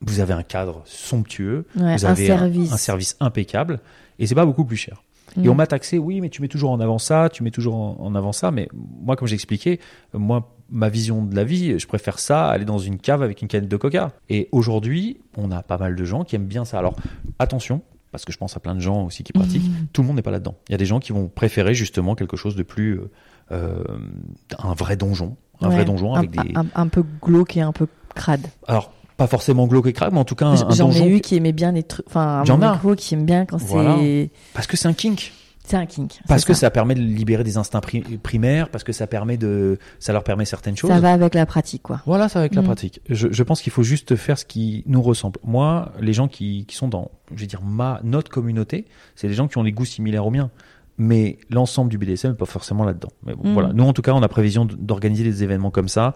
vous 0.00 0.20
avez 0.20 0.32
un 0.34 0.44
cadre 0.44 0.82
somptueux. 0.84 1.66
Ouais, 1.74 1.96
vous 1.96 2.06
un 2.06 2.14
service. 2.14 2.72
un, 2.72 2.76
service 2.76 3.16
impeccable 3.18 3.80
et 4.20 4.26
c'est 4.28 4.34
pas 4.36 4.46
beaucoup 4.46 4.64
plus 4.64 4.76
cher. 4.76 5.02
Et 5.36 5.40
Mm. 5.46 5.50
on 5.50 5.54
m'a 5.56 5.66
taxé, 5.66 5.98
oui, 5.98 6.20
mais 6.20 6.28
tu 6.30 6.40
mets 6.42 6.48
toujours 6.48 6.70
en 6.70 6.80
avant 6.80 6.98
ça, 6.98 7.28
tu 7.32 7.42
mets 7.42 7.50
toujours 7.50 7.74
en, 7.74 7.96
en 8.00 8.14
avant 8.14 8.32
ça. 8.32 8.50
Mais 8.52 8.68
moi, 8.72 9.16
comme 9.16 9.26
j'ai 9.28 9.34
expliqué, 9.34 9.80
euh, 10.14 10.18
moi, 10.18 10.54
ma 10.70 10.88
vision 10.88 11.22
de 11.22 11.34
la 11.34 11.44
vie, 11.44 11.78
je 11.78 11.86
préfère 11.86 12.18
ça, 12.18 12.48
aller 12.48 12.64
dans 12.64 12.78
une 12.78 12.98
cave 12.98 13.22
avec 13.22 13.40
une 13.42 13.48
canette 13.48 13.68
de 13.70 13.76
coca. 13.76 14.12
Et 14.28 14.48
aujourd'hui, 14.52 15.18
on 15.36 15.50
a 15.50 15.62
pas 15.62 15.78
mal 15.78 15.96
de 15.96 16.04
gens 16.04 16.24
qui 16.24 16.36
aiment 16.36 16.46
bien 16.46 16.64
ça. 16.64 16.78
Alors, 16.78 16.94
attention, 17.38 17.82
parce 18.12 18.24
que 18.24 18.32
je 18.32 18.38
pense 18.38 18.56
à 18.56 18.60
plein 18.60 18.74
de 18.74 18.80
gens 18.80 19.04
aussi 19.04 19.22
qui 19.24 19.32
pratiquent, 19.32 19.68
Mm. 19.68 19.86
tout 19.92 20.02
le 20.02 20.06
monde 20.08 20.16
n'est 20.16 20.22
pas 20.22 20.30
là-dedans. 20.30 20.54
Il 20.68 20.72
y 20.72 20.74
a 20.74 20.78
des 20.78 20.86
gens 20.86 20.98
qui 21.00 21.12
vont 21.12 21.28
préférer 21.28 21.74
justement 21.74 22.14
quelque 22.14 22.36
chose 22.36 22.56
de 22.56 22.62
plus, 22.62 22.98
euh, 22.98 23.10
euh, 23.52 23.82
un 24.58 24.74
vrai 24.74 24.96
donjon, 24.96 25.36
un 25.60 25.68
Ouais. 25.68 25.74
vrai 25.76 25.84
donjon 25.84 26.14
un, 26.14 26.18
avec 26.18 26.30
des, 26.30 26.52
un, 26.54 26.66
un 26.74 26.88
peu 26.88 27.02
glauque 27.22 27.56
et 27.56 27.60
un 27.62 27.72
peu 27.72 27.86
crade. 28.14 28.46
alors 28.66 28.92
pas 29.16 29.26
forcément 29.26 29.66
glauque 29.66 29.88
et 29.88 29.92
crade, 29.92 30.12
mais 30.12 30.20
en 30.20 30.24
tout 30.24 30.36
cas 30.36 30.46
un, 30.46 30.52
un 30.52 30.56
J'en 30.70 30.86
donjon 30.86 31.06
ai 31.06 31.16
eu 31.16 31.20
qui 31.20 31.34
aimait 31.34 31.52
bien 31.52 31.72
les 31.72 31.82
trucs. 31.82 32.06
Enfin, 32.06 32.44
un 32.48 32.94
qui 32.94 33.14
aime 33.14 33.24
bien 33.26 33.46
quand 33.46 33.56
Voilà. 33.58 33.96
c'est. 33.98 34.30
parce 34.54 34.68
que 34.68 34.76
c'est 34.76 34.86
un 34.86 34.92
kink. 34.92 35.32
C'est 35.68 35.76
un 35.76 35.86
kink. 35.86 36.20
Parce 36.26 36.44
que 36.44 36.54
ça. 36.54 36.70
permet 36.70 36.94
de 36.94 37.00
libérer 37.00 37.44
des 37.44 37.56
instincts 37.58 37.80
pri- 37.80 38.18
primaires, 38.18 38.68
parce 38.70 38.84
que 38.84 38.92
ça 38.92 39.06
permet 39.06 39.36
de, 39.36 39.78
ça 39.98 40.12
leur 40.12 40.24
permet 40.24 40.44
certaines 40.44 40.76
choses. 40.76 40.90
Ça 40.90 40.98
va 41.00 41.12
avec 41.12 41.34
la 41.34 41.44
pratique, 41.46 41.82
quoi. 41.82 42.00
Voilà, 42.06 42.28
ça 42.28 42.38
avec 42.38 42.54
la 42.54 42.62
Mm. 42.62 42.64
pratique. 42.64 43.00
Je, 43.08 43.28
je 43.30 43.42
pense 43.42 43.60
qu'il 43.60 43.72
faut 43.72 43.82
juste 43.82 44.16
faire 44.16 44.38
ce 44.38 44.44
qui 44.44 44.82
nous 44.86 45.02
ressemble. 45.02 45.38
Moi, 45.44 45.92
les 46.00 46.12
gens 46.12 46.26
qui, 46.28 46.64
qui 46.66 46.74
sont 46.76 46.88
dans, 46.88 47.10
je 47.34 47.40
vais 47.40 47.46
dire, 47.46 47.62
ma, 47.62 48.00
notre 48.02 48.30
communauté, 48.30 48.86
c'est 49.14 49.28
des 49.28 49.34
gens 49.34 49.46
qui 49.48 49.58
ont 49.58 49.64
des 49.64 49.72
goûts 49.72 49.84
similaires 49.84 50.26
aux 50.26 50.30
miens. 50.30 50.50
Mais 50.96 51.38
l'ensemble 51.50 51.90
du 51.90 51.98
BDSM 51.98 52.30
n'est 52.32 52.36
pas 52.36 52.44
forcément 52.46 52.84
là-dedans. 52.84 53.10
Mais 53.24 53.34
bon, 53.34 53.50
Mm. 53.50 53.52
voilà. 53.54 53.72
Nous, 53.72 53.84
en 53.84 53.92
tout 53.92 54.02
cas, 54.02 54.12
on 54.14 54.22
a 54.22 54.28
prévision 54.28 54.64
d'organiser 54.64 55.22
des 55.24 55.42
événements 55.44 55.70
comme 55.70 55.88
ça, 55.88 56.12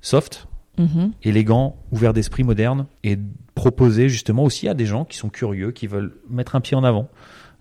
soft, 0.00 0.48
Mhm. 0.78 1.12
élégant, 1.22 1.76
ouvert 1.92 2.12
d'esprit, 2.12 2.44
moderne, 2.44 2.86
et 3.02 3.18
proposer 3.54 4.08
justement 4.10 4.44
aussi 4.44 4.68
à 4.68 4.74
des 4.74 4.84
gens 4.84 5.04
qui 5.04 5.16
sont 5.16 5.28
curieux, 5.30 5.70
qui 5.72 5.86
veulent 5.86 6.12
mettre 6.28 6.54
un 6.56 6.60
pied 6.60 6.76
en 6.76 6.84
avant, 6.84 7.08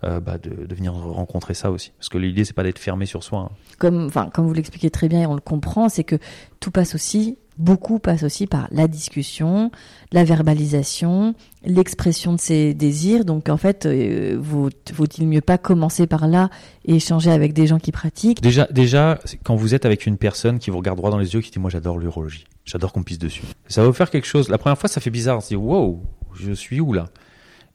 euh, 0.04 0.20
bah, 0.20 0.38
de, 0.38 0.66
de 0.66 0.76
venir 0.76 0.94
rencontrer 0.94 1.54
ça 1.54 1.72
aussi. 1.72 1.92
Parce 1.98 2.10
que 2.10 2.18
l'idée, 2.18 2.46
c'est 2.46 2.54
pas 2.54 2.64
d'être 2.64 2.80
fermé 2.80 3.06
sur 3.06 3.24
soi. 3.24 3.40
hein. 3.40 3.56
Comme, 3.80 4.06
enfin, 4.06 4.30
comme 4.34 4.46
vous 4.48 4.54
l'expliquez 4.54 4.90
très 4.90 5.08
bien 5.08 5.22
et 5.22 5.26
on 5.26 5.34
le 5.36 5.42
comprend, 5.42 5.90
c'est 5.90 6.04
que 6.04 6.18
tout 6.60 6.72
passe 6.72 6.96
aussi, 6.96 7.38
beaucoup 7.58 8.00
passe 8.00 8.24
aussi 8.24 8.48
par 8.48 8.68
la 8.72 8.88
discussion, 8.88 9.72
la 10.12 10.24
verbalisation, 10.26 11.34
l'expression 11.66 12.34
de 12.34 12.40
ses 12.40 12.74
désirs. 12.74 13.26
Donc, 13.26 13.50
en 13.50 13.58
fait, 13.58 13.86
euh, 13.86 14.38
vaut- 14.40 14.70
vaut-il 14.94 15.28
mieux 15.28 15.42
pas 15.42 15.58
commencer 15.58 16.08
par 16.08 16.28
là 16.28 16.50
et 16.86 16.96
échanger 16.96 17.32
avec 17.32 17.54
des 17.54 17.68
gens 17.68 17.80
qui 17.80 17.92
pratiquent? 17.92 18.42
Déjà, 18.42 18.68
déjà, 18.72 19.20
quand 19.44 19.56
vous 19.56 19.74
êtes 19.74 19.86
avec 19.86 20.06
une 20.06 20.18
personne 20.18 20.60
qui 20.60 20.70
vous 20.70 20.78
regarde 20.78 20.98
droit 20.98 21.12
dans 21.12 21.18
les 21.18 21.34
yeux, 21.34 21.42
qui 21.42 21.52
dit 21.52 21.60
moi 21.60 21.70
j'adore 21.70 21.98
l'urologie, 21.98 22.46
j'adore 22.66 22.92
qu'on 22.94 23.04
pisse 23.04 23.20
dessus. 23.20 23.44
Ça 23.68 23.82
va 23.82 23.88
vous 23.88 23.94
faire 23.94 24.10
quelque 24.12 24.28
chose. 24.28 24.50
La 24.50 24.58
première 24.58 24.78
fois, 24.78 24.90
ça 24.90 25.00
fait 25.02 25.10
bizarre. 25.10 25.38
On 25.38 25.42
se 25.42 25.50
dit 25.50 25.56
wow, 25.56 26.02
je 26.36 26.52
suis 26.52 26.80
où 26.82 26.94
là? 26.94 27.08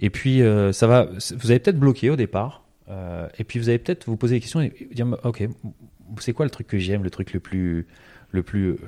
Et 0.00 0.10
puis 0.10 0.42
euh, 0.42 0.72
ça 0.72 0.86
va. 0.86 1.08
Vous 1.36 1.50
avez 1.50 1.60
peut-être 1.60 1.78
bloqué 1.78 2.10
au 2.10 2.16
départ, 2.16 2.64
euh, 2.88 3.28
et 3.38 3.44
puis 3.44 3.58
vous 3.58 3.68
allez 3.68 3.78
peut-être 3.78 4.06
vous 4.06 4.16
poser 4.16 4.36
des 4.36 4.40
questions 4.40 4.60
et 4.60 4.72
dire 4.92 5.06
ok, 5.24 5.48
c'est 6.18 6.32
quoi 6.32 6.44
le 6.44 6.50
truc 6.50 6.66
que 6.66 6.78
j'aime, 6.78 7.04
le 7.04 7.10
truc 7.10 7.32
le 7.32 7.40
plus, 7.40 7.86
le 8.30 8.42
plus, 8.42 8.70
euh, 8.70 8.78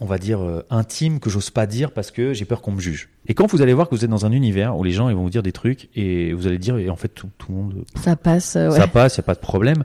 on 0.00 0.06
va 0.06 0.18
dire 0.18 0.40
euh, 0.40 0.64
intime 0.70 1.20
que 1.20 1.28
j'ose 1.28 1.50
pas 1.50 1.66
dire 1.66 1.92
parce 1.92 2.10
que 2.10 2.32
j'ai 2.32 2.44
peur 2.44 2.62
qu'on 2.62 2.72
me 2.72 2.80
juge. 2.80 3.10
Et 3.26 3.34
quand 3.34 3.50
vous 3.50 3.60
allez 3.60 3.74
voir 3.74 3.88
que 3.88 3.94
vous 3.94 4.04
êtes 4.04 4.10
dans 4.10 4.24
un 4.24 4.32
univers 4.32 4.76
où 4.76 4.84
les 4.84 4.92
gens 4.92 5.08
ils 5.08 5.16
vont 5.16 5.24
vous 5.24 5.30
dire 5.30 5.42
des 5.42 5.52
trucs 5.52 5.90
et 5.94 6.32
vous 6.32 6.46
allez 6.46 6.58
dire 6.58 6.78
et 6.78 6.88
en 6.88 6.96
fait 6.96 7.08
tout, 7.08 7.28
tout 7.36 7.52
le 7.52 7.58
monde 7.58 7.84
Ça 8.02 8.16
passe, 8.16 8.54
ouais. 8.54 8.70
ça 8.70 8.86
passe, 8.86 9.16
il 9.16 9.20
n'y 9.20 9.24
a 9.24 9.26
pas 9.26 9.34
de 9.34 9.40
problème. 9.40 9.84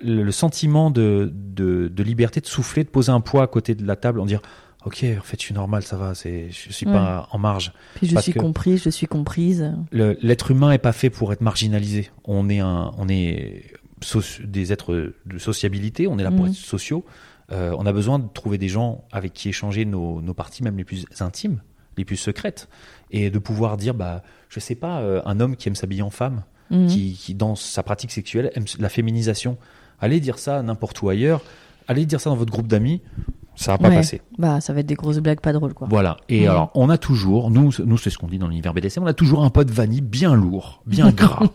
Le, 0.00 0.22
le 0.22 0.32
sentiment 0.32 0.90
de, 0.90 1.30
de, 1.34 1.88
de 1.88 2.02
liberté, 2.02 2.40
de 2.40 2.46
souffler, 2.46 2.82
de 2.82 2.88
poser 2.88 3.12
un 3.12 3.20
poids 3.20 3.42
à 3.42 3.46
côté 3.46 3.74
de 3.74 3.86
la 3.86 3.96
table, 3.96 4.20
en 4.20 4.26
dire 4.26 4.40
Ok, 4.84 5.04
en 5.18 5.22
fait, 5.22 5.38
je 5.40 5.44
suis 5.46 5.54
normal, 5.54 5.82
ça 5.82 5.96
va, 5.96 6.14
c'est, 6.14 6.50
je 6.50 6.72
suis 6.72 6.86
pas 6.86 7.28
en 7.30 7.38
marge. 7.38 7.72
Puis 7.94 8.08
je 8.08 8.14
parce 8.14 8.24
suis 8.24 8.32
compris, 8.32 8.78
je 8.78 8.90
suis 8.90 9.06
comprise. 9.06 9.72
L'être 9.92 10.50
humain 10.50 10.72
est 10.72 10.78
pas 10.78 10.92
fait 10.92 11.10
pour 11.10 11.32
être 11.32 11.40
marginalisé. 11.40 12.10
On 12.24 12.48
est, 12.48 12.58
un, 12.60 12.90
on 12.98 13.08
est 13.08 13.72
des 14.44 14.72
êtres 14.72 15.12
de 15.26 15.38
sociabilité, 15.38 16.08
on 16.08 16.18
est 16.18 16.24
là 16.24 16.30
pour 16.32 16.44
Mhm. 16.46 16.50
être 16.50 16.56
sociaux. 16.56 17.04
Euh, 17.52 17.74
on 17.78 17.86
a 17.86 17.92
besoin 17.92 18.18
de 18.18 18.26
trouver 18.32 18.58
des 18.58 18.68
gens 18.68 19.04
avec 19.12 19.32
qui 19.32 19.48
échanger 19.48 19.84
nos, 19.84 20.20
nos 20.20 20.34
parties, 20.34 20.62
même 20.64 20.76
les 20.76 20.84
plus 20.84 21.04
intimes, 21.20 21.60
les 21.96 22.04
plus 22.04 22.16
secrètes, 22.16 22.68
et 23.10 23.30
de 23.30 23.38
pouvoir 23.38 23.76
dire, 23.76 23.94
bah, 23.94 24.22
je 24.48 24.58
sais 24.58 24.74
pas, 24.74 25.00
euh, 25.00 25.20
un 25.26 25.38
homme 25.38 25.54
qui 25.56 25.68
aime 25.68 25.74
s'habiller 25.76 26.02
en 26.02 26.10
femme, 26.10 26.42
Mhm. 26.70 26.86
qui, 26.88 27.12
qui, 27.12 27.34
dans 27.34 27.54
sa 27.54 27.82
pratique 27.82 28.10
sexuelle, 28.10 28.50
aime 28.54 28.64
la 28.78 28.88
féminisation. 28.88 29.58
Allez 30.00 30.18
dire 30.20 30.38
ça 30.38 30.62
n'importe 30.62 31.00
où 31.02 31.08
ailleurs, 31.10 31.42
allez 31.86 32.06
dire 32.06 32.20
ça 32.20 32.30
dans 32.30 32.36
votre 32.36 32.50
groupe 32.50 32.66
d'amis, 32.66 33.02
ça 33.54 33.72
va 33.72 33.78
pas 33.78 33.88
Ouais. 33.88 33.96
passer. 33.96 34.20
Bah, 34.38 34.60
ça 34.60 34.72
va 34.72 34.80
être 34.80 34.86
des 34.86 34.94
grosses 34.94 35.18
blagues 35.18 35.40
pas 35.40 35.52
drôles, 35.52 35.74
quoi. 35.74 35.86
Voilà. 35.90 36.16
Et 36.28 36.46
alors, 36.48 36.70
on 36.74 36.88
a 36.90 36.98
toujours, 36.98 37.50
nous, 37.50 37.70
nous 37.84 37.98
c'est 37.98 38.10
ce 38.10 38.18
qu'on 38.18 38.26
dit 38.28 38.38
dans 38.38 38.48
l'univers 38.48 38.72
BDSM, 38.74 39.02
on 39.02 39.06
a 39.06 39.14
toujours 39.14 39.44
un 39.44 39.50
pote 39.50 39.70
vanille 39.70 40.00
bien 40.00 40.34
lourd, 40.34 40.82
bien 40.86 41.10
gras, 41.10 41.46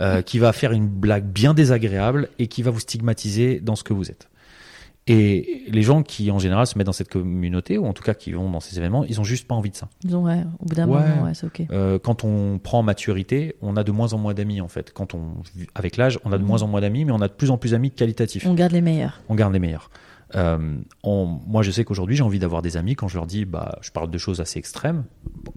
euh, 0.00 0.22
qui 0.22 0.38
va 0.38 0.52
faire 0.52 0.72
une 0.72 0.88
blague 0.88 1.24
bien 1.26 1.54
désagréable 1.54 2.28
et 2.38 2.46
qui 2.48 2.62
va 2.62 2.70
vous 2.70 2.80
stigmatiser 2.80 3.60
dans 3.60 3.76
ce 3.76 3.84
que 3.84 3.92
vous 3.92 4.10
êtes. 4.10 4.28
Et 5.10 5.64
les 5.68 5.80
gens 5.80 6.02
qui, 6.02 6.30
en 6.30 6.38
général, 6.38 6.66
se 6.66 6.76
mettent 6.76 6.86
dans 6.86 6.92
cette 6.92 7.08
communauté, 7.08 7.78
ou 7.78 7.86
en 7.86 7.94
tout 7.94 8.02
cas 8.02 8.12
qui 8.12 8.32
vont 8.32 8.50
dans 8.50 8.60
ces 8.60 8.76
événements, 8.76 9.04
ils 9.04 9.18
ont 9.20 9.24
juste 9.24 9.46
pas 9.48 9.54
envie 9.54 9.70
de 9.70 9.76
ça. 9.76 9.88
Disons, 10.04 10.22
ouais, 10.26 10.44
au 10.60 10.66
bout 10.66 10.74
d'un 10.74 10.86
Ouais. 10.86 11.00
moment, 11.08 11.22
ouais, 11.24 11.32
c'est 11.32 11.46
ok. 11.46 11.62
Euh, 11.70 11.98
quand 11.98 12.24
on 12.24 12.58
prend 12.58 12.80
en 12.80 12.82
maturité, 12.82 13.54
on 13.62 13.78
a 13.78 13.84
de 13.84 13.90
moins 13.92 14.12
en 14.12 14.18
moins 14.18 14.34
d'amis, 14.34 14.60
en 14.60 14.68
fait. 14.68 14.92
Quand 14.92 15.14
on, 15.14 15.20
avec 15.74 15.96
l'âge, 15.96 16.18
on 16.26 16.32
a 16.32 16.36
de 16.36 16.42
Mhm. 16.42 16.48
moins 16.48 16.62
en 16.62 16.66
moins 16.66 16.82
d'amis, 16.82 17.06
mais 17.06 17.12
on 17.12 17.22
a 17.22 17.28
de 17.28 17.32
plus 17.32 17.50
en 17.50 17.56
plus 17.56 17.70
d'amis 17.70 17.90
qualitatifs 17.90 18.44
On 18.46 18.52
garde 18.52 18.72
les 18.72 18.82
meilleurs. 18.82 19.22
on 19.30 19.34
garde 19.34 19.54
les 19.54 19.58
meilleurs. 19.60 19.88
Euh, 20.34 20.76
on- 21.02 21.24
moi, 21.46 21.62
je 21.62 21.70
sais 21.70 21.84
qu'aujourd'hui, 21.84 22.16
j'ai 22.16 22.22
envie 22.22 22.38
d'avoir 22.38 22.60
des 22.62 22.76
amis 22.76 22.94
quand 22.96 23.08
je 23.08 23.16
leur 23.16 23.26
dis, 23.26 23.44
bah, 23.44 23.78
je 23.80 23.90
parle 23.90 24.10
de 24.10 24.18
choses 24.18 24.40
assez 24.40 24.58
extrêmes, 24.58 25.04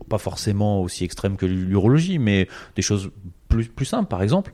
pas 0.09 0.17
forcément 0.17 0.81
aussi 0.81 1.03
extrêmes 1.03 1.35
que 1.37 1.45
l'urologie, 1.45 2.19
mais 2.19 2.47
des 2.75 2.81
choses 2.81 3.11
plus, 3.49 3.67
plus 3.67 3.85
simples. 3.85 4.07
Par 4.09 4.21
exemple, 4.23 4.51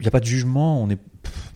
il 0.00 0.04
n'y 0.04 0.08
a 0.08 0.10
pas 0.10 0.20
de 0.20 0.26
jugement, 0.26 0.82
on 0.82 0.86
n'est 0.86 0.98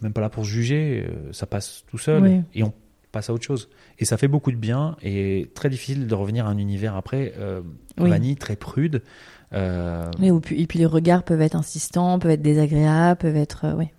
même 0.02 0.12
pas 0.12 0.20
là 0.20 0.28
pour 0.28 0.44
juger, 0.44 1.06
euh, 1.08 1.32
ça 1.32 1.46
passe 1.46 1.84
tout 1.90 1.98
seul 1.98 2.22
Oui. 2.22 2.40
et 2.54 2.62
on 2.62 2.72
passe 3.12 3.30
à 3.30 3.32
autre 3.32 3.44
chose. 3.44 3.68
Et 3.98 4.04
ça 4.04 4.16
fait 4.16 4.28
beaucoup 4.28 4.52
de 4.52 4.56
bien 4.56 4.96
et 5.02 5.50
très 5.54 5.68
difficile 5.70 6.06
de 6.06 6.14
revenir 6.14 6.46
à 6.46 6.50
un 6.50 6.58
univers 6.58 6.96
après, 6.96 7.32
euh, 7.38 7.60
Oui. 7.98 8.10
vanille, 8.10 8.36
très 8.36 8.56
prude. 8.56 9.02
Euh, 9.52 10.08
et 10.22 10.66
puis 10.66 10.78
les 10.78 10.86
regards 10.86 11.22
peuvent 11.24 11.40
être 11.42 11.56
insistants, 11.56 12.18
peuvent 12.18 12.30
être 12.30 12.42
désagréables, 12.42 13.18
peuvent 13.18 13.36
être. 13.36 13.74
ouais. 13.74 13.92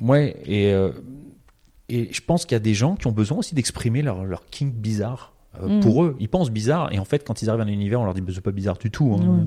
Ouais, 0.00 0.36
et, 0.46 0.72
et 1.88 2.08
je 2.12 2.20
pense 2.20 2.44
qu'il 2.46 2.54
y 2.54 2.56
a 2.56 2.60
des 2.60 2.74
gens 2.74 2.94
qui 2.96 3.06
ont 3.06 3.12
besoin 3.12 3.38
aussi 3.38 3.54
d'exprimer 3.54 4.02
leur, 4.02 4.24
leur 4.24 4.46
kink 4.50 4.74
bizarre. 4.74 5.32
euh, 5.62 5.68
Mhm. 5.68 5.80
Pour 5.80 6.04
eux, 6.04 6.16
ils 6.20 6.28
pensent 6.28 6.50
bizarre, 6.50 6.92
et 6.92 6.98
en 6.98 7.04
fait, 7.04 7.24
quand 7.26 7.42
ils 7.42 7.48
arrivent 7.50 7.62
à 7.62 7.64
un 7.64 7.68
univers, 7.68 8.00
on 8.00 8.04
leur 8.04 8.14
dit 8.14 8.20
bah, 8.20 8.32
c'est 8.34 8.40
pas 8.42 8.52
bizarre 8.52 8.76
du 8.78 8.90
tout. 8.90 9.16
hein. 9.20 9.46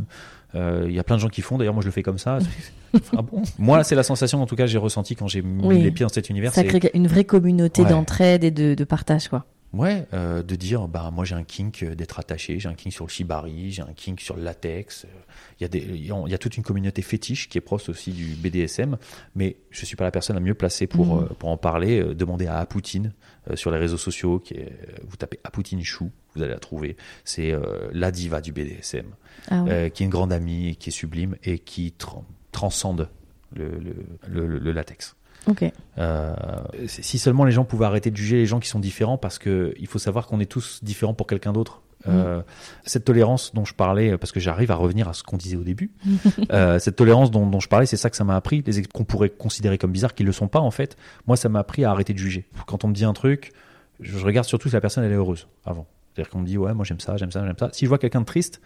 Euh, 0.55 0.85
Il 0.89 0.93
y 0.93 0.99
a 0.99 1.03
plein 1.03 1.15
de 1.15 1.21
gens 1.21 1.29
qui 1.29 1.41
font, 1.41 1.57
d'ailleurs, 1.57 1.73
moi 1.73 1.81
je 1.81 1.87
le 1.87 1.91
fais 1.93 2.03
comme 2.03 2.17
ça. 2.17 2.39
ah 3.17 3.21
bon? 3.21 3.41
Moi, 3.57 3.83
c'est 3.85 3.95
la 3.95 4.03
sensation, 4.03 4.41
en 4.41 4.45
tout 4.45 4.55
cas, 4.57 4.65
j'ai 4.65 4.77
ressenti 4.79 5.15
quand 5.15 5.27
j'ai 5.27 5.41
mis 5.41 5.63
Oui. 5.65 5.81
les 5.81 5.91
pieds 5.91 6.03
dans 6.05 6.11
cet 6.11 6.29
univers. 6.29 6.53
Ça 6.53 6.63
crée 6.65 6.81
une 6.93 7.07
vraie 7.07 7.23
communauté 7.23 7.83
Ouais. 7.83 7.89
d'entraide 7.89 8.43
et 8.43 8.51
de, 8.51 8.73
de 8.73 8.83
partage, 8.83 9.29
quoi. 9.29 9.45
Ouais, 9.73 10.05
euh, 10.13 10.43
de 10.43 10.55
dire, 10.57 10.89
bah 10.89 11.11
moi 11.13 11.23
j'ai 11.23 11.35
un 11.35 11.43
kink 11.45 11.85
d'être 11.95 12.19
attaché, 12.19 12.59
j'ai 12.59 12.67
un 12.67 12.73
kink 12.73 12.91
sur 12.91 13.05
le 13.05 13.09
shibari, 13.09 13.71
j'ai 13.71 13.81
un 13.83 13.93
kink 13.95 14.19
sur 14.19 14.35
le 14.35 14.43
latex. 14.43 15.05
Il 15.61 15.63
y, 15.63 15.65
a 15.65 15.67
des, 15.67 15.77
il 15.79 16.07
y 16.07 16.11
a- 16.11 16.23
il 16.25 16.31
y 16.31 16.33
a 16.33 16.39
toute 16.39 16.57
une 16.57 16.63
communauté 16.63 17.03
fétiche 17.03 17.47
qui 17.47 17.59
est 17.59 17.61
proche 17.61 17.87
aussi 17.87 18.11
du 18.13 18.33
BDSM, 18.33 18.97
mais 19.35 19.57
je 19.69 19.85
suis 19.85 19.95
pas 19.95 20.03
la 20.05 20.09
personne 20.09 20.35
la 20.35 20.39
mieux 20.41 20.55
placée 20.55 20.87
pour, 20.87 21.15
Mhm. 21.17 21.23
euh, 21.23 21.27
pour 21.37 21.49
en 21.49 21.57
parler. 21.57 21.99
Euh, 22.01 22.15
demandez 22.15 22.47
à 22.47 22.57
Apoutine 22.57 23.13
euh, 23.47 23.55
sur 23.55 23.69
les 23.69 23.77
réseaux 23.77 23.97
sociaux, 23.99 24.39
qui 24.39 24.55
est, 24.55 24.71
vous 25.07 25.17
tapez 25.17 25.39
Apoutine 25.43 25.83
Chou, 25.83 26.09
vous 26.35 26.41
allez 26.41 26.51
la 26.51 26.57
trouver. 26.59 26.97
C'est 27.25 27.53
la 27.91 28.09
diva 28.11 28.41
du 28.41 28.51
BDSM, 28.51 29.05
Ah 29.51 29.89
qui 29.91 30.01
est 30.01 30.05
une 30.05 30.09
grande 30.11 30.33
amie, 30.33 30.75
qui 30.77 30.89
est 30.89 30.91
sublime 30.91 31.35
et 31.43 31.59
qui 31.59 31.93
tran- 31.97 32.25
transcende 32.51 33.09
le, 33.53 33.69
le, 34.27 34.47
le- 34.47 34.57
le 34.59 34.71
latex. 34.71 35.15
Ok. 35.47 35.65
Euh, 35.97 36.33
si 36.87 37.17
seulement 37.17 37.45
les 37.45 37.51
gens 37.51 37.65
pouvaient 37.65 37.85
arrêter 37.85 38.11
de 38.11 38.17
juger 38.17 38.37
les 38.37 38.45
gens 38.45 38.59
qui 38.59 38.69
sont 38.69 38.79
différents, 38.79 39.17
parce 39.17 39.39
que 39.39 39.73
il 39.79 39.87
faut 39.87 39.99
savoir 39.99 40.27
qu'on 40.27 40.39
est 40.39 40.45
tous 40.45 40.79
différents 40.83 41.13
pour 41.13 41.27
quelqu'un 41.27 41.53
d'autre. 41.53 41.81
Euh, 42.07 42.41
cette 42.83 43.05
tolérance 43.05 43.53
dont 43.53 43.63
je 43.63 43.75
parlais, 43.75 44.17
parce 44.17 44.31
que 44.31 44.39
j'arrive 44.39 44.71
à 44.71 44.75
revenir 44.75 45.07
à 45.07 45.13
ce 45.13 45.21
qu'on 45.21 45.37
disait 45.37 45.57
au 45.57 45.63
début, 45.63 45.91
euh, 46.51 46.79
cette 46.79 46.95
tolérance 46.95 47.29
dont, 47.29 47.45
dont 47.45 47.59
je 47.59 47.67
parlais, 47.67 47.85
c'est 47.85 47.97
ça 47.97 48.09
que 48.09 48.15
ça 48.15 48.23
m'a 48.23 48.35
appris. 48.35 48.63
Les 48.65 48.83
qu'on 48.83 49.03
pourrait 49.03 49.29
considérer 49.29 49.77
comme 49.77 49.91
bizarres, 49.91 50.15
qui 50.15 50.23
le 50.23 50.31
sont 50.31 50.47
pas 50.47 50.59
en 50.59 50.71
fait. 50.71 50.97
Moi, 51.27 51.37
ça 51.37 51.49
m'a 51.49 51.59
appris 51.59 51.85
à 51.85 51.91
arrêter 51.91 52.13
de 52.13 52.17
juger. 52.17 52.45
Quand 52.65 52.83
on 52.83 52.87
me 52.87 52.93
dit 52.93 53.05
un 53.05 53.13
truc, 53.13 53.51
je, 53.99 54.17
je 54.17 54.25
regarde 54.25 54.47
surtout 54.47 54.69
si 54.69 54.73
la 54.73 54.81
personne 54.81 55.03
elle 55.03 55.11
est 55.11 55.15
heureuse 55.15 55.47
avant. 55.65 55.85
C'est-à-dire 56.13 56.29
qu'on 56.31 56.39
me 56.39 56.45
dit 56.45 56.57
ouais, 56.57 56.73
moi 56.73 56.85
j'aime 56.85 56.99
ça, 56.99 57.17
j'aime 57.17 57.31
ça, 57.31 57.45
j'aime 57.45 57.57
ça. 57.57 57.69
Si 57.71 57.85
je 57.85 57.89
vois 57.89 57.97
quelqu'un 57.97 58.21
de 58.21 58.25
triste, 58.25 58.61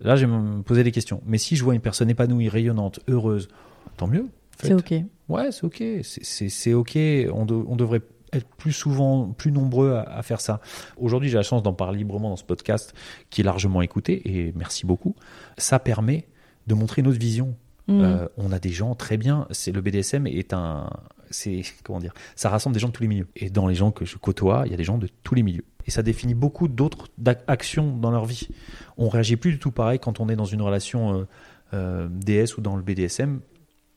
là 0.00 0.16
je 0.16 0.26
vais 0.26 0.32
me 0.32 0.62
poser 0.62 0.84
des 0.84 0.92
questions. 0.92 1.22
Mais 1.26 1.38
si 1.38 1.56
je 1.56 1.64
vois 1.64 1.74
une 1.74 1.80
personne 1.80 2.10
épanouie, 2.10 2.48
rayonnante, 2.48 3.00
heureuse, 3.08 3.48
tant 3.96 4.06
mieux. 4.06 4.26
C'est 4.62 4.74
ok. 4.74 4.94
Ouais, 5.28 5.52
c'est 5.52 5.64
ok, 5.64 5.82
c'est- 6.02 6.74
ok. 6.74 6.96
On, 7.32 7.44
de- 7.46 7.54
on 7.66 7.76
devrait 7.76 8.02
être 8.32 8.46
plus 8.56 8.72
souvent, 8.72 9.28
plus 9.30 9.50
nombreux 9.52 9.92
à, 9.94 10.02
à 10.02 10.22
faire 10.22 10.40
ça. 10.40 10.60
Aujourd'hui, 10.96 11.28
j'ai 11.28 11.36
la 11.36 11.42
chance 11.42 11.62
d'en 11.62 11.72
parler 11.72 11.98
librement 11.98 12.30
dans 12.30 12.36
ce 12.36 12.44
podcast 12.44 12.94
qui 13.28 13.40
est 13.40 13.44
largement 13.44 13.82
écouté 13.82 14.22
et 14.24 14.52
merci 14.56 14.86
beaucoup. 14.86 15.14
Ça 15.58 15.78
permet 15.78 16.26
de 16.66 16.74
montrer 16.74 17.02
notre 17.02 17.18
vision. 17.18 17.56
Mhm. 17.88 18.00
Euh, 18.02 18.28
on 18.36 18.52
a 18.52 18.58
des 18.60 18.70
gens 18.70 18.94
très 18.94 19.16
bien. 19.16 19.46
C'est 19.50 19.72
le 19.72 19.80
BDSM 19.80 20.26
est 20.28 20.52
un, 20.52 20.90
c'est 21.30 21.62
comment 21.82 21.98
dire, 21.98 22.14
ça 22.36 22.50
rassemble 22.50 22.74
des 22.74 22.80
gens 22.80 22.88
de 22.88 22.92
tous 22.92 23.02
les 23.02 23.08
milieux. 23.08 23.26
Et 23.36 23.50
dans 23.50 23.66
les 23.66 23.74
gens 23.74 23.90
que 23.90 24.04
je 24.04 24.16
côtoie, 24.16 24.62
il 24.66 24.70
y 24.70 24.74
a 24.74 24.76
des 24.76 24.84
gens 24.84 24.98
de 24.98 25.08
tous 25.24 25.34
les 25.34 25.42
milieux. 25.42 25.64
Et 25.86 25.90
ça 25.90 26.02
définit 26.02 26.34
beaucoup 26.34 26.68
d'autres 26.68 27.08
actions 27.48 27.96
dans 27.96 28.10
leur 28.12 28.26
vie. 28.26 28.48
On 28.96 29.08
réagit 29.08 29.36
plus 29.36 29.52
du 29.52 29.58
tout 29.58 29.72
pareil 29.72 29.98
quand 29.98 30.20
on 30.20 30.28
est 30.28 30.36
dans 30.36 30.44
une 30.44 30.62
relation 30.62 31.14
euh, 31.18 31.24
euh, 31.74 32.08
DS 32.10 32.56
ou 32.58 32.60
dans 32.60 32.76
le 32.76 32.82
BDSM 32.82 33.40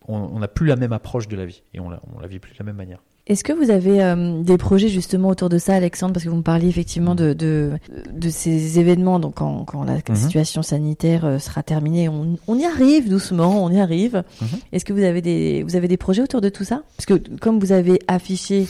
on 0.08 0.40
n'a 0.40 0.48
plus 0.48 0.68
la 0.68 0.76
même 0.76 0.94
approche 0.94 1.28
de 1.28 1.36
la 1.36 1.46
vie 1.46 1.64
et 1.74 1.80
on 1.80 1.90
la, 1.90 2.00
on 2.16 2.20
la 2.20 2.28
vit 2.28 2.40
plus 2.40 2.54
de 2.54 2.58
la 2.60 2.66
même 2.66 2.76
manière. 2.76 3.00
Est-ce 3.26 3.46
que 3.46 3.54
vous 3.54 3.70
avez 3.72 4.04
euh, 4.04 4.44
des 4.44 4.58
projets 4.58 4.90
justement 4.90 5.30
autour 5.30 5.48
de 5.48 5.58
ça, 5.58 5.76
Alexandre? 5.76 6.12
Parce 6.12 6.26
que 6.26 6.30
vous 6.30 6.36
me 6.36 6.42
parliez 6.44 6.68
effectivement 6.68 7.16
de, 7.16 7.32
de, 7.32 7.72
de 8.12 8.30
ces 8.30 8.80
événements, 8.80 9.18
donc 9.18 9.36
quand, 9.36 9.64
quand 9.64 9.84
la 9.86 9.94
Mhm. 10.10 10.16
situation 10.16 10.62
sanitaire 10.62 11.24
euh, 11.24 11.40
sera 11.40 11.64
terminée, 11.64 12.10
on, 12.10 12.38
on 12.50 12.56
y 12.58 12.66
arrive 12.66 13.08
doucement, 13.10 13.64
on 13.64 13.70
y 13.70 13.80
arrive. 13.80 14.24
Mhm. 14.42 14.48
Est-ce 14.74 14.84
que 14.84 14.92
vous 14.92 15.04
avez, 15.04 15.22
des, 15.22 15.64
vous 15.64 15.78
avez 15.78 15.88
des 15.88 15.96
projets 15.96 16.22
autour 16.22 16.42
de 16.42 16.50
tout 16.50 16.66
ça? 16.66 16.84
Parce 16.98 17.06
que 17.06 17.14
comme 17.40 17.60
vous 17.62 17.72
avez 17.72 18.00
affiché 18.10 18.68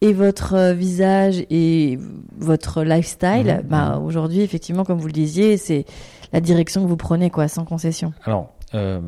et 0.00 0.12
votre 0.12 0.54
euh, 0.54 0.72
visage 0.72 1.44
et 1.50 1.98
votre 2.38 2.84
lifestyle, 2.84 3.58
Mhm. 3.60 3.68
bah, 3.68 3.98
aujourd'hui, 4.04 4.42
effectivement, 4.42 4.84
comme 4.84 4.98
vous 5.00 5.08
le 5.08 5.12
disiez, 5.12 5.56
c'est 5.56 5.84
la 6.32 6.40
direction 6.40 6.80
que 6.84 6.88
vous 6.88 6.96
prenez, 6.96 7.28
quoi, 7.30 7.48
sans 7.48 7.64
concession. 7.64 8.12
Alors, 8.24 8.52
euh, 8.74 9.00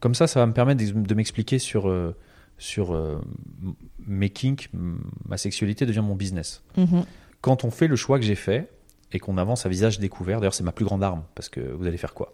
comme 0.00 0.14
ça, 0.14 0.26
ça 0.26 0.40
va 0.40 0.46
me 0.46 0.52
permettre 0.52 0.82
de, 0.84 1.14
m'expliquer 1.14 1.58
sur, 1.58 1.88
euh, 1.88 2.14
sur 2.58 2.94
euh, 2.94 3.20
mes 4.06 4.30
kinks, 4.30 4.70
ma 5.28 5.36
sexualité 5.36 5.86
devient 5.86 6.02
mon 6.04 6.14
business. 6.14 6.62
Mhm. 6.76 7.04
Quand 7.40 7.64
on 7.64 7.70
fait 7.70 7.88
le 7.88 7.96
choix 7.96 8.18
que 8.18 8.24
j'ai 8.24 8.34
fait 8.34 8.70
et 9.12 9.18
qu'on 9.18 9.38
avance 9.38 9.66
à 9.66 9.68
visage 9.68 9.98
découvert, 9.98 10.40
d'ailleurs, 10.40 10.54
c'est 10.54 10.64
ma 10.64 10.72
plus 10.72 10.84
grande 10.84 11.02
arme 11.02 11.24
parce 11.34 11.48
que 11.48 11.60
vous 11.60 11.86
allez 11.86 11.98
faire 11.98 12.14
quoi? 12.14 12.32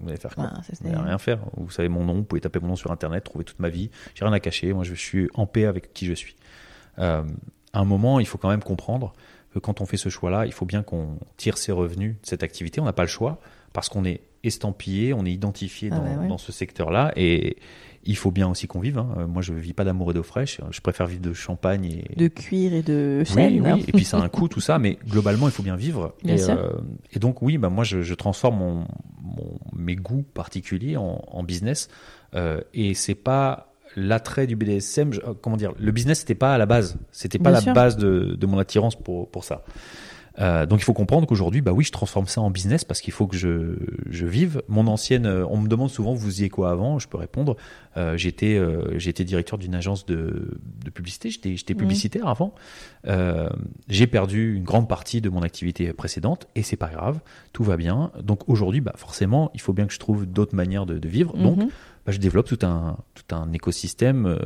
Vous 0.00 0.08
allez 0.08 0.18
faire 0.18 0.34
quoi? 0.34 0.50
Ah, 0.52 0.60
Vous 0.80 0.88
n'allez 0.88 1.02
rien 1.02 1.18
faire. 1.18 1.38
Vous 1.56 1.70
savez 1.70 1.88
mon 1.88 2.04
nom, 2.04 2.14
vous 2.14 2.24
pouvez 2.24 2.40
taper 2.40 2.58
mon 2.58 2.68
nom 2.68 2.76
sur 2.76 2.90
internet, 2.90 3.24
trouver 3.24 3.44
toute 3.44 3.60
ma 3.60 3.68
vie. 3.68 3.90
J'ai 4.14 4.24
rien 4.24 4.34
à 4.34 4.40
cacher. 4.40 4.72
Moi, 4.72 4.84
je 4.84 4.94
suis 4.94 5.28
en 5.34 5.46
paix 5.46 5.66
avec 5.66 5.92
qui 5.92 6.06
je 6.06 6.14
suis. 6.14 6.36
Euh, 6.98 7.22
à 7.72 7.80
un 7.80 7.84
moment, 7.84 8.20
il 8.20 8.26
faut 8.26 8.38
quand 8.38 8.48
même 8.48 8.62
comprendre 8.62 9.12
que 9.52 9.58
quand 9.58 9.80
on 9.80 9.86
fait 9.86 9.96
ce 9.96 10.08
choix-là, 10.08 10.46
il 10.46 10.52
faut 10.52 10.66
bien 10.66 10.82
qu'on 10.82 11.18
tire 11.36 11.58
ses 11.58 11.72
revenus 11.72 12.16
de 12.20 12.26
cette 12.26 12.42
activité. 12.42 12.80
On 12.80 12.84
n'a 12.84 12.92
pas 12.92 13.02
le 13.02 13.08
choix 13.08 13.40
parce 13.72 13.88
qu'on 13.88 14.04
est 14.04 14.20
estampillé, 14.44 15.12
on 15.14 15.24
est 15.24 15.32
identifié 15.32 15.88
Ah 15.92 15.96
dans, 15.96 16.02
bah 16.04 16.20
ouais. 16.22 16.28
dans 16.28 16.38
ce 16.38 16.52
secteur-là 16.52 17.12
et 17.16 17.56
il 18.06 18.16
faut 18.16 18.30
bien 18.30 18.48
aussi 18.50 18.66
qu'on 18.66 18.80
vive. 18.80 18.98
hein. 18.98 19.08
Euh, 19.18 19.26
Moi, 19.26 19.40
je 19.40 19.54
vis 19.54 19.72
pas 19.72 19.84
d'amour 19.84 20.10
et 20.10 20.14
d'eau 20.14 20.22
fraîche. 20.22 20.60
Je 20.70 20.80
préfère 20.82 21.06
vivre 21.06 21.22
de 21.22 21.32
champagne 21.32 21.86
et, 21.86 22.14
De 22.16 22.28
cuir 22.28 22.74
et 22.74 22.82
de 22.82 23.24
chêne. 23.24 23.60
oui, 23.62 23.84
et 23.88 23.92
puis 23.92 24.04
ça 24.04 24.18
a 24.18 24.20
un 24.22 24.28
coût 24.28 24.46
tout 24.48 24.60
ça, 24.60 24.78
mais 24.78 24.98
globalement 25.08 25.48
il 25.48 25.52
faut 25.52 25.62
bien 25.62 25.76
vivre. 25.76 26.14
Bien 26.22 26.34
et, 26.34 26.38
sûr. 26.38 26.50
euh, 26.58 26.72
et 27.12 27.18
donc 27.18 27.40
oui, 27.40 27.56
bah 27.56 27.70
moi 27.70 27.82
je, 27.84 28.02
je 28.02 28.14
transforme 28.14 28.58
mon, 28.58 28.74
mon- 29.22 29.58
mes 29.74 29.96
goûts 29.96 30.22
particuliers 30.34 30.96
en, 30.98 31.22
en 31.26 31.42
business, 31.42 31.88
euh, 32.34 32.60
et 32.74 32.92
c'est 32.92 33.14
pas 33.14 33.72
l'attrait 33.96 34.46
du 34.46 34.54
BDSM. 34.56 35.12
je- 35.14 35.20
euh, 35.20 35.32
comment 35.40 35.56
dire 35.56 35.72
Le 35.78 35.90
business 35.92 36.18
c'était 36.20 36.34
pas 36.34 36.52
à 36.54 36.58
la 36.58 36.66
base, 36.66 36.98
c'était 37.10 37.38
pas 37.38 37.44
Bien 37.50 37.58
la 37.58 37.60
sûr. 37.62 37.72
base 37.72 37.96
de, 37.96 38.36
de 38.38 38.46
mon 38.46 38.58
attirance 38.58 38.96
pour 38.96 39.30
pour 39.30 39.44
ça. 39.44 39.62
Euh, 40.40 40.66
donc 40.66 40.80
il 40.80 40.84
faut 40.84 40.94
comprendre 40.94 41.26
qu'aujourd'hui, 41.28 41.60
bah 41.60 41.70
oui, 41.72 41.84
je 41.84 41.92
transforme 41.92 42.26
ça 42.26 42.40
en 42.40 42.50
business 42.50 42.84
parce 42.84 43.00
qu'il 43.00 43.12
faut 43.12 43.26
que 43.28 43.36
je, 43.36 43.76
je 44.10 44.26
vive. 44.26 44.62
Mon 44.66 44.88
ancienne, 44.88 45.26
euh, 45.26 45.46
on 45.48 45.58
me 45.58 45.68
demande 45.68 45.90
souvent, 45.90 46.12
vous 46.12 46.26
faisiez 46.26 46.48
quoi 46.48 46.70
avant? 46.70 46.98
Je 46.98 47.06
peux 47.06 47.18
répondre. 47.18 47.56
Euh, 47.96 48.16
j'étais, 48.16 48.56
euh, 48.56 48.98
j'étais 48.98 49.24
directeur 49.24 49.58
d'une 49.58 49.76
agence 49.76 50.04
de, 50.06 50.58
de 50.84 50.90
publicité. 50.90 51.30
J'étais, 51.30 51.74
Mhm. 51.74 51.78
publicitaire 51.78 52.26
avant. 52.26 52.52
J'ai 53.88 54.06
perdu 54.06 54.56
une 54.56 54.64
grande 54.64 54.88
partie 54.88 55.20
de 55.20 55.28
mon 55.28 55.42
activité 55.42 55.92
précédente 55.92 56.48
et 56.54 56.62
c'est 56.62 56.76
pas 56.76 56.88
grave, 56.88 57.20
tout 57.52 57.62
va 57.62 57.76
bien. 57.76 58.10
Donc 58.22 58.48
aujourd'hui, 58.48 58.80
bah 58.80 58.94
forcément, 58.96 59.50
il 59.54 59.60
faut 59.60 59.72
bien 59.72 59.86
que 59.86 59.92
je 59.92 59.98
trouve 59.98 60.26
d'autres 60.26 60.56
manières 60.56 60.86
de, 60.86 60.98
de 60.98 61.08
vivre. 61.08 61.36
Donc, 61.36 61.58
Mhm. 61.58 61.68
bah, 62.06 62.12
je 62.12 62.18
développe 62.18 62.46
tout 62.46 62.58
un 62.66 62.96
tout 63.14 63.34
un 63.34 63.52
écosystème 63.52 64.38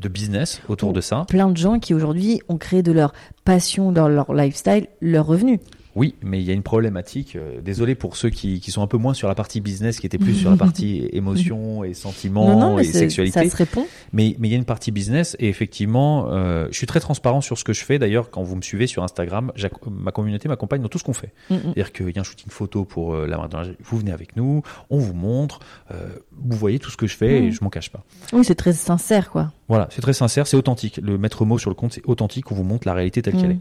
de 0.00 0.08
business 0.08 0.60
autour 0.68 0.92
de 0.92 1.00
ça. 1.00 1.24
Plein 1.28 1.50
de 1.50 1.56
gens 1.56 1.78
qui 1.78 1.94
aujourd'hui 1.94 2.40
ont 2.48 2.58
créé 2.58 2.82
de 2.82 2.92
leur 2.92 3.12
passion 3.44 3.92
dans 3.92 4.08
leur 4.08 4.32
lifestyle 4.34 4.86
leur 5.00 5.26
revenu. 5.26 5.60
Oui, 5.94 6.14
mais 6.22 6.40
il 6.40 6.44
y 6.44 6.50
a 6.50 6.54
une 6.54 6.62
problématique. 6.62 7.36
euh, 7.36 7.60
désolé 7.60 7.94
pour 7.94 8.16
ceux 8.16 8.30
qui, 8.30 8.60
qui 8.60 8.70
sont 8.70 8.82
un 8.82 8.86
peu 8.86 8.96
moins 8.96 9.14
sur 9.14 9.28
la 9.28 9.34
partie 9.34 9.60
business, 9.60 10.00
qui 10.00 10.06
étaient 10.06 10.18
plus 10.18 10.34
sur 10.34 10.50
la 10.50 10.56
partie 10.56 11.08
émotion 11.12 11.84
et 11.84 11.94
sentiments 11.94 12.48
non, 12.48 12.60
non, 12.60 12.76
mais 12.76 12.82
et 12.82 12.92
sexualité. 12.92 13.44
ça 13.44 13.48
se 13.48 13.56
répond. 13.56 13.86
Mais 14.12 14.34
mais 14.38 14.48
il 14.48 14.50
y 14.50 14.54
a 14.54 14.58
une 14.58 14.64
partie 14.64 14.90
business 14.90 15.36
et 15.38 15.48
effectivement, 15.48 16.28
euh, 16.30 16.66
je 16.70 16.76
suis 16.76 16.86
très 16.86 17.00
transparent 17.00 17.40
sur 17.40 17.58
ce 17.58 17.64
que 17.64 17.72
je 17.72 17.84
fais. 17.84 17.98
D'ailleurs, 17.98 18.30
quand 18.30 18.42
vous 18.42 18.56
me 18.56 18.62
suivez 18.62 18.86
sur 18.86 19.02
Instagram, 19.02 19.52
ma 19.90 20.12
communauté 20.12 20.48
m'accompagne 20.48 20.82
dans 20.82 20.88
tout 20.88 20.98
ce 20.98 21.04
qu'on 21.04 21.12
fait. 21.12 21.32
Mhm. 21.50 21.60
C'est-à-dire 21.62 21.92
qu'il 21.92 22.10
y 22.10 22.18
a 22.18 22.20
un 22.20 22.24
shooting 22.24 22.50
photo 22.50 22.84
pour 22.84 23.14
euh, 23.14 23.26
la 23.26 23.36
marque 23.36 23.52
vous 23.84 23.98
venez 23.98 24.12
avec 24.12 24.36
nous, 24.36 24.62
on 24.90 24.98
vous 24.98 25.14
montre, 25.14 25.60
euh, 25.92 26.08
vous 26.32 26.56
voyez 26.56 26.78
tout 26.78 26.90
ce 26.90 26.96
que 26.96 27.06
je 27.06 27.16
fais 27.16 27.44
et 27.44 27.52
je 27.52 27.62
m'en 27.62 27.70
cache 27.70 27.90
pas. 27.90 28.02
Oui, 28.32 28.44
c'est 28.44 28.54
très 28.54 28.72
sincère, 28.72 29.30
quoi. 29.30 29.52
Voilà, 29.68 29.88
c'est 29.90 30.02
très 30.02 30.12
sincère, 30.12 30.46
c'est 30.46 30.56
authentique. 30.56 31.00
Le 31.02 31.16
maître 31.16 31.44
mot 31.44 31.58
sur 31.58 31.70
le 31.70 31.74
compte, 31.74 31.92
c'est 31.94 32.04
authentique, 32.06 32.50
on 32.52 32.54
vous 32.54 32.64
montre 32.64 32.86
la 32.86 32.94
réalité 32.94 33.22
telle 33.22 33.34
qu'elle 33.34 33.52
est. 33.52 33.58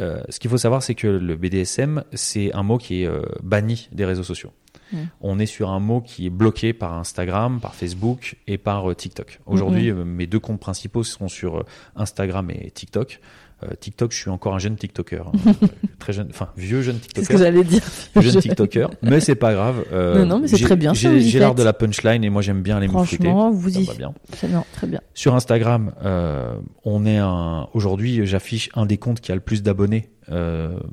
Euh, 0.00 0.22
ce 0.28 0.40
qu'il 0.40 0.50
faut 0.50 0.58
savoir, 0.58 0.82
c'est 0.82 0.94
que 0.94 1.06
le 1.06 1.36
BDSM, 1.36 2.04
c'est 2.14 2.52
un 2.54 2.62
mot 2.62 2.78
qui 2.78 3.02
est 3.02 3.06
euh, 3.06 3.22
banni 3.42 3.88
des 3.92 4.04
réseaux 4.04 4.22
sociaux. 4.22 4.52
Mm. 4.92 4.96
On 5.20 5.38
est 5.38 5.46
sur 5.46 5.70
un 5.70 5.80
mot 5.80 6.00
qui 6.00 6.26
est 6.26 6.30
bloqué 6.30 6.72
par 6.72 6.94
Instagram, 6.94 7.60
par 7.60 7.74
Facebook 7.74 8.36
et 8.46 8.58
par 8.58 8.90
euh, 8.90 8.94
TikTok. 8.94 9.40
Aujourd'hui, 9.46 9.90
euh, 9.90 10.04
mes 10.04 10.26
deux 10.26 10.40
comptes 10.40 10.60
principaux 10.60 11.04
sont 11.04 11.28
sur 11.28 11.64
Instagram 11.96 12.50
et 12.50 12.70
TikTok. 12.70 13.20
Euh, 13.62 13.68
TikTok, 13.78 14.12
je 14.12 14.16
suis 14.18 14.30
encore 14.30 14.54
un 14.54 14.58
jeune 14.58 14.76
TikToker, 14.76 15.26
hein. 15.28 15.52
Très 15.98 16.12
jeune, 16.14 16.28
enfin 16.30 16.48
vieux 16.56 16.80
jeune 16.80 16.98
C'est 17.14 17.24
ce 17.24 17.28
que 17.28 17.34
TikToker, 17.34 17.38
j'allais 17.38 17.64
dire. 17.64 17.82
jeune 18.16 18.32
Je- 18.32 18.38
TikToker, 18.38 18.90
mais 19.02 19.20
c'est 19.20 19.34
pas 19.34 19.52
grave. 19.52 19.84
Euh, 19.92 20.20
Non, 20.20 20.26
non, 20.26 20.38
mais 20.40 20.48
c'est 20.48 20.58
très 20.62 20.76
bien, 20.76 20.94
J'ai 20.94 21.38
l'art 21.38 21.54
de 21.54 21.62
la 21.62 21.72
punchline 21.74 22.24
et 22.24 22.30
moi 22.30 22.40
j'aime 22.42 22.62
bien 22.62 22.80
les 22.80 22.86
mots 22.88 23.04
Franchement, 23.04 23.50
vous 23.50 23.78
y 23.78 23.86
bien. 23.96 24.14
Très 24.32 24.86
bien. 24.86 25.00
Sur 25.14 25.34
Instagram, 25.34 25.92
euh, 26.04 26.54
on 26.84 27.04
est 27.04 27.18
un. 27.18 27.68
Aujourd'hui, 27.74 28.26
j'affiche 28.26 28.70
un 28.74 28.86
des 28.86 28.96
comptes 28.96 29.20
qui 29.20 29.30
a 29.30 29.34
le 29.34 29.40
plus 29.42 29.62
d'abonnés 29.62 30.08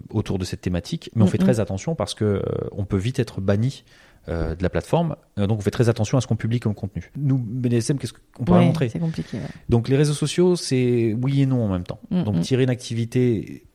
autour 0.10 0.40
de 0.40 0.46
cette 0.46 0.62
thématique, 0.62 1.12
mais 1.16 1.22
on 1.24 1.28
fait 1.28 1.38
très 1.38 1.60
attention 1.60 1.94
parce 1.96 2.16
que 2.16 2.42
on 2.72 2.86
peut 2.86 2.98
vite 2.98 3.20
être 3.20 3.40
banni 3.40 3.84
euh, 4.30 4.56
de 4.56 4.64
la 4.64 4.70
plateforme. 4.70 5.16
Euh, 5.40 5.48
donc, 5.48 5.60
on 5.60 5.62
fait 5.62 5.72
très 5.72 5.90
attention 5.90 6.18
à 6.18 6.22
ce 6.22 6.28
qu'on 6.28 6.36
publie 6.36 6.60
comme 6.60 6.76
contenu. 6.76 7.12
Nous, 7.16 7.38
BDSM, 7.38 7.98
qu'est-ce 7.98 8.14
qu'on 8.34 8.44
peut 8.44 8.52
Ouais, 8.54 8.66
montrer 8.66 8.90
C'est 8.90 9.00
compliqué. 9.00 9.38
ouais. 9.38 9.44
Donc, 9.70 9.88
les 9.90 9.96
réseaux 9.98 10.14
sociaux, 10.14 10.56
c'est 10.56 11.16
oui 11.22 11.42
et 11.42 11.46
non 11.46 11.64
en 11.64 11.70
même 11.70 11.84
temps. 11.84 12.00
Mhm. 12.12 12.24
Donc, 12.24 12.42
tirer 12.42 12.64
une 12.64 12.70
activité 12.70 13.66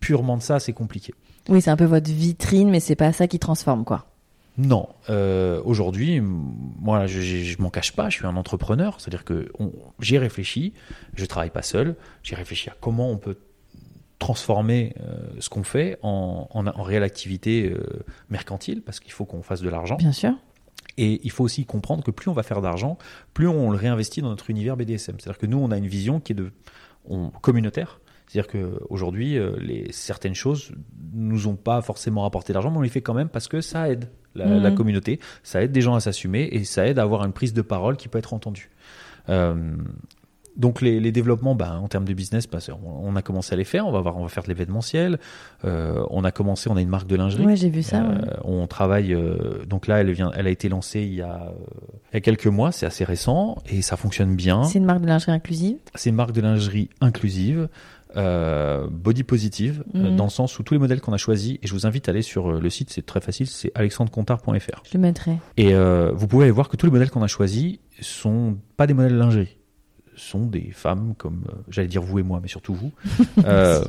purement 0.00 0.36
de 0.36 0.42
ça, 0.42 0.58
c'est 0.60 0.72
compliqué. 0.72 1.12
Oui, 1.48 1.60
c'est 1.62 1.70
un 1.70 1.76
peu 1.76 1.84
votre 1.84 2.10
vitrine, 2.10 2.70
mais 2.70 2.80
c'est 2.80 2.96
pas 2.96 3.12
ça 3.12 3.26
qui 3.26 3.38
transforme, 3.38 3.84
quoi. 3.84 4.06
Non, 4.58 4.88
euh, 5.08 5.62
aujourd'hui, 5.64 6.20
moi, 6.20 7.06
je, 7.06 7.20
je, 7.20 7.36
je 7.44 7.62
m'en 7.62 7.70
cache 7.70 7.92
pas. 7.92 8.08
Je 8.10 8.16
suis 8.16 8.26
un 8.26 8.34
entrepreneur, 8.36 9.00
c'est-à-dire 9.00 9.24
que 9.24 9.52
j'y 10.00 10.16
ai 10.16 10.18
réfléchi. 10.18 10.72
Je 11.14 11.24
travaille 11.26 11.50
pas 11.50 11.62
seul. 11.62 11.94
J'ai 12.24 12.34
réfléchi 12.34 12.68
à 12.68 12.74
comment 12.80 13.08
on 13.10 13.18
peut 13.18 13.36
transformer 14.18 14.94
euh, 15.00 15.16
ce 15.38 15.48
qu'on 15.48 15.62
fait 15.62 15.98
en, 16.02 16.48
en, 16.50 16.66
en 16.66 16.82
réelle 16.82 17.02
activité 17.02 17.70
euh, 17.70 18.04
mercantile, 18.30 18.82
parce 18.82 19.00
qu'il 19.00 19.12
faut 19.12 19.24
qu'on 19.24 19.42
fasse 19.42 19.60
de 19.60 19.68
l'argent. 19.68 19.96
Bien 19.96 20.12
sûr. 20.12 20.32
Et 20.96 21.20
il 21.22 21.30
faut 21.30 21.44
aussi 21.44 21.64
comprendre 21.64 22.02
que 22.02 22.10
plus 22.10 22.28
on 22.28 22.32
va 22.32 22.42
faire 22.42 22.60
d'argent, 22.60 22.98
plus 23.32 23.46
on 23.46 23.70
le 23.70 23.76
réinvestit 23.76 24.20
dans 24.20 24.30
notre 24.30 24.50
univers 24.50 24.76
BDSM. 24.76 25.16
C'est-à-dire 25.18 25.38
que 25.38 25.46
nous, 25.46 25.58
on 25.58 25.70
a 25.70 25.76
une 25.78 25.86
vision 25.86 26.18
qui 26.18 26.32
est 26.32 26.36
de 26.36 26.50
on, 27.08 27.30
communautaire. 27.30 28.00
C'est-à-dire 28.26 28.50
qu'aujourd'hui, 28.50 29.38
les 29.58 29.90
certaines 29.90 30.34
choses 30.34 30.72
nous 31.14 31.46
ont 31.46 31.56
pas 31.56 31.80
forcément 31.80 32.22
rapporté 32.22 32.52
d'argent, 32.52 32.70
mais 32.70 32.78
on 32.78 32.82
les 32.82 32.90
fait 32.90 33.00
quand 33.00 33.14
même 33.14 33.30
parce 33.30 33.48
que 33.48 33.62
ça 33.62 33.88
aide 33.88 34.10
la, 34.34 34.46
Mhm. 34.46 34.62
la 34.62 34.70
communauté, 34.70 35.20
ça 35.42 35.62
aide 35.62 35.72
des 35.72 35.80
gens 35.80 35.94
à 35.94 36.00
s'assumer 36.00 36.48
et 36.52 36.64
ça 36.64 36.86
aide 36.86 36.98
à 36.98 37.02
avoir 37.02 37.24
une 37.24 37.32
prise 37.32 37.52
de 37.52 37.62
parole 37.62 37.96
qui 37.96 38.08
peut 38.08 38.18
être 38.18 38.34
entendue. 38.34 38.70
Euh, 39.28 39.76
donc 40.56 40.80
les, 40.80 40.98
les 41.00 41.12
développements, 41.12 41.54
ben, 41.54 41.76
en 41.76 41.86
termes 41.88 42.04
de 42.04 42.12
business, 42.14 42.46
c'est- 42.58 42.72
on, 42.72 42.78
on 43.06 43.14
a 43.16 43.22
commencé 43.22 43.54
à 43.54 43.56
les 43.56 43.64
faire. 43.64 43.86
On 43.86 43.92
va 43.92 44.00
voir, 44.00 44.16
on 44.16 44.22
va 44.22 44.28
faire 44.28 44.42
de 44.42 44.48
l'événementiel. 44.48 45.18
Euh, 45.64 46.04
on 46.10 46.24
a 46.24 46.30
commencé, 46.32 46.68
on 46.68 46.76
a 46.76 46.80
une 46.80 46.88
marque 46.88 47.06
de 47.06 47.16
lingerie. 47.16 47.44
Ouais, 47.46 47.56
j'ai 47.56 47.70
vu 47.70 47.82
ça. 47.82 48.00
ouais. 48.02 48.14
Euh, 48.28 48.34
on 48.44 48.66
travaille. 48.66 49.14
euh, 49.14 49.64
donc 49.66 49.86
là, 49.86 50.00
elle 50.00 50.10
vient, 50.12 50.30
elle 50.34 50.46
a 50.46 50.50
été 50.50 50.68
lancée 50.68 51.00
il 51.02 51.14
y 51.14 51.22
a, 51.22 51.52
il 52.12 52.14
y 52.14 52.16
a 52.16 52.20
quelques 52.20 52.46
mois. 52.46 52.72
C'est 52.72 52.86
assez 52.86 53.04
récent 53.04 53.58
et 53.70 53.82
ça 53.82 53.96
fonctionne 53.96 54.34
bien. 54.34 54.64
C'est 54.64 54.78
une 54.78 54.84
marque 54.84 55.00
de 55.02 55.06
lingerie 55.06 55.32
inclusive? 55.32 55.76
C'est 55.94 56.10
une 56.10 56.16
marque 56.16 56.32
de 56.32 56.40
lingerie 56.40 56.90
inclusive, 57.00 57.68
body 58.90 59.22
positive, 59.22 59.84
Mhm. 59.94 60.16
dans 60.16 60.24
le 60.24 60.30
sens 60.30 60.58
où 60.58 60.62
tous 60.62 60.74
les 60.74 60.80
modèles 60.80 61.00
qu'on 61.00 61.12
a 61.12 61.16
choisis. 61.18 61.58
Et 61.62 61.66
je 61.66 61.72
vous 61.72 61.86
invite 61.86 62.08
à 62.08 62.12
aller 62.12 62.22
sur 62.22 62.52
le 62.52 62.70
site. 62.70 62.90
C'est 62.90 63.06
très 63.06 63.20
facile. 63.20 63.46
C'est 63.46 63.70
alexandrecontard.fr. 63.74 64.82
Je 64.84 64.94
le 64.96 65.00
mettrai. 65.00 65.36
Et 65.56 65.72
vous 65.74 66.26
pouvez 66.26 66.44
aller 66.44 66.52
voir 66.52 66.68
que 66.68 66.76
tous 66.76 66.86
les 66.86 66.92
modèles 66.92 67.10
qu'on 67.10 67.22
a 67.22 67.26
choisis 67.28 67.78
sont 68.00 68.56
pas 68.76 68.86
des 68.86 68.94
modèles 68.94 69.16
lingerie. 69.16 69.57
Sont 70.18 70.46
des 70.46 70.70
femmes 70.72 71.14
comme, 71.16 71.44
euh, 71.48 71.52
j'allais 71.70 71.88
dire 71.88 72.02
vous 72.02 72.18
et 72.18 72.22
moi, 72.22 72.40
mais 72.42 72.48
surtout 72.48 72.74
vous, 72.74 72.92
euh, 73.44 73.82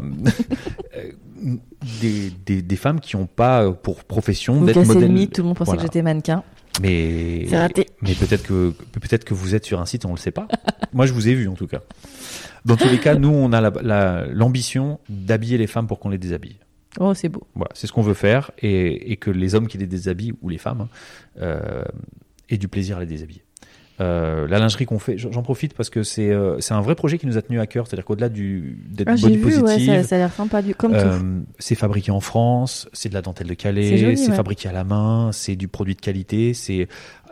euh, 0.96 1.12
des, 2.02 2.32
des, 2.46 2.62
des 2.62 2.76
femmes 2.76 3.00
qui 3.00 3.18
n'ont 3.18 3.26
pas 3.26 3.72
pour 3.72 4.04
profession 4.04 4.64
d'être 4.64 4.84
modèle. 4.86 5.12
mythe, 5.12 5.34
tout 5.34 5.42
le 5.42 5.48
monde 5.48 5.58
pensait 5.58 5.72
Voilà. 5.72 5.82
que 5.82 5.88
j'étais 5.88 6.02
mannequin. 6.02 6.44
Mais, 6.82 7.46
raté. 7.52 7.88
mais 8.02 8.14
peut-être 8.14 8.44
que 8.44 8.72
peut-être 9.00 9.26
que 9.26 9.34
vous 9.34 9.54
êtes 9.56 9.66
sur 9.66 9.82
un 9.82 9.86
site, 9.86 10.06
on 10.06 10.12
le 10.12 10.18
sait 10.18 10.32
pas. 10.32 10.48
Moi, 10.94 11.06
je 11.06 11.14
vous 11.14 11.28
ai 11.28 11.34
vu 11.34 11.48
en 11.50 11.54
tout 11.56 11.68
cas. 11.68 11.82
Dans 12.66 12.78
tous 12.78 12.88
les 12.88 13.00
cas, 13.00 13.16
nous, 13.16 13.30
on 13.30 13.52
a 13.52 13.60
la- 13.62 13.74
la- 13.82 14.26
l'ambition 14.28 15.00
d'habiller 15.10 15.58
les 15.58 15.68
femmes 15.68 15.88
pour 15.88 16.00
qu'on 16.00 16.10
les 16.10 16.18
déshabille. 16.18 16.58
Oh, 17.00 17.14
c'est 17.14 17.30
beau. 17.30 17.44
Voilà, 17.56 17.72
c'est 17.74 17.88
ce 17.88 17.92
qu'on 17.92 18.02
veut 18.02 18.14
faire 18.14 18.52
et, 18.60 19.12
et 19.12 19.18
que 19.18 19.30
les 19.32 19.56
hommes 19.56 19.68
qui 19.68 19.78
les 19.78 19.88
déshabillent 19.88 20.34
ou 20.42 20.50
les 20.50 20.58
femmes 20.58 20.82
hein, 20.82 20.88
euh, 21.42 21.84
aient 22.50 22.58
du 22.58 22.68
plaisir 22.68 22.98
à 22.98 23.00
les 23.02 23.06
déshabiller. 23.06 23.44
Euh, 24.02 24.48
la 24.48 24.60
lingerie 24.60 24.86
qu'on 24.86 24.98
fait, 25.00 25.18
j'en 25.18 25.42
profite 25.42 25.74
parce 25.74 25.90
que 25.90 26.04
c'est 26.04 26.30
euh, 26.30 26.60
c'est 26.62 26.74
un 26.74 26.80
vrai 26.82 26.96
projet 26.96 27.18
qui 27.18 27.28
nous 27.28 27.38
a 27.38 27.42
tenu 27.42 27.60
à 27.60 27.68
cœur, 27.68 27.86
c'est-à-dire 27.86 28.06
qu'au-delà 28.06 28.30
du 28.30 28.78
d'être 28.90 29.10
Ah, 29.10 29.16
body 29.16 29.36
vu, 29.38 29.46
ouais, 29.46 29.52
positive, 29.52 29.94
ça, 29.94 30.04
ça 30.04 30.16
a 30.16 30.18
l'air 30.20 30.32
sympa, 30.34 30.62
du, 30.62 30.74
comme 30.74 30.92
tout. 30.94 30.98
euh, 30.98 31.42
c'est 31.60 31.76
fabriqué 31.76 32.12
en 32.12 32.22
France, 32.22 32.88
c'est 32.94 33.10
de 33.10 33.14
la 33.14 33.22
dentelle 33.22 33.48
de 33.48 33.54
Calais, 33.56 34.16
c'est 34.16 34.30
ouais. 34.30 34.36
fabriqué 34.36 34.70
à 34.70 34.72
la 34.72 34.84
main, 34.86 35.32
c'est 35.34 35.56
du 35.58 35.68
produit 35.68 35.96
de 35.96 36.02
qualité, 36.02 36.54
c'est 36.54 36.88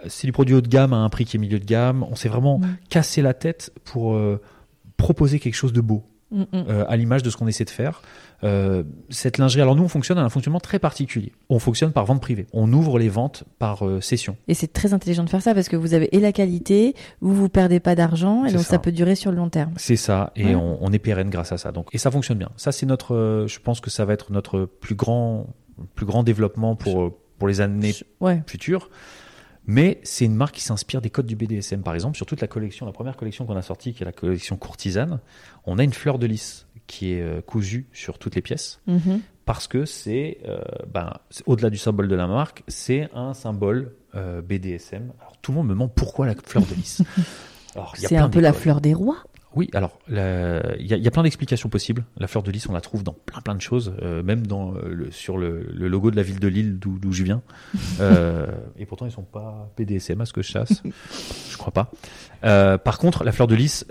c'est 0.07 0.27
du 0.27 0.33
produit 0.33 0.55
haut 0.55 0.61
de 0.61 0.67
gamme 0.67 0.91
à 0.93 0.97
un 0.97 1.09
prix 1.09 1.23
qui 1.25 1.37
est 1.37 1.39
milieu 1.39 1.59
de 1.59 1.65
gamme. 1.65 2.03
On 2.11 2.15
s'est 2.15 2.29
vraiment 2.29 2.59
Mm. 2.59 2.67
cassé 2.89 3.21
la 3.21 3.33
tête 3.33 3.71
pour 3.85 4.15
euh, 4.15 4.41
proposer 4.97 5.39
quelque 5.39 5.55
chose 5.55 5.73
de 5.73 5.81
beau 5.81 6.03
Mm, 6.29 6.41
mm. 6.51 6.65
à 6.89 6.97
l'image 6.97 7.23
de 7.23 7.29
ce 7.29 7.37
qu'on 7.37 7.47
essaie 7.47 7.63
de 7.63 7.69
faire. 7.69 8.01
Euh, 8.43 8.83
cette 9.09 9.39
lingerie, 9.39 9.61
alors 9.61 9.75
nous 9.75 9.83
on 9.83 9.87
fonctionne 9.87 10.17
à 10.19 10.23
un 10.23 10.29
fonctionnement 10.29 10.59
très 10.59 10.77
particulier. 10.77 11.31
On 11.49 11.57
fonctionne 11.59 11.91
par 11.91 12.05
vente 12.05 12.21
privée. 12.21 12.45
On 12.53 12.71
ouvre 12.71 12.99
les 12.99 13.09
ventes 13.09 13.43
par 13.57 13.85
euh, 13.87 13.99
session. 13.99 14.37
Et 14.47 14.53
c'est 14.53 14.71
très 14.71 14.93
intelligent 14.93 15.23
de 15.23 15.29
faire 15.29 15.41
ça 15.41 15.55
parce 15.55 15.69
que 15.69 15.75
vous 15.75 15.93
avez 15.95 16.15
et 16.15 16.19
la 16.19 16.31
qualité, 16.31 16.93
vous 17.19 17.33
vous 17.33 17.49
perdez 17.49 17.79
pas 17.79 17.95
d'argent 17.95 18.45
et 18.45 18.51
donc 18.51 18.61
ça. 18.61 18.71
ça. 18.71 18.79
peut 18.79 18.91
durer 18.91 19.15
sur 19.15 19.31
le 19.31 19.37
long 19.37 19.49
terme. 19.49 19.73
C'est 19.77 19.95
ça, 19.95 20.31
et 20.35 20.45
Ouais. 20.45 20.55
on, 20.55 20.77
on 20.81 20.91
est 20.93 20.99
pérenne 20.99 21.29
grâce 21.31 21.51
à 21.51 21.57
ça. 21.57 21.71
Donc, 21.71 21.87
et 21.93 21.97
ça 21.97 22.11
fonctionne 22.11 22.37
bien. 22.37 22.51
Ça, 22.57 22.71
c'est 22.71 22.85
notre. 22.85 23.15
euh, 23.15 23.47
je 23.47 23.59
pense 23.59 23.81
que 23.81 23.89
ça 23.89 24.05
va 24.05 24.13
être 24.13 24.31
notre 24.31 24.65
plus 24.65 24.93
grand, 24.95 25.47
plus 25.95 26.05
grand 26.05 26.21
développement 26.23 26.75
pour 26.75 27.01
euh, 27.03 27.13
pour 27.39 27.47
les 27.47 27.59
années 27.61 27.93
Ouais. 28.19 28.43
futures. 28.45 28.89
Mais 29.69 29.99
c'est 30.03 30.23
une 30.25 30.35
marque 30.35 30.55
qui 30.55 30.61
s'inspire 30.61 31.01
des 31.01 31.09
codes 31.09 31.25
du 31.25 31.35
BDSM. 31.35 31.81
Par 31.81 31.93
exemple, 31.93 32.15
sur 32.15 32.25
toute 32.25 32.39
la 32.39 32.47
collection, 32.47 32.85
la 32.85 32.93
première 32.93 33.17
collection 33.17 33.45
qu'on 33.45 33.57
a 33.57 33.61
sortie, 33.61 33.93
qui 33.93 34.03
est 34.03 34.05
la 34.05 34.13
collection 34.13 34.55
courtisane, 34.55 35.19
on 35.65 35.77
a 35.77 35.83
une 35.83 35.91
fleur 35.91 36.19
de 36.19 36.25
lys 36.25 36.66
qui 36.87 37.13
est 37.13 37.21
euh, 37.21 37.41
cousue 37.41 37.87
sur 37.93 38.17
toutes 38.17 38.35
les 38.35 38.41
pièces. 38.41 38.79
Mhm. 38.87 39.21
Parce 39.45 39.67
que 39.67 39.85
c'est, 39.85 40.39
euh, 40.45 40.59
ben, 40.91 41.13
c'est- 41.29 41.43
au-delà 41.45 41.69
du 41.69 41.77
symbole 41.77 42.07
de 42.07 42.15
la 42.15 42.27
marque, 42.27 42.63
c'est 42.67 43.09
un 43.13 43.33
symbole 43.33 43.93
euh, 44.15 44.41
BDSM. 44.41 45.11
Alors 45.21 45.37
tout 45.41 45.51
le 45.51 45.57
monde 45.57 45.67
me 45.67 45.73
demande 45.73 45.93
pourquoi 45.93 46.25
la 46.25 46.35
fleur 46.35 46.65
de 46.65 46.73
lys. 46.75 47.01
C'est 47.93 48.17
un 48.17 48.29
peu 48.29 48.39
la 48.39 48.53
fleur 48.53 48.81
des 48.81 48.93
rois. 48.95 49.17
Oui, 49.57 49.69
alors 49.73 49.97
il 50.07 50.15
y, 50.15 50.19
a- 50.19 50.75
il 50.79 51.03
y 51.03 51.07
a 51.07 51.11
plein 51.11 51.23
d'explications 51.23 51.67
possibles. 51.67 52.05
La 52.17 52.27
fleur 52.27 52.43
de 52.43 52.51
lys, 52.51 52.69
on 52.69 52.73
la 52.73 52.81
trouve 52.81 53.03
dans 53.03 53.13
plein 53.13 53.41
plein 53.41 53.55
de 53.55 53.61
choses, 53.61 53.93
euh, 54.03 54.21
même 54.21 54.45
dans 54.45 54.75
euh, 54.75 54.93
le, 54.93 55.11
sur 55.11 55.37
le, 55.37 55.67
le 55.73 55.87
logo 55.87 56.11
de 56.11 56.15
la 56.15 56.21
ville 56.21 56.39
de 56.39 56.47
Lille 56.47 56.77
d'où 56.79 57.11
je 57.11 57.23
viens. 57.23 57.41
Euh, 57.99 58.45
et 58.77 58.85
pourtant, 58.85 59.07
ils 59.07 59.11
sont 59.11 59.23
pas 59.23 59.71
BDSM 59.75 60.21
à 60.21 60.25
ce 60.25 60.31
que 60.33 60.43
je 60.43 60.49
chasse. 60.51 60.83
je 61.49 61.57
crois 61.57 61.73
pas. 61.73 61.89
Euh, 62.43 62.77
par 62.77 62.99
contre, 62.99 63.23
la 63.23 63.31
fleur 63.31 63.47
de 63.47 63.55
lys, 63.55 63.85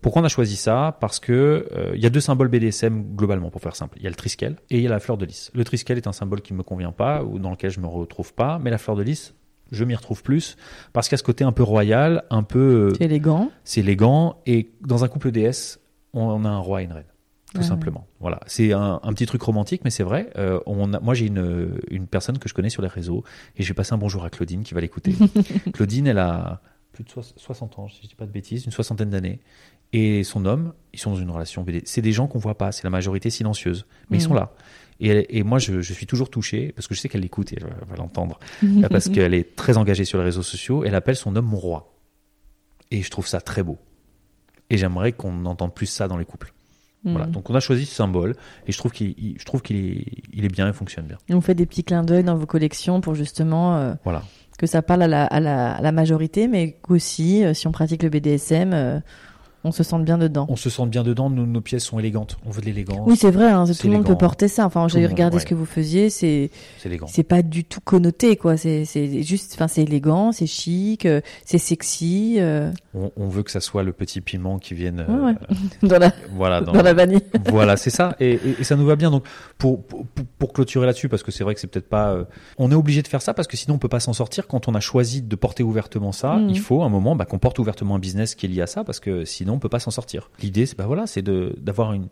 pourquoi 0.00 0.22
on 0.22 0.24
a 0.24 0.28
choisi 0.30 0.56
ça? 0.56 0.96
Parce 1.00 1.20
que 1.20 1.68
il 1.94 2.00
y 2.00 2.06
a 2.06 2.10
deux 2.10 2.20
symboles 2.20 2.48
BDSM 2.48 3.14
globalement, 3.14 3.50
pour 3.50 3.60
faire 3.60 3.76
simple. 3.76 3.98
Il 3.98 4.04
y 4.04 4.06
a 4.06 4.10
le 4.10 4.16
triskel 4.16 4.56
et 4.70 4.78
il 4.78 4.82
y 4.82 4.86
a 4.86 4.90
la 4.90 5.00
fleur 5.00 5.18
de 5.18 5.26
lys. 5.26 5.50
Le 5.54 5.64
triskel 5.64 5.98
est 5.98 6.06
un 6.06 6.12
symbole 6.12 6.40
qui 6.40 6.54
me 6.54 6.62
convient 6.62 6.92
pas 6.92 7.22
ou 7.24 7.38
dans 7.38 7.50
lequel 7.50 7.70
je 7.70 7.80
me 7.80 7.86
retrouve 7.86 8.32
pas, 8.32 8.58
mais 8.58 8.70
la 8.70 8.78
fleur 8.78 8.96
de 8.96 9.02
lys, 9.02 9.34
je 9.72 9.84
m'y 9.84 9.94
retrouve 9.96 10.22
plus 10.22 10.56
parce 10.92 11.08
qu'il 11.08 11.14
y 11.14 11.16
a 11.16 11.18
ce 11.18 11.22
côté 11.24 11.42
un 11.44 11.50
peu 11.52 11.62
royal, 11.64 12.22
un 12.30 12.42
peu 12.44 12.90
euh, 12.90 12.94
C'est 12.96 13.04
élégant. 13.06 13.50
c'est 13.64 13.80
élégant 13.80 14.36
et 14.46 14.70
dans 14.82 15.02
un 15.04 15.08
couple 15.08 15.32
DS, 15.32 15.78
on 16.12 16.44
a 16.44 16.48
un 16.48 16.58
roi 16.58 16.82
et 16.82 16.84
une 16.84 16.92
reine, 16.92 17.04
tout 17.54 17.60
Ah. 17.62 17.64
simplement. 17.64 18.06
Voilà, 18.20 18.38
c'est 18.46 18.72
un, 18.72 19.00
un 19.02 19.12
petit 19.12 19.26
truc 19.26 19.42
romantique, 19.42 19.80
mais 19.84 19.90
c'est 19.90 20.02
vrai. 20.04 20.30
Euh, 20.36 20.60
on 20.66 20.92
a, 20.92 21.00
moi, 21.00 21.14
j'ai 21.14 21.26
une, 21.26 21.80
une 21.90 22.06
personne 22.06 22.38
que 22.38 22.48
je 22.48 22.54
connais 22.54 22.70
sur 22.70 22.82
les 22.82 22.88
réseaux 22.88 23.24
et 23.56 23.62
je 23.62 23.68
vais 23.68 23.74
passer 23.74 23.94
un 23.94 23.98
bonjour 23.98 24.22
à 24.24 24.30
Claudine 24.30 24.62
qui 24.62 24.74
va 24.74 24.80
l'écouter. 24.80 25.14
Claudine, 25.72 26.06
elle 26.06 26.18
a 26.18 26.60
plus 26.92 27.04
de 27.04 27.08
soix- 27.08 27.22
60 27.36 27.78
ans, 27.78 27.88
si 27.88 28.00
je 28.02 28.08
dis 28.08 28.14
pas 28.14 28.26
de 28.26 28.30
bêtises, 28.30 28.64
une 28.66 28.72
soixantaine 28.72 29.08
d'années. 29.10 29.40
Et 29.94 30.24
son 30.24 30.44
homme, 30.46 30.72
ils 30.94 30.98
sont 30.98 31.10
dans 31.10 31.16
une 31.20 31.30
relation 31.30 31.62
BD. 31.62 31.82
C'est 31.84 32.00
des 32.02 32.12
gens 32.12 32.26
qu'on 32.26 32.38
voit 32.38 32.56
pas, 32.56 32.72
c'est 32.72 32.84
la 32.84 32.90
majorité 32.90 33.28
silencieuse, 33.30 33.86
mais 34.10 34.16
ils 34.18 34.20
Mhm. 34.22 34.28
sont 34.28 34.34
là. 34.34 34.52
Et, 35.04 35.38
et 35.38 35.42
moi, 35.42 35.58
je, 35.58 35.80
je 35.80 35.92
suis 35.92 36.06
toujours 36.06 36.30
touché 36.30 36.72
parce 36.76 36.86
que 36.86 36.94
je 36.94 37.00
sais 37.00 37.08
qu'elle 37.08 37.22
l'écoute 37.22 37.52
et 37.52 37.56
elle 37.60 37.66
va- 37.88 37.96
l'entendre 37.96 38.38
parce 38.90 39.08
qu'elle 39.08 39.34
est 39.34 39.56
très 39.56 39.76
engagée 39.76 40.04
sur 40.04 40.18
les 40.18 40.24
réseaux 40.24 40.42
sociaux. 40.44 40.84
Elle 40.84 40.94
appelle 40.94 41.16
son 41.16 41.34
homme 41.36 41.46
mon 41.46 41.56
roi. 41.58 41.92
Et 42.90 43.02
je 43.02 43.10
trouve 43.10 43.26
ça 43.26 43.40
très 43.40 43.62
beau. 43.62 43.78
Et 44.70 44.76
j'aimerais 44.78 45.12
qu'on 45.12 45.44
entende 45.46 45.74
plus 45.74 45.86
ça 45.86 46.08
dans 46.08 46.16
les 46.16 46.24
couples. 46.24 46.52
Voilà. 47.04 47.26
Mhm. 47.26 47.32
Donc 47.32 47.50
on 47.50 47.54
a 47.56 47.60
choisi 47.60 47.84
ce 47.84 47.94
symbole 47.96 48.36
et 48.66 48.70
je 48.72 48.78
trouve 48.78 48.92
qu'il, 48.92 49.14
il- 49.18 49.36
je 49.40 49.44
trouve 49.44 49.60
qu'il 49.60 49.76
est, 49.76 50.04
il 50.32 50.44
est 50.44 50.48
bien 50.52 50.68
et 50.68 50.72
fonctionne 50.72 51.06
bien. 51.06 51.18
On 51.30 51.40
fait 51.40 51.54
des 51.56 51.66
petits 51.66 51.82
clins 51.82 52.04
d'œil 52.04 52.22
dans 52.22 52.36
vos 52.36 52.46
collections 52.46 53.00
pour 53.00 53.16
justement 53.16 53.76
euh, 53.76 53.94
Voilà. 54.04 54.22
que 54.56 54.66
ça 54.68 54.82
parle 54.82 55.02
à 55.02 55.08
la, 55.08 55.24
à 55.24 55.40
la, 55.40 55.72
à 55.72 55.80
la 55.82 55.90
majorité, 55.90 56.46
mais 56.46 56.78
qu'aussi, 56.80 57.44
euh, 57.44 57.54
si 57.54 57.66
on 57.66 57.72
pratique 57.72 58.04
le 58.04 58.08
BDSM, 58.08 58.72
euh, 58.72 59.00
on 59.64 59.72
se 59.72 59.82
sente 59.82 60.04
bien 60.04 60.18
dedans. 60.18 60.46
On 60.48 60.56
se 60.56 60.70
sent 60.70 60.86
bien 60.86 61.02
dedans. 61.02 61.30
Nos, 61.30 61.46
nos 61.46 61.60
pièces 61.60 61.84
sont 61.84 61.98
élégantes. 61.98 62.36
On 62.46 62.50
veut 62.50 62.60
de 62.60 62.66
l'élégance. 62.66 63.00
Oui, 63.06 63.16
c'est 63.16 63.30
vrai, 63.30 63.46
hein, 63.50 63.64
tout 63.66 63.86
le 63.86 63.92
monde 63.92 64.06
peut 64.06 64.16
porter 64.18 64.48
ça. 64.48 64.66
Enfin, 64.66 64.88
j'ai 64.88 65.06
regardé 65.06 65.36
ouais. 65.36 65.40
ce 65.40 65.46
que 65.46 65.54
vous 65.54 65.66
faisiez, 65.66 66.10
c'est 66.10 66.50
C'est 66.78 66.88
élégant. 66.88 67.06
c'est 67.08 67.22
pas 67.22 67.42
du 67.42 67.64
tout 67.64 67.80
connoté, 67.80 68.36
quoi. 68.36 68.56
C'est 68.56 68.84
juste, 69.22 69.52
enfin, 69.54 69.68
c'est 69.68 69.82
élégant, 69.82 70.32
c'est 70.32 70.46
chic, 70.46 71.06
euh, 71.06 71.20
c'est 71.44 71.58
sexy, 71.58 72.36
euh, 72.38 72.70
On, 72.94 73.10
on 73.16 73.28
veut 73.28 73.42
que 73.42 73.50
ça 73.50 73.60
soit 73.60 73.82
le 73.82 73.92
petit 73.92 74.20
piment 74.20 74.58
qui 74.58 74.74
vienne. 74.74 75.04
Ouais, 75.08 75.14
ouais. 75.30 75.34
euh, 75.50 75.54
dans 75.88 75.98
la 75.98 76.12
voilà. 76.34 76.60
Dans, 76.60 76.72
dans 76.72 76.82
la 76.82 76.94
vanille. 76.94 77.20
voilà, 77.50 77.76
c'est 77.76 77.90
ça, 77.90 78.16
et, 78.20 78.32
et- 78.34 78.56
et 78.60 78.64
ça 78.64 78.76
nous 78.76 78.86
va 78.86 78.96
bien. 78.96 79.10
Donc, 79.10 79.24
pour, 79.58 79.82
pour, 79.84 80.04
pour 80.38 80.52
clôturer 80.52 80.86
là-dessus, 80.86 81.08
parce 81.08 81.22
que 81.22 81.30
c'est 81.32 81.44
vrai 81.44 81.54
que 81.54 81.60
c'est 81.60 81.66
peut-être 81.68 81.88
pas, 81.88 82.16
on 82.58 82.70
est 82.70 82.74
obligé 82.74 83.02
de 83.02 83.08
faire 83.08 83.22
ça 83.22 83.34
parce 83.34 83.48
que 83.48 83.56
sinon 83.56 83.76
on 83.76 83.78
peut 83.78 83.88
pas 83.88 84.00
s'en 84.00 84.12
sortir. 84.12 84.46
Quand 84.46 84.68
on 84.68 84.74
a 84.74 84.80
choisi 84.80 85.22
de 85.22 85.36
porter 85.36 85.62
ouvertement 85.62 86.12
ça, 86.12 86.36
Mhm. 86.36 86.50
il 86.50 86.58
faut 86.58 86.82
un 86.82 86.88
moment 86.88 87.14
bah, 87.16 87.24
qu'on 87.24 87.38
porte 87.38 87.58
ouvertement 87.58 87.94
un 87.96 87.98
business 87.98 88.34
qui 88.34 88.46
est 88.46 88.48
lié 88.48 88.62
à 88.62 88.66
ça, 88.66 88.84
parce 88.84 89.00
que 89.00 89.24
sinon 89.24 89.51
on 89.54 89.58
peut 89.58 89.68
pas 89.68 89.80
s'en 89.80 89.90
sortir. 89.90 90.30
L'idée, 90.42 90.66
c'est 90.66 90.76
bah 90.76 90.86
voilà, 90.86 91.06
c'est 91.06 91.22
de 91.22 91.54
d'avoir 91.60 91.92
une 91.92 92.08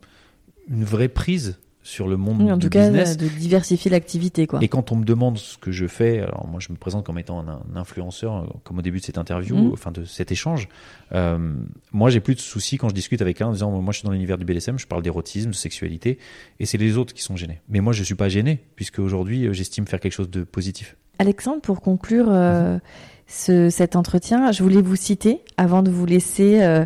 une 0.69 0.85
vraie 0.85 1.09
prise 1.09 1.59
sur 1.83 2.07
le 2.09 2.19
monde 2.19 2.43
Oui, 2.43 2.53
en 2.53 2.59
du 2.59 2.67
tout 2.67 2.71
cas, 2.71 2.91
business. 2.91 3.17
de 3.17 3.27
diversifier 3.27 3.91
l'activité, 3.91 4.47
quoi. 4.47 4.59
Et 4.63 4.69
quand 4.69 4.93
on 4.93 4.97
me 4.97 5.05
demande 5.05 5.39
ce 5.39 5.57
que 5.57 5.73
je 5.73 5.87
fais, 5.87 6.21
alors 6.21 6.47
moi 6.47 6.61
je 6.61 6.71
me 6.71 6.77
présente 6.77 7.07
comme 7.07 7.19
étant 7.19 7.41
un, 7.41 7.63
un 7.75 7.77
influenceur, 7.77 8.35
euh, 8.37 8.47
comme 8.65 8.79
au 8.79 8.83
début 8.83 9.01
de 9.01 9.05
cette 9.05 9.17
interview, 9.17 9.57
Mhm. 9.57 9.73
enfin 9.73 9.91
de 9.91 10.05
cet 10.05 10.31
échange. 10.31 10.69
Euh, 11.13 11.55
moi 11.93 12.11
j'ai 12.11 12.21
plus 12.21 12.35
de 12.35 12.41
soucis 12.41 12.77
quand 12.77 12.91
je 12.91 12.95
discute 12.95 13.23
avec 13.23 13.41
un 13.41 13.47
en 13.47 13.53
disant 13.53 13.71
moi 13.81 13.93
je 13.93 13.99
suis 14.01 14.07
dans 14.07 14.13
l'univers 14.13 14.37
du 14.37 14.45
BDSM, 14.45 14.79
je 14.79 14.87
parle 14.87 15.03
d'érotisme, 15.03 15.51
de 15.51 15.55
sexualité, 15.55 16.19
et 16.61 16.67
c'est 16.67 16.79
les 16.79 16.99
autres 16.99 17.15
qui 17.15 17.23
sont 17.23 17.37
gênés. 17.37 17.61
Mais 17.71 17.81
moi 17.81 17.95
je 17.95 18.03
suis 18.05 18.15
pas 18.15 18.29
gêné 18.29 18.61
puisque 18.77 18.99
aujourd'hui 18.99 19.47
euh, 19.47 19.55
j'estime 19.55 19.87
faire 19.87 20.01
quelque 20.01 20.13
chose 20.13 20.31
de 20.31 20.45
positif. 20.45 20.97
Alexandre, 21.19 21.63
pour 21.63 21.81
conclure 21.81 22.27
euh, 22.29 22.79
ce, 23.27 23.71
cet 23.71 23.97
entretien, 23.97 24.53
je 24.53 24.63
voulais 24.63 24.83
vous 24.83 24.97
citer, 24.97 25.41
avant 25.57 25.83
de 25.83 25.91
vous 25.91 26.05
laisser 26.07 26.63
euh, 26.63 26.85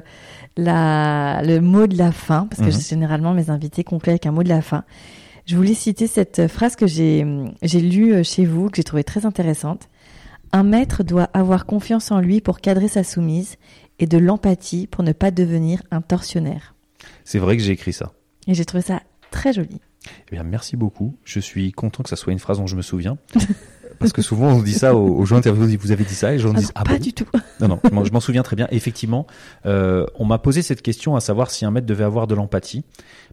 la, 0.56 1.42
le 1.44 1.60
mot 1.60 1.86
de 1.86 1.96
la 1.98 2.12
fin, 2.12 2.46
parce 2.48 2.60
que 2.62 2.74
Mhm. 2.74 2.80
généralement 2.80 3.34
mes 3.34 3.50
invités 3.50 3.84
concluent 3.84 4.10
avec 4.12 4.26
un 4.26 4.32
mot 4.32 4.42
de 4.42 4.48
la 4.48 4.62
fin. 4.62 4.84
Je 5.46 5.56
voulais 5.56 5.74
citer 5.74 6.06
cette 6.06 6.46
phrase 6.48 6.74
que 6.76 6.86
j'ai 6.86 7.26
j'ai 7.62 7.80
lue 7.80 8.14
euh, 8.14 8.22
chez 8.22 8.44
vous, 8.46 8.70
que 8.70 8.76
j'ai 8.76 8.84
trouvée 8.84 9.04
très 9.04 9.26
intéressante. 9.26 9.88
Un 10.52 10.62
maître 10.62 11.02
doit 11.02 11.28
avoir 11.34 11.66
confiance 11.66 12.10
en 12.12 12.20
lui 12.20 12.40
pour 12.40 12.60
cadrer 12.60 12.88
sa 12.88 13.02
soumise 13.04 13.56
et 13.98 14.06
de 14.06 14.16
l'empathie 14.18 14.86
pour 14.86 15.02
ne 15.04 15.12
pas 15.12 15.30
devenir 15.30 15.82
un 15.90 16.00
tortionnaire. 16.00 16.74
C'est 17.24 17.38
vrai 17.40 17.56
que 17.56 17.62
j'ai 17.62 17.72
écrit 17.72 17.92
ça. 17.92 18.12
Et 18.46 18.54
j'ai 18.54 18.64
trouvé 18.64 18.82
ça 18.82 19.02
très 19.30 19.52
joli. 19.52 19.80
Eh 20.28 20.32
bien 20.36 20.44
merci 20.44 20.76
beaucoup. 20.76 21.16
Je 21.24 21.40
suis 21.40 21.72
content 21.72 22.02
que 22.02 22.08
ça 22.08 22.16
soit 22.16 22.32
une 22.32 22.38
phrase 22.38 22.58
dont 22.58 22.66
je 22.66 22.76
me 22.76 22.82
souviens. 22.82 23.18
Parce 23.98 24.12
que 24.12 24.22
souvent 24.22 24.48
on 24.48 24.62
dit 24.62 24.72
ça 24.72 24.94
aux, 24.94 25.16
aux 25.18 25.24
gens 25.24 25.36
interviewés, 25.36 25.76
vous 25.76 25.92
avez 25.92 26.04
dit 26.04 26.14
ça 26.14 26.30
et 26.30 26.36
les 26.36 26.38
gens 26.40 26.52
Ah 26.54 26.58
disent 26.58 26.66
non, 26.68 26.72
ah 26.76 26.84
pas 26.84 26.92
bon 26.94 27.00
du 27.00 27.12
tout. 27.12 27.26
Non, 27.60 27.68
non, 27.68 27.78
je 28.04 28.10
m'en- 28.10 28.20
souviens 28.20 28.42
très 28.42 28.56
bien. 28.56 28.66
Et 28.70 28.76
Effectivement, 28.76 29.26
euh, 29.64 30.06
on 30.16 30.24
m'a 30.24 30.38
posé 30.38 30.60
cette 30.62 30.82
question 30.82 31.14
à 31.16 31.20
savoir 31.20 31.50
si 31.50 31.64
un 31.64 31.70
maître 31.70 31.86
devait 31.86 32.04
avoir 32.04 32.26
de 32.26 32.34
l'empathie, 32.34 32.84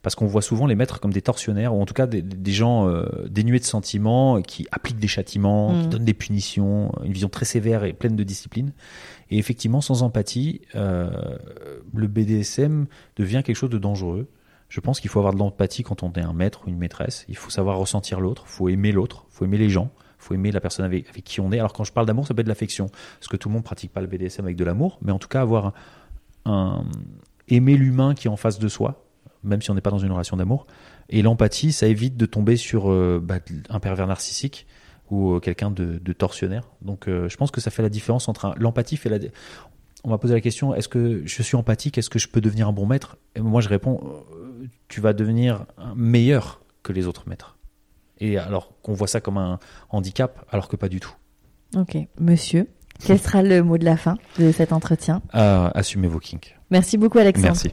parce 0.03 0.15
qu'on 0.15 0.27
voit 0.27 0.41
souvent 0.43 0.67
les 0.67 0.75
maîtres 0.75 0.99
comme 0.99 1.11
des 1.11 1.21
tortionnaires, 1.23 1.73
ou 1.75 1.81
en 1.81 1.85
tout 1.85 1.93
cas 1.95 2.05
des, 2.07 2.21
des 2.21 2.51
gens 2.51 2.87
euh, 2.87 3.05
dénués 3.29 3.59
de 3.59 3.65
sentiments, 3.65 4.41
qui 4.41 4.67
appliquent 4.71 4.99
des 4.99 5.07
châtiments, 5.07 5.73
qui 5.81 5.87
Mm. 5.87 5.89
donnent 5.89 6.05
des 6.05 6.13
punitions, 6.13 6.91
une 7.03 7.11
vision 7.13 7.29
très 7.29 7.45
sévère 7.45 7.83
et 7.83 7.93
pleine 7.93 8.15
de 8.15 8.23
discipline. 8.23 8.71
Et 9.31 9.37
effectivement, 9.39 9.81
sans 9.81 10.03
empathie, 10.03 10.61
euh, 10.75 11.09
le 11.93 12.07
BDSM 12.07 12.85
devient 13.17 13.41
quelque 13.43 13.55
chose 13.55 13.69
de 13.69 13.77
dangereux. 13.79 14.27
Je 14.69 14.79
pense 14.79 14.99
qu'il 15.01 15.09
faut 15.09 15.19
avoir 15.19 15.33
de 15.33 15.39
l'empathie 15.39 15.83
quand 15.83 16.03
on 16.03 16.11
est 16.13 16.21
un 16.21 16.33
maître 16.33 16.61
ou 16.65 16.69
une 16.69 16.77
maîtresse. 16.77 17.25
Il 17.27 17.35
faut 17.35 17.49
savoir 17.49 17.77
ressentir 17.77 18.21
l'autre, 18.21 18.43
il 18.47 18.51
faut 18.51 18.69
aimer 18.69 18.91
l'autre, 18.91 19.25
il 19.31 19.35
faut 19.35 19.45
aimer 19.45 19.57
les 19.57 19.69
gens, 19.69 19.89
faut 20.21 20.33
aimer 20.33 20.51
la 20.51 20.61
personne 20.61 20.85
avec, 20.85 21.11
qui 21.23 21.39
on 21.41 21.51
est. 21.51 21.59
Alors 21.59 21.73
quand 21.73 21.83
je 21.83 21.91
parle 21.91 22.05
d'amour, 22.05 22.27
ça 22.27 22.33
peut 22.33 22.41
être 22.41 22.47
de 22.47 22.51
l'affection 22.51 22.87
parce 23.19 23.27
que 23.27 23.37
tout 23.37 23.49
le 23.49 23.53
monde 23.53 23.63
pratique 23.63 23.91
pas 23.91 24.01
le 24.01 24.07
BDSM 24.07 24.45
avec 24.45 24.57
de 24.57 24.63
l'amour, 24.63 24.99
mais 25.01 25.11
en 25.11 25.19
tout 25.19 25.27
cas 25.27 25.41
avoir 25.41 25.73
un, 26.45 26.83
aimer 27.47 27.77
l'humain 27.77 28.13
qui 28.13 28.27
est 28.27 28.31
en 28.31 28.37
face 28.37 28.59
de 28.59 28.67
soi, 28.67 29.05
même 29.43 29.61
si 29.61 29.71
on 29.71 29.75
n'est 29.75 29.81
pas 29.81 29.91
dans 29.91 29.99
une 29.99 30.11
relation 30.11 30.37
d'amour. 30.37 30.67
Et 31.09 31.21
l'empathie, 31.21 31.71
ça 31.71 31.87
évite 31.87 32.17
de 32.17 32.25
tomber 32.25 32.55
sur 32.55 32.91
euh, 32.91 33.19
bah, 33.21 33.39
un 33.69 33.79
pervers 33.79 34.07
narcissique 34.07 34.67
ou 35.09 35.33
euh, 35.33 35.39
quelqu'un 35.39 35.71
de, 35.71 36.13
tortionnaire. 36.13 36.63
Donc 36.81 37.07
euh, 37.07 37.27
je 37.27 37.37
pense 37.37 37.51
que 37.51 37.59
ça 37.59 37.71
fait 37.71 37.81
la 37.81 37.89
différence 37.89 38.29
entre 38.29 38.53
l'empathie 38.57 38.97
fait 38.97 39.09
la. 39.09 39.17
On 40.03 40.09
m'a 40.09 40.17
posé 40.17 40.33
la 40.33 40.41
question 40.41 40.73
est-ce 40.73 40.87
que 40.87 41.21
je 41.25 41.43
suis 41.43 41.55
empathique? 41.55 41.97
Est-ce 41.97 42.09
que 42.09 42.17
je 42.17 42.27
peux 42.27 42.41
devenir 42.41 42.67
un 42.67 42.71
bon 42.71 42.87
maître? 42.87 43.17
Et 43.35 43.41
moi 43.41 43.61
je 43.61 43.69
réponds 43.69 44.01
tu 44.87 45.01
vas 45.01 45.13
devenir 45.13 45.65
meilleur 45.95 46.61
que 46.83 46.93
les 46.93 47.07
autres 47.07 47.27
maîtres. 47.27 47.57
Et 48.21 48.37
alors 48.37 48.71
qu'on 48.81 48.93
voit 48.93 49.07
ça 49.07 49.19
comme 49.19 49.37
un 49.37 49.59
handicap, 49.89 50.45
alors 50.51 50.69
que 50.69 50.77
pas 50.77 50.87
du 50.87 51.01
tout. 51.01 51.13
Ok, 51.75 51.97
monsieur, 52.19 52.67
quel 53.03 53.19
sera 53.19 53.41
le 53.41 53.63
mot 53.63 53.77
de 53.77 53.85
la 53.85 53.97
fin 53.97 54.17
de 54.39 54.51
cet 54.51 54.71
entretien? 54.71 55.21
Ah, 55.33 55.71
assumez 55.73 56.07
vos 56.07 56.19
kinks. 56.19 56.57
Merci 56.69 56.97
beaucoup 56.97 57.17
Alexandre. 57.17 57.47
Merci. 57.47 57.71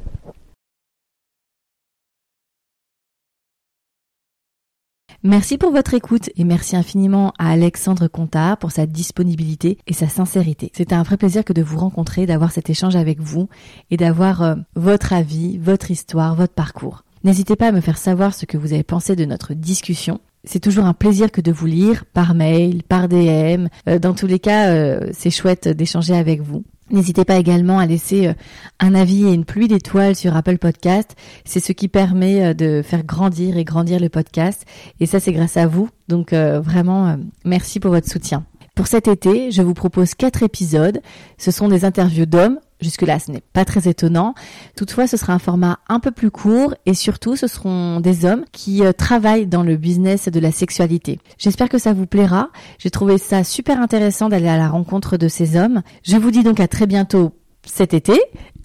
Merci 5.25 5.59
pour 5.59 5.73
votre 5.73 5.95
écoute 5.95 6.31
et 6.37 6.45
merci 6.45 6.77
infiniment 6.77 7.33
à 7.39 7.51
Alexandre 7.51 8.07
Contard 8.07 8.57
pour 8.57 8.71
sa 8.71 8.87
disponibilité 8.87 9.77
et 9.89 9.93
sa 9.93 10.09
sincérité. 10.09 10.71
C'était 10.75 10.95
un 10.95 11.03
vrai 11.03 11.17
plaisir 11.17 11.45
que 11.45 11.53
de 11.53 11.61
vous 11.61 11.79
rencontrer, 11.79 12.25
d'avoir 12.25 12.53
cet 12.53 12.71
échange 12.71 12.95
avec 12.95 13.19
vous 13.21 13.49
et 13.91 13.97
d'avoir 13.97 14.43
euh, 14.43 14.55
votre 14.77 15.13
avis, 15.13 15.59
votre 15.59 15.91
histoire, 15.91 16.37
votre 16.37 16.55
parcours. 16.55 17.03
N'hésitez 17.25 17.57
pas 17.57 17.67
à 17.67 17.73
me 17.73 17.81
faire 17.81 17.99
savoir 17.99 18.33
ce 18.33 18.47
que 18.47 18.57
vous 18.57 18.73
avez 18.73 18.85
pensé 18.85 19.17
de 19.17 19.25
notre 19.25 19.55
discussion. 19.55 20.21
C'est 20.51 20.61
toujours 20.61 20.87
un 20.87 20.95
plaisir 20.95 21.31
que 21.31 21.43
de 21.43 21.53
vous 21.53 21.67
lire 21.67 22.07
par 22.07 22.35
mail, 22.35 22.83
par 22.83 23.07
DM. 23.07 23.67
Euh, 23.87 23.99
dans 23.99 24.15
tous 24.15 24.27
les 24.27 24.39
cas, 24.39 24.71
euh, 24.71 25.11
c'est 25.13 25.29
chouette 25.29 25.69
d'échanger 25.69 26.17
avec 26.17 26.41
vous. 26.41 26.65
N'hésitez 26.91 27.27
pas 27.27 27.37
également 27.37 27.79
à 27.79 27.85
laisser 27.85 28.29
euh, 28.29 28.33
un 28.81 28.95
avis 28.95 29.27
et 29.27 29.35
une 29.35 29.45
pluie 29.45 29.69
d'étoiles 29.69 30.17
sur 30.17 30.35
Apple 30.35 30.57
Podcast. 30.57 31.17
C'est 31.45 31.61
ce 31.61 31.73
qui 31.73 31.89
permet 31.89 32.55
de 32.55 32.81
faire 32.81 33.05
grandir 33.05 33.59
et 33.59 33.65
grandir 33.65 34.01
le 34.01 34.09
podcast. 34.09 34.65
Et 35.01 35.05
ça, 35.05 35.21
c'est 35.21 35.33
grâce 35.33 35.59
à 35.59 35.67
vous. 35.67 35.91
Donc 36.09 36.33
vraiment, 36.33 37.19
merci 37.45 37.79
pour 37.79 37.91
votre 37.91 38.09
soutien. 38.09 38.47
Pour 38.75 38.87
cet 38.87 39.07
été, 39.07 39.51
je 39.51 39.61
vous 39.61 39.75
propose 39.75 40.15
quatre 40.15 40.43
épisodes. 40.43 41.03
Ce 41.37 41.51
sont 41.51 41.69
des 41.69 41.85
interviews 41.85 42.25
d'hommes 42.25 42.59
Jusque-là, 42.81 43.19
ce 43.19 43.31
n'est 43.33 43.43
pas 43.53 43.65
très 43.65 43.89
étonnant. 43.89 44.35
Toutefois, 44.77 45.07
ce 45.07 45.17
sera 45.17 45.33
un 45.33 45.39
format 45.39 45.79
un 45.89 46.01
peu 46.01 46.11
plus 46.11 46.31
court 46.31 46.75
et 46.87 46.95
surtout, 46.95 47.37
ce 47.37 47.47
seront 47.47 48.01
des 48.01 48.25
hommes 48.25 48.45
qui 48.53 48.85
euh, 48.85 48.93
travaillent 48.93 49.47
dans 49.47 49.63
le 49.63 49.77
business 49.77 50.29
de 50.29 50.41
la 50.41 50.53
sexualité. 50.53 51.19
J'espère 51.39 51.69
que 51.69 51.79
ça 51.79 51.93
vous 51.93 52.07
plaira. 52.07 52.51
J'ai 52.79 52.91
trouvé 52.91 53.19
ça 53.19 53.43
super 53.43 53.81
intéressant 53.81 54.29
d'aller 54.29 54.49
à 54.49 54.57
la 54.57 54.69
rencontre 54.69 55.17
de 55.17 55.29
ces 55.29 55.57
hommes. 55.57 55.83
Je 56.05 56.17
vous 56.17 56.31
dis 56.31 56.43
donc 56.43 56.61
à 56.61 56.69
très 56.69 56.87
bientôt 56.87 57.33
cet 57.67 57.95
été 57.95 58.19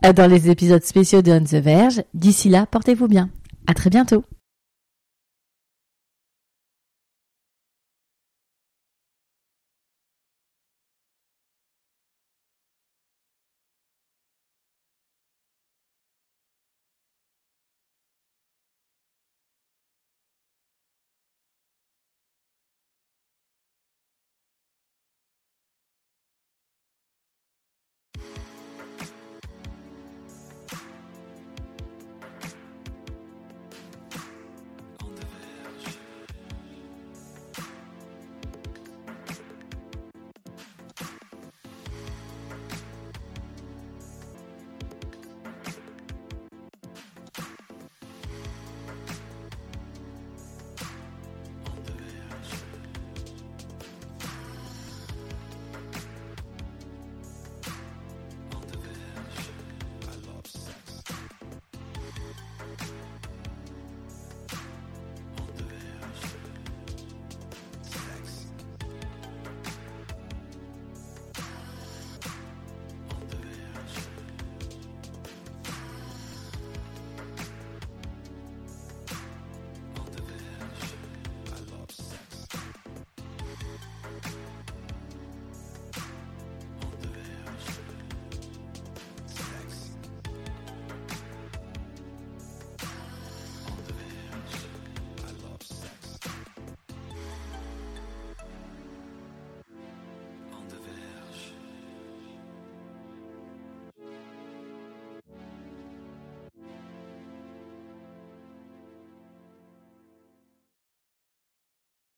euh, 0.05 0.13
dans 0.13 0.27
les 0.27 0.49
épisodes 0.49 0.83
spéciaux 0.83 1.21
de 1.21 1.31
On 1.31 1.43
the 1.43 1.55
Verge. 1.55 2.03
D'ici 2.13 2.49
là, 2.49 2.65
portez-vous 2.65 3.07
bien. 3.07 3.29
À 3.67 3.73
très 3.73 3.89
bientôt. 3.89 4.23